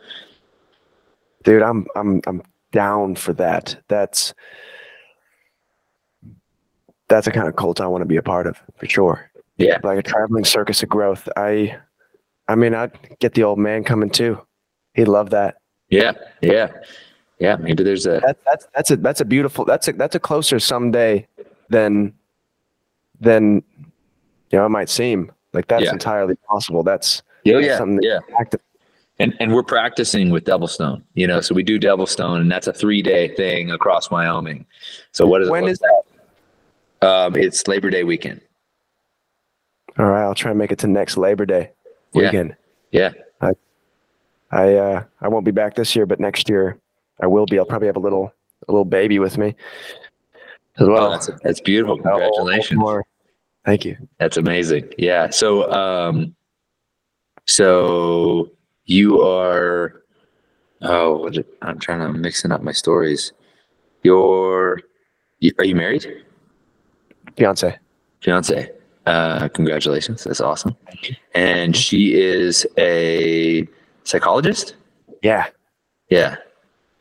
Dude, 1.44 1.62
I'm 1.62 1.88
I'm 1.96 2.22
I'm 2.28 2.42
down 2.72 3.16
for 3.16 3.34
that. 3.34 3.78
That's 3.88 4.34
that's 7.08 7.26
the 7.26 7.32
kind 7.32 7.48
of 7.48 7.56
cult 7.56 7.80
I 7.80 7.88
want 7.88 8.02
to 8.02 8.06
be 8.06 8.18
a 8.18 8.22
part 8.24 8.48
of 8.48 8.62
for 8.78 8.86
sure. 8.86 9.32
Yeah, 9.58 9.80
Like 9.84 9.98
a 9.98 10.04
traveling 10.04 10.46
circus 10.46 10.84
of 10.84 10.90
growth. 10.90 11.28
I 11.36 11.78
I 12.48 12.56
mean 12.56 12.74
I'd 12.74 12.92
get 13.20 13.34
the 13.34 13.44
old 13.44 13.60
man 13.60 13.84
coming 13.84 14.10
too. 14.10 14.42
He'd 14.94 15.06
love 15.06 15.30
that. 15.32 15.58
yeah, 15.90 16.14
yeah, 16.42 16.72
yeah. 17.40 17.56
Maybe 17.58 17.84
there's 17.84 18.06
a 18.06 18.20
That, 18.26 18.38
that's 18.46 18.68
that's 18.74 18.92
a 18.92 18.98
that's 18.98 19.22
a 19.22 19.26
beautiful 19.26 19.66
that's 19.66 19.88
a 19.88 19.94
that's 19.94 20.16
a 20.16 20.20
closer 20.20 20.60
someday 20.60 21.28
than 21.70 22.14
than 23.20 23.64
you 24.52 24.60
know 24.60 24.66
it 24.66 24.70
might 24.70 24.90
seem. 24.90 25.32
Like 25.54 25.68
that's 25.68 25.86
Yeah. 25.86 25.94
entirely 25.94 26.36
possible. 26.48 26.84
That's 26.84 27.22
oh 27.48 27.60
yeah, 27.60 27.78
something 27.78 27.98
that 27.98 28.06
yeah. 28.06 28.20
active. 28.40 28.62
And 29.20 29.34
and 29.40 29.54
we're 29.54 29.64
practicing 29.64 30.30
with 30.30 30.44
Devilstone, 30.46 31.02
you 31.16 31.26
know. 31.26 31.42
So 31.42 31.56
we 31.56 31.64
do 31.64 31.80
Devilstone, 31.80 32.42
and 32.42 32.52
that's 32.52 32.68
a 32.68 32.74
three 32.74 33.02
day 33.02 33.34
thing 33.36 33.72
across 33.72 34.12
Wyoming. 34.12 34.66
So 35.12 35.26
what 35.26 35.42
is 35.42 35.50
When 35.50 35.68
is 35.68 35.80
that? 35.80 36.04
Um, 37.08 37.36
it's 37.36 37.68
Labor 37.68 37.90
Day 37.90 38.04
weekend. 38.04 38.42
All 39.98 40.06
right, 40.06 40.22
I'll 40.22 40.36
try 40.36 40.52
and 40.52 40.60
make 40.60 40.72
it 40.72 40.78
to 40.80 40.88
next 40.88 41.18
Labor 41.18 41.46
Day 41.48 41.72
Yeah. 42.14 42.22
weekend. 42.22 42.56
Yeah, 42.92 43.14
I 44.52 44.76
uh 44.76 45.04
I 45.20 45.28
won't 45.28 45.46
be 45.46 45.52
back 45.52 45.76
this 45.76 45.96
year, 45.96 46.06
but 46.06 46.20
next 46.20 46.48
year 46.50 46.78
I 47.22 47.28
will 47.28 47.46
be. 47.46 47.58
I'll 47.60 47.66
probably 47.66 47.88
have 47.88 47.98
a 47.98 48.02
little 48.02 48.32
a 48.68 48.72
little 48.72 48.86
baby 48.86 49.20
with 49.20 49.38
me 49.38 49.56
as 50.78 50.88
well. 50.88 51.06
oh, 51.08 51.12
that's 51.12 51.30
that's 51.44 51.62
beautiful. 51.62 51.96
Congratulations. 51.98 52.82
Thank 53.66 53.84
you. 53.86 53.98
That's 54.20 54.38
amazing. 54.38 54.94
Yeah. 54.98 55.30
So, 55.30 55.70
um, 55.74 56.36
so 57.46 58.52
you 58.86 59.22
are, 59.22 60.04
oh, 60.82 61.30
I'm 61.62 61.80
trying 61.80 62.00
to 62.00 62.18
mixing 62.18 62.52
up 62.52 62.62
my 62.62 62.72
stories. 62.72 63.34
You're, 64.04 64.80
you- 65.40 65.52
are 65.60 65.66
you 65.66 65.76
married? 65.76 66.24
Fiance. 67.36 67.78
Fiance. 68.22 68.72
Uh, 69.06 69.48
congratulations. 69.50 70.24
That's 70.24 70.42
awesome. 70.42 70.76
And 71.34 71.76
she 71.76 72.16
is 72.16 72.66
a 72.78 73.68
psychologist. 74.04 74.76
Yeah. 75.22 75.48
Yeah. 76.10 76.38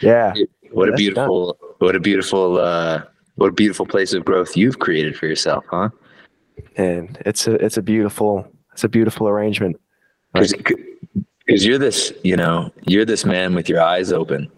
Yeah. 0.01 0.35
What 0.73 0.89
a 0.89 0.93
That's 0.93 1.01
beautiful, 1.01 1.59
what 1.79 1.97
a 1.97 2.01
beautiful, 2.01 2.59
uh, 2.59 3.03
what 3.37 3.49
a 3.49 3.53
beautiful 3.53 3.87
place 3.87 4.13
of 4.13 4.25
growth 4.25 4.57
you've 4.57 4.79
created 4.79 5.17
for 5.17 5.27
yourself, 5.27 5.65
huh? 5.71 5.91
And 6.77 7.21
it's 7.25 7.47
a 7.47 7.55
it's 7.55 7.77
a 7.77 7.83
beautiful 7.83 8.51
it's 8.73 8.85
a 8.85 8.89
beautiful 8.89 9.29
arrangement. 9.29 9.81
Like, 10.35 10.51
because 11.47 11.65
you're 11.65 11.79
this 11.79 12.13
you 12.25 12.37
know 12.37 12.73
you're 12.85 13.05
this 13.05 13.25
man 13.25 13.55
with 13.55 13.69
your 13.69 13.81
eyes 13.81 14.13
open 14.13 14.51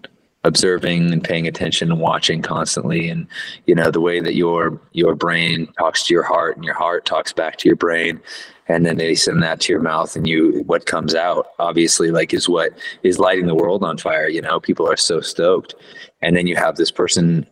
observing 0.44 1.12
and 1.12 1.22
paying 1.22 1.46
attention 1.46 1.90
and 1.90 2.00
watching 2.00 2.40
constantly 2.40 3.08
and 3.08 3.26
you 3.66 3.74
know 3.74 3.90
the 3.90 4.00
way 4.00 4.20
that 4.20 4.34
your 4.34 4.80
your 4.92 5.14
brain 5.14 5.66
talks 5.78 6.06
to 6.06 6.14
your 6.14 6.22
heart 6.22 6.56
and 6.56 6.64
your 6.64 6.74
heart 6.74 7.04
talks 7.04 7.32
back 7.32 7.58
to 7.58 7.68
your 7.68 7.76
brain 7.76 8.20
and 8.68 8.84
then 8.84 8.96
they 8.96 9.14
send 9.14 9.42
that 9.42 9.60
to 9.60 9.72
your 9.72 9.82
mouth 9.82 10.14
and 10.14 10.26
you 10.26 10.62
what 10.66 10.86
comes 10.86 11.14
out 11.14 11.48
obviously 11.58 12.10
like 12.10 12.34
is 12.34 12.48
what 12.48 12.72
is 13.02 13.18
lighting 13.18 13.46
the 13.46 13.54
world 13.54 13.82
on 13.82 13.98
fire 13.98 14.28
you 14.28 14.40
know? 14.40 14.60
People 14.60 14.88
are 14.88 14.96
so 14.96 15.20
stoked. 15.20 15.74
And 16.20 16.36
then 16.36 16.46
you 16.46 16.56
have 16.56 16.76
this 16.76 16.90
person 16.90 17.46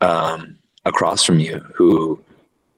um 0.00 0.56
across 0.84 1.24
from 1.24 1.38
you 1.38 1.58
who 1.74 2.22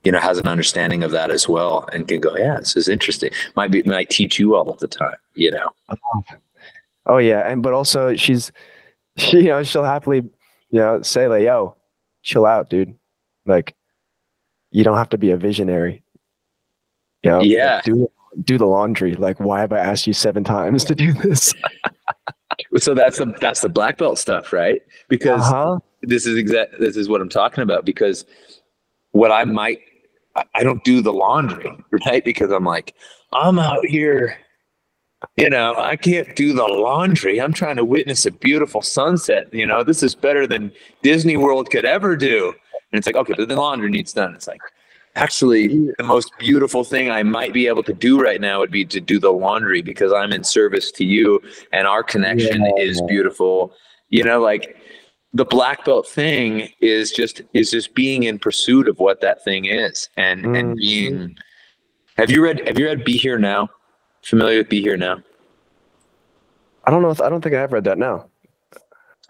you 0.05 0.11
know 0.11 0.19
has 0.19 0.39
an 0.39 0.49
understanding 0.49 1.05
of 1.05 1.13
that 1.13 1.31
as 1.31 1.49
well 1.49 1.89
and 1.93 2.09
can 2.09 2.21
go 2.21 2.37
yeah 2.37 2.59
this 2.59 2.77
is 2.77 2.89
interesting. 2.89 3.31
Might 3.57 3.71
be 3.71 3.83
might 3.83 4.11
teach 4.11 4.39
you 4.39 4.55
all 4.55 4.75
the 4.75 4.89
time 4.89 5.17
you 5.35 5.51
know? 5.51 5.71
Oh 7.07 7.19
yeah, 7.19 7.51
and 7.51 7.63
but 7.63 7.73
also 7.73 8.15
she's 8.17 8.53
she 9.17 9.37
you 9.43 9.45
know 9.45 9.63
she'll 9.63 9.85
happily 9.85 10.19
you 10.71 10.79
know 10.79 11.03
say 11.03 11.29
like 11.29 11.43
yo, 11.43 11.77
chill 12.23 12.47
out, 12.47 12.71
dude. 12.71 12.95
Like 13.47 13.75
you 14.71 14.85
don't 14.85 14.97
have 14.97 15.11
to 15.11 15.19
be 15.19 15.31
a 15.31 15.37
visionary. 15.37 16.03
Like, 17.25 17.47
Yeah. 17.47 17.81
do 17.85 18.11
do 18.45 18.57
the 18.59 18.67
laundry. 18.67 19.15
Like 19.15 19.39
why 19.41 19.61
have 19.61 19.73
I 19.73 19.79
asked 19.79 20.07
you 20.07 20.13
seven 20.13 20.43
times 20.45 20.85
to 20.85 20.95
do 20.95 21.13
this? 21.13 21.53
so 22.79 22.95
that's 22.95 23.19
the 23.19 23.27
that's 23.41 23.61
the 23.61 23.69
black 23.69 23.99
belt 23.99 24.19
stuff 24.19 24.53
right 24.53 24.83
because 25.09 25.41
Uh-huh. 25.43 25.79
this 26.03 26.27
is 26.27 26.37
exact 26.37 26.79
this 26.79 26.97
is 26.97 27.09
what 27.09 27.21
i'm 27.21 27.29
talking 27.29 27.63
about 27.63 27.85
because 27.85 28.25
what 29.13 29.31
i 29.33 29.45
might 29.45 29.81
I- 30.37 30.45
i 30.57 30.63
don't 30.63 30.83
do 30.85 31.01
the 31.01 31.13
laundry 31.13 31.71
right 32.07 32.23
because 32.25 32.51
i'm 32.51 32.65
like 32.65 32.95
i'm 33.33 33.59
out 33.59 33.85
here 33.87 34.37
you 35.37 35.49
know, 35.49 35.77
I 35.79 35.95
can't 35.95 36.35
do 36.35 36.53
the 36.53 36.65
laundry. 36.65 37.41
I'm 37.41 37.53
trying 37.53 37.77
to 37.77 37.85
witness 37.85 38.27
a 38.27 38.33
beautiful 38.33 38.83
sunset. 38.83 39.55
You 39.55 39.65
know, 39.67 39.85
this 39.85 40.03
is 40.03 40.17
better 40.17 40.49
than 40.49 40.73
Disney 41.03 41.37
World 41.37 41.71
could 41.71 41.85
ever 41.85 42.17
do. 42.17 42.49
And 42.91 42.99
it's 42.99 43.07
like, 43.07 43.15
okay, 43.15 43.35
but 43.37 43.47
the 43.49 43.55
laundry 43.55 43.89
needs 43.89 44.13
done. 44.13 44.35
It's 44.35 44.49
like, 44.49 44.61
actually, 45.15 45.69
the 45.99 46.05
most 46.05 46.33
beautiful 46.39 46.85
thing 46.85 47.11
I 47.11 47.23
might 47.23 47.53
be 47.53 47.67
able 47.67 47.83
to 47.85 47.93
do 47.93 48.21
right 48.21 48.41
now 48.41 48.61
would 48.61 48.71
be 48.71 48.85
to 48.87 49.01
do 49.01 49.19
the 49.19 49.33
laundry 49.33 49.83
because 49.83 50.13
I'm 50.13 50.33
in 50.33 50.45
service 50.45 50.91
to 50.93 51.05
you 51.05 51.41
and 51.73 51.87
our 51.87 52.03
connection 52.03 52.63
yeah. 52.63 52.83
is 52.83 53.03
beautiful. 53.03 53.73
You 54.09 54.25
know, 54.25 54.41
like 54.41 54.77
the 55.33 55.45
black 55.45 55.85
belt 55.85 56.09
thing 56.09 56.69
is 56.81 57.11
just 57.11 57.43
is 57.55 57.71
just 57.71 57.95
being 57.95 58.25
in 58.25 58.39
pursuit 58.39 58.89
of 58.89 58.99
what 58.99 59.21
that 59.21 59.43
thing 59.45 59.65
is 59.65 60.09
and 60.17 60.43
mm-hmm. 60.43 60.55
and 60.55 60.77
being 60.77 61.37
have 62.17 62.31
you 62.31 62.43
read 62.45 62.67
have 62.69 62.79
you 62.79 62.87
read 62.87 63.05
Be 63.05 63.17
Here 63.17 63.39
Now? 63.39 63.69
Familiar 64.23 64.59
with 64.59 64.69
Be 64.69 64.81
Here 64.81 64.97
Now? 64.97 65.23
I 66.85 66.91
don't 66.91 67.03
know. 67.03 67.11
If, 67.11 67.21
I 67.21 67.29
don't 67.29 67.41
think 67.41 67.55
I 67.55 67.61
have 67.61 67.73
read 67.73 67.85
that 67.85 67.99
now. 67.99 68.29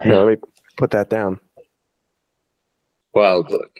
No, 0.04 0.24
let 0.24 0.40
me 0.40 0.48
put 0.76 0.90
that 0.92 1.10
down. 1.10 1.38
Wild 3.14 3.48
book. 3.48 3.78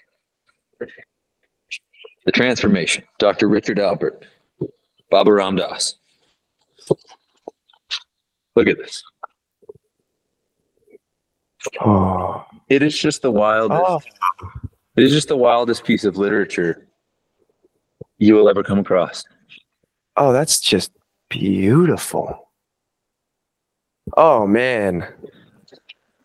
The 2.25 2.33
Transformation. 2.33 3.05
Dr. 3.19 3.49
Richard 3.49 3.79
Alpert, 3.79 4.23
Baba 5.11 5.33
Ram 5.33 5.57
Dass. 5.57 5.97
Look 8.55 8.69
at 8.69 8.79
this. 8.79 9.03
Oh. 11.81 12.45
It 12.69 12.83
is 12.83 12.99
just 12.99 13.23
the 13.23 13.31
wildest. 13.31 13.83
Oh. 13.85 14.01
It 14.97 15.05
is 15.05 15.13
just 15.13 15.29
the 15.29 15.37
wildest 15.37 15.85
piece 15.85 16.05
of 16.05 16.17
literature 16.17 16.87
you 18.19 18.35
will 18.35 18.49
ever 18.49 18.63
come 18.63 18.79
across. 18.79 19.25
Oh, 20.17 20.33
that's 20.33 20.61
just 20.61 20.93
beautiful. 21.29 22.51
Oh 24.17 24.47
man. 24.47 25.07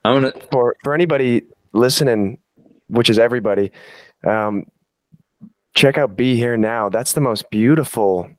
I'm 0.04 0.22
gonna 0.22 0.34
for 0.52 0.76
for 0.84 0.94
anybody 0.94 1.44
listening, 1.74 2.40
which 2.88 3.10
is 3.10 3.20
everybody, 3.20 3.72
um, 4.26 4.66
check 5.78 5.98
out 5.98 6.18
Be 6.18 6.36
Here 6.36 6.58
Now. 6.58 6.90
That's 6.90 7.14
the 7.14 7.22
most 7.22 7.50
beautiful 7.52 8.30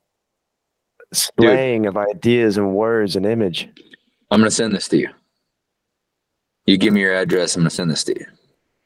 slaying 1.13 1.83
Dude, 1.83 1.89
of 1.89 1.97
ideas 1.97 2.57
and 2.57 2.75
words 2.75 3.15
and 3.15 3.25
image. 3.25 3.67
I'm 4.29 4.41
gonna 4.41 4.51
send 4.51 4.75
this 4.75 4.87
to 4.89 4.97
you. 4.97 5.09
You 6.65 6.77
give 6.77 6.93
me 6.93 6.99
your 7.01 7.15
address, 7.15 7.55
I'm 7.55 7.61
gonna 7.61 7.71
send 7.71 7.89
this 7.89 8.03
to 8.03 8.19
you. 8.19 8.25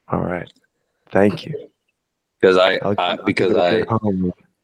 All 0.08 0.22
right. 0.22 0.52
Thank 1.12 1.46
you. 1.46 1.70
Because 2.40 2.58
I, 2.58 2.80
I 2.98 3.18
because 3.26 3.56
I 3.56 3.84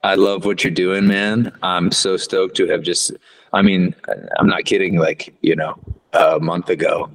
I 0.03 0.15
love 0.15 0.45
what 0.45 0.63
you're 0.63 0.71
doing, 0.71 1.07
man. 1.07 1.51
I'm 1.63 1.91
so 1.91 2.15
stoked 2.15 2.55
to 2.57 2.67
have 2.67 2.83
just, 2.83 3.11
I 3.51 3.61
mean, 3.61 3.93
I'm 4.37 4.47
not 4.47 4.63
kidding. 4.63 4.97
Like, 4.97 5.35
you 5.41 5.55
know, 5.55 5.77
a 6.13 6.39
month 6.39 6.69
ago, 6.69 7.11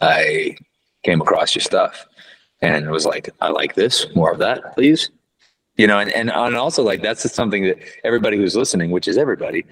I 0.00 0.56
came 1.02 1.20
across 1.20 1.54
your 1.54 1.62
stuff 1.62 2.06
and 2.60 2.88
was 2.90 3.06
like, 3.06 3.30
I 3.40 3.48
like 3.48 3.74
this, 3.74 4.06
more 4.14 4.30
of 4.30 4.38
that, 4.38 4.74
please. 4.74 5.10
You 5.76 5.86
know, 5.86 5.98
and, 5.98 6.12
and, 6.12 6.30
and 6.30 6.56
also 6.56 6.82
like, 6.82 7.02
that's 7.02 7.22
just 7.22 7.34
something 7.34 7.64
that 7.64 7.78
everybody 8.04 8.36
who's 8.36 8.54
listening, 8.54 8.90
which 8.90 9.08
is 9.08 9.16
everybody, 9.16 9.64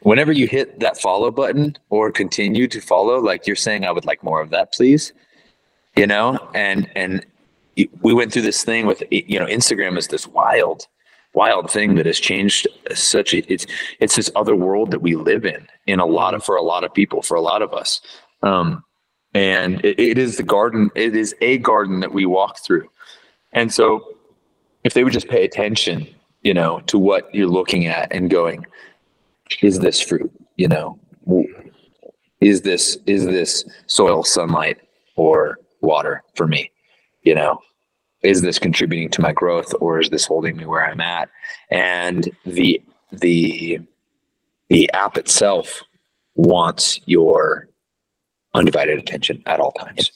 whenever 0.00 0.32
you 0.32 0.46
hit 0.46 0.78
that 0.80 1.00
follow 1.00 1.30
button 1.30 1.76
or 1.90 2.12
continue 2.12 2.68
to 2.68 2.80
follow, 2.80 3.18
like 3.18 3.46
you're 3.46 3.56
saying, 3.56 3.84
I 3.84 3.90
would 3.90 4.04
like 4.04 4.22
more 4.22 4.40
of 4.40 4.50
that, 4.50 4.72
please. 4.72 5.12
You 5.96 6.06
know, 6.06 6.38
and, 6.54 6.88
and 6.94 7.26
we 8.02 8.14
went 8.14 8.32
through 8.32 8.42
this 8.42 8.62
thing 8.64 8.86
with, 8.86 9.02
you 9.10 9.38
know, 9.38 9.46
Instagram 9.46 9.98
is 9.98 10.08
this 10.08 10.26
wild, 10.26 10.86
wild 11.34 11.70
thing 11.70 11.96
that 11.96 12.06
has 12.06 12.18
changed 12.18 12.66
such 12.94 13.34
a, 13.34 13.52
it's 13.52 13.66
it's 14.00 14.16
this 14.16 14.30
other 14.36 14.56
world 14.56 14.90
that 14.92 15.00
we 15.00 15.16
live 15.16 15.44
in 15.44 15.66
in 15.86 16.00
a 16.00 16.06
lot 16.06 16.32
of 16.32 16.42
for 16.42 16.56
a 16.56 16.62
lot 16.62 16.84
of 16.84 16.94
people 16.94 17.22
for 17.22 17.36
a 17.36 17.40
lot 17.40 17.60
of 17.60 17.74
us 17.74 18.00
um, 18.42 18.82
and 19.34 19.84
it, 19.84 19.98
it 19.98 20.18
is 20.18 20.36
the 20.36 20.42
garden 20.42 20.90
it 20.94 21.14
is 21.14 21.34
a 21.40 21.58
garden 21.58 22.00
that 22.00 22.12
we 22.12 22.24
walk 22.24 22.58
through 22.58 22.88
and 23.52 23.72
so 23.72 24.13
if 24.84 24.94
they 24.94 25.04
would 25.04 25.12
just 25.12 25.28
pay 25.28 25.44
attention 25.44 26.06
you 26.42 26.54
know 26.54 26.80
to 26.80 26.98
what 26.98 27.34
you're 27.34 27.48
looking 27.48 27.86
at 27.86 28.12
and 28.12 28.30
going 28.30 28.64
is 29.60 29.78
this 29.80 30.00
fruit 30.00 30.30
you 30.56 30.68
know 30.68 30.98
is 32.40 32.62
this 32.62 32.98
is 33.06 33.24
this 33.24 33.64
soil 33.86 34.22
sunlight 34.22 34.78
or 35.16 35.58
water 35.80 36.22
for 36.34 36.46
me 36.46 36.70
you 37.22 37.34
know 37.34 37.60
is 38.24 38.40
this 38.40 38.58
contributing 38.58 39.10
to 39.10 39.20
my 39.20 39.32
growth 39.32 39.72
or 39.80 40.00
is 40.00 40.08
this 40.08 40.24
holding 40.24 40.56
me 40.56 40.64
where 40.64 40.84
I'm 40.84 41.00
at? 41.00 41.28
And 41.70 42.28
the 42.44 42.82
the 43.12 43.78
the 44.70 44.90
app 44.92 45.16
itself 45.18 45.82
wants 46.34 46.98
your 47.04 47.68
undivided 48.54 48.98
attention 48.98 49.42
at 49.46 49.60
all 49.60 49.72
times. 49.72 50.10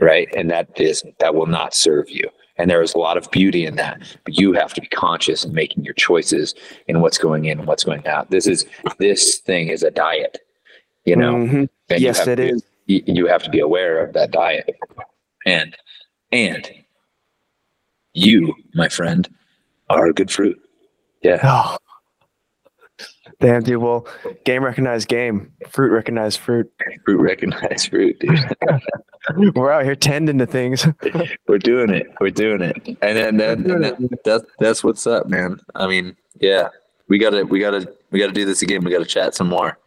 Right. 0.00 0.28
And 0.36 0.50
that 0.50 0.80
is 0.80 1.02
that 1.18 1.34
will 1.34 1.46
not 1.46 1.74
serve 1.74 2.08
you. 2.08 2.30
And 2.56 2.70
there 2.70 2.82
is 2.82 2.94
a 2.94 2.98
lot 2.98 3.16
of 3.16 3.30
beauty 3.30 3.64
in 3.64 3.76
that. 3.76 4.00
But 4.24 4.38
you 4.38 4.52
have 4.52 4.74
to 4.74 4.80
be 4.80 4.86
conscious 4.88 5.44
in 5.44 5.54
making 5.54 5.84
your 5.84 5.94
choices 5.94 6.54
in 6.86 7.00
what's 7.00 7.18
going 7.18 7.46
in 7.46 7.58
and 7.58 7.66
what's 7.66 7.84
going 7.84 8.06
out. 8.06 8.30
This 8.30 8.46
is 8.46 8.66
this 8.98 9.38
thing 9.38 9.68
is 9.68 9.82
a 9.82 9.90
diet, 9.90 10.38
you 11.04 11.16
know. 11.16 11.34
Mm-hmm. 11.34 11.64
Yes, 11.96 12.26
it 12.26 12.36
be, 12.36 12.48
is. 12.50 12.62
You 12.86 13.26
have 13.26 13.42
to 13.42 13.50
be 13.50 13.60
aware 13.60 14.04
of 14.04 14.12
that 14.12 14.30
diet. 14.32 14.68
And 15.46 15.76
and 16.30 16.70
you, 18.12 18.54
my 18.74 18.88
friend, 18.88 19.28
are 19.88 20.06
a 20.06 20.12
good 20.12 20.30
fruit. 20.30 20.60
Yeah. 21.22 21.40
Oh. 21.42 21.78
Damn, 23.42 23.62
dude. 23.62 23.82
Well, 23.82 24.06
game 24.44 24.64
recognized 24.64 25.08
game, 25.08 25.52
fruit 25.68 25.90
recognized 25.90 26.40
fruit. 26.40 26.72
Fruit 27.04 27.20
recognized 27.20 27.90
fruit, 27.90 28.18
dude. 28.20 28.38
We're 29.54 29.70
out 29.70 29.84
here 29.84 29.94
tending 29.94 30.38
to 30.38 30.46
things. 30.46 30.86
We're 31.46 31.58
doing 31.58 31.90
it. 31.90 32.06
We're 32.20 32.30
doing 32.30 32.62
it. 32.62 32.76
And 33.02 33.16
then 33.16 33.40
and 33.40 33.84
that, 33.84 34.20
that's 34.24 34.44
that's 34.58 34.82
what's 34.82 35.06
up, 35.06 35.28
man. 35.28 35.60
I 35.74 35.86
mean, 35.86 36.16
yeah, 36.40 36.68
we 37.08 37.18
gotta 37.18 37.44
we 37.44 37.60
gotta 37.60 37.92
we 38.10 38.18
gotta 38.18 38.32
do 38.32 38.44
this 38.44 38.62
again. 38.62 38.82
We 38.84 38.90
gotta 38.90 39.04
chat 39.04 39.34
some 39.34 39.48
more. 39.48 39.78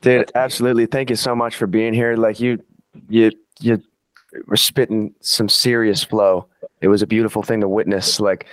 Dude, 0.00 0.30
absolutely. 0.34 0.86
Thank 0.86 1.10
you 1.10 1.16
so 1.16 1.34
much 1.34 1.56
for 1.56 1.66
being 1.66 1.92
here. 1.92 2.16
Like 2.16 2.40
you, 2.40 2.62
you, 3.08 3.32
you 3.60 3.82
were 4.46 4.56
spitting 4.56 5.14
some 5.20 5.48
serious 5.48 6.02
flow 6.02 6.46
it 6.80 6.88
was 6.88 7.02
a 7.02 7.06
beautiful 7.06 7.42
thing 7.42 7.60
to 7.60 7.68
witness. 7.68 8.20
Like, 8.20 8.46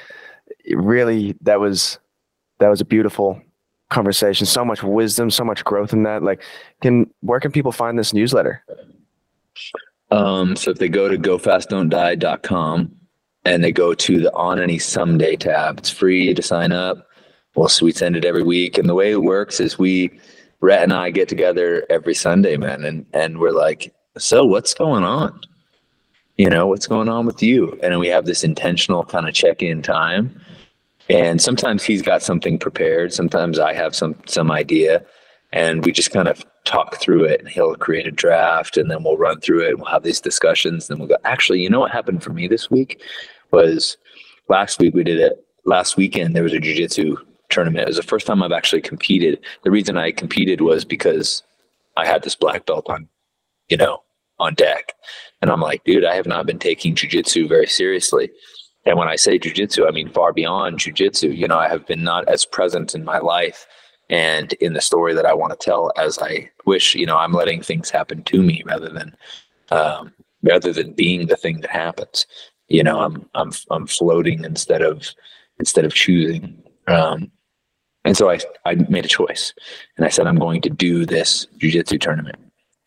really, 0.70 1.36
that 1.42 1.60
was 1.60 2.00
that 2.60 2.70
was 2.70 2.82
a 2.82 2.86
beautiful 2.86 3.42
conversation. 3.90 4.46
So 4.46 4.66
much 4.66 4.84
wisdom, 4.84 5.30
so 5.30 5.44
much 5.44 5.64
growth 5.64 5.94
in 5.94 6.04
that. 6.04 6.24
Like, 6.24 6.44
can 6.82 7.10
where 7.22 7.40
can 7.40 7.52
people 7.52 7.72
find 7.72 7.98
this 7.98 8.14
newsletter? 8.14 8.64
Um, 10.12 10.56
so 10.56 10.72
if 10.72 10.78
they 10.78 10.90
go 10.90 11.10
to 11.10 11.18
gofastdon'tdie.com 11.18 12.96
and 13.46 13.64
they 13.64 13.72
go 13.72 13.94
to 13.94 14.20
the 14.20 14.34
on 14.34 14.60
any 14.60 14.80
someday 14.80 15.36
tab, 15.36 15.80
it's 15.80 15.90
free 15.90 16.34
to 16.34 16.42
sign 16.42 16.72
up. 16.72 17.08
We'll 17.56 17.70
we 17.82 17.92
send 17.92 18.16
it 18.16 18.26
every 18.26 18.44
week. 18.44 18.78
And 18.78 18.88
the 18.88 18.94
way 18.94 19.12
it 19.12 19.24
works 19.24 19.60
is 19.60 19.80
we 19.80 20.20
Rhett 20.60 20.84
and 20.84 20.94
I 20.94 21.12
get 21.12 21.28
together 21.28 21.86
every 21.90 22.14
Sunday, 22.16 22.58
man, 22.58 22.84
and 22.84 23.06
and 23.14 23.40
we're 23.40 23.52
like, 23.52 23.94
so 24.18 24.46
what's 24.46 24.74
going 24.74 25.04
on? 25.04 25.40
you 26.38 26.50
know 26.50 26.68
what's 26.68 26.88
going 26.88 27.10
on 27.10 27.26
with 27.26 27.42
you 27.42 27.78
and 27.84 28.00
we 28.00 28.08
have 28.08 28.26
this 28.26 28.44
intentional 28.44 29.04
kind 29.04 29.28
of 29.28 29.34
check-in 29.34 29.82
time 29.82 30.40
and 31.10 31.42
sometimes 31.42 31.84
he's 31.84 32.02
got 32.02 32.22
something 32.22 32.58
prepared. 32.60 33.14
Sometimes 33.14 33.60
i 33.60 33.74
have 33.74 33.96
some 33.96 34.16
some 34.26 34.52
idea 34.52 35.04
and 35.54 35.86
we 35.86 35.92
just 35.92 36.12
kind 36.12 36.28
of 36.28 36.46
talk 36.66 36.98
through 36.98 37.24
it. 37.24 37.40
And 37.40 37.50
he'll 37.50 37.76
create 37.76 38.08
a 38.08 38.12
draft 38.12 38.78
and 38.78 38.92
then 38.92 39.04
we'll 39.04 39.18
run 39.18 39.40
through 39.40 39.66
it 39.66 39.70
and 39.70 39.78
we'll 39.80 39.92
have 39.92 40.04
these 40.04 40.22
discussions 40.22 40.88
then 40.88 41.00
we'll 41.00 41.08
go 41.08 41.18
actually 41.24 41.62
you 41.62 41.70
know 41.70 41.80
what 41.80 41.92
happened 41.92 42.24
for 42.24 42.34
me 42.34 42.48
this 42.48 42.70
week? 42.70 43.02
Was 43.52 43.98
last 44.50 44.80
week 44.80 44.94
we 44.94 45.04
did 45.04 45.20
it 45.20 45.46
last 45.66 45.98
weekend 45.98 46.36
there 46.36 46.44
was 46.44 46.54
a 46.54 46.60
jiu-jitsu 46.60 47.18
tournament. 47.50 47.84
It 47.84 47.88
was 47.88 47.98
the 47.98 48.04
first 48.04 48.28
time 48.28 48.44
i've 48.44 48.52
actually 48.52 48.82
competed. 48.82 49.40
The 49.64 49.72
reason 49.72 49.98
i 49.98 50.12
competed 50.12 50.62
was 50.62 50.86
because 50.86 51.44
i 51.96 52.06
had 52.06 52.24
this 52.24 52.36
black 52.36 52.66
belt 52.66 52.90
on 52.90 53.08
you 53.70 53.78
know 53.78 54.02
on 54.40 54.54
deck. 54.54 54.94
And 55.42 55.52
I'm 55.52 55.62
like, 55.62 55.84
dude, 55.84 56.06
I 56.06 56.16
have 56.16 56.28
not 56.28 56.46
been 56.46 56.60
taking 56.60 56.96
jujitsu 56.96 57.48
very 57.48 57.68
seriously. 57.68 58.30
And 58.88 58.98
when 58.98 59.08
I 59.08 59.16
say 59.16 59.38
jujitsu, 59.38 59.88
I 59.88 59.92
mean 59.92 60.10
far 60.10 60.34
beyond 60.34 60.80
jujitsu. 60.80 61.36
You 61.36 61.48
know, 61.48 61.58
I 61.58 61.68
have 61.68 61.86
been 61.86 62.04
not 62.04 62.28
as 62.28 62.46
present 62.46 62.96
in 62.96 63.04
my 63.04 63.20
life 63.20 63.68
and 64.10 64.54
in 64.54 64.74
the 64.74 64.82
story 64.82 65.14
that 65.14 65.26
I 65.26 65.34
want 65.34 65.52
to 65.52 65.64
tell 65.64 65.92
as 65.98 66.18
I 66.20 66.50
wish. 66.66 66.96
You 66.96 67.06
know, 67.06 67.18
I'm 67.18 67.34
letting 67.34 67.62
things 67.62 67.90
happen 67.90 68.24
to 68.24 68.42
me 68.42 68.64
rather 68.66 68.90
than 68.90 69.16
um, 69.72 70.14
rather 70.42 70.72
than 70.72 70.94
being 70.94 71.28
the 71.28 71.36
thing 71.36 71.62
that 71.62 71.72
happens. 71.72 72.26
You 72.70 72.84
know, 72.84 73.02
I'm 73.02 73.30
I'm 73.36 73.52
I'm 73.70 73.88
floating 73.88 74.44
instead 74.44 74.82
of 74.82 75.10
instead 75.60 75.86
of 75.86 75.94
choosing. 75.94 76.64
Um, 76.88 77.32
and 78.06 78.16
so 78.16 78.32
I 78.32 78.40
I 78.66 78.76
made 78.76 79.06
a 79.06 79.10
choice, 79.10 79.54
and 79.98 80.06
I 80.06 80.10
said 80.10 80.28
I'm 80.28 80.40
going 80.40 80.62
to 80.62 80.70
do 80.70 81.06
this 81.06 81.46
jujitsu 81.60 82.00
tournament 82.00 82.38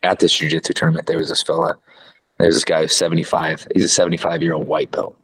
at 0.03 0.19
this 0.19 0.35
jiu-jitsu 0.35 0.73
tournament, 0.73 1.07
there 1.07 1.17
was 1.17 1.29
this 1.29 1.43
fella, 1.43 1.77
there's 2.39 2.55
this 2.55 2.65
guy 2.65 2.81
who's 2.81 2.95
75. 2.95 3.67
He's 3.73 3.85
a 3.85 3.89
75 3.89 4.41
year 4.41 4.53
old 4.53 4.67
white 4.67 4.91
belt. 4.91 5.17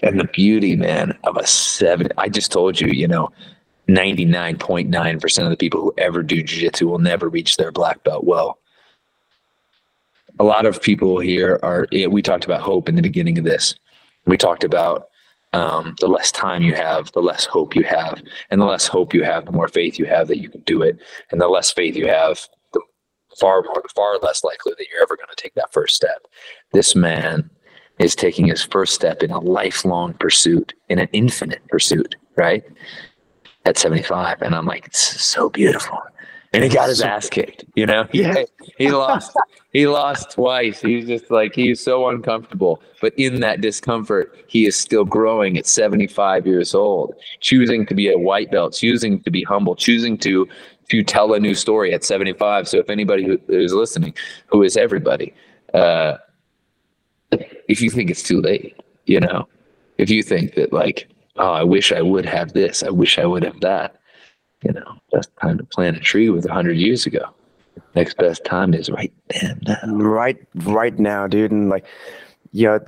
And 0.00 0.18
the 0.18 0.24
beauty, 0.24 0.76
man, 0.76 1.16
of 1.24 1.36
a 1.36 1.46
seven, 1.46 2.08
I 2.18 2.28
just 2.28 2.52
told 2.52 2.80
you, 2.80 2.88
you 2.88 3.08
know, 3.08 3.30
99.9% 3.88 5.44
of 5.44 5.50
the 5.50 5.56
people 5.56 5.80
who 5.80 5.94
ever 5.98 6.22
do 6.22 6.42
jiu-jitsu 6.42 6.88
will 6.88 6.98
never 6.98 7.28
reach 7.28 7.56
their 7.56 7.72
black 7.72 8.02
belt 8.04 8.24
well. 8.24 8.58
A 10.38 10.44
lot 10.44 10.66
of 10.66 10.80
people 10.80 11.18
here 11.18 11.58
are 11.62 11.86
we 11.90 12.22
talked 12.22 12.44
about 12.44 12.62
hope 12.62 12.88
in 12.88 12.96
the 12.96 13.02
beginning 13.02 13.38
of 13.38 13.44
this. 13.44 13.74
We 14.26 14.36
talked 14.36 14.64
about 14.64 15.08
um, 15.52 15.94
the 16.00 16.08
less 16.08 16.32
time 16.32 16.62
you 16.62 16.74
have 16.74 17.12
the 17.12 17.20
less 17.20 17.44
hope 17.44 17.76
you 17.76 17.84
have. 17.84 18.22
And 18.50 18.60
the 18.60 18.64
less 18.64 18.86
hope 18.86 19.12
you 19.12 19.22
have 19.24 19.44
the 19.44 19.52
more 19.52 19.68
faith 19.68 19.98
you 19.98 20.06
have 20.06 20.28
that 20.28 20.38
you 20.38 20.48
can 20.48 20.62
do 20.62 20.82
it. 20.82 20.98
And 21.30 21.40
the 21.40 21.48
less 21.48 21.70
faith 21.70 21.96
you 21.96 22.08
have 22.08 22.48
the 22.72 22.80
far 23.38 23.62
more 23.62 23.82
far 23.94 24.18
less 24.18 24.42
likely 24.42 24.72
that 24.78 24.86
you're 24.90 25.02
ever 25.02 25.16
going 25.16 25.28
to 25.28 25.42
take 25.42 25.54
that 25.54 25.72
first 25.72 25.94
step. 25.94 26.26
This 26.72 26.94
man 26.94 27.50
is 28.02 28.14
taking 28.14 28.46
his 28.46 28.62
first 28.62 28.94
step 28.94 29.22
in 29.22 29.30
a 29.30 29.38
lifelong 29.40 30.14
pursuit 30.14 30.74
in 30.88 30.98
an 30.98 31.08
infinite 31.12 31.66
pursuit 31.68 32.16
right 32.36 32.64
at 33.64 33.78
75 33.78 34.42
and 34.42 34.54
i'm 34.54 34.66
like 34.66 34.86
it's 34.86 35.22
so 35.22 35.48
beautiful 35.48 35.98
and 36.52 36.62
he 36.62 36.68
got 36.68 36.88
his 36.88 37.00
ass 37.00 37.30
kicked. 37.30 37.64
You 37.74 37.86
know, 37.86 38.06
yeah, 38.12 38.44
he 38.76 38.90
lost. 38.90 39.34
he 39.72 39.86
lost 39.86 40.32
twice. 40.32 40.80
He's 40.80 41.06
just 41.06 41.30
like 41.30 41.54
he's 41.54 41.80
so 41.80 42.08
uncomfortable. 42.08 42.82
But 43.00 43.14
in 43.16 43.40
that 43.40 43.60
discomfort, 43.60 44.44
he 44.48 44.66
is 44.66 44.76
still 44.76 45.04
growing 45.04 45.56
at 45.56 45.66
75 45.66 46.46
years 46.46 46.74
old, 46.74 47.14
choosing 47.40 47.86
to 47.86 47.94
be 47.94 48.10
a 48.10 48.18
white 48.18 48.50
belt, 48.50 48.74
choosing 48.74 49.22
to 49.22 49.30
be 49.30 49.42
humble, 49.44 49.74
choosing 49.74 50.18
to 50.18 50.46
to 50.90 51.02
tell 51.02 51.32
a 51.32 51.40
new 51.40 51.54
story 51.54 51.94
at 51.94 52.04
75. 52.04 52.68
So 52.68 52.78
if 52.78 52.90
anybody 52.90 53.24
who 53.24 53.40
is 53.48 53.72
listening, 53.72 54.14
who 54.46 54.62
is 54.62 54.76
everybody, 54.76 55.32
uh, 55.72 56.18
if 57.72 57.80
you 57.80 57.90
think 57.90 58.10
it's 58.10 58.22
too 58.22 58.40
late, 58.40 58.76
you 59.06 59.20
know, 59.20 59.48
if 59.98 60.10
you 60.10 60.22
think 60.22 60.54
that 60.54 60.72
like, 60.72 61.08
oh, 61.36 61.52
I 61.52 61.64
wish 61.64 61.92
I 61.92 62.02
would 62.02 62.26
have 62.26 62.52
this, 62.52 62.82
I 62.82 62.90
wish 62.90 63.18
I 63.18 63.26
would 63.26 63.42
have 63.42 63.60
that 63.60 63.96
you 64.62 64.72
know, 64.72 64.96
best 65.12 65.30
time 65.40 65.58
to 65.58 65.64
plant 65.64 65.96
a 65.96 66.00
tree 66.00 66.30
was 66.30 66.46
a 66.46 66.52
hundred 66.52 66.76
years 66.76 67.06
ago. 67.06 67.34
Next 67.94 68.16
best 68.16 68.44
time 68.44 68.74
is 68.74 68.90
right 68.90 69.12
then 69.28 69.60
now. 69.66 69.78
Right, 69.86 70.38
right 70.54 70.98
now, 70.98 71.26
dude. 71.26 71.50
And 71.50 71.68
like, 71.68 71.84
you 72.52 72.68
know, 72.68 72.80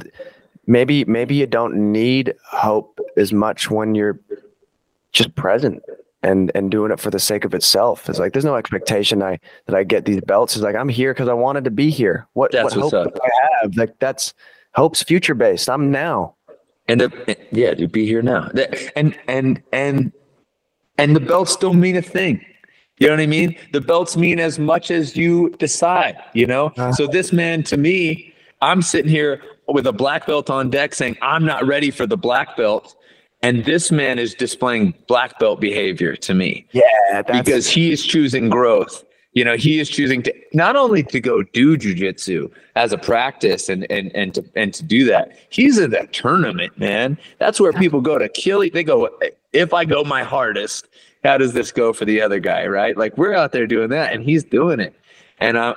maybe 0.66 1.04
maybe 1.04 1.34
you 1.34 1.46
don't 1.46 1.92
need 1.92 2.34
hope 2.50 3.00
as 3.16 3.32
much 3.32 3.70
when 3.70 3.94
you're 3.94 4.20
just 5.12 5.34
present 5.34 5.82
and 6.22 6.50
and 6.54 6.70
doing 6.70 6.92
it 6.92 7.00
for 7.00 7.10
the 7.10 7.18
sake 7.18 7.44
of 7.44 7.54
itself. 7.54 8.08
It's 8.08 8.18
like 8.18 8.32
there's 8.32 8.44
no 8.44 8.56
expectation 8.56 9.22
I 9.22 9.40
that 9.66 9.74
I 9.74 9.84
get 9.84 10.04
these 10.04 10.20
belts. 10.20 10.54
It's 10.54 10.62
like 10.62 10.76
I'm 10.76 10.88
here 10.88 11.12
because 11.12 11.28
I 11.28 11.34
wanted 11.34 11.64
to 11.64 11.70
be 11.70 11.90
here. 11.90 12.26
What 12.34 12.52
that's 12.52 12.76
what 12.76 12.92
hope 12.92 13.18
I 13.22 13.28
have? 13.62 13.76
Like 13.76 13.98
that's 13.98 14.34
hope's 14.74 15.02
future 15.02 15.34
based. 15.34 15.68
I'm 15.68 15.90
now. 15.90 16.34
And 16.86 17.00
the, 17.00 17.36
yeah, 17.50 17.74
to 17.74 17.88
be 17.88 18.06
here 18.06 18.22
now. 18.22 18.50
And 18.94 19.18
and 19.26 19.62
and 19.72 20.12
and 20.98 21.16
the 21.16 21.20
belts 21.20 21.56
don't 21.56 21.80
mean 21.80 21.96
a 21.96 22.02
thing. 22.02 22.44
You 22.98 23.08
know 23.08 23.14
what 23.14 23.20
I 23.20 23.26
mean? 23.26 23.56
The 23.72 23.80
belts 23.80 24.16
mean 24.16 24.38
as 24.38 24.58
much 24.58 24.90
as 24.90 25.16
you 25.16 25.50
decide, 25.58 26.16
you 26.32 26.46
know? 26.46 26.66
Uh-huh. 26.66 26.92
So 26.92 27.06
this 27.06 27.32
man 27.32 27.62
to 27.64 27.76
me, 27.76 28.32
I'm 28.60 28.82
sitting 28.82 29.10
here 29.10 29.42
with 29.66 29.86
a 29.86 29.92
black 29.92 30.26
belt 30.26 30.48
on 30.48 30.70
deck 30.70 30.94
saying, 30.94 31.16
I'm 31.20 31.44
not 31.44 31.66
ready 31.66 31.90
for 31.90 32.06
the 32.06 32.16
black 32.16 32.56
belt. 32.56 32.94
And 33.42 33.64
this 33.64 33.90
man 33.90 34.18
is 34.18 34.34
displaying 34.34 34.94
black 35.08 35.38
belt 35.38 35.60
behavior 35.60 36.16
to 36.16 36.34
me. 36.34 36.66
Yeah. 36.72 37.22
because 37.22 37.68
he 37.68 37.92
is 37.92 38.04
choosing 38.04 38.48
growth. 38.48 39.04
You 39.34 39.44
know, 39.44 39.56
he 39.56 39.80
is 39.80 39.90
choosing 39.90 40.22
to 40.22 40.34
not 40.52 40.76
only 40.76 41.02
to 41.02 41.20
go 41.20 41.42
do 41.42 41.76
jujitsu 41.76 42.50
as 42.76 42.92
a 42.92 42.98
practice 42.98 43.68
and 43.68 43.90
and 43.90 44.14
and 44.14 44.34
to 44.34 44.44
and 44.54 44.72
to 44.74 44.82
do 44.82 45.04
that. 45.06 45.36
He's 45.50 45.78
in 45.78 45.90
that 45.90 46.12
tournament, 46.12 46.78
man. 46.78 47.18
That's 47.38 47.60
where 47.60 47.72
people 47.72 48.00
go 48.00 48.16
to 48.16 48.28
kill. 48.28 48.60
They 48.60 48.84
go, 48.84 49.10
if 49.52 49.74
I 49.74 49.84
go 49.84 50.04
my 50.04 50.22
hardest, 50.22 50.86
how 51.24 51.36
does 51.36 51.52
this 51.52 51.72
go 51.72 51.92
for 51.92 52.04
the 52.04 52.22
other 52.22 52.38
guy? 52.38 52.66
Right? 52.66 52.96
Like 52.96 53.18
we're 53.18 53.34
out 53.34 53.50
there 53.50 53.66
doing 53.66 53.90
that, 53.90 54.12
and 54.12 54.22
he's 54.22 54.44
doing 54.44 54.78
it, 54.78 54.94
and 55.40 55.58
I, 55.58 55.74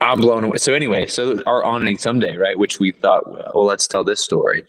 I'm 0.00 0.20
blown 0.20 0.42
away. 0.44 0.58
So 0.58 0.74
anyway, 0.74 1.06
so 1.06 1.40
our 1.46 1.64
any 1.64 1.96
someday, 1.96 2.36
right? 2.36 2.58
Which 2.58 2.80
we 2.80 2.90
thought, 2.90 3.54
well, 3.54 3.64
let's 3.64 3.86
tell 3.86 4.02
this 4.02 4.20
story. 4.20 4.64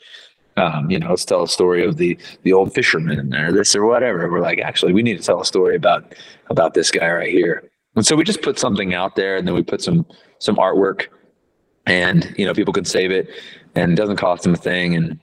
Um, 0.58 0.90
you 0.90 1.00
know, 1.00 1.10
let's 1.10 1.26
tell 1.26 1.44
a 1.44 1.48
story 1.48 1.86
of 1.86 1.98
the 1.98 2.18
the 2.44 2.54
old 2.54 2.74
fisherman 2.74 3.34
or 3.34 3.52
this 3.52 3.76
or 3.76 3.86
whatever. 3.86 4.30
We're 4.32 4.42
like, 4.42 4.60
actually, 4.60 4.94
we 4.94 5.04
need 5.04 5.18
to 5.18 5.24
tell 5.24 5.42
a 5.42 5.46
story 5.46 5.76
about 5.76 6.16
about 6.50 6.74
this 6.74 6.92
guy 6.92 7.12
right 7.12 7.32
here. 7.32 7.70
And 7.96 8.06
so 8.06 8.16
we 8.16 8.24
just 8.24 8.42
put 8.42 8.60
something 8.60 8.94
out 8.94 9.16
there, 9.16 9.36
and 9.36 9.48
then 9.48 9.56
we 9.56 9.64
put 9.64 9.82
some 9.82 10.06
some 10.40 10.56
artwork, 10.56 11.08
and 11.86 12.34
you 12.38 12.46
know, 12.46 12.54
people 12.54 12.74
can 12.74 12.86
save 12.86 13.12
it, 13.12 13.30
and 13.76 13.92
it 13.92 13.96
doesn't 13.96 14.18
cost 14.18 14.44
them 14.44 14.54
a 14.54 14.58
thing, 14.58 14.96
and 14.96 15.20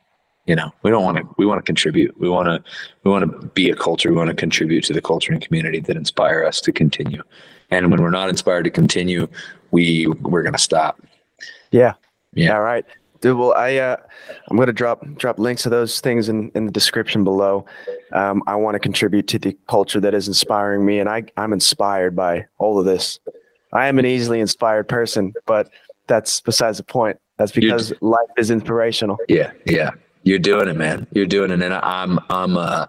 you 0.47 0.55
know 0.55 0.71
we 0.83 0.91
don't 0.91 1.05
want 1.05 1.17
to 1.19 1.25
we 1.39 1.47
want 1.47 1.59
to 1.59 1.65
contribute. 1.65 2.19
We 2.19 2.29
want 2.29 2.49
to 2.49 2.71
we 3.05 3.11
want 3.11 3.31
to 3.31 3.47
be 3.49 3.71
a 3.71 3.77
culture. 3.77 4.11
We 4.11 4.17
want 4.17 4.31
to 4.31 4.37
contribute 4.37 4.85
to 4.85 4.93
the 4.93 5.03
culture 5.03 5.33
and 5.33 5.41
community 5.41 5.81
that 5.81 5.97
inspire 5.97 6.45
us 6.45 6.61
to 6.63 6.73
continue. 6.73 7.23
And 7.71 7.91
when 7.91 8.03
we're 8.03 8.11
not 8.11 8.29
inspired 8.29 8.65
to 8.65 8.71
continue 8.71 9.29
we 9.73 10.07
we're 10.21 10.43
going 10.43 10.53
to 10.53 10.59
stop. 10.59 11.01
Yeah. 11.73 11.95
Yeah. 12.35 12.55
All 12.55 12.63
right 12.63 12.87
dude 13.23 13.39
well 13.39 13.55
i 13.55 13.77
uh 13.77 13.97
i'm 14.51 14.57
going 14.57 14.67
to 14.67 14.73
drop 14.73 15.03
drop 15.17 15.39
links 15.39 15.63
to 15.63 15.71
those 15.71 16.01
things 16.01 16.29
in 16.29 16.51
in 16.55 16.67
the 16.67 16.73
description 16.73 17.25
below. 17.25 17.65
Um 18.13 18.43
i 18.47 18.55
want 18.55 18.75
to 18.75 18.79
contribute 18.79 19.27
to 19.29 19.39
the 19.39 19.57
culture 19.69 20.01
that 20.01 20.13
is 20.13 20.29
inspiring 20.29 20.85
me 20.85 21.01
and 21.01 21.09
i 21.09 21.25
i'm 21.39 21.55
inspired 21.55 22.15
by 22.15 22.45
all 22.59 22.79
of 22.79 22.85
this. 22.85 23.19
I 23.73 23.89
am 23.89 23.99
an 23.99 24.05
easily 24.05 24.41
inspired 24.41 24.89
person 24.89 25.33
but 25.47 25.71
that's 26.07 26.41
besides 26.43 26.77
the 26.77 26.85
point. 26.85 27.17
That's 27.39 27.53
because 27.53 27.95
life 28.03 28.29
is 28.37 28.51
inspirational. 28.51 29.17
Yeah 29.29 29.53
yeah. 29.65 29.93
You're 30.25 30.39
doing 30.39 30.69
it, 30.69 30.77
man. 30.77 31.07
You're 31.13 31.27
doing 31.27 31.51
it, 31.51 31.63
and 31.63 31.75
I'm, 31.75 32.19
I'm, 32.31 32.57
uh, 32.57 32.87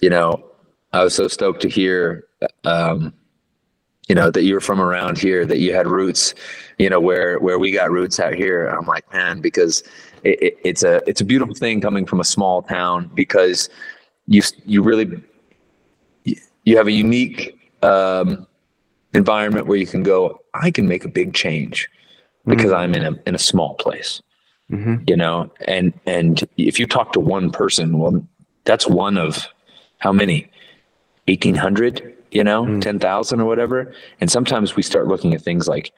you 0.00 0.10
know, 0.10 0.44
I 0.92 1.02
was 1.04 1.14
so 1.14 1.28
stoked 1.28 1.62
to 1.62 1.68
hear, 1.68 2.24
um, 2.64 3.14
you 4.10 4.14
know, 4.16 4.28
that 4.28 4.42
you're 4.42 4.60
from 4.60 4.80
around 4.80 5.18
here, 5.18 5.46
that 5.46 5.58
you 5.58 5.72
had 5.72 5.86
roots, 5.86 6.34
you 6.78 6.90
know, 6.90 6.98
where 6.98 7.38
where 7.38 7.60
we 7.60 7.70
got 7.70 7.92
roots 7.92 8.18
out 8.18 8.34
here. 8.34 8.66
I'm 8.66 8.84
like, 8.84 9.04
man, 9.12 9.40
because 9.40 9.84
it, 10.24 10.42
it, 10.42 10.58
it's 10.64 10.82
a 10.82 11.00
it's 11.06 11.20
a 11.20 11.24
beautiful 11.24 11.54
thing 11.54 11.80
coming 11.80 12.04
from 12.04 12.18
a 12.18 12.24
small 12.24 12.60
town 12.60 13.08
because 13.14 13.68
you 14.26 14.42
you 14.66 14.82
really 14.82 15.22
you 16.64 16.76
have 16.76 16.88
a 16.88 16.92
unique 16.92 17.56
um, 17.84 18.48
environment 19.14 19.68
where 19.68 19.78
you 19.78 19.86
can 19.86 20.02
go. 20.02 20.40
I 20.54 20.72
can 20.72 20.88
make 20.88 21.04
a 21.04 21.08
big 21.08 21.32
change 21.32 21.88
because 22.46 22.72
mm-hmm. 22.72 22.80
I'm 22.80 22.94
in 22.96 23.14
a 23.14 23.28
in 23.28 23.36
a 23.36 23.38
small 23.38 23.74
place. 23.74 24.20
Mm-hmm. 24.72 25.04
You 25.06 25.16
know, 25.16 25.52
and 25.68 25.92
and 26.06 26.42
if 26.56 26.80
you 26.80 26.88
talk 26.88 27.12
to 27.12 27.20
one 27.20 27.52
person, 27.52 27.96
well, 28.00 28.26
that's 28.64 28.88
one 28.88 29.16
of 29.16 29.46
how 29.98 30.12
many? 30.12 30.50
Eighteen 31.28 31.54
hundred, 31.54 32.16
you 32.30 32.44
know, 32.44 32.64
mm. 32.64 32.80
ten 32.80 32.98
thousand 32.98 33.40
or 33.40 33.44
whatever. 33.44 33.92
And 34.20 34.30
sometimes 34.30 34.76
we 34.76 34.82
start 34.82 35.08
looking 35.08 35.34
at 35.34 35.42
things 35.42 35.68
like 35.68 35.92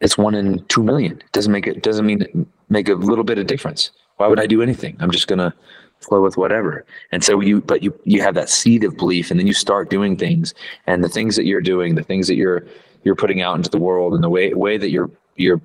it's 0.00 0.18
one 0.18 0.34
in 0.34 0.64
two 0.66 0.82
million. 0.82 1.12
It 1.12 1.32
doesn't 1.32 1.52
make 1.52 1.66
it 1.66 1.82
doesn't 1.82 2.06
mean 2.06 2.46
make 2.68 2.88
a 2.88 2.94
little 2.94 3.24
bit 3.24 3.38
of 3.38 3.46
difference. 3.46 3.90
Why 4.16 4.26
would 4.28 4.40
I 4.40 4.46
do 4.46 4.62
anything? 4.62 4.96
I'm 5.00 5.10
just 5.10 5.28
gonna 5.28 5.54
flow 6.02 6.22
with 6.22 6.36
whatever. 6.36 6.84
And 7.12 7.24
so 7.24 7.40
you, 7.40 7.60
but 7.60 7.82
you, 7.82 7.98
you 8.04 8.20
have 8.22 8.34
that 8.34 8.48
seed 8.48 8.84
of 8.84 8.96
belief 8.96 9.30
and 9.30 9.38
then 9.38 9.46
you 9.46 9.54
start 9.54 9.90
doing 9.90 10.16
things 10.16 10.54
and 10.86 11.02
the 11.02 11.08
things 11.08 11.36
that 11.36 11.46
you're 11.46 11.60
doing, 11.60 11.94
the 11.94 12.02
things 12.02 12.26
that 12.28 12.34
you're, 12.34 12.66
you're 13.04 13.16
putting 13.16 13.42
out 13.42 13.56
into 13.56 13.70
the 13.70 13.78
world 13.78 14.14
and 14.14 14.22
the 14.22 14.28
way, 14.28 14.52
way 14.54 14.76
that 14.76 14.90
you're, 14.90 15.10
you're 15.36 15.60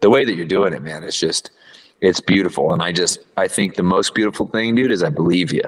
the 0.00 0.10
way 0.10 0.24
that 0.24 0.34
you're 0.34 0.46
doing 0.46 0.72
it, 0.72 0.82
man, 0.82 1.04
it's 1.04 1.18
just, 1.18 1.50
it's 2.00 2.20
beautiful. 2.20 2.72
And 2.72 2.82
I 2.82 2.92
just, 2.92 3.18
I 3.36 3.48
think 3.48 3.74
the 3.74 3.82
most 3.82 4.14
beautiful 4.14 4.46
thing, 4.46 4.74
dude, 4.74 4.90
is 4.90 5.02
I 5.02 5.10
believe 5.10 5.52
you. 5.52 5.64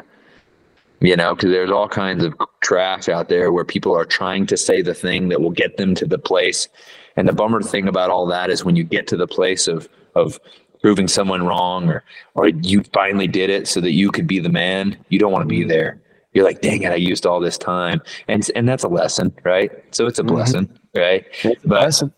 You 1.03 1.17
know, 1.17 1.35
because 1.35 1.51
there's 1.51 1.71
all 1.71 1.89
kinds 1.89 2.23
of 2.23 2.33
trash 2.61 3.09
out 3.09 3.29
there 3.29 3.51
where 3.51 3.65
people 3.65 3.93
are 3.93 4.05
trying 4.05 4.47
to 4.47 4.57
say 4.57 4.83
the 4.83 4.95
thing 4.95 5.31
that 5.31 5.41
will 5.41 5.51
get 5.51 5.77
them 5.77 5.97
to 5.97 6.07
the 6.07 6.19
place. 6.19 6.69
And 7.17 7.29
the 7.29 7.33
bummer 7.33 7.61
thing 7.61 7.89
about 7.89 8.11
all 8.11 8.25
that 8.27 8.51
is 8.51 8.65
when 8.65 8.77
you 8.77 8.85
get 8.85 9.09
to 9.09 9.17
the 9.17 9.27
place 9.27 9.67
of 9.67 9.89
of 10.15 10.39
proving 10.81 11.09
someone 11.09 11.45
wrong 11.45 11.89
or 11.89 12.05
or 12.35 12.49
you 12.49 12.85
finally 12.93 13.27
did 13.27 13.51
it 13.51 13.67
so 13.67 13.81
that 13.81 13.93
you 13.93 14.13
could 14.13 14.29
be 14.29 14.39
the 14.39 14.49
man, 14.49 14.97
you 15.09 15.19
don't 15.19 15.33
want 15.33 15.43
to 15.43 15.49
be 15.49 15.65
there. 15.65 16.01
You're 16.35 16.45
like, 16.45 16.61
dang 16.61 16.83
it, 16.83 16.93
I 16.93 16.97
used 16.97 17.27
all 17.27 17.41
this 17.41 17.59
time. 17.59 18.01
And 18.29 18.49
and 18.55 18.69
that's 18.69 18.85
a 18.85 18.89
lesson, 18.89 19.35
right? 19.43 19.73
So 19.91 20.07
it's 20.07 20.21
a 20.21 20.23
mm-hmm. 20.23 20.37
blessing, 20.37 20.79
right? 20.95 21.27
It's 21.43 21.65
but, 21.65 21.83
lesson. 21.83 22.13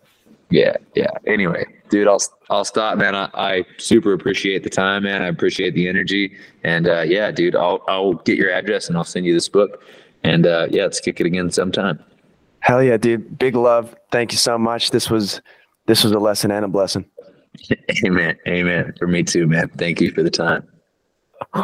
Yeah, 0.51 0.77
yeah. 0.93 1.09
Anyway, 1.25 1.65
dude, 1.89 2.07
I'll 2.07 2.21
I'll 2.49 2.65
stop, 2.65 2.97
man. 2.97 3.15
I, 3.15 3.29
I 3.33 3.65
super 3.77 4.13
appreciate 4.13 4.63
the 4.63 4.69
time, 4.69 5.03
man. 5.03 5.21
I 5.21 5.27
appreciate 5.27 5.73
the 5.73 5.87
energy, 5.87 6.35
and 6.63 6.87
uh, 6.87 7.01
yeah, 7.01 7.31
dude, 7.31 7.55
I'll 7.55 7.83
I'll 7.87 8.13
get 8.13 8.37
your 8.37 8.51
address 8.51 8.87
and 8.87 8.97
I'll 8.97 9.03
send 9.03 9.25
you 9.25 9.33
this 9.33 9.49
book, 9.49 9.83
and 10.23 10.45
uh, 10.45 10.67
yeah, 10.69 10.83
let's 10.83 10.99
kick 10.99 11.19
it 11.19 11.25
again 11.25 11.51
sometime. 11.51 12.03
Hell 12.59 12.83
yeah, 12.83 12.97
dude! 12.97 13.37
Big 13.37 13.55
love. 13.55 13.95
Thank 14.11 14.31
you 14.31 14.37
so 14.37 14.57
much. 14.57 14.91
This 14.91 15.09
was 15.09 15.41
this 15.85 16.03
was 16.03 16.11
a 16.13 16.19
lesson 16.19 16.51
and 16.51 16.65
a 16.65 16.67
blessing. 16.67 17.05
Amen. 18.05 18.37
Amen. 18.47 18.93
For 18.97 19.07
me 19.07 19.23
too, 19.23 19.47
man. 19.47 19.69
Thank 19.77 20.01
you 20.01 20.11
for 20.11 20.23
the 20.23 20.31
time. 20.31 20.67